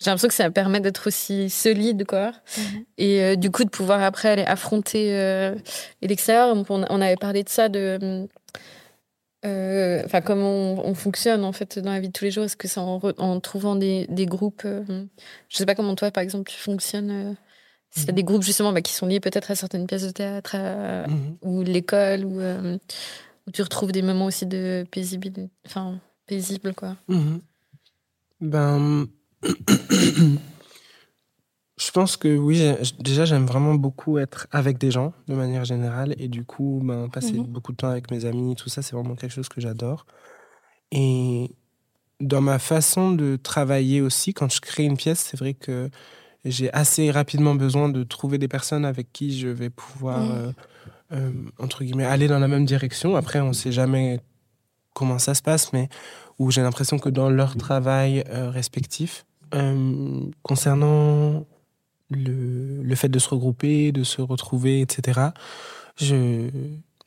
j'ai 0.00 0.06
l'impression 0.06 0.28
que 0.28 0.34
ça 0.34 0.50
permet 0.50 0.80
d'être 0.80 1.06
aussi 1.06 1.50
solide, 1.50 2.06
quoi. 2.06 2.32
Mhm. 2.56 2.84
Et 2.96 3.22
euh, 3.22 3.36
du 3.36 3.50
coup, 3.50 3.64
de 3.64 3.68
pouvoir 3.68 4.02
après 4.02 4.30
aller 4.30 4.44
affronter 4.44 5.14
euh, 5.14 5.54
l'extérieur. 6.00 6.56
On, 6.56 6.64
on, 6.88 7.00
avait 7.02 7.16
parlé 7.16 7.44
de 7.44 7.50
ça, 7.50 7.68
de. 7.68 8.26
Euh, 9.44 10.02
enfin, 10.04 10.22
comment 10.22 10.86
on, 10.86 10.94
fonctionne 10.94 11.44
en 11.44 11.52
fait 11.52 11.78
dans 11.78 11.92
la 11.92 12.00
vie 12.00 12.08
de 12.08 12.12
tous 12.12 12.24
les 12.24 12.30
jours. 12.30 12.44
Est-ce 12.44 12.56
que 12.56 12.66
c'est 12.66 12.80
en, 12.80 13.40
trouvant 13.40 13.76
des, 13.76 14.06
des 14.08 14.24
groupes 14.24 14.66
Je 14.66 15.56
sais 15.56 15.66
pas 15.66 15.74
comment 15.74 15.94
toi, 15.94 16.10
par 16.10 16.22
exemple, 16.22 16.50
tu 16.50 16.58
fonctionnes. 16.58 17.36
si 17.90 18.06
y 18.06 18.08
a 18.08 18.12
des 18.12 18.24
groupes 18.24 18.42
justement 18.42 18.72
bah, 18.72 18.80
qui 18.80 18.92
sont 18.92 19.06
liés 19.06 19.20
peut-être 19.20 19.50
à 19.50 19.54
certaines 19.54 19.86
pièces 19.86 20.06
de 20.06 20.12
théâtre 20.12 20.56
mhm. 20.56 21.36
ou 21.42 21.62
l'école 21.62 22.24
ou 22.24 22.40
où 23.46 23.50
tu 23.50 23.62
retrouves 23.62 23.92
des 23.92 24.02
moments 24.02 24.26
aussi 24.26 24.44
de 24.44 24.84
paisible, 24.90 25.30
enfin 25.66 25.98
paisible 26.30 26.74
quoi. 26.74 26.96
Mhm. 27.08 27.40
Ben 28.40 29.06
je 31.76 31.90
pense 31.92 32.16
que 32.16 32.28
oui, 32.36 32.62
déjà 33.00 33.24
j'aime 33.24 33.46
vraiment 33.46 33.74
beaucoup 33.74 34.18
être 34.18 34.46
avec 34.52 34.78
des 34.78 34.92
gens 34.92 35.12
de 35.26 35.34
manière 35.34 35.64
générale 35.64 36.14
et 36.18 36.28
du 36.28 36.44
coup 36.44 36.80
ben, 36.84 37.08
passer 37.08 37.32
mhm. 37.32 37.46
beaucoup 37.46 37.72
de 37.72 37.78
temps 37.78 37.88
avec 37.88 38.12
mes 38.12 38.24
amis, 38.26 38.54
tout 38.54 38.68
ça 38.68 38.80
c'est 38.80 38.94
vraiment 38.94 39.16
quelque 39.16 39.32
chose 39.32 39.48
que 39.48 39.60
j'adore. 39.60 40.06
Et 40.92 41.50
dans 42.20 42.40
ma 42.40 42.60
façon 42.60 43.12
de 43.12 43.36
travailler 43.36 44.00
aussi, 44.00 44.32
quand 44.32 44.52
je 44.52 44.60
crée 44.60 44.84
une 44.84 44.96
pièce, 44.96 45.20
c'est 45.20 45.38
vrai 45.38 45.54
que 45.54 45.90
j'ai 46.44 46.72
assez 46.72 47.10
rapidement 47.10 47.56
besoin 47.56 47.88
de 47.88 48.04
trouver 48.04 48.38
des 48.38 48.48
personnes 48.48 48.84
avec 48.84 49.12
qui 49.12 49.36
je 49.36 49.48
vais 49.48 49.70
pouvoir, 49.70 50.20
mhm. 50.20 50.30
euh, 50.32 50.52
euh, 51.12 51.32
entre 51.58 51.82
guillemets, 51.82 52.04
aller 52.04 52.28
dans 52.28 52.38
la 52.38 52.48
même 52.48 52.66
direction. 52.66 53.16
Après, 53.16 53.40
on 53.40 53.48
ne 53.48 53.52
sait 53.52 53.72
jamais 53.72 54.20
comment 55.00 55.18
ça 55.18 55.34
se 55.34 55.42
passe, 55.42 55.72
mais 55.72 55.88
où 56.38 56.50
j'ai 56.50 56.62
l'impression 56.62 56.98
que 56.98 57.08
dans 57.08 57.28
leur 57.28 57.56
travail 57.56 58.22
euh, 58.28 58.50
respectif, 58.50 59.24
euh, 59.54 60.20
concernant 60.42 61.44
le, 62.10 62.82
le, 62.82 62.94
fait 62.94 63.08
de 63.08 63.18
se 63.18 63.28
regrouper, 63.28 63.90
de 63.90 64.04
se 64.04 64.22
retrouver, 64.22 64.80
etc., 64.80 65.20
je, 65.96 66.48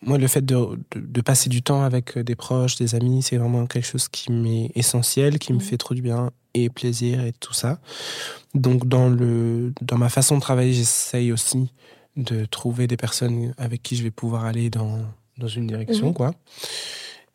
moi, 0.02 0.18
le 0.18 0.28
fait 0.28 0.46
de, 0.46 0.80
de, 0.96 1.22
passer 1.22 1.50
du 1.50 1.62
temps 1.62 1.84
avec 1.84 2.18
des 2.18 2.36
proches, 2.36 2.76
des 2.76 2.96
amis, 2.96 3.22
c'est 3.22 3.38
vraiment 3.38 3.66
quelque 3.66 3.88
chose 3.88 4.08
qui 4.08 4.32
m'est 4.32 4.72
essentiel, 4.76 5.40
qui 5.40 5.54
me 5.54 5.60
mmh. 5.60 5.62
fait 5.62 5.78
trop 5.78 5.94
du 5.94 6.02
bien 6.02 6.32
et 6.54 6.70
plaisir 6.70 7.24
et 7.24 7.32
tout 7.32 7.54
ça. 7.54 7.80
Donc, 8.54 8.88
dans, 8.88 9.10
le, 9.10 9.74
dans 9.82 9.98
ma 9.98 10.10
façon 10.10 10.36
de 10.36 10.42
travailler, 10.42 10.74
j'essaye 10.74 11.32
aussi 11.32 11.72
de 12.18 12.46
trouver 12.46 12.88
des 12.88 12.98
personnes 12.98 13.54
avec 13.58 13.82
qui 13.82 13.96
je 13.96 14.04
vais 14.04 14.12
pouvoir 14.12 14.46
aller 14.46 14.70
dans, 14.70 15.00
dans 15.38 15.48
une 15.48 15.68
direction, 15.68 16.12
mmh. 16.12 16.14
quoi. 16.14 16.34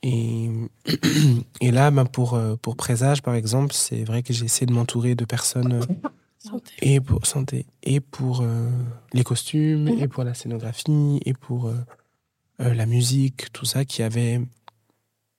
Et, 0.02 0.50
et 1.60 1.70
là, 1.70 1.90
ben 1.90 2.04
pour, 2.04 2.34
euh, 2.34 2.56
pour 2.56 2.76
Présage, 2.76 3.22
par 3.22 3.34
exemple, 3.34 3.72
c'est 3.72 4.04
vrai 4.04 4.22
que 4.22 4.32
j'ai 4.32 4.44
essayé 4.44 4.66
de 4.66 4.72
m'entourer 4.72 5.14
de 5.14 5.24
personnes 5.24 5.80
euh, 5.82 6.58
et 6.80 7.00
pour 7.00 7.26
santé 7.26 7.66
et 7.82 8.00
pour 8.00 8.42
euh, 8.42 8.70
les 9.12 9.24
costumes 9.24 9.88
et 9.88 10.06
pour 10.08 10.24
la 10.24 10.34
scénographie 10.34 11.20
et 11.24 11.34
pour 11.34 11.72
la 12.58 12.86
musique, 12.86 13.52
tout 13.52 13.64
ça, 13.64 13.84
qui 13.84 14.02
avaient 14.02 14.40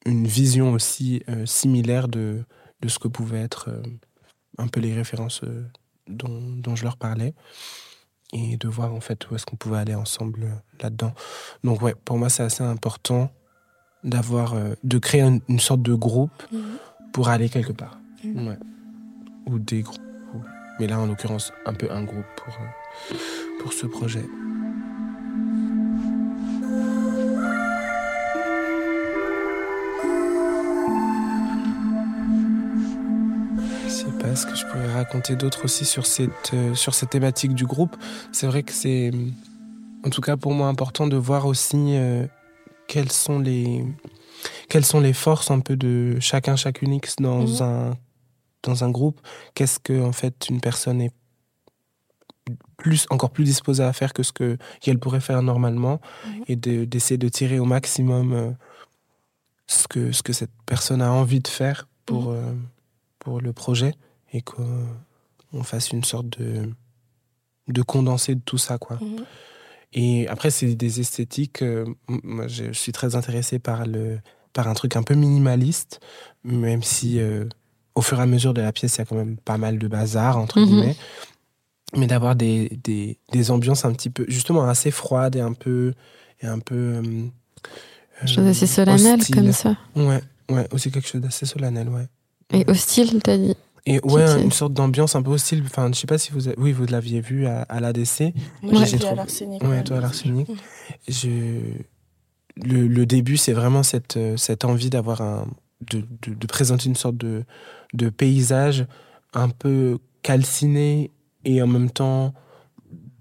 une 0.05 0.25
vision 0.25 0.71
aussi 0.71 1.21
similaire 1.45 2.07
de, 2.07 2.45
de 2.81 2.87
ce 2.87 2.97
que 2.97 3.09
pouvaient 3.09 3.41
être 3.41 3.69
un 4.57 4.67
peu 4.67 4.79
les 4.79 4.93
références 4.93 5.41
dont, 6.07 6.39
dont, 6.39 6.77
je 6.77 6.85
leur 6.85 6.95
parlais 6.95 7.33
et 8.31 8.55
de 8.55 8.69
voir 8.69 8.93
en 8.93 9.01
fait 9.01 9.29
où 9.29 9.35
est-ce 9.35 9.45
qu'on 9.45 9.57
pouvait 9.57 9.79
aller 9.79 9.95
ensemble 9.95 10.63
là-dedans. 10.79 11.13
Donc 11.65 11.81
ouais, 11.81 11.93
pour 12.05 12.17
moi 12.17 12.29
c'est 12.29 12.43
assez 12.43 12.63
important 12.63 13.29
d'avoir, 14.03 14.53
euh, 14.53 14.73
de 14.83 14.97
créer 14.97 15.21
une, 15.21 15.59
sorte 15.59 15.81
de 15.81 15.93
groupe 15.93 16.43
mhm. 16.51 16.61
pour 17.11 17.29
aller 17.29 17.49
quelque 17.49 17.73
part. 17.73 17.99
Mhm. 18.23 18.57
Ou 19.47 19.59
des 19.59 19.81
groupes. 19.81 19.99
Mais 20.79 20.87
là, 20.87 20.99
en 20.99 21.07
l'occurrence, 21.07 21.51
un 21.65 21.73
peu 21.73 21.91
un 21.91 22.03
groupe 22.03 22.25
pour, 22.37 22.53
euh, 22.53 23.15
pour 23.59 23.73
ce 23.73 23.85
projet. 23.85 24.23
Je 33.83 33.89
sais 33.89 34.05
pas 34.21 34.35
ce 34.35 34.45
que 34.45 34.55
je 34.55 34.65
pourrais 34.67 34.93
raconter 34.93 35.35
d'autre 35.35 35.65
aussi 35.65 35.83
sur 35.83 36.05
cette, 36.05 36.51
euh, 36.53 36.73
sur 36.75 36.93
cette 36.93 37.09
thématique 37.09 37.53
du 37.53 37.65
groupe. 37.65 37.97
C'est 38.31 38.47
vrai 38.47 38.63
que 38.63 38.71
c'est, 38.71 39.11
en 40.05 40.09
tout 40.09 40.21
cas 40.21 40.37
pour 40.37 40.53
moi, 40.53 40.69
important 40.69 41.07
de 41.07 41.17
voir 41.17 41.45
aussi 41.45 41.97
quelles 42.89 43.11
sont 43.11 43.39
les 43.39 43.85
quelles 44.67 44.85
sont 44.85 44.99
les 44.99 45.13
forces 45.13 45.51
un 45.51 45.59
peu 45.59 45.77
de 45.77 46.17
chacun 46.19 46.55
chacune 46.55 46.93
X 46.93 47.15
dans 47.17 47.47
mhm. 47.47 47.61
un 47.61 47.97
dans 48.63 48.83
un 48.83 48.89
groupe? 48.89 49.21
Qu'est-ce 49.53 49.79
que 49.79 50.01
en 50.01 50.11
fait 50.11 50.49
une 50.49 50.59
personne 50.59 50.99
est 50.99 51.13
plus 52.77 53.05
encore 53.11 53.29
plus 53.29 53.43
disposée 53.43 53.83
à 53.83 53.93
faire 53.93 54.11
que 54.11 54.23
ce 54.23 54.33
que 54.33 54.57
qu'elle 54.81 54.99
pourrait 54.99 55.21
faire 55.21 55.41
normalement 55.43 56.01
mhm. 56.25 56.43
et 56.47 56.55
d'essayer 56.55 57.17
de, 57.17 57.29
tirer 57.29 57.59
au 57.59 57.65
maximum 57.65 58.33
euh, 58.33 58.51
ce 59.67 59.87
que 59.87 60.11
ce 60.11 60.23
que 60.23 60.33
cette 60.33 60.55
personne 60.65 61.01
a 61.01 61.11
envie 61.11 61.41
de 61.41 61.47
faire 61.47 61.87
pour 62.05 62.31
mhm. 62.31 62.37
euh, 62.37 62.53
pour 63.19 63.39
le 63.39 63.53
projet 63.53 63.93
et 64.33 64.41
que 64.41 64.61
on 65.53 65.63
fasse 65.63 65.91
une 65.91 66.03
sorte 66.03 66.29
de, 66.39 66.69
de 67.67 67.81
condensé 67.81 68.35
de 68.35 68.41
tout 68.41 68.59
ça, 68.59 68.77
quoi. 68.77 68.99
Et 69.93 70.27
après, 70.27 70.51
c'est 70.51 70.75
des 70.75 70.99
esthétiques. 70.99 71.61
Euh, 71.61 71.85
moi, 72.07 72.47
je 72.47 72.71
suis 72.71 72.91
très 72.91 73.15
intéressé 73.15 73.59
par, 73.59 73.85
le, 73.85 74.19
par 74.53 74.67
un 74.67 74.73
truc 74.73 74.95
un 74.95 75.03
peu 75.03 75.15
minimaliste, 75.15 75.99
même 76.43 76.83
si 76.83 77.19
euh, 77.19 77.45
au 77.95 78.01
fur 78.01 78.19
et 78.19 78.23
à 78.23 78.25
mesure 78.25 78.53
de 78.53 78.61
la 78.61 78.71
pièce, 78.71 78.95
il 78.95 78.99
y 78.99 79.01
a 79.01 79.05
quand 79.05 79.15
même 79.15 79.37
pas 79.37 79.57
mal 79.57 79.79
de 79.79 79.87
bazar, 79.87 80.37
entre 80.37 80.59
mhm. 80.59 80.65
guillemets. 80.65 80.95
Mais 81.95 82.05
d'avoir 82.05 82.35
des, 82.35 82.69
des, 82.83 83.17
des, 83.31 83.49
ambiances 83.49 83.83
un 83.83 83.93
petit 83.93 84.11
peu, 84.11 84.25
justement, 84.27 84.63
assez 84.63 84.91
froides 84.91 85.35
et 85.35 85.41
un 85.41 85.53
peu. 85.53 85.93
Et 86.41 86.45
un 86.45 86.59
peu 86.59 86.75
euh, 86.75 87.27
chose 88.27 88.47
assez 88.47 88.67
solennelle 88.67 89.25
comme 89.33 89.51
ça. 89.51 89.75
Ouais, 89.95 90.21
ouais, 90.49 90.67
aussi 90.71 90.91
quelque 90.91 91.07
chose 91.07 91.19
d'assez 91.19 91.45
solennel, 91.45 91.89
ouais. 91.89 92.07
Et 92.51 92.63
hostile, 92.69 93.21
t'as 93.23 93.37
dit? 93.37 93.55
Et 93.85 93.99
ouais, 94.03 94.41
une 94.41 94.51
sorte 94.51 94.73
d'ambiance 94.73 95.15
un 95.15 95.21
peu 95.21 95.31
hostile. 95.31 95.63
Enfin, 95.65 95.89
je 95.93 95.99
sais 95.99 96.07
pas 96.07 96.17
si 96.17 96.31
vous, 96.31 96.49
oui, 96.57 96.71
vous 96.71 96.85
l'aviez 96.85 97.21
vu 97.21 97.45
à, 97.45 97.61
à 97.63 97.79
l'ADC. 97.79 98.33
Moi, 98.61 98.85
j'ai 98.85 98.97
trop... 98.97 99.11
à 99.11 99.15
l'arsenic. 99.15 99.63
Ouais, 99.63 99.83
toi 99.83 99.97
à 99.97 100.01
l'arsenic. 100.01 100.49
Je... 101.07 101.59
Le, 102.61 102.87
le 102.87 103.05
début, 103.05 103.37
c'est 103.37 103.53
vraiment 103.53 103.83
cette, 103.83 104.19
cette 104.35 104.65
envie 104.65 104.89
d'avoir 104.89 105.21
un, 105.21 105.47
de, 105.89 106.03
de, 106.21 106.33
de, 106.33 106.47
présenter 106.47 106.87
une 106.87 106.95
sorte 106.95 107.15
de, 107.15 107.45
de 107.93 108.09
paysage 108.09 108.85
un 109.33 109.47
peu 109.49 109.99
calciné 110.23 111.11
et 111.45 111.61
en 111.61 111.67
même 111.67 111.89
temps 111.89 112.33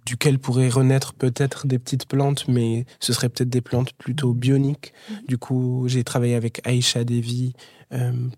duquel 0.06 0.38
pourraient 0.38 0.70
renaître 0.70 1.12
peut-être 1.12 1.66
des 1.66 1.78
petites 1.78 2.06
plantes, 2.06 2.48
mais 2.48 2.86
ce 2.98 3.12
seraient 3.12 3.28
peut-être 3.28 3.50
des 3.50 3.60
plantes 3.60 3.92
plutôt 3.92 4.32
bioniques. 4.32 4.92
Mm-hmm. 4.92 5.26
Du 5.28 5.38
coup, 5.38 5.84
j'ai 5.86 6.02
travaillé 6.02 6.34
avec 6.34 6.66
Aisha 6.66 7.04
Devi 7.04 7.52
euh, 7.54 7.77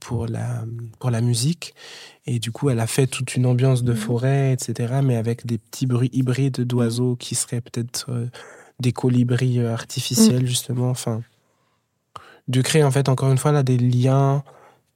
pour, 0.00 0.26
la, 0.26 0.64
pour 0.98 1.10
la 1.10 1.20
musique. 1.20 1.74
Et 2.26 2.38
du 2.38 2.52
coup, 2.52 2.70
elle 2.70 2.80
a 2.80 2.86
fait 2.86 3.06
toute 3.06 3.34
une 3.34 3.46
ambiance 3.46 3.82
de 3.82 3.92
mm-hmm. 3.92 3.96
forêt, 3.96 4.52
etc., 4.52 5.00
mais 5.02 5.16
avec 5.16 5.46
des 5.46 5.58
petits 5.58 5.86
bruits 5.86 6.10
hybrides 6.12 6.60
d'oiseaux 6.60 7.16
qui 7.16 7.34
seraient 7.34 7.60
peut-être 7.60 8.06
euh, 8.10 8.26
des 8.78 8.92
colibris 8.92 9.58
euh, 9.58 9.72
artificiels, 9.72 10.44
mm. 10.44 10.46
justement. 10.46 10.90
Enfin, 10.90 11.22
de 12.48 12.60
créer, 12.62 12.84
en 12.84 12.90
fait, 12.90 13.08
encore 13.08 13.30
une 13.30 13.38
fois, 13.38 13.52
là, 13.52 13.62
des 13.62 13.78
liens 13.78 14.44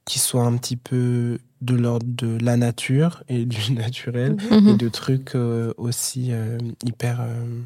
qui 0.05 0.19
soient 0.19 0.43
un 0.43 0.55
petit 0.57 0.77
peu 0.77 1.39
de 1.61 1.75
l'ordre 1.75 2.05
de 2.07 2.37
la 2.43 2.57
nature 2.57 3.23
et 3.27 3.45
du 3.45 3.71
naturel 3.73 4.37
mhm. 4.51 4.69
et 4.69 4.77
de 4.77 4.89
trucs 4.89 5.35
euh, 5.35 5.73
aussi 5.77 6.31
euh, 6.31 6.57
hyper 6.85 7.21
euh, 7.21 7.61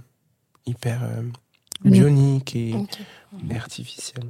hyper 0.65 1.01
bioniques 1.83 2.55
et, 2.55 2.75
artificiels. 3.55 4.29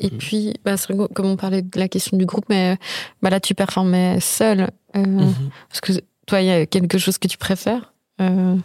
Et 0.00 0.08
mm. 0.08 0.18
puis, 0.18 0.54
bah, 0.64 0.74
comme 1.14 1.26
on 1.26 1.36
parlait 1.36 1.62
de 1.62 1.78
la 1.78 1.88
question 1.88 2.16
du 2.16 2.26
groupe, 2.26 2.46
mais 2.48 2.76
bah, 3.22 3.30
là 3.30 3.38
tu 3.38 3.54
performais 3.54 4.18
seul. 4.20 4.70
Mhm. 4.94 5.32
Parce 5.68 5.80
que 5.80 5.92
toi, 6.26 6.40
il 6.40 6.46
y 6.46 6.50
a 6.50 6.66
quelque 6.66 6.98
chose 6.98 7.18
que 7.18 7.28
tu 7.28 7.38
préfères 7.38 7.92
être 8.18 8.62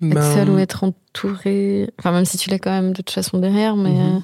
ben, 0.00 0.34
seul 0.34 0.50
ou 0.50 0.58
être 0.58 0.84
entouré 0.84 1.88
Enfin, 1.98 2.12
même 2.12 2.24
si 2.24 2.36
tu 2.36 2.50
l'es 2.50 2.58
quand 2.58 2.70
même 2.70 2.90
de 2.90 2.96
toute 2.96 3.10
façon 3.10 3.38
derrière, 3.38 3.76
mais. 3.76 3.90
Mhm 3.90 4.22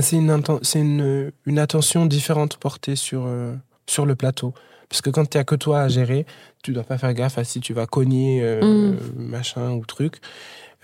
c'est 0.00 0.16
une, 0.16 0.42
une, 0.74 1.32
une, 1.46 1.58
attention 1.58 2.06
différente 2.06 2.56
portée 2.56 2.96
sur, 2.96 3.24
euh, 3.26 3.54
sur 3.86 4.06
le 4.06 4.16
plateau. 4.16 4.52
Parce 4.88 5.02
que 5.02 5.10
quand 5.10 5.28
tu 5.28 5.38
n'as 5.38 5.44
que 5.44 5.54
toi 5.54 5.80
à 5.80 5.88
gérer, 5.88 6.26
tu 6.62 6.72
dois 6.72 6.84
pas 6.84 6.98
faire 6.98 7.12
gaffe 7.14 7.38
à 7.38 7.44
si 7.44 7.60
tu 7.60 7.72
vas 7.72 7.86
cogner 7.86 8.40
euh, 8.42 8.92
mm. 8.92 8.98
machin 9.16 9.72
ou 9.72 9.84
truc. 9.84 10.16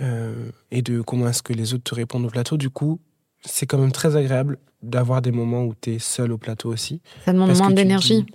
Euh, 0.00 0.50
et 0.70 0.82
de 0.82 1.00
comment 1.00 1.28
est-ce 1.28 1.42
que 1.42 1.52
les 1.52 1.74
autres 1.74 1.84
te 1.84 1.94
répondent 1.94 2.24
au 2.24 2.30
plateau. 2.30 2.56
Du 2.56 2.70
coup, 2.70 3.00
c'est 3.44 3.66
quand 3.66 3.78
même 3.78 3.92
très 3.92 4.16
agréable 4.16 4.58
d'avoir 4.82 5.22
des 5.22 5.32
moments 5.32 5.64
où 5.64 5.74
tu 5.80 5.94
es 5.94 5.98
seul 5.98 6.32
au 6.32 6.38
plateau 6.38 6.72
aussi. 6.72 7.00
Ça 7.24 7.32
demande 7.32 7.56
moins 7.56 7.70
d'énergie. 7.70 8.26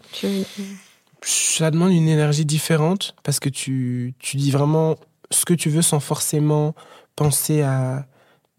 Ça 1.22 1.72
demande 1.72 1.92
une 1.92 2.08
énergie 2.08 2.46
différente 2.46 3.16
parce 3.24 3.40
que 3.40 3.50
tu, 3.50 4.14
tu 4.20 4.38
dis 4.38 4.52
vraiment 4.52 4.96
ce 5.32 5.46
que 5.46 5.54
tu 5.54 5.70
veux 5.70 5.82
sans 5.82 6.00
forcément 6.00 6.74
penser 7.16 7.62
à 7.62 8.06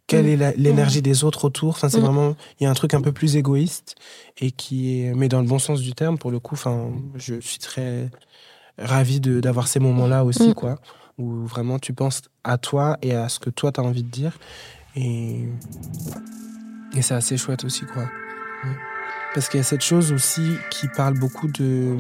quelle 0.07 0.27
mm. 0.27 0.43
est 0.43 0.57
l'énergie 0.57 0.99
mm. 0.99 1.03
des 1.03 1.25
autres 1.25 1.45
autour. 1.45 1.71
Enfin, 1.71 1.89
c'est 1.89 1.99
mm. 2.01 2.05
vraiment, 2.05 2.37
il 2.59 2.65
y 2.65 2.67
a 2.67 2.71
un 2.71 2.75
truc 2.75 2.95
un 2.95 3.01
peu 3.01 3.13
plus 3.13 3.37
égoïste 3.37 3.95
et 4.39 4.51
qui 4.51 5.01
est, 5.01 5.15
mais 5.15 5.29
dans 5.29 5.41
le 5.41 5.47
bon 5.47 5.59
sens 5.59 5.81
du 5.81 5.93
terme, 5.93 6.19
pour 6.19 6.31
le 6.31 6.41
coup. 6.41 6.57
Enfin, 6.57 6.91
je 7.15 7.41
suis 7.41 7.59
très 7.59 8.11
ravi 8.79 9.21
d'avoir 9.21 9.69
ces 9.69 9.81
moments-là 9.81 10.25
aussi, 10.25 10.55
quoi, 10.55 10.79
où 11.19 11.47
vraiment 11.47 11.79
tu 11.79 11.93
penses 11.93 12.23
à 12.45 12.59
toi 12.59 12.97
et 13.03 13.15
à 13.15 13.29
ce 13.29 13.39
que 13.39 13.51
toi 13.51 13.71
t'as 13.73 13.83
envie 13.83 14.05
de 14.05 14.11
dire. 14.11 14.39
Et, 14.97 15.49
et 16.95 17.03
c'est 17.03 17.15
assez 17.15 17.37
chouette 17.37 17.65
aussi, 17.65 17.85
quoi. 17.87 18.05
Parce 19.35 19.49
qu'il 19.49 19.59
y 19.59 19.61
a 19.61 19.65
cette 19.65 19.85
chose 19.85 20.13
aussi 20.13 20.57
qui 20.71 20.89
parle 20.89 21.19
beaucoup 21.19 21.49
de 21.49 21.97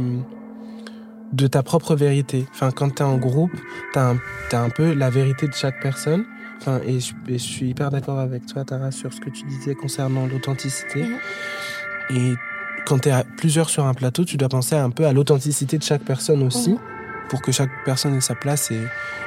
de 1.33 1.47
ta 1.47 1.63
propre 1.63 1.95
vérité. 1.95 2.47
Enfin, 2.53 2.71
quand 2.71 2.89
tu 2.97 3.03
es 3.03 3.07
en 3.07 3.19
groupe, 3.19 3.53
tu 3.93 3.99
as, 3.99 4.15
as, 4.53 4.63
un 4.63 4.71
peu 4.71 4.95
la 4.95 5.11
vérité 5.11 5.47
de 5.47 5.53
chaque 5.53 5.79
personne 5.83 6.25
Enfin, 6.61 6.81
et, 6.85 6.99
je, 7.01 7.37
suis 7.37 7.69
hyper 7.69 7.91
d'accord 7.91 8.19
avec 8.19 8.47
toi, 8.47 8.65
Tara, 8.65 8.91
sur 8.91 9.13
ce 9.13 9.21
que 9.21 9.31
tu 9.31 9.45
disais 9.47 9.75
concernant 9.75 10.27
l'authenticité. 10.27 11.05
Et 12.11 12.35
quand 12.85 13.01
tu 13.01 13.09
es 13.09 13.13
à 13.13 13.25
plusieurs 13.25 13.71
sur 13.71 13.85
un 13.87 13.95
plateau, 13.95 14.25
tu 14.25 14.37
dois 14.37 14.49
penser 14.49 14.75
un 14.75 14.91
peu 14.91 15.07
à 15.07 15.13
l'authenticité 15.13 15.79
de 15.79 15.85
chaque 15.85 16.03
personne 16.03 16.43
aussi. 16.43 16.77
Pour 17.29 17.43
que 17.43 17.53
chaque 17.53 17.71
personne 17.85 18.15
ait 18.17 18.21
sa 18.21 18.35
place. 18.35 18.71
Et, 18.71 18.81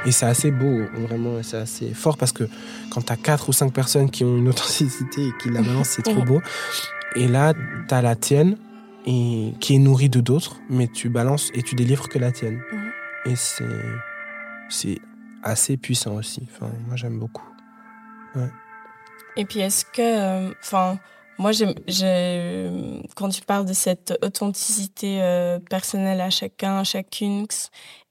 et 0.05 0.11
c'est 0.11 0.25
assez 0.25 0.51
beau, 0.51 0.81
vraiment, 0.93 1.41
c'est 1.43 1.57
assez 1.57 1.93
fort, 1.93 2.17
parce 2.17 2.31
que 2.31 2.45
quand 2.91 3.01
tu 3.01 3.13
as 3.13 3.17
quatre 3.17 3.49
ou 3.49 3.53
cinq 3.53 3.73
personnes 3.73 4.09
qui 4.09 4.23
ont 4.23 4.37
une 4.37 4.47
authenticité 4.49 5.27
et 5.27 5.31
qui 5.41 5.49
la 5.49 5.61
balancent, 5.61 5.89
c'est 5.89 6.01
trop 6.01 6.21
mhm. 6.21 6.25
beau. 6.25 6.41
Et 7.15 7.27
là, 7.27 7.53
tu 7.87 7.93
as 7.93 8.01
la 8.01 8.15
tienne, 8.15 8.57
et 9.05 9.53
qui 9.59 9.75
est 9.75 9.79
nourrie 9.79 10.09
de 10.09 10.21
d'autres, 10.21 10.57
mais 10.69 10.87
tu 10.87 11.09
balances 11.09 11.49
et 11.53 11.63
tu 11.63 11.75
délivres 11.75 12.07
que 12.07 12.19
la 12.19 12.31
tienne. 12.31 12.61
Et 13.25 13.35
c'est 13.35 13.65
c'est 14.69 14.99
assez 15.43 15.77
puissant 15.77 16.15
aussi. 16.15 16.47
Enfin, 16.51 16.71
moi, 16.87 16.95
j'aime 16.95 17.19
beaucoup. 17.19 17.47
Et 19.35 19.45
puis, 19.45 19.59
est-ce 19.59 19.85
que, 19.85 20.49
euh, 20.49 20.53
moi, 21.41 21.51
quand 23.15 23.29
tu 23.29 23.41
parles 23.41 23.65
de 23.65 23.73
cette 23.73 24.17
authenticité 24.21 25.21
euh, 25.21 25.59
personnelle 25.59 26.21
à 26.21 26.29
chacun, 26.29 26.77
à 26.77 26.83
chacune, 26.83 27.47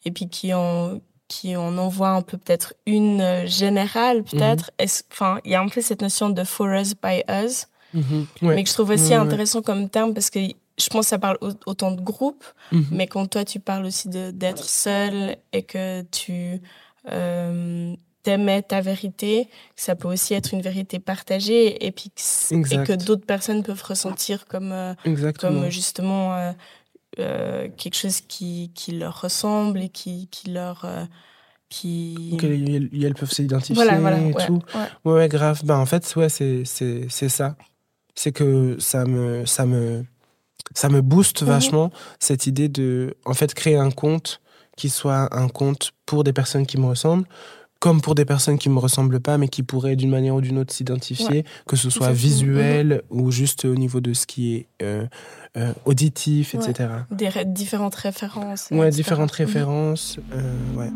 et 0.05 0.11
puis 0.11 0.29
qui 0.29 0.53
en, 0.53 1.01
qui 1.29 1.57
en 1.57 1.79
envoie 1.79 2.09
un 2.09 2.23
peu 2.23 2.37
peut-être 2.39 2.75
une 2.87 3.21
euh, 3.21 3.47
générale, 3.47 4.25
peut-être. 4.25 4.73
Mhm. 4.81 5.41
Il 5.45 5.53
y 5.53 5.55
a 5.55 5.61
un 5.61 5.69
peu 5.69 5.81
cette 5.81 6.03
notion 6.03 6.31
de 6.31 6.43
for 6.43 6.67
us 6.67 6.95
by 7.01 7.23
us, 7.31 7.69
mhm. 7.95 8.27
mais 8.43 8.65
que 8.65 8.69
je 8.69 8.75
trouve 8.75 8.91
aussi 8.91 9.15
intéressant 9.15 9.63
comme 9.63 9.89
terme 9.89 10.13
parce 10.13 10.31
que 10.31 10.41
je 10.41 10.89
pense 10.89 11.07
que 11.07 11.11
ça 11.11 11.19
parle 11.19 11.39
autant 11.67 11.93
de 11.93 12.01
groupe, 12.01 12.45
mhm. 12.73 12.87
mais 12.91 13.07
quand 13.07 13.27
toi 13.29 13.45
tu 13.45 13.61
parles 13.61 13.85
aussi 13.85 14.09
d'être 14.09 14.65
seul 14.65 15.37
et 15.53 15.63
que 15.63 16.03
tu 16.03 16.61
euh, 17.09 17.95
t'aimais 18.23 18.63
ta 18.63 18.81
vérité, 18.81 19.49
ça 19.77 19.95
peut 19.95 20.09
aussi 20.09 20.35
être 20.35 20.53
une 20.53 20.63
vérité 20.63 20.99
partagée 20.99 21.87
et 21.87 21.93
puis 21.93 22.11
et 22.53 22.85
que 22.85 23.05
d'autres 23.05 23.27
personnes 23.27 23.63
peuvent 23.63 23.83
ressentir 23.83 24.47
comme 24.47 24.73
euh, 24.73 24.95
comme 25.39 25.71
justement 25.71 26.35
euh, 26.35 26.53
euh, 27.19 27.69
quelque 27.77 27.97
chose 27.97 28.21
qui, 28.21 28.71
qui 28.75 28.93
leur 28.93 29.21
ressemble 29.21 29.81
et 29.81 29.89
qui, 29.89 30.29
qui 30.31 30.51
leur 30.51 30.87
qui 31.69 32.37
elles 32.43 33.15
peuvent 33.15 33.33
s'identifier 33.33 33.83
et 33.85 34.47
tout 34.47 34.61
ouais. 35.05 35.13
ouais. 35.13 35.29
grave 35.29 35.63
bah 35.65 35.79
en 35.79 35.87
fait 35.87 36.15
ouais 36.17 36.29
c'est 36.29 36.65
ça 36.65 37.57
c'est 38.15 38.33
que 38.33 38.77
ça 38.81 39.05
me 39.05 39.47
ça 39.47 39.67
me 39.67 40.05
ça 40.75 40.89
me 40.89 41.01
booste 41.01 41.43
mhm. 41.43 41.49
vachement 41.49 41.91
cette 42.19 42.47
idée 42.47 42.69
de 42.69 43.17
en 43.25 43.35
fait 43.35 43.55
créer 43.55 43.77
un 43.77 43.91
compte 43.91 44.41
qui 44.77 44.89
soit 44.89 45.29
un 45.37 45.49
compte 45.49 45.93
pour 46.07 46.25
des 46.25 46.33
personnes 46.33 46.65
qui 46.65 46.79
me 46.79 46.87
ressemblent, 46.87 47.27
comme 47.81 48.03
pour 48.03 48.15
des 48.15 48.27
personnes 48.27 48.59
qui 48.59 48.69
me 48.69 48.79
ressemblent 48.79 49.21
pas, 49.21 49.39
mais 49.39 49.49
qui 49.49 49.63
pourraient 49.63 49.97
d'une 49.97 50.11
manière 50.11 50.35
ou 50.35 50.43
d'une 50.43 50.59
autre 50.59 50.73
s'identifier, 50.73 51.45
que 51.67 51.77
ce 51.77 51.89
soit 51.89 52.13
visuel 52.13 53.03
mhm. 53.11 53.21
ou 53.21 53.31
juste 53.31 53.65
au 53.65 53.75
niveau 53.75 54.01
de 54.01 54.13
ce 54.13 54.27
qui 54.27 54.55
est 54.55 54.67
euh, 54.83 55.07
euh, 55.57 55.73
auditif, 55.87 56.55
etc. 56.55 56.91
Des 57.11 57.31
différentes 57.47 57.95
références. 57.95 58.69
Ouais, 58.71 58.91
différentes 58.91 59.33
mhm. 59.33 59.47
références. 59.47 60.19
Euh, 60.35 60.75
ouais. 60.77 60.91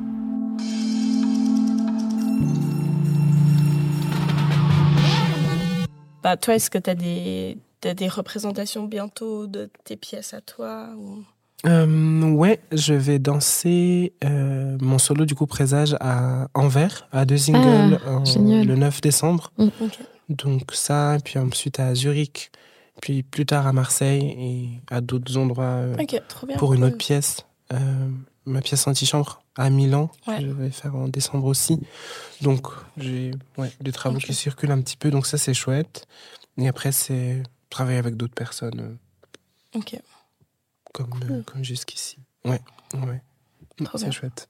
Bah, 6.23 6.36
toi, 6.36 6.55
est-ce 6.55 6.69
que 6.69 6.78
tu 6.78 6.90
as 6.90 6.94
des, 6.94 7.56
as 7.85 7.94
des 7.94 8.09
représentations 8.09 8.85
bientôt 8.85 9.47
de 9.47 9.70
tes 9.85 9.97
pièces 9.97 10.35
à 10.35 10.43
toi 10.43 10.90
ou... 10.98 11.24
Euh, 11.66 12.31
ouais, 12.32 12.61
je 12.73 12.95
vais 12.95 13.19
danser 13.19 14.12
euh, 14.24 14.77
mon 14.81 14.99
solo 14.99 15.24
du 15.24 15.35
coup 15.35 15.47
Présage 15.47 15.97
à 16.01 16.49
Anvers, 16.55 17.09
à 17.12 17.24
deux 17.24 17.39
singles 17.39 17.99
ah, 18.07 18.23
le 18.36 18.74
9 18.74 19.01
décembre. 19.01 19.53
Mm, 19.59 19.69
Donc 20.28 20.62
ça, 20.73 21.16
puis 21.24 21.39
ensuite 21.39 21.81
à 21.81 21.95
Zurich, 21.95 22.51
puis 23.01 23.23
plus 23.23 23.47
tard 23.47 23.66
à 23.66 23.73
Marseille 23.73 24.35
et 24.39 24.95
à 24.95 25.01
d'autres 25.01 25.36
endroits 25.36 25.65
euh, 25.65 25.97
pour 26.59 26.74
une 26.74 26.85
autre 26.85 26.99
pièce, 26.99 27.47
euh, 27.73 27.77
ma 28.45 28.61
pièce 28.61 28.86
antichambre 28.86 29.43
à 29.57 29.70
Milan, 29.70 30.11
que 30.27 30.41
je 30.41 30.47
vais 30.47 30.70
faire 30.70 30.95
en 30.97 31.09
décembre 31.09 31.47
aussi. 31.47 31.81
Donc 32.43 32.66
j'ai 32.99 33.31
ouais, 33.57 33.73
des 33.81 33.93
travaux 33.93 34.19
qui 34.19 34.35
circulent 34.35 34.73
un 34.73 34.81
petit 34.81 34.97
peu, 34.97 35.11
donc 35.11 35.27
ça 35.27 35.39
c'est 35.39 35.55
chouette. 35.55 36.07
Et 36.59 36.69
après 36.69 36.93
c'est 36.93 37.43
travailler 37.70 37.99
avec 37.99 38.16
d'autres 38.16 38.35
personnes. 38.35 38.99
Ok 39.74 39.97
comme 40.95 41.43
comme 41.45 41.65
jusqu'ici. 41.65 42.19
Ouais, 42.45 42.61
ouais. 42.95 43.21
C'est 43.97 44.12
chouette. 44.12 44.49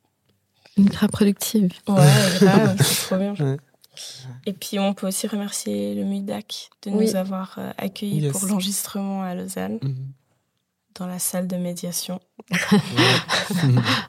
Ultra 0.76 1.08
productive. 1.08 1.72
Ouais, 1.88 1.94
grave, 2.40 2.76
c'est 2.82 3.06
trop 3.06 3.16
bien. 3.16 3.34
Et 4.46 4.52
puis 4.52 4.78
on 4.78 4.92
peut 4.92 5.06
aussi 5.06 5.26
remercier 5.26 5.94
le 5.94 6.04
MUDAC 6.04 6.70
de 6.82 6.90
nous 6.90 7.16
avoir 7.16 7.54
euh, 7.58 7.70
accueillis 7.78 8.28
pour 8.28 8.44
l'enregistrement 8.46 9.22
à 9.22 9.36
Lausanne, 9.36 9.78
mhm. 9.80 10.12
dans 10.98 11.06
la 11.06 11.20
salle 11.20 11.46
de 11.46 11.56
médiation. 11.56 12.20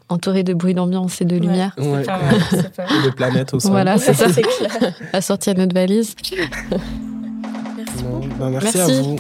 Entouré 0.10 0.44
de 0.44 0.56
bruit 0.56 0.74
d'ambiance 0.74 1.22
et 1.22 1.26
de 1.26 1.38
lumière. 1.38 1.76
C'est 1.78 2.06
pas 2.06 2.20
mal, 2.20 2.40
pas 2.76 2.88
mal. 2.88 3.03
de 3.06 3.10
planètes 3.12 3.53
au 3.53 3.60
sol. 3.60 3.72
Voilà, 3.72 3.99
c'est 3.99 4.16
ça. 4.16 4.26
Assorti 5.14 5.52
à 5.52 5.53
notre 5.53 5.76
valise. 5.76 6.16
Bah, 8.40 8.49
merci, 8.49 8.80
à 8.80 8.88
vous. 8.88 9.18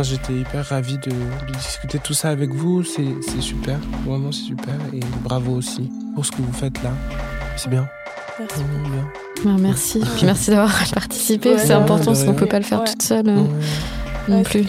J'étais 0.00 0.32
hyper 0.32 0.64
ravi 0.66 0.98
de, 0.98 1.10
discuter 1.52 1.98
tout 1.98 2.14
ça 2.14 2.30
avec 2.30 2.50
vous. 2.50 2.84
C'est 2.84 3.40
super. 3.40 3.78
Vraiment, 4.06 4.32
c'est 4.32 4.42
super. 4.42 4.74
Et 4.92 5.00
bravo 5.22 5.52
aussi 5.52 5.90
pour 6.14 6.24
ce 6.24 6.30
que 6.30 6.42
vous 6.42 6.52
faites 6.52 6.82
là. 6.82 6.92
C'est 7.56 7.68
bien. 7.68 7.88
Merci. 8.38 8.62
bien. 8.64 9.08
Bah, 9.44 9.56
merci. 9.58 10.00
Puis 10.16 10.26
merci 10.26 10.50
d'avoir 10.50 10.72
participé. 10.94 11.58
c'est 11.58 11.72
important 11.72 12.06
parce 12.06 12.24
qu'on 12.24 12.32
ne 12.32 12.38
peut 12.38 12.46
pas 12.46 12.58
le 12.58 12.64
faire 12.64 12.84
toute 12.84 13.02
seule 13.02 13.28
euh, 13.28 13.44
non 14.28 14.42
plus. 14.42 14.66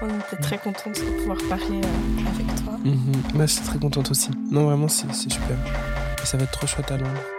On 0.00 0.06
était 0.06 0.42
très 0.42 0.58
contente 0.58 0.94
de 0.94 1.20
pouvoir 1.20 1.38
parler 1.48 1.80
euh, 1.82 2.34
avec 2.34 2.64
toi. 2.64 2.72
Mm 2.84 2.90
-hmm. 2.90 3.34
Moi, 3.34 3.46
je 3.46 3.52
suis 3.52 3.64
très 3.64 3.78
contente 3.78 4.10
aussi. 4.10 4.30
Non, 4.50 4.64
vraiment, 4.64 4.88
c'est 4.88 5.12
super. 5.12 5.56
Et 6.22 6.26
ça 6.26 6.36
va 6.36 6.44
être 6.44 6.52
trop 6.52 6.66
chouette 6.66 6.90
à 6.90 6.96
Londres. 6.96 7.37